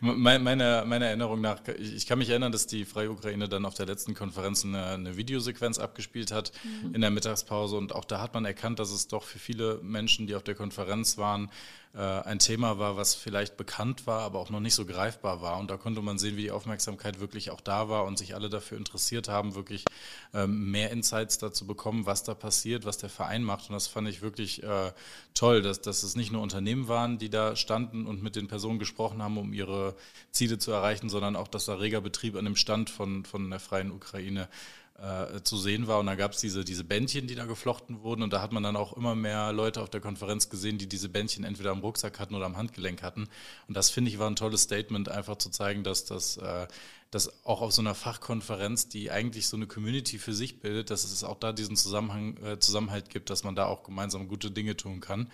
Mhm. 0.00 0.22
Meine, 0.22 0.84
meiner 0.86 1.06
Erinnerung 1.06 1.40
nach, 1.40 1.60
ich 1.78 2.06
kann 2.06 2.18
mich 2.18 2.28
erinnern, 2.28 2.52
dass 2.52 2.66
die 2.66 2.84
Freie 2.84 3.10
Ukraine 3.10 3.48
dann 3.48 3.64
auf 3.64 3.74
der 3.74 3.86
letzten 3.86 4.14
Konferenz 4.14 4.64
eine, 4.64 4.84
eine 4.84 5.16
Videosequenz 5.16 5.78
abgespielt 5.78 6.32
hat 6.32 6.52
mhm. 6.82 6.94
in 6.94 7.00
der 7.00 7.10
Mittagspause 7.10 7.76
und 7.76 7.94
auch 7.94 8.04
da 8.04 8.20
hat 8.20 8.34
man 8.34 8.44
erkannt, 8.44 8.78
dass 8.78 8.90
es 8.90 9.08
doch 9.08 9.22
für 9.22 9.38
viele 9.38 9.80
Menschen, 9.82 10.26
die 10.26 10.34
auf 10.34 10.42
der 10.42 10.54
Konferenz 10.54 11.16
waren, 11.16 11.50
ein 11.98 12.38
Thema 12.38 12.78
war, 12.78 12.96
was 12.96 13.14
vielleicht 13.14 13.58
bekannt 13.58 14.06
war, 14.06 14.22
aber 14.22 14.38
auch 14.38 14.48
noch 14.48 14.60
nicht 14.60 14.74
so 14.74 14.86
greifbar 14.86 15.42
war. 15.42 15.58
Und 15.58 15.70
da 15.70 15.76
konnte 15.76 16.00
man 16.00 16.18
sehen, 16.18 16.36
wie 16.36 16.42
die 16.42 16.50
Aufmerksamkeit 16.50 17.20
wirklich 17.20 17.50
auch 17.50 17.60
da 17.60 17.90
war 17.90 18.04
und 18.04 18.16
sich 18.16 18.34
alle 18.34 18.48
dafür 18.48 18.78
interessiert 18.78 19.28
haben, 19.28 19.54
wirklich 19.54 19.84
ähm, 20.32 20.70
mehr 20.70 20.90
Insights 20.90 21.36
dazu 21.36 21.66
bekommen, 21.66 22.06
was 22.06 22.22
da 22.22 22.34
passiert, 22.34 22.86
was 22.86 22.96
der 22.96 23.10
Verein 23.10 23.42
macht. 23.42 23.68
Und 23.68 23.74
das 23.74 23.88
fand 23.88 24.08
ich 24.08 24.22
wirklich 24.22 24.62
äh, 24.62 24.92
toll, 25.34 25.60
dass, 25.60 25.82
dass 25.82 26.02
es 26.02 26.16
nicht 26.16 26.32
nur 26.32 26.40
Unternehmen 26.40 26.88
waren, 26.88 27.18
die 27.18 27.28
da 27.28 27.56
standen 27.56 28.06
und 28.06 28.22
mit 28.22 28.36
den 28.36 28.48
Personen 28.48 28.78
gesprochen 28.78 29.22
haben, 29.22 29.36
um 29.36 29.52
ihre 29.52 29.94
Ziele 30.30 30.56
zu 30.56 30.72
erreichen, 30.72 31.10
sondern 31.10 31.36
auch, 31.36 31.48
dass 31.48 31.66
da 31.66 31.74
reger 31.74 32.00
Betrieb 32.00 32.36
an 32.36 32.46
dem 32.46 32.56
Stand 32.56 32.88
von, 32.88 33.26
von 33.26 33.50
der 33.50 33.60
freien 33.60 33.90
Ukraine 33.90 34.48
äh, 34.98 35.42
zu 35.42 35.56
sehen 35.56 35.86
war. 35.86 35.98
Und 35.98 36.06
da 36.06 36.14
gab 36.14 36.32
es 36.32 36.40
diese, 36.40 36.64
diese 36.64 36.84
Bändchen, 36.84 37.26
die 37.26 37.34
da 37.34 37.44
geflochten 37.44 38.02
wurden. 38.02 38.22
Und 38.22 38.32
da 38.32 38.40
hat 38.40 38.52
man 38.52 38.62
dann 38.62 38.76
auch 38.76 38.96
immer 38.96 39.14
mehr 39.14 39.52
Leute 39.52 39.80
auf 39.80 39.90
der 39.90 40.00
Konferenz 40.00 40.48
gesehen, 40.48 40.78
die 40.78 40.88
diese 40.88 41.08
Bändchen 41.08 41.44
entweder 41.44 41.70
am 41.70 41.80
Rucksack 41.80 42.18
hatten 42.18 42.34
oder 42.34 42.46
am 42.46 42.56
Handgelenk 42.56 43.02
hatten. 43.02 43.28
Und 43.68 43.76
das 43.76 43.90
finde 43.90 44.10
ich 44.10 44.18
war 44.18 44.28
ein 44.28 44.36
tolles 44.36 44.62
Statement, 44.62 45.08
einfach 45.08 45.36
zu 45.36 45.50
zeigen, 45.50 45.84
dass 45.84 46.04
das 46.04 46.36
äh, 46.36 46.66
dass 47.10 47.44
auch 47.44 47.60
auf 47.60 47.72
so 47.72 47.82
einer 47.82 47.94
Fachkonferenz, 47.94 48.88
die 48.88 49.10
eigentlich 49.10 49.46
so 49.46 49.58
eine 49.58 49.66
Community 49.66 50.18
für 50.18 50.32
sich 50.32 50.60
bildet, 50.60 50.88
dass 50.88 51.04
es 51.04 51.22
auch 51.24 51.38
da 51.38 51.52
diesen 51.52 51.76
Zusammenhang, 51.76 52.38
äh, 52.38 52.58
Zusammenhalt 52.58 53.10
gibt, 53.10 53.28
dass 53.28 53.44
man 53.44 53.54
da 53.54 53.66
auch 53.66 53.82
gemeinsam 53.82 54.28
gute 54.28 54.50
Dinge 54.50 54.78
tun 54.78 55.00
kann. 55.00 55.30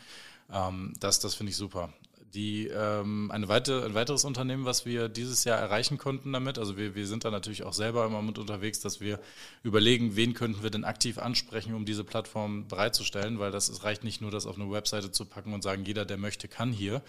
Ähm, 0.51 0.93
das 0.99 1.21
das 1.21 1.35
finde 1.37 1.51
ich 1.51 1.57
super 1.57 1.93
die, 2.35 2.67
ähm, 2.69 3.31
eine 3.31 3.49
weite, 3.49 3.85
ein 3.85 3.95
weiteres 3.95 4.25
Unternehmen, 4.25 4.65
was 4.65 4.85
wir 4.85 5.09
dieses 5.09 5.45
Jahr 5.45 5.59
erreichen 5.59 5.99
konnten 5.99 6.33
damit, 6.33 6.59
also 6.59 6.77
wir, 6.77 6.95
wir 6.95 7.07
sind 7.07 7.25
da 7.25 7.31
natürlich 7.31 7.63
auch 7.63 7.73
selber 7.73 8.07
immer 8.07 8.23
mit 8.23 8.39
unterwegs, 8.39 8.81
dass 8.81 9.01
wir 9.01 9.19
überlegen, 9.63 10.17
wen 10.17 10.35
könnten 10.35 10.63
wir 10.63 10.71
denn 10.71 10.85
aktiv 10.85 11.19
ansprechen, 11.19 11.75
um 11.75 11.85
diese 11.85 12.05
Plattform 12.05 12.69
bereitzustellen, 12.69 13.39
weil 13.39 13.51
das 13.51 13.69
es 13.69 13.85
reicht 13.85 14.05
nicht 14.05 14.21
nur, 14.21 14.31
das 14.31 14.47
auf 14.47 14.57
eine 14.57 14.71
Webseite 14.71 15.11
zu 15.11 15.25
packen 15.25 15.55
und 15.55 15.63
sagen, 15.63 15.85
jeder, 15.85 16.05
der 16.05 16.19
möchte, 16.19 16.49
kann 16.49 16.73
hier. 16.73 17.03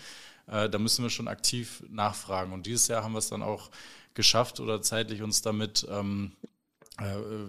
Äh, 0.47 0.69
da 0.69 0.79
müssen 0.79 1.03
wir 1.03 1.09
schon 1.09 1.27
aktiv 1.27 1.83
nachfragen. 1.89 2.53
Und 2.53 2.65
dieses 2.65 2.87
Jahr 2.87 3.03
haben 3.03 3.13
wir 3.13 3.19
es 3.19 3.29
dann 3.29 3.43
auch 3.43 3.69
geschafft 4.13 4.59
oder 4.59 4.81
zeitlich 4.81 5.21
uns 5.21 5.41
damit 5.41 5.87
ähm, 5.89 6.31
äh, 6.43 6.47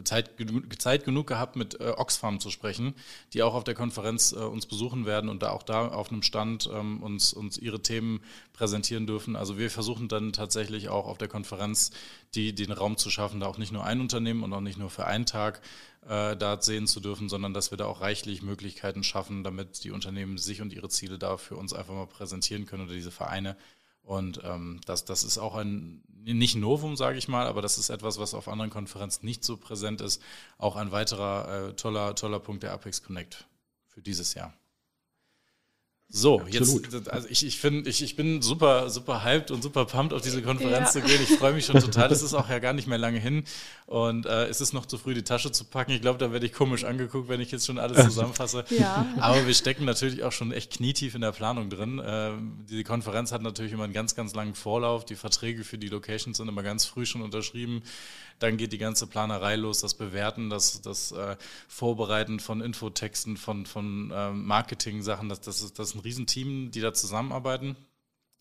Zeit, 0.04 0.30
Zeit 0.78 1.04
genug 1.04 1.26
gehabt, 1.26 1.56
mit 1.56 1.80
äh, 1.80 1.92
Oxfam 1.96 2.40
zu 2.40 2.50
sprechen, 2.50 2.94
die 3.32 3.42
auch 3.42 3.54
auf 3.54 3.64
der 3.64 3.74
Konferenz 3.74 4.32
äh, 4.32 4.36
uns 4.36 4.66
besuchen 4.66 5.06
werden 5.06 5.28
und 5.28 5.42
da 5.42 5.50
auch 5.50 5.62
da 5.62 5.88
auf 5.88 6.10
einem 6.10 6.22
Stand 6.22 6.68
ähm, 6.72 7.02
uns, 7.02 7.32
uns 7.32 7.58
ihre 7.58 7.80
Themen 7.80 8.20
präsentieren 8.52 9.06
dürfen. 9.06 9.36
Also 9.36 9.58
wir 9.58 9.70
versuchen 9.70 10.08
dann 10.08 10.32
tatsächlich 10.32 10.88
auch 10.88 11.06
auf 11.06 11.18
der 11.18 11.28
Konferenz 11.28 11.90
die, 12.34 12.54
den 12.54 12.72
Raum 12.72 12.96
zu 12.96 13.10
schaffen, 13.10 13.40
da 13.40 13.46
auch 13.46 13.58
nicht 13.58 13.72
nur 13.72 13.84
ein 13.84 14.00
Unternehmen 14.00 14.42
und 14.42 14.52
auch 14.52 14.60
nicht 14.60 14.78
nur 14.78 14.90
für 14.90 15.06
einen 15.06 15.26
Tag 15.26 15.60
äh, 16.08 16.36
da 16.36 16.60
sehen 16.60 16.86
zu 16.86 17.00
dürfen, 17.00 17.28
sondern 17.28 17.52
dass 17.54 17.70
wir 17.70 17.78
da 17.78 17.86
auch 17.86 18.00
reichlich 18.00 18.42
Möglichkeiten 18.42 19.02
schaffen, 19.02 19.44
damit 19.44 19.84
die 19.84 19.90
Unternehmen 19.90 20.38
sich 20.38 20.62
und 20.62 20.72
ihre 20.72 20.88
Ziele 20.88 21.18
da 21.18 21.36
für 21.36 21.56
uns 21.56 21.72
einfach 21.72 21.94
mal 21.94 22.06
präsentieren 22.06 22.66
können 22.66 22.84
oder 22.84 22.94
diese 22.94 23.10
Vereine. 23.10 23.56
Und 24.02 24.40
ähm, 24.44 24.80
das, 24.86 25.04
das 25.04 25.24
ist 25.24 25.38
auch 25.38 25.54
ein, 25.54 26.02
nicht 26.24 26.56
Novum, 26.56 26.96
sage 26.96 27.18
ich 27.18 27.28
mal, 27.28 27.46
aber 27.46 27.62
das 27.62 27.78
ist 27.78 27.90
etwas, 27.90 28.18
was 28.18 28.34
auf 28.34 28.48
anderen 28.48 28.70
Konferenzen 28.70 29.24
nicht 29.24 29.44
so 29.44 29.56
präsent 29.56 30.00
ist. 30.00 30.20
Auch 30.58 30.76
ein 30.76 30.90
weiterer 30.92 31.68
äh, 31.68 31.72
toller, 31.74 32.14
toller 32.14 32.40
Punkt 32.40 32.62
der 32.62 32.72
Apex 32.72 33.02
Connect 33.02 33.46
für 33.86 34.02
dieses 34.02 34.34
Jahr. 34.34 34.52
So, 36.12 36.40
Absolut. 36.40 36.92
jetzt, 36.92 37.08
also 37.08 37.28
ich, 37.30 37.46
ich 37.46 37.60
finde, 37.60 37.88
ich, 37.88 38.02
ich 38.02 38.16
bin 38.16 38.42
super, 38.42 38.90
super 38.90 39.22
hyped 39.22 39.52
und 39.52 39.62
super 39.62 39.84
pumped 39.84 40.12
auf 40.12 40.22
diese 40.22 40.42
Konferenz 40.42 40.92
ja. 40.92 41.00
zu 41.00 41.02
gehen. 41.02 41.20
Ich 41.22 41.36
freue 41.38 41.52
mich 41.52 41.66
schon 41.66 41.78
total. 41.80 42.10
Es 42.10 42.20
ist 42.20 42.34
auch 42.34 42.48
ja 42.48 42.58
gar 42.58 42.72
nicht 42.72 42.88
mehr 42.88 42.98
lange 42.98 43.20
hin 43.20 43.44
und 43.86 44.26
äh, 44.26 44.46
es 44.46 44.60
ist 44.60 44.72
noch 44.72 44.86
zu 44.86 44.98
früh, 44.98 45.14
die 45.14 45.22
Tasche 45.22 45.52
zu 45.52 45.64
packen. 45.64 45.92
Ich 45.92 46.00
glaube, 46.00 46.18
da 46.18 46.32
werde 46.32 46.44
ich 46.46 46.52
komisch 46.52 46.82
angeguckt, 46.82 47.28
wenn 47.28 47.40
ich 47.40 47.52
jetzt 47.52 47.64
schon 47.64 47.78
alles 47.78 48.04
zusammenfasse. 48.04 48.64
ja. 48.70 49.06
Aber 49.20 49.46
wir 49.46 49.54
stecken 49.54 49.84
natürlich 49.84 50.24
auch 50.24 50.32
schon 50.32 50.50
echt 50.50 50.72
knietief 50.72 51.14
in 51.14 51.20
der 51.20 51.30
Planung 51.30 51.70
drin. 51.70 52.00
Äh, 52.00 52.32
die 52.68 52.82
Konferenz 52.82 53.30
hat 53.30 53.42
natürlich 53.42 53.72
immer 53.72 53.84
einen 53.84 53.92
ganz, 53.92 54.16
ganz 54.16 54.34
langen 54.34 54.56
Vorlauf. 54.56 55.04
Die 55.04 55.16
Verträge 55.16 55.62
für 55.62 55.78
die 55.78 55.88
Locations 55.88 56.36
sind 56.36 56.48
immer 56.48 56.64
ganz 56.64 56.86
früh 56.86 57.06
schon 57.06 57.22
unterschrieben. 57.22 57.82
Dann 58.40 58.56
geht 58.56 58.72
die 58.72 58.78
ganze 58.78 59.06
Planerei 59.06 59.54
los, 59.56 59.80
das 59.80 59.94
Bewerten, 59.94 60.50
das, 60.50 60.82
das 60.82 61.12
äh, 61.12 61.36
Vorbereiten 61.68 62.40
von 62.40 62.60
Infotexten, 62.60 63.36
von, 63.36 63.66
von 63.66 64.10
äh, 64.10 64.32
Marketing-Sachen. 64.32 65.28
Das, 65.28 65.40
das, 65.40 65.62
ist, 65.62 65.78
das 65.78 65.90
ist 65.90 65.94
ein 65.94 66.00
Riesenteam, 66.00 66.70
die 66.72 66.80
da 66.80 66.92
zusammenarbeiten. 66.92 67.76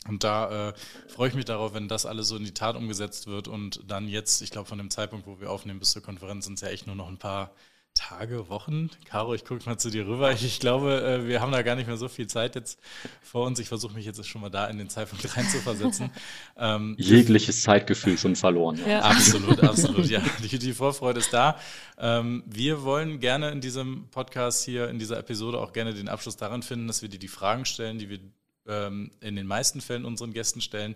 Und 0.08 0.24
da 0.24 0.70
äh, 0.70 0.74
freue 1.10 1.30
ich 1.30 1.36
mich 1.36 1.46
darauf, 1.46 1.74
wenn 1.74 1.90
das 1.90 2.06
alles 2.06 2.30
so 2.30 2.38
in 2.38 2.46
die 2.46 2.54
Tat 2.54 2.76
umgesetzt 2.76 3.28
wird 3.28 3.48
und 3.48 3.82
dann 3.88 4.08
jetzt, 4.08 4.42
ich 4.42 4.50
glaube, 4.50 4.68
von 4.68 4.78
dem 4.78 4.90
Zeitpunkt, 4.90 5.28
wo 5.28 5.40
wir 5.42 5.52
aufnehmen 5.52 5.80
bis 5.80 5.92
zur 5.92 6.02
Konferenz, 6.02 6.46
sind 6.46 6.56
es 6.56 6.62
ja 6.62 6.70
echt 6.70 6.88
nur 6.88 6.96
noch 6.96 7.10
ein 7.10 7.18
paar 7.18 7.52
Tage, 8.00 8.48
Wochen. 8.48 8.90
Caro, 9.04 9.34
ich 9.34 9.44
gucke 9.44 9.66
mal 9.66 9.78
zu 9.78 9.90
dir 9.90 10.08
rüber. 10.08 10.32
Ich, 10.32 10.46
ich, 10.46 10.62
glaube, 10.62 11.02
äh, 11.02 11.28
wir 11.28 11.42
haben 11.42 11.52
da 11.52 11.64
gar 11.64 11.76
nicht 11.76 11.88
mehr 11.88 11.98
so 11.98 12.08
viel 12.08 12.28
Zeit 12.28 12.56
jetzt 12.56 12.80
vor 13.22 13.46
uns. 13.46 13.60
Ich 13.60 13.68
versuche 13.68 13.94
mich 13.94 14.06
jetzt 14.06 14.26
schon 14.26 14.40
mal 14.40 14.50
da 14.50 14.68
in 14.68 14.78
den 14.78 14.90
Zeitpunkt 14.90 15.36
reinzuversetzen. 15.38 16.10
Ähm, 16.58 16.96
Jegliches 16.98 17.62
Zeitgefühl 17.62 18.18
schon 18.18 18.38
verloren. 18.38 18.78
Ja. 18.78 18.88
Ja. 18.88 19.02
Absolut, 19.02 19.62
absolut. 19.62 20.06
Ja, 20.06 20.22
die, 20.42 20.58
die, 20.58 20.72
Vorfreude 20.74 21.20
ist 21.20 21.34
da. 21.34 21.58
Ähm, 21.98 22.44
wir 22.46 22.84
wollen 22.84 23.20
gerne 23.20 23.52
in 23.52 23.60
diesem 23.60 24.08
Podcast 24.12 24.64
hier, 24.64 24.88
in 24.88 24.98
dieser 24.98 25.18
Episode 25.18 25.60
auch 25.60 25.74
gerne 25.74 25.94
den 25.94 26.08
Abschluss 26.08 26.38
daran 26.38 26.64
finden, 26.64 26.88
dass 26.88 27.02
wir 27.02 27.10
dir 27.10 27.20
die 27.20 27.28
Fragen 27.28 27.66
stellen, 27.66 28.00
die 28.00 28.10
wir 28.10 28.20
ähm, 28.70 29.12
in 29.22 29.36
den 29.36 29.48
meisten 29.48 29.82
Fällen 29.82 30.06
unseren 30.06 30.34
Gästen 30.34 30.62
stellen 30.62 30.96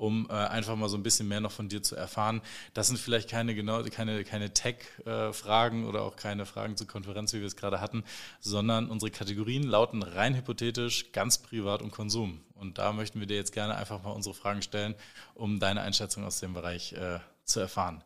um 0.00 0.26
äh, 0.30 0.32
einfach 0.32 0.76
mal 0.76 0.88
so 0.88 0.96
ein 0.96 1.02
bisschen 1.02 1.28
mehr 1.28 1.40
noch 1.40 1.52
von 1.52 1.68
dir 1.68 1.82
zu 1.82 1.94
erfahren. 1.94 2.40
Das 2.72 2.88
sind 2.88 2.98
vielleicht 2.98 3.28
keine 3.28 3.54
genau 3.54 3.82
keine, 3.84 4.24
keine 4.24 4.52
Tech-Fragen 4.52 5.84
äh, 5.84 5.86
oder 5.86 6.02
auch 6.02 6.16
keine 6.16 6.46
Fragen 6.46 6.76
zur 6.76 6.86
Konferenz, 6.86 7.34
wie 7.34 7.40
wir 7.40 7.46
es 7.46 7.56
gerade 7.56 7.80
hatten, 7.80 8.02
sondern 8.40 8.88
unsere 8.88 9.10
Kategorien 9.10 9.62
lauten 9.62 10.02
rein 10.02 10.34
hypothetisch, 10.34 11.12
ganz 11.12 11.38
privat 11.38 11.82
und 11.82 11.90
Konsum. 11.90 12.40
Und 12.54 12.78
da 12.78 12.92
möchten 12.92 13.20
wir 13.20 13.26
dir 13.26 13.36
jetzt 13.36 13.52
gerne 13.52 13.76
einfach 13.76 14.02
mal 14.02 14.10
unsere 14.10 14.34
Fragen 14.34 14.62
stellen, 14.62 14.94
um 15.34 15.60
deine 15.60 15.82
Einschätzung 15.82 16.24
aus 16.24 16.40
dem 16.40 16.54
Bereich 16.54 16.94
äh, 16.94 17.20
zu 17.44 17.60
erfahren. 17.60 18.02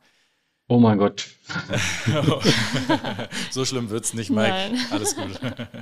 Oh 0.66 0.78
mein 0.78 0.98
Gott. 0.98 1.28
so 3.50 3.66
schlimm 3.66 3.90
wird 3.90 4.04
es 4.04 4.14
nicht, 4.14 4.30
Mike. 4.30 4.50
Nein. 4.50 4.78
Alles 4.90 5.14
gut. 5.14 5.38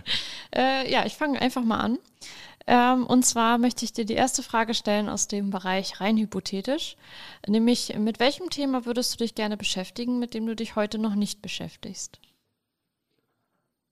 äh, 0.57 0.91
ja, 0.91 1.07
ich 1.07 1.15
fange 1.15 1.41
einfach 1.41 1.63
mal 1.63 1.79
an. 1.79 1.99
Ähm, 2.67 3.07
und 3.07 3.25
zwar 3.25 3.59
möchte 3.59 3.85
ich 3.85 3.93
dir 3.93 4.05
die 4.05 4.15
erste 4.15 4.43
Frage 4.43 4.75
stellen 4.75 5.09
aus 5.09 5.29
dem 5.29 5.51
Bereich 5.51 6.01
rein 6.01 6.17
hypothetisch. 6.17 6.97
Nämlich, 7.47 7.95
mit 7.97 8.21
welchem 8.21 8.51
Thema 8.51 8.85
würdest 8.85 9.15
du 9.15 9.19
dich 9.19 9.35
gerne 9.35 9.57
beschäftigen, 9.57 10.19
mit 10.19 10.35
dem 10.35 10.47
du 10.47 10.57
dich 10.57 10.75
heute 10.75 10.99
noch 10.99 11.15
nicht 11.15 11.43
beschäftigst? 11.43 12.21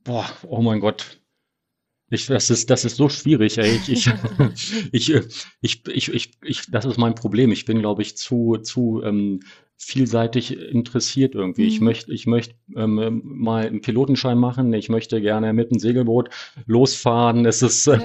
Boah, 0.03 0.29
oh 0.43 0.63
mein 0.63 0.81
Gott. 0.81 1.21
Ich, 2.13 2.27
das 2.27 2.51
ist, 2.51 2.71
das 2.71 2.85
ist 2.85 2.97
so 2.97 3.09
schwierig. 3.09 3.59
Ey. 3.59 3.77
Ich, 3.77 3.89
ich, 3.89 4.07
ich, 4.93 5.11
ich, 5.61 5.87
ich, 5.87 6.09
ich, 6.09 6.39
ich, 6.43 6.71
das 6.71 6.85
ist 6.85 6.99
mein 6.99 7.15
Problem. 7.15 7.53
Ich 7.53 7.65
bin, 7.65 7.79
glaube 7.79 8.03
ich, 8.03 8.17
zu, 8.17 8.57
zu 8.57 9.03
ähm, 9.05 9.41
vielseitig 9.83 10.57
interessiert 10.57 11.35
irgendwie. 11.35 11.63
Mhm. 11.63 11.69
Ich 11.69 11.81
möchte, 11.81 12.13
ich 12.13 12.27
möchte 12.27 12.55
ähm, 12.77 13.23
mal 13.25 13.67
einen 13.67 13.81
Pilotenschein 13.81 14.39
machen. 14.39 14.73
Ich 14.75 14.89
möchte 14.89 15.21
gerne 15.21 15.53
mit 15.53 15.71
einem 15.71 15.81
Segelboot 15.81 16.29
losfahren. 16.67 17.47
Es 17.47 17.63
ist, 17.63 17.87
äh, 17.87 17.99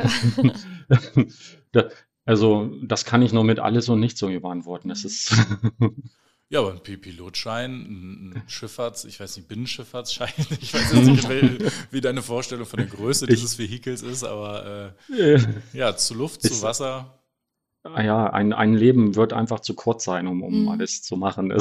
ja. 1.73 1.85
also 2.25 2.71
das 2.81 3.03
kann 3.05 3.21
ich 3.21 3.33
nur 3.33 3.43
mit 3.43 3.59
alles 3.59 3.89
und 3.89 3.99
nichts 3.99 4.19
so 4.19 4.27
beantworten. 4.27 4.89
Es 4.89 5.03
ist 5.03 5.35
Ja, 6.47 6.59
aber 6.59 6.71
ein 6.71 6.79
Pilotschein, 6.79 7.71
ein 7.71 8.43
Schifffahrts-, 8.47 9.05
ich 9.05 9.19
weiß 9.19 9.35
nicht, 9.37 9.47
Binnenschifffahrtsschein, 9.47 10.29
ich 10.61 10.73
weiß 10.73 10.93
jetzt 10.93 11.07
nicht, 11.07 11.29
wie, 11.29 11.67
wie 11.89 12.01
deine 12.01 12.21
Vorstellung 12.21 12.67
von 12.67 12.77
der 12.77 12.87
Größe 12.87 13.25
dieses 13.25 13.57
Vehikels 13.57 14.03
ist, 14.03 14.23
aber 14.23 14.93
äh, 15.09 15.39
ja, 15.73 15.97
zu 15.97 16.13
Luft, 16.13 16.43
zu 16.43 16.61
Wasser. 16.61 17.19
Ah 17.93 18.01
ja, 18.01 18.25
ein, 18.31 18.51
ein 18.51 18.73
Leben 18.73 19.15
wird 19.15 19.31
einfach 19.31 19.59
zu 19.59 19.75
kurz 19.75 20.05
sein, 20.05 20.25
um, 20.25 20.41
um 20.41 20.63
mhm. 20.63 20.69
alles 20.69 21.03
zu 21.03 21.17
machen. 21.17 21.53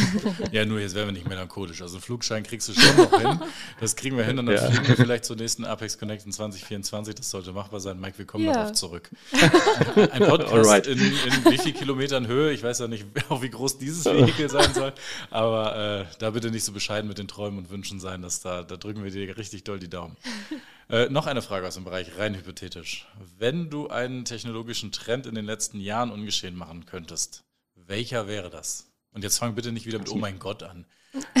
ja, 0.52 0.66
nur 0.66 0.78
jetzt 0.78 0.94
werden 0.94 1.08
wir 1.08 1.12
nicht 1.12 1.26
melancholisch. 1.26 1.80
Also 1.80 1.96
einen 1.96 2.02
Flugschein 2.02 2.42
kriegst 2.42 2.68
du 2.68 2.74
schon 2.74 2.96
noch 2.96 3.18
hin. 3.18 3.40
Das 3.80 3.96
kriegen 3.96 4.18
wir 4.18 4.24
hin 4.24 4.38
und 4.38 4.44
dann 4.44 4.56
ja. 4.56 4.70
fliegen 4.70 4.88
wir 4.88 4.96
vielleicht 4.96 5.24
zur 5.24 5.36
nächsten 5.36 5.64
Apex 5.64 5.96
Connect 5.96 6.26
in 6.26 6.32
2024. 6.32 7.14
Das 7.14 7.30
sollte 7.30 7.52
machbar 7.52 7.80
sein. 7.80 7.98
Mike, 7.98 8.18
wir 8.18 8.26
kommen 8.26 8.44
ja. 8.44 8.52
darauf 8.52 8.72
zurück. 8.72 9.10
Ein 10.12 10.22
Podcast 10.22 10.86
in, 10.86 10.98
in, 10.98 11.50
wie 11.50 11.56
viel 11.56 11.72
Kilometern 11.72 12.26
Höhe? 12.26 12.52
Ich 12.52 12.62
weiß 12.62 12.80
ja 12.80 12.86
nicht, 12.86 13.06
auch 13.30 13.40
wie 13.40 13.50
groß 13.50 13.78
dieses 13.78 14.04
Vehikel 14.04 14.50
sein 14.50 14.74
soll. 14.74 14.92
Aber 15.30 16.02
äh, 16.02 16.04
da 16.18 16.30
bitte 16.30 16.50
nicht 16.50 16.64
so 16.64 16.72
bescheiden 16.72 17.08
mit 17.08 17.16
den 17.16 17.26
Träumen 17.26 17.58
und 17.58 17.70
Wünschen 17.70 18.00
sein. 18.00 18.20
Dass 18.20 18.42
da, 18.42 18.64
da 18.64 18.76
drücken 18.76 19.02
wir 19.02 19.10
dir 19.10 19.34
richtig 19.38 19.64
doll 19.64 19.78
die 19.78 19.88
Daumen. 19.88 20.16
Äh, 20.90 21.08
noch 21.08 21.26
eine 21.26 21.40
Frage 21.40 21.68
aus 21.68 21.74
dem 21.74 21.84
Bereich 21.84 22.18
rein 22.18 22.34
hypothetisch. 22.34 23.06
Wenn 23.38 23.70
du 23.70 23.88
einen 23.88 24.24
technologischen 24.24 24.90
Trend 24.90 25.26
in 25.26 25.36
den 25.36 25.44
letzten 25.44 25.78
Jahren 25.78 26.10
ungeschehen 26.10 26.56
machen 26.56 26.84
könntest, 26.84 27.44
welcher 27.76 28.26
wäre 28.26 28.50
das? 28.50 28.90
Und 29.12 29.22
jetzt 29.22 29.38
fang 29.38 29.54
bitte 29.54 29.70
nicht 29.70 29.86
wieder 29.86 29.98
mit 30.00 30.10
Oh 30.10 30.16
mein 30.16 30.40
Gott 30.40 30.64
an. 30.64 30.86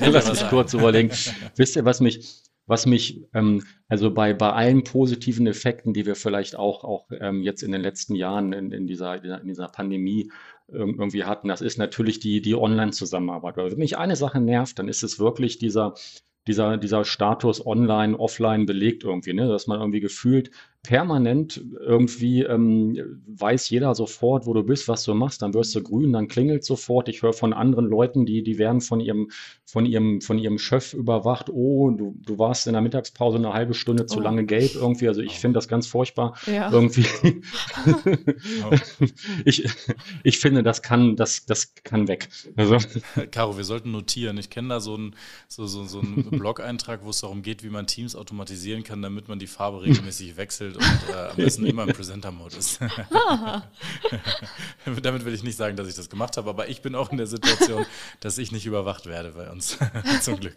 Lass 0.00 0.28
mich 0.28 0.48
kurz 0.48 0.74
überlegen. 0.74 1.10
Wisst 1.54 1.76
ihr, 1.76 1.84
was 1.84 2.00
mich, 2.00 2.42
was 2.66 2.86
mich, 2.86 3.28
ähm, 3.34 3.64
also 3.88 4.12
bei, 4.12 4.34
bei 4.34 4.52
allen 4.52 4.82
positiven 4.82 5.46
Effekten, 5.46 5.92
die 5.92 6.04
wir 6.04 6.16
vielleicht 6.16 6.56
auch, 6.56 6.82
auch 6.82 7.08
ähm, 7.20 7.42
jetzt 7.42 7.62
in 7.62 7.70
den 7.70 7.80
letzten 7.80 8.16
Jahren 8.16 8.52
in, 8.52 8.72
in, 8.72 8.86
dieser, 8.88 9.22
in 9.22 9.46
dieser 9.46 9.68
Pandemie 9.68 10.30
irgendwie 10.66 11.24
hatten, 11.24 11.48
das 11.48 11.62
ist 11.62 11.78
natürlich 11.78 12.20
die, 12.20 12.42
die 12.42 12.54
Online-Zusammenarbeit. 12.54 13.56
Wenn 13.56 13.78
mich 13.78 13.96
eine 13.96 14.16
Sache 14.16 14.40
nervt, 14.40 14.78
dann 14.78 14.88
ist 14.88 15.02
es 15.02 15.18
wirklich 15.18 15.58
dieser, 15.58 15.94
dieser, 16.46 16.78
dieser 16.78 17.04
Status 17.04 17.64
online, 17.64 18.18
offline 18.18 18.66
belegt 18.66 19.04
irgendwie, 19.04 19.34
ne? 19.34 19.48
dass 19.48 19.66
man 19.66 19.80
irgendwie 19.80 20.00
gefühlt 20.00 20.50
permanent 20.82 21.62
irgendwie 21.80 22.42
ähm, 22.42 23.22
weiß 23.26 23.68
jeder 23.70 23.94
sofort, 23.94 24.46
wo 24.46 24.54
du 24.54 24.62
bist, 24.62 24.88
was 24.88 25.04
du 25.04 25.14
machst, 25.14 25.42
dann 25.42 25.52
wirst 25.52 25.74
du 25.74 25.82
grün, 25.82 26.12
dann 26.12 26.28
klingelt 26.28 26.64
sofort. 26.64 27.08
Ich 27.08 27.22
höre 27.22 27.32
von 27.32 27.52
anderen 27.52 27.86
Leuten, 27.86 28.24
die, 28.24 28.42
die 28.42 28.58
werden 28.58 28.80
von 28.80 29.00
ihrem, 29.00 29.30
von 29.64 29.84
ihrem, 29.84 30.20
von 30.20 30.38
ihrem 30.38 30.58
Chef 30.58 30.94
überwacht, 30.94 31.50
oh, 31.50 31.90
du, 31.90 32.16
du 32.24 32.38
warst 32.38 32.66
in 32.66 32.72
der 32.74 32.82
Mittagspause 32.82 33.38
eine 33.38 33.52
halbe 33.52 33.74
Stunde 33.74 34.06
zu 34.06 34.18
oh. 34.18 34.22
lange 34.22 34.46
gelb 34.46 34.74
irgendwie. 34.74 35.08
Also 35.08 35.20
ich 35.20 35.38
finde 35.38 35.58
das 35.58 35.68
ganz 35.68 35.86
furchtbar. 35.86 36.36
Ja. 36.46 36.70
Irgendwie. 36.70 37.06
ich, 39.44 39.68
ich 40.22 40.38
finde, 40.38 40.62
das 40.62 40.82
kann, 40.82 41.16
das, 41.16 41.44
das 41.44 41.74
kann 41.74 42.08
weg. 42.08 42.28
Also. 42.56 42.78
Caro, 43.30 43.56
wir 43.56 43.64
sollten 43.64 43.90
notieren. 43.90 44.38
Ich 44.38 44.50
kenne 44.50 44.68
da 44.68 44.80
so 44.80 44.94
einen 44.94 45.14
so, 45.48 45.66
so, 45.66 45.84
so 45.84 46.00
einen 46.00 46.24
Blog-Eintrag, 46.30 47.04
wo 47.04 47.10
es 47.10 47.20
darum 47.20 47.42
geht, 47.42 47.62
wie 47.62 47.70
man 47.70 47.86
Teams 47.86 48.16
automatisieren 48.16 48.84
kann, 48.84 49.02
damit 49.02 49.28
man 49.28 49.38
die 49.38 49.46
Farbe 49.46 49.82
regelmäßig 49.82 50.36
wechselt 50.36 50.67
und 50.76 50.84
äh, 51.10 51.30
am 51.30 51.36
besten 51.36 51.66
immer 51.66 51.84
im 51.84 51.92
Presenter-Modus. 51.92 52.78
Damit 55.02 55.24
will 55.24 55.34
ich 55.34 55.42
nicht 55.42 55.56
sagen, 55.56 55.76
dass 55.76 55.88
ich 55.88 55.94
das 55.94 56.10
gemacht 56.10 56.36
habe, 56.36 56.50
aber 56.50 56.68
ich 56.68 56.82
bin 56.82 56.94
auch 56.94 57.10
in 57.10 57.18
der 57.18 57.26
Situation, 57.26 57.86
dass 58.20 58.38
ich 58.38 58.52
nicht 58.52 58.66
überwacht 58.66 59.06
werde 59.06 59.32
bei 59.32 59.50
uns. 59.50 59.78
Zum 60.20 60.38
Glück. 60.40 60.56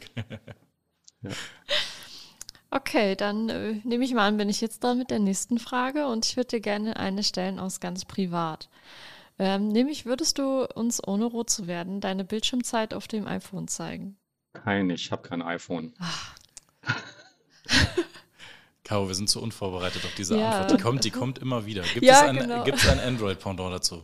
Ja. 1.22 1.32
Okay, 2.72 3.16
dann 3.16 3.50
äh, 3.50 3.74
nehme 3.84 4.06
ich 4.06 4.14
mal 4.14 4.28
an, 4.28 4.38
bin 4.38 4.48
ich 4.48 4.62
jetzt 4.62 4.84
dran 4.84 4.98
mit 4.98 5.12
der 5.12 5.20
nächsten 5.20 5.60
Frage 5.60 6.08
und 6.08 6.26
ich 6.26 6.38
würde 6.38 6.48
dir 6.48 6.62
gerne 6.62 6.96
eine 6.96 7.24
stellen 7.24 7.60
aus 7.60 7.82
ganz 7.82 8.06
privat. 8.06 8.70
Ähm, 9.40 9.68
nämlich 9.68 10.06
würdest 10.06 10.38
du 10.38 10.66
uns, 10.76 11.06
ohne 11.06 11.26
rot 11.26 11.50
zu 11.50 11.68
werden, 11.68 12.00
deine 12.00 12.24
Bildschirmzeit 12.24 12.94
auf 12.94 13.08
dem 13.08 13.28
iPhone 13.28 13.68
zeigen? 13.68 14.18
Kein, 14.54 14.90
ich 14.90 15.12
habe 15.12 15.28
kein 15.28 15.42
iPhone. 15.42 15.94
Caro, 18.92 19.08
wir 19.08 19.16
sind 19.16 19.30
zu 19.30 19.42
unvorbereitet 19.42 20.04
auf 20.04 20.14
diese 20.16 20.38
ja. 20.38 20.52
Antwort. 20.52 20.78
Die 20.78 20.84
kommt, 20.84 21.06
die 21.06 21.12
kommt 21.12 21.40
immer 21.40 21.66
wieder. 21.66 21.82
Gibt 21.94 22.06
ja, 22.06 22.16
es 22.16 22.22
ein, 22.24 22.36
genau. 22.36 22.64
ein 22.66 23.00
Android-Pendant 23.00 23.74
dazu? 23.74 24.04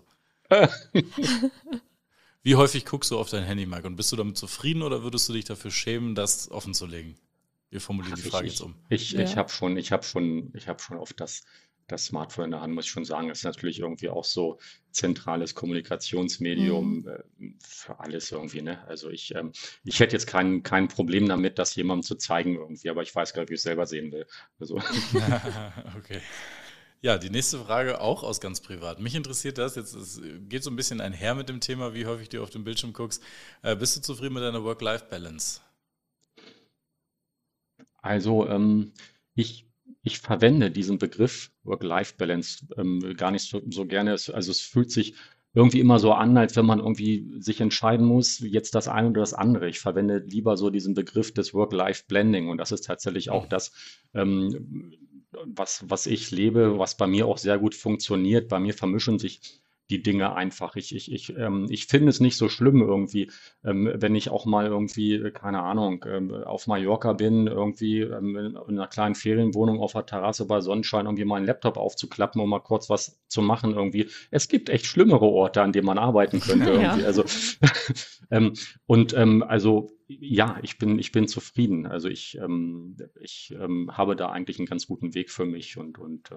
Wie 2.42 2.56
häufig 2.56 2.86
guckst 2.86 3.12
du 3.12 3.20
auf 3.20 3.30
dein 3.30 3.44
Handy, 3.44 3.66
Mike? 3.66 3.86
Und 3.86 3.98
bist 3.98 4.14
du 4.14 4.16
damit 4.16 4.38
zufrieden 4.38 4.84
oder 4.84 5.04
würdest 5.04 5.28
du 5.28 5.34
dich 5.34 5.44
dafür 5.44 5.72
schämen, 5.72 6.16
das 6.16 6.50
offen 6.50 6.74
zu 6.74 6.86
legen? 6.86 7.18
Wir 7.70 7.82
formulieren 7.82 8.16
die 8.16 8.30
Frage 8.30 8.48
ich, 8.48 8.54
jetzt 8.54 8.62
um. 8.62 8.76
Ich, 8.88 9.02
ich, 9.02 9.12
ja. 9.12 9.26
ich 9.26 9.36
habe 9.36 9.50
schon, 9.50 9.76
ich 9.76 9.92
habe 9.92 10.04
schon, 10.04 10.54
ich 10.56 10.70
habe 10.70 10.80
schon 10.80 10.96
oft 10.96 11.20
das 11.20 11.44
das 11.88 12.06
Smartphone 12.06 12.46
in 12.46 12.52
der 12.52 12.62
Hand, 12.62 12.74
muss 12.74 12.86
ich 12.86 12.92
schon 12.92 13.06
sagen, 13.06 13.30
ist 13.30 13.44
natürlich 13.44 13.80
irgendwie 13.80 14.10
auch 14.10 14.26
so 14.26 14.60
zentrales 14.92 15.56
Kommunikationsmedium 15.56 17.02
mhm. 17.02 17.08
äh, 17.08 17.54
für 17.64 18.00
alles 18.00 18.32
irgendwie. 18.32 18.62
Ne? 18.62 18.86
Also 18.88 19.10
ich, 19.10 19.34
ähm, 19.36 19.54
ich 19.84 20.00
hätte 20.00 20.16
jetzt 20.16 20.28
kein, 20.28 20.64
kein 20.64 20.90
Problem 20.90 21.28
damit, 21.28 21.58
das 21.60 21.76
jemandem 21.76 22.04
zu 22.04 22.16
zeigen 22.16 22.56
irgendwie, 22.56 22.90
aber 22.90 23.04
ich 23.04 23.16
weiß 23.16 23.34
gar 23.34 23.42
nicht, 23.42 23.50
wie 23.50 23.56
ich 23.56 23.60
es 23.60 23.64
selber 23.64 23.86
sehen 23.86 24.12
will. 24.12 24.26
Also. 24.60 24.76
okay. 25.98 26.22
Ja, 27.02 27.18
die 27.18 27.30
nächste 27.30 27.60
Frage 27.60 28.02
auch 28.02 28.24
aus 28.24 28.42
ganz 28.42 28.60
privat. 28.60 29.00
Mich 29.00 29.16
interessiert 29.16 29.60
das, 29.60 29.76
jetzt 29.76 29.94
es 29.94 30.20
geht 30.50 30.64
so 30.64 30.72
ein 30.72 30.76
bisschen 30.76 31.00
einher 31.00 31.36
mit 31.36 31.48
dem 31.48 31.62
Thema, 31.62 31.94
wie 31.94 32.06
häufig 32.06 32.28
du 32.30 32.42
auf 32.42 32.50
dem 32.50 32.64
Bildschirm 32.64 32.92
guckst. 32.92 33.24
Äh, 33.62 33.76
bist 33.76 33.96
du 33.96 34.02
zufrieden 34.02 34.34
mit 34.34 34.44
deiner 34.44 34.64
Work-Life-Balance? 34.64 35.62
Also 38.02 38.48
ähm, 38.48 38.94
ich 39.36 39.67
ich 40.08 40.20
verwende 40.20 40.72
diesen 40.72 40.98
Begriff 40.98 41.52
Work-Life-Balance 41.64 42.68
ähm, 42.78 43.14
gar 43.16 43.32
nicht 43.32 43.48
so, 43.48 43.62
so 43.70 43.86
gerne. 43.86 44.12
Also 44.12 44.52
es 44.52 44.62
fühlt 44.62 44.92
sich 44.92 45.14
irgendwie 45.54 45.80
immer 45.80 46.00
so 46.00 46.14
an, 46.14 46.38
als 46.38 46.56
wenn 46.56 46.66
man 46.66 46.80
irgendwie 46.80 47.28
sich 47.40 47.62
entscheiden 47.62 48.06
muss, 48.06 48.40
jetzt 48.40 48.76
das 48.76 48.88
eine 48.88 49.10
oder 49.10 49.22
das 49.22 49.34
andere. 49.34 49.68
Ich 49.70 49.80
verwende 49.80 50.20
lieber 50.20 50.58
so 50.58 50.70
diesen 50.70 50.94
Begriff 50.94 51.34
des 51.34 51.54
Work-Life-Blending 51.54 52.50
und 52.50 52.58
das 52.58 52.72
ist 52.72 52.86
tatsächlich 52.86 53.30
auch 53.30 53.48
das, 53.48 53.72
ähm, 54.14 54.94
was, 55.46 55.84
was 55.88 56.06
ich 56.06 56.32
lebe, 56.32 56.80
was 56.80 56.98
bei 56.98 57.08
mir 57.08 57.28
auch 57.28 57.38
sehr 57.38 57.60
gut 57.60 57.76
funktioniert. 57.76 58.50
Bei 58.50 58.60
mir 58.60 58.74
vermischen 58.74 59.20
sich 59.20 59.62
die 59.90 60.02
Dinge 60.02 60.36
einfach. 60.36 60.76
Ich, 60.76 60.94
ich, 60.94 61.12
ich, 61.12 61.36
ähm, 61.38 61.68
ich 61.70 61.86
finde 61.88 62.10
es 62.10 62.20
nicht 62.20 62.38
so 62.38 62.50
schlimm 62.50 62.82
irgendwie, 62.82 63.32
ähm, 63.64 63.90
wenn 63.96 64.16
ich 64.16 64.30
auch 64.30 64.46
mal 64.46 64.68
irgendwie, 64.68 65.16
äh, 65.16 65.32
keine 65.32 65.62
Ahnung, 65.62 66.04
ähm, 66.08 66.34
auf 66.34 66.68
Mallorca 66.68 67.14
bin, 67.14 67.48
irgendwie 67.48 68.02
ähm, 68.02 68.36
in 68.36 68.58
einer 68.58 68.88
kleinen 68.88 69.16
Ferienwohnung 69.16 69.80
auf 69.80 69.94
der 69.94 70.06
Terrasse 70.06 70.46
bei 70.46 70.60
Sonnenschein 70.60 71.06
irgendwie 71.06 71.26
meinen 71.26 71.46
Laptop 71.46 71.78
aufzuklappen, 71.78 72.42
um 72.42 72.50
mal 72.50 72.60
kurz 72.60 72.90
was 72.90 73.20
zu 73.28 73.42
machen 73.42 73.74
irgendwie. 73.74 74.10
Es 74.30 74.48
gibt 74.50 74.70
echt 74.70 74.86
schlimmere 74.86 75.26
Orte, 75.26 75.62
an 75.62 75.72
denen 75.72 75.86
man 75.86 75.98
arbeiten 75.98 76.40
könnte 76.42 76.72
irgendwie. 76.72 77.06
Also, 77.06 77.24
ähm, 78.32 78.54
und 78.86 79.14
ähm, 79.14 79.44
also 79.44 79.90
ja, 80.08 80.58
ich 80.64 80.78
bin, 80.78 81.00
ich 81.00 81.12
bin 81.12 81.28
zufrieden. 81.28 81.86
Also 81.86 82.08
ich, 82.08 82.40
ich 83.20 83.56
habe 83.60 84.16
da 84.16 84.30
eigentlich 84.30 84.58
einen 84.58 84.66
ganz 84.66 84.88
guten 84.88 85.14
Weg 85.14 85.30
für 85.30 85.46
mich 85.46 85.78
und, 85.78 86.00
und 86.00 86.30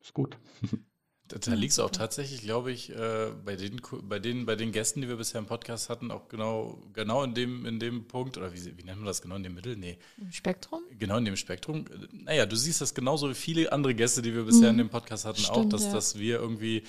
ist 0.00 0.12
gut. 0.12 0.36
Da 1.40 1.54
liegt 1.54 1.72
es 1.72 1.78
auch 1.78 1.90
tatsächlich, 1.90 2.42
glaube 2.42 2.72
ich, 2.72 2.90
äh, 2.90 3.30
bei, 3.44 3.56
den, 3.56 3.80
bei, 4.02 4.18
den, 4.18 4.46
bei 4.46 4.56
den 4.56 4.72
Gästen, 4.72 5.00
die 5.00 5.08
wir 5.08 5.16
bisher 5.16 5.38
im 5.38 5.46
Podcast 5.46 5.88
hatten, 5.88 6.10
auch 6.10 6.28
genau, 6.28 6.82
genau 6.92 7.24
in, 7.24 7.34
dem, 7.34 7.66
in 7.66 7.80
dem 7.80 8.06
Punkt, 8.06 8.36
oder 8.36 8.52
wie, 8.52 8.64
wie 8.76 8.84
nennt 8.84 8.98
man 8.98 9.06
das 9.06 9.22
genau 9.22 9.36
in 9.36 9.42
dem 9.42 9.54
Mittel? 9.54 9.76
Nee. 9.76 9.98
Im 10.18 10.32
Spektrum? 10.32 10.82
Genau 10.98 11.16
in 11.16 11.24
dem 11.24 11.36
Spektrum. 11.36 11.86
Naja, 12.12 12.46
du 12.46 12.56
siehst 12.56 12.80
das 12.80 12.94
genauso 12.94 13.30
wie 13.30 13.34
viele 13.34 13.72
andere 13.72 13.94
Gäste, 13.94 14.22
die 14.22 14.34
wir 14.34 14.44
bisher 14.44 14.72
mhm. 14.72 14.78
in 14.80 14.86
dem 14.86 14.90
Podcast 14.90 15.24
hatten, 15.24 15.40
Stimmt, 15.40 15.56
auch, 15.56 15.68
dass, 15.68 15.84
ja. 15.84 15.92
dass 15.92 16.18
wir 16.18 16.38
irgendwie 16.38 16.82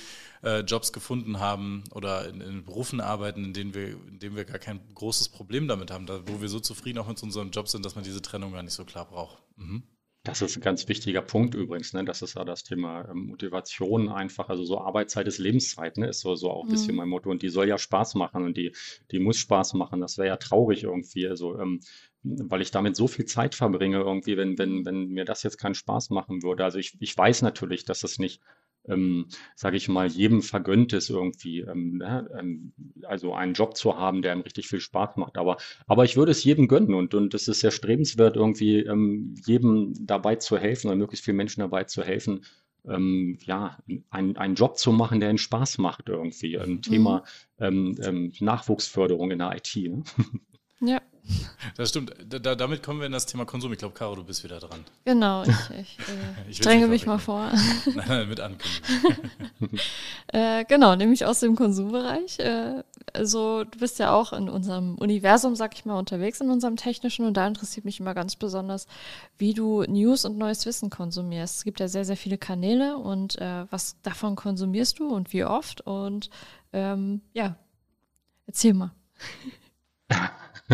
äh, 0.43 0.59
Jobs 0.59 0.91
gefunden 0.91 1.39
haben 1.39 1.83
oder 1.91 2.27
in, 2.27 2.41
in, 2.41 2.63
Berufen 2.63 3.01
arbeiten, 3.01 3.45
in 3.45 3.53
denen, 3.53 3.73
wir, 3.73 3.89
in 3.89 4.19
denen 4.19 4.35
wir 4.35 4.45
gar 4.45 4.59
kein 4.59 4.81
großes 4.93 5.29
Problem 5.29 5.67
damit 5.67 5.91
haben, 5.91 6.05
da, 6.05 6.21
wo 6.27 6.41
wir 6.41 6.49
so 6.49 6.59
zufrieden 6.59 6.99
auch 6.99 7.07
mit 7.07 7.21
unserem 7.23 7.51
Job 7.51 7.69
sind, 7.69 7.85
dass 7.85 7.95
man 7.95 8.03
diese 8.03 8.21
Trennung 8.21 8.51
gar 8.51 8.63
nicht 8.63 8.73
so 8.73 8.83
klar 8.83 9.05
braucht. 9.05 9.41
Mhm. 9.57 9.83
Das 10.25 10.41
ist 10.41 10.55
ein 10.55 10.61
ganz 10.61 10.87
wichtiger 10.87 11.21
Punkt 11.21 11.53
übrigens, 11.53 11.91
ne? 11.91 12.05
Das 12.05 12.21
ist 12.21 12.35
ja 12.35 12.45
das 12.45 12.63
Thema 12.63 13.09
ähm, 13.09 13.25
Motivation 13.27 14.07
einfach. 14.07 14.47
Also 14.47 14.63
so 14.63 14.79
Arbeitszeit 14.79 15.27
ist 15.27 15.37
Lebenszeit, 15.37 15.97
ne? 15.97 16.07
Ist 16.07 16.21
so, 16.21 16.35
so 16.35 16.49
auch 16.49 16.63
ein 16.63 16.69
bisschen 16.69 16.91
mhm. 16.91 16.99
mein 16.99 17.09
Motto. 17.09 17.29
Und 17.29 17.41
die 17.41 17.49
soll 17.49 17.67
ja 17.67 17.77
Spaß 17.77 18.15
machen 18.15 18.45
und 18.45 18.55
die, 18.55 18.73
die 19.11 19.19
muss 19.19 19.37
Spaß 19.37 19.73
machen. 19.73 19.99
Das 19.99 20.17
wäre 20.17 20.29
ja 20.29 20.37
traurig 20.37 20.83
irgendwie. 20.83 21.27
Also, 21.27 21.59
ähm, 21.59 21.81
weil 22.23 22.61
ich 22.61 22.71
damit 22.71 22.95
so 22.95 23.07
viel 23.07 23.25
Zeit 23.25 23.53
verbringe, 23.53 23.97
irgendwie, 23.97 24.37
wenn, 24.37 24.57
wenn, 24.57 24.85
wenn 24.85 25.09
mir 25.09 25.25
das 25.25 25.43
jetzt 25.43 25.57
keinen 25.57 25.75
Spaß 25.75 26.09
machen 26.09 26.41
würde. 26.41 26.63
Also 26.63 26.79
ich, 26.79 26.95
ich 27.01 27.17
weiß 27.17 27.41
natürlich, 27.41 27.83
dass 27.83 28.05
es 28.05 28.17
nicht 28.17 28.41
ähm, 28.87 29.27
sage 29.55 29.77
ich 29.77 29.87
mal, 29.87 30.07
jedem 30.07 30.41
vergönnt 30.41 30.93
ist 30.93 31.09
irgendwie, 31.09 31.61
ähm, 31.61 32.03
ähm, 32.05 32.73
also 33.03 33.33
einen 33.33 33.53
Job 33.53 33.77
zu 33.77 33.97
haben, 33.97 34.21
der 34.21 34.33
ihm 34.33 34.41
richtig 34.41 34.67
viel 34.67 34.79
Spaß 34.79 35.17
macht. 35.17 35.37
Aber, 35.37 35.57
aber 35.87 36.03
ich 36.03 36.17
würde 36.17 36.31
es 36.31 36.43
jedem 36.43 36.67
gönnen 36.67 36.93
und, 36.93 37.13
und 37.13 37.33
es 37.33 37.47
ist 37.47 37.61
sehr 37.61 37.71
strebenswert, 37.71 38.35
irgendwie 38.35 38.79
ähm, 38.79 39.35
jedem 39.45 39.93
dabei 40.05 40.35
zu 40.35 40.57
helfen 40.57 40.87
oder 40.87 40.97
möglichst 40.97 41.25
vielen 41.25 41.37
Menschen 41.37 41.61
dabei 41.61 41.85
zu 41.85 42.03
helfen, 42.03 42.41
ähm, 42.85 43.37
ja, 43.45 43.77
ein, 44.09 44.35
einen 44.35 44.55
Job 44.55 44.77
zu 44.77 44.91
machen, 44.91 45.19
der 45.19 45.29
ihnen 45.29 45.37
Spaß 45.37 45.77
macht 45.77 46.09
irgendwie. 46.09 46.59
Ein 46.59 46.71
mhm. 46.71 46.81
Thema 46.81 47.23
ähm, 47.59 47.95
ähm, 48.03 48.33
Nachwuchsförderung 48.39 49.31
in 49.31 49.39
der 49.39 49.55
IT. 49.55 49.75
Ne? 49.75 50.03
Ja. 50.81 51.01
Das 51.77 51.89
stimmt. 51.89 52.13
Da, 52.27 52.55
damit 52.55 52.83
kommen 52.83 52.99
wir 52.99 53.05
in 53.05 53.11
das 53.11 53.25
Thema 53.25 53.45
Konsum. 53.45 53.71
Ich 53.71 53.79
glaube, 53.79 53.93
Caro, 53.93 54.15
du 54.15 54.23
bist 54.23 54.43
wieder 54.43 54.59
dran. 54.59 54.83
Genau, 55.05 55.43
ich, 55.43 55.49
ich, 55.79 55.99
äh, 55.99 56.49
ich 56.49 56.59
dränge 56.59 56.87
mich 56.87 57.05
mal 57.05 57.19
vor. 57.19 57.51
Nein, 57.85 58.05
nein, 58.07 58.29
mit 58.29 58.39
ankündigen. 58.39 59.79
äh, 60.27 60.65
genau, 60.65 60.95
nämlich 60.95 61.25
aus 61.25 61.39
dem 61.39 61.55
Konsumbereich. 61.55 62.39
Äh, 62.39 62.83
also 63.13 63.63
du 63.63 63.79
bist 63.79 63.99
ja 63.99 64.13
auch 64.13 64.33
in 64.33 64.49
unserem 64.49 64.95
Universum, 64.95 65.55
sag 65.55 65.73
ich 65.75 65.85
mal, 65.85 65.97
unterwegs 65.97 66.41
in 66.41 66.49
unserem 66.49 66.75
technischen 66.75 67.25
und 67.25 67.37
da 67.37 67.47
interessiert 67.47 67.85
mich 67.85 67.99
immer 67.99 68.13
ganz 68.13 68.35
besonders, 68.35 68.87
wie 69.37 69.53
du 69.53 69.83
News 69.83 70.25
und 70.25 70.37
neues 70.37 70.65
Wissen 70.65 70.89
konsumierst. 70.89 71.57
Es 71.57 71.63
gibt 71.63 71.79
ja 71.79 71.87
sehr, 71.87 72.05
sehr 72.05 72.17
viele 72.17 72.37
Kanäle 72.37 72.97
und 72.97 73.39
äh, 73.39 73.65
was 73.71 73.99
davon 74.01 74.35
konsumierst 74.35 74.99
du 74.99 75.07
und 75.07 75.31
wie 75.33 75.45
oft? 75.45 75.81
Und 75.81 76.29
ähm, 76.71 77.21
ja, 77.33 77.55
erzähl 78.47 78.73
mal. 78.73 78.91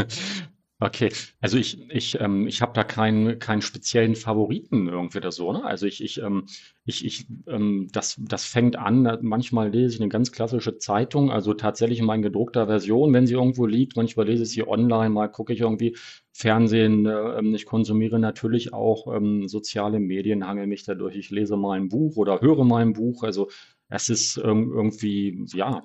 Okay, 0.82 1.12
also 1.42 1.58
ich, 1.58 1.90
ich, 1.90 2.22
ähm, 2.22 2.48
ich 2.48 2.62
habe 2.62 2.72
da 2.72 2.86
keinen, 2.86 3.38
keinen 3.38 3.62
speziellen 3.62 4.16
Favoriten 4.16 4.88
irgendwie 4.88 5.18
oder 5.18 5.34
so. 5.34 5.52
Ne? 5.52 5.62
Also 5.66 5.86
ich, 5.86 6.02
ich, 6.02 6.22
ähm, 6.22 6.46
ich, 6.86 7.04
ich 7.06 7.28
ähm, 7.48 7.90
das, 7.92 8.16
das 8.18 8.46
fängt 8.46 8.78
an, 8.78 9.18
manchmal 9.22 9.72
lese 9.72 9.96
ich 9.96 10.02
eine 10.02 10.08
ganz 10.08 10.32
klassische 10.32 10.78
Zeitung, 10.78 11.32
also 11.32 11.54
tatsächlich 11.54 12.00
in 12.00 12.22
gedruckter 12.22 12.68
Version, 12.68 13.12
wenn 13.12 13.28
sie 13.28 13.34
irgendwo 13.34 13.66
liegt. 13.66 13.98
Manchmal 13.98 14.28
lese 14.28 14.44
ich 14.44 14.52
sie 14.52 14.66
online, 14.66 15.10
mal 15.10 15.28
gucke 15.28 15.52
ich 15.52 15.60
irgendwie 15.60 15.98
Fernsehen. 16.32 17.06
Äh, 17.06 17.42
ich 17.54 17.66
konsumiere 17.66 18.18
natürlich 18.18 18.72
auch 18.74 19.14
ähm, 19.14 19.50
soziale 19.50 20.00
Medien, 20.00 20.48
hangel 20.48 20.66
mich 20.66 20.86
dadurch. 20.86 21.18
Ich 21.18 21.30
lese 21.30 21.58
mal 21.58 21.78
ein 21.78 21.90
Buch 21.90 22.16
oder 22.16 22.40
höre 22.40 22.64
mal 22.64 22.82
ein 22.82 22.94
Buch. 22.94 23.24
Also 23.24 23.50
es 23.90 24.08
ist 24.08 24.38
ähm, 24.38 24.72
irgendwie, 24.74 25.44
ja, 25.54 25.84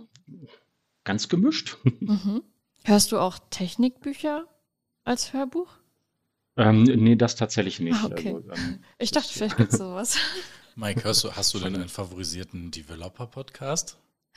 ganz 1.03 1.28
gemischt. 1.28 1.78
Mhm. 2.01 2.43
Hörst 2.86 3.12
du 3.12 3.19
auch 3.19 3.39
Technikbücher 3.48 4.44
als 5.05 5.32
Hörbuch? 5.32 5.69
Ähm, 6.59 6.82
nee, 6.82 7.16
das 7.16 7.35
tatsächlich 7.35 7.81
nicht. 7.81 7.97
Ah, 7.97 8.09
okay. 8.12 8.35
Also, 8.35 8.51
ähm, 8.52 8.85
ich 8.98 9.11
dachte, 9.11 9.32
vielleicht 9.32 9.56
gibt 9.56 9.73
es 9.73 9.78
sowas. 9.78 10.19
Mike, 10.77 11.02
hörst 11.05 11.24
du, 11.24 11.32
hast 11.32 11.55
du 11.55 11.61
denn 11.61 11.74
einen 11.74 11.89
favorisierten 11.89 12.70
Developer-Podcast? 12.70 13.97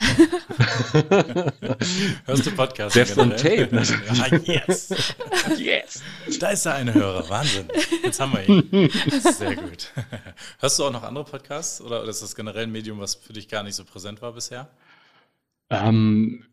Hörst 2.24 2.46
du 2.46 2.52
Podcast? 2.54 2.94
Selbst 2.94 3.18
on 3.18 3.30
Tape. 3.30 3.68
Ja, 3.72 4.26
yes. 4.44 5.14
yes. 5.58 6.02
Da 6.38 6.50
ist 6.50 6.64
da 6.64 6.74
eine 6.74 6.94
Hörer. 6.94 7.28
Wahnsinn. 7.28 7.66
Jetzt 8.04 8.20
haben 8.20 8.32
wir 8.32 8.48
ihn. 8.48 8.90
Sehr 9.20 9.56
gut. 9.56 9.92
Hörst 10.60 10.78
du 10.78 10.84
auch 10.84 10.92
noch 10.92 11.02
andere 11.02 11.24
Podcasts 11.24 11.80
oder 11.80 12.04
ist 12.04 12.22
das 12.22 12.36
generell 12.36 12.62
ein 12.62 12.72
Medium, 12.72 13.00
was 13.00 13.16
für 13.16 13.32
dich 13.32 13.48
gar 13.48 13.64
nicht 13.64 13.74
so 13.74 13.84
präsent 13.84 14.22
war 14.22 14.32
bisher? 14.32 14.70
Ähm, 15.68 16.44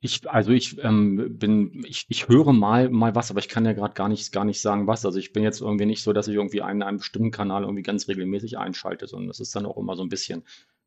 ich, 0.00 0.30
also 0.30 0.52
ich 0.52 0.78
ähm, 0.82 1.38
bin, 1.38 1.84
ich, 1.84 2.06
ich 2.08 2.28
höre 2.28 2.52
mal, 2.52 2.88
mal 2.88 3.14
was, 3.14 3.30
aber 3.30 3.40
ich 3.40 3.48
kann 3.48 3.64
ja 3.64 3.72
gerade 3.72 3.94
gar 3.94 4.08
nicht, 4.08 4.30
gar 4.30 4.44
nicht 4.44 4.60
sagen, 4.60 4.86
was. 4.86 5.04
Also 5.04 5.18
ich 5.18 5.32
bin 5.32 5.42
jetzt 5.42 5.60
irgendwie 5.60 5.86
nicht 5.86 6.02
so, 6.02 6.12
dass 6.12 6.28
ich 6.28 6.34
irgendwie 6.34 6.62
einen, 6.62 6.82
einen 6.82 6.98
bestimmten 6.98 7.32
Kanal 7.32 7.62
irgendwie 7.62 7.82
ganz 7.82 8.06
regelmäßig 8.06 8.58
einschalte, 8.58 9.08
sondern 9.08 9.28
das 9.28 9.40
ist 9.40 9.54
dann 9.56 9.66
auch 9.66 9.76
immer 9.76 9.96
so 9.96 10.02
ein 10.02 10.08
bisschen 10.08 10.44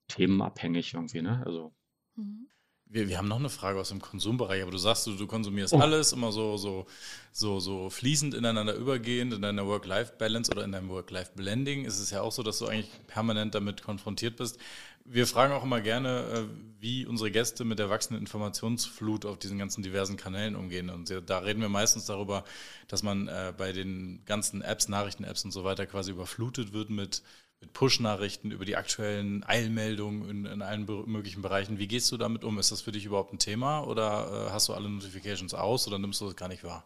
themenabhängig 0.08 0.94
irgendwie, 0.94 1.22
ne? 1.22 1.44
Also. 1.46 1.74
Mhm. 2.16 2.48
Wir, 2.94 3.08
wir 3.08 3.18
haben 3.18 3.30
noch 3.30 3.40
eine 3.40 3.50
Frage 3.50 3.80
aus 3.80 3.88
dem 3.88 4.02
Konsumbereich, 4.02 4.62
aber 4.62 4.72
du 4.72 4.78
sagst, 4.78 5.08
du, 5.08 5.16
du 5.16 5.26
konsumierst 5.26 5.74
oh. 5.74 5.78
alles 5.78 6.12
immer 6.12 6.34
so, 6.34 6.58
so, 6.58 6.88
so, 7.32 7.62
so 7.62 7.90
fließend 7.90 8.34
ineinander 8.34 8.76
übergehend 8.76 9.34
in 9.34 9.42
deiner 9.42 9.66
Work-Life-Balance 9.66 10.52
oder 10.52 10.66
in 10.66 10.74
deinem 10.74 10.90
Work-Life-Blending. 10.90 11.86
Ist 11.86 12.00
es 12.00 12.12
ja 12.12 12.22
auch 12.22 12.34
so, 12.34 12.44
dass 12.44 12.60
du 12.60 12.68
eigentlich 12.68 12.92
permanent 13.08 13.56
damit 13.56 13.82
konfrontiert 13.82 14.36
bist. 14.36 14.60
Wir 15.06 15.28
fragen 15.28 15.54
auch 15.54 15.64
immer 15.64 15.82
gerne, 15.82 16.20
äh, 16.20 16.44
wie 16.80 17.06
unsere 17.06 17.32
Gäste 17.32 17.64
mit 17.66 17.80
der 17.80 17.90
wachsenden 17.90 18.22
Informationsflut 18.22 19.26
auf 19.26 19.38
diesen 19.38 19.58
ganzen 19.58 19.84
diversen 19.84 20.18
Kanälen 20.18 20.56
umgehen. 20.56 20.90
Und 20.90 21.14
da 21.26 21.40
reden 21.40 21.62
wir 21.62 21.70
meistens 21.70 22.06
darüber, 22.06 22.44
dass 22.88 23.04
man 23.04 23.28
äh, 23.28 23.54
bei 23.56 23.72
den 23.72 24.24
ganzen 24.26 24.62
Apps, 24.62 24.88
Nachrichten-Apps 24.88 25.46
und 25.46 25.52
so 25.52 25.64
weiter 25.64 25.86
quasi 25.86 26.12
überflutet 26.12 26.74
wird 26.74 26.90
mit 26.90 27.24
mit 27.62 27.74
Push-Nachrichten, 27.74 28.52
über 28.52 28.66
die 28.66 28.76
aktuellen 28.76 29.44
Eilmeldungen 29.44 30.30
in, 30.30 30.46
in, 30.46 30.62
allen 30.62 30.86
möglichen 31.06 31.42
Bereichen. 31.44 31.78
Wie 31.78 31.88
gehst 31.88 32.12
du 32.12 32.18
damit 32.18 32.44
um? 32.44 32.58
Ist 32.58 32.72
das 32.72 32.82
für 32.82 32.92
dich 32.92 33.06
überhaupt 33.06 33.34
ein 33.34 33.40
Thema 33.40 33.82
oder 33.82 34.48
äh, 34.48 34.52
hast 34.52 34.68
du 34.68 34.74
alle 34.74 34.90
Notifications 34.90 35.54
aus 35.54 35.88
oder 35.88 36.00
nimmst 36.00 36.20
du 36.22 36.26
das 36.26 36.36
gar 36.36 36.48
nicht 36.50 36.64
wahr? 36.64 36.86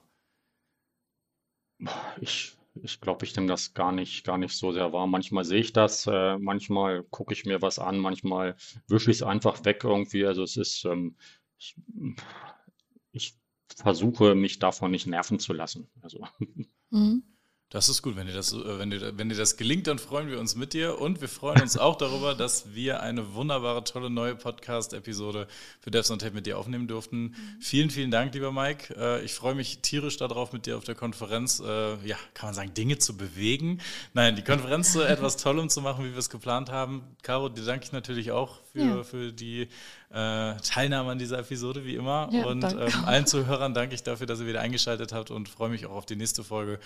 Ich, 2.20 2.55
ich 2.82 3.02
glaube, 3.02 3.26
ich 3.26 3.36
nehme 3.36 3.48
das 3.48 3.74
gar 3.74 3.92
nicht, 3.92 4.24
gar 4.24 4.38
nicht 4.38 4.56
so 4.56 4.72
sehr 4.72 4.92
wahr. 4.94 5.08
Manchmal 5.08 5.46
sehe 5.46 5.60
ich 5.60 5.74
das, 5.74 6.08
äh, 6.08 6.38
manchmal 6.38 7.04
gucke 7.04 7.34
ich 7.34 7.46
mir 7.46 7.62
was 7.62 7.80
an, 7.80 7.98
manchmal 8.00 8.56
wische 8.88 9.12
ich 9.12 9.18
es 9.18 9.24
einfach 9.24 9.64
weg 9.66 9.84
irgendwie. 9.84 10.26
Also 10.26 10.44
es 10.44 10.58
ist, 10.58 10.86
ähm, 10.86 11.16
ich, 11.58 11.76
ich 13.12 13.36
versuche 13.76 14.36
mich 14.36 14.60
davon 14.60 14.92
nicht 14.92 15.08
nerven 15.08 15.40
zu 15.40 15.54
lassen. 15.54 15.90
Also. 16.02 16.26
Mhm. 16.92 17.24
Das 17.72 17.90
ist 17.90 18.04
gut, 18.04 18.16
wenn 18.16 18.28
dir 18.28 18.34
das, 18.34 18.54
äh, 18.54 18.80
wenn 18.80 18.92
dir, 18.92 19.18
wenn 19.18 19.28
dir 19.28 19.36
das 19.36 19.58
gelingt, 19.58 19.88
dann 19.88 19.98
freuen 19.98 20.30
wir 20.30 20.40
uns 20.40 20.56
mit 20.56 20.74
dir 20.74 21.02
und 21.02 21.20
wir 21.20 21.28
freuen 21.28 21.64
uns 21.64 21.78
auch 21.78 21.96
darüber, 21.96 22.36
dass 22.36 22.76
wir 22.76 23.02
eine 23.02 23.34
wunderbare, 23.34 23.84
tolle 23.84 24.12
neue 24.12 24.36
Podcast-Episode 24.36 25.48
für 25.80 25.90
Devs 25.90 26.12
on 26.12 26.20
Tape 26.20 26.36
mit 26.36 26.46
dir 26.46 26.60
aufnehmen 26.60 26.88
durften. 26.88 27.24
Mhm. 27.24 27.34
Vielen, 27.60 27.90
vielen 27.90 28.12
Dank, 28.12 28.36
lieber 28.36 28.52
Mike. 28.52 28.94
Äh, 28.96 29.26
ich 29.26 29.34
freue 29.34 29.56
mich 29.56 29.80
tierisch 29.80 30.18
darauf, 30.18 30.54
mit 30.54 30.68
dir 30.68 30.78
auf 30.78 30.84
der 30.84 30.94
Konferenz, 30.94 31.60
äh, 31.60 31.96
ja, 32.08 32.18
kann 32.36 32.50
man 32.50 32.54
sagen, 32.54 32.74
Dinge 32.76 33.00
zu 33.00 33.18
bewegen. 33.18 33.82
Nein, 34.14 34.36
die 34.36 34.44
Konferenz 34.44 34.94
zu 34.94 35.02
etwas 35.08 35.38
Tollem 35.38 35.70
zu 35.70 35.82
machen, 35.82 36.06
wie 36.06 36.12
wir 36.12 36.20
es 36.20 36.30
geplant 36.30 36.70
haben. 36.70 37.02
Caro, 37.24 37.50
dir 37.50 37.66
danke 37.66 37.86
ich 37.86 37.92
natürlich 37.92 38.32
auch 38.32 38.60
für, 38.74 38.80
ja. 38.80 39.04
für 39.04 39.34
die 39.34 39.70
äh, 40.10 40.56
Teilnahme 40.58 41.12
an 41.12 41.20
dieser 41.20 41.40
Episode, 41.40 41.86
wie 41.86 41.96
immer. 41.96 42.30
Ja, 42.32 42.46
und 42.46 42.64
ähm, 42.64 43.06
allen 43.06 43.26
Zuhörern 43.26 43.74
danke 43.74 43.96
ich 43.96 44.04
dafür, 44.04 44.28
dass 44.28 44.40
ihr 44.40 44.48
wieder 44.48 44.62
eingeschaltet 44.62 45.14
habt 45.14 45.32
und 45.32 45.50
freue 45.50 45.70
mich 45.70 45.86
auch 45.86 45.96
auf 45.96 46.06
die 46.06 46.16
nächste 46.16 46.44
Folge, 46.44 46.80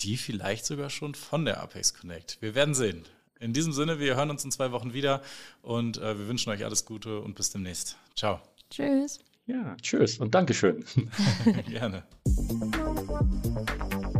die 0.00 0.16
vielleicht 0.16 0.66
sogar 0.66 0.90
schon 0.90 1.14
von 1.14 1.44
der 1.44 1.62
Apex 1.62 1.94
Connect. 1.94 2.38
Wir 2.40 2.54
werden 2.54 2.74
sehen. 2.74 3.04
In 3.38 3.52
diesem 3.52 3.72
Sinne, 3.72 3.98
wir 3.98 4.16
hören 4.16 4.30
uns 4.30 4.44
in 4.44 4.50
zwei 4.50 4.72
Wochen 4.72 4.94
wieder 4.94 5.20
und 5.62 5.98
äh, 5.98 6.18
wir 6.18 6.28
wünschen 6.28 6.50
euch 6.50 6.64
alles 6.64 6.84
Gute 6.86 7.20
und 7.20 7.34
bis 7.34 7.50
demnächst. 7.50 7.96
Ciao. 8.14 8.40
Tschüss. 8.70 9.20
Ja, 9.46 9.76
tschüss 9.80 10.18
und 10.18 10.34
Dankeschön. 10.34 10.84
Gerne. 11.68 12.02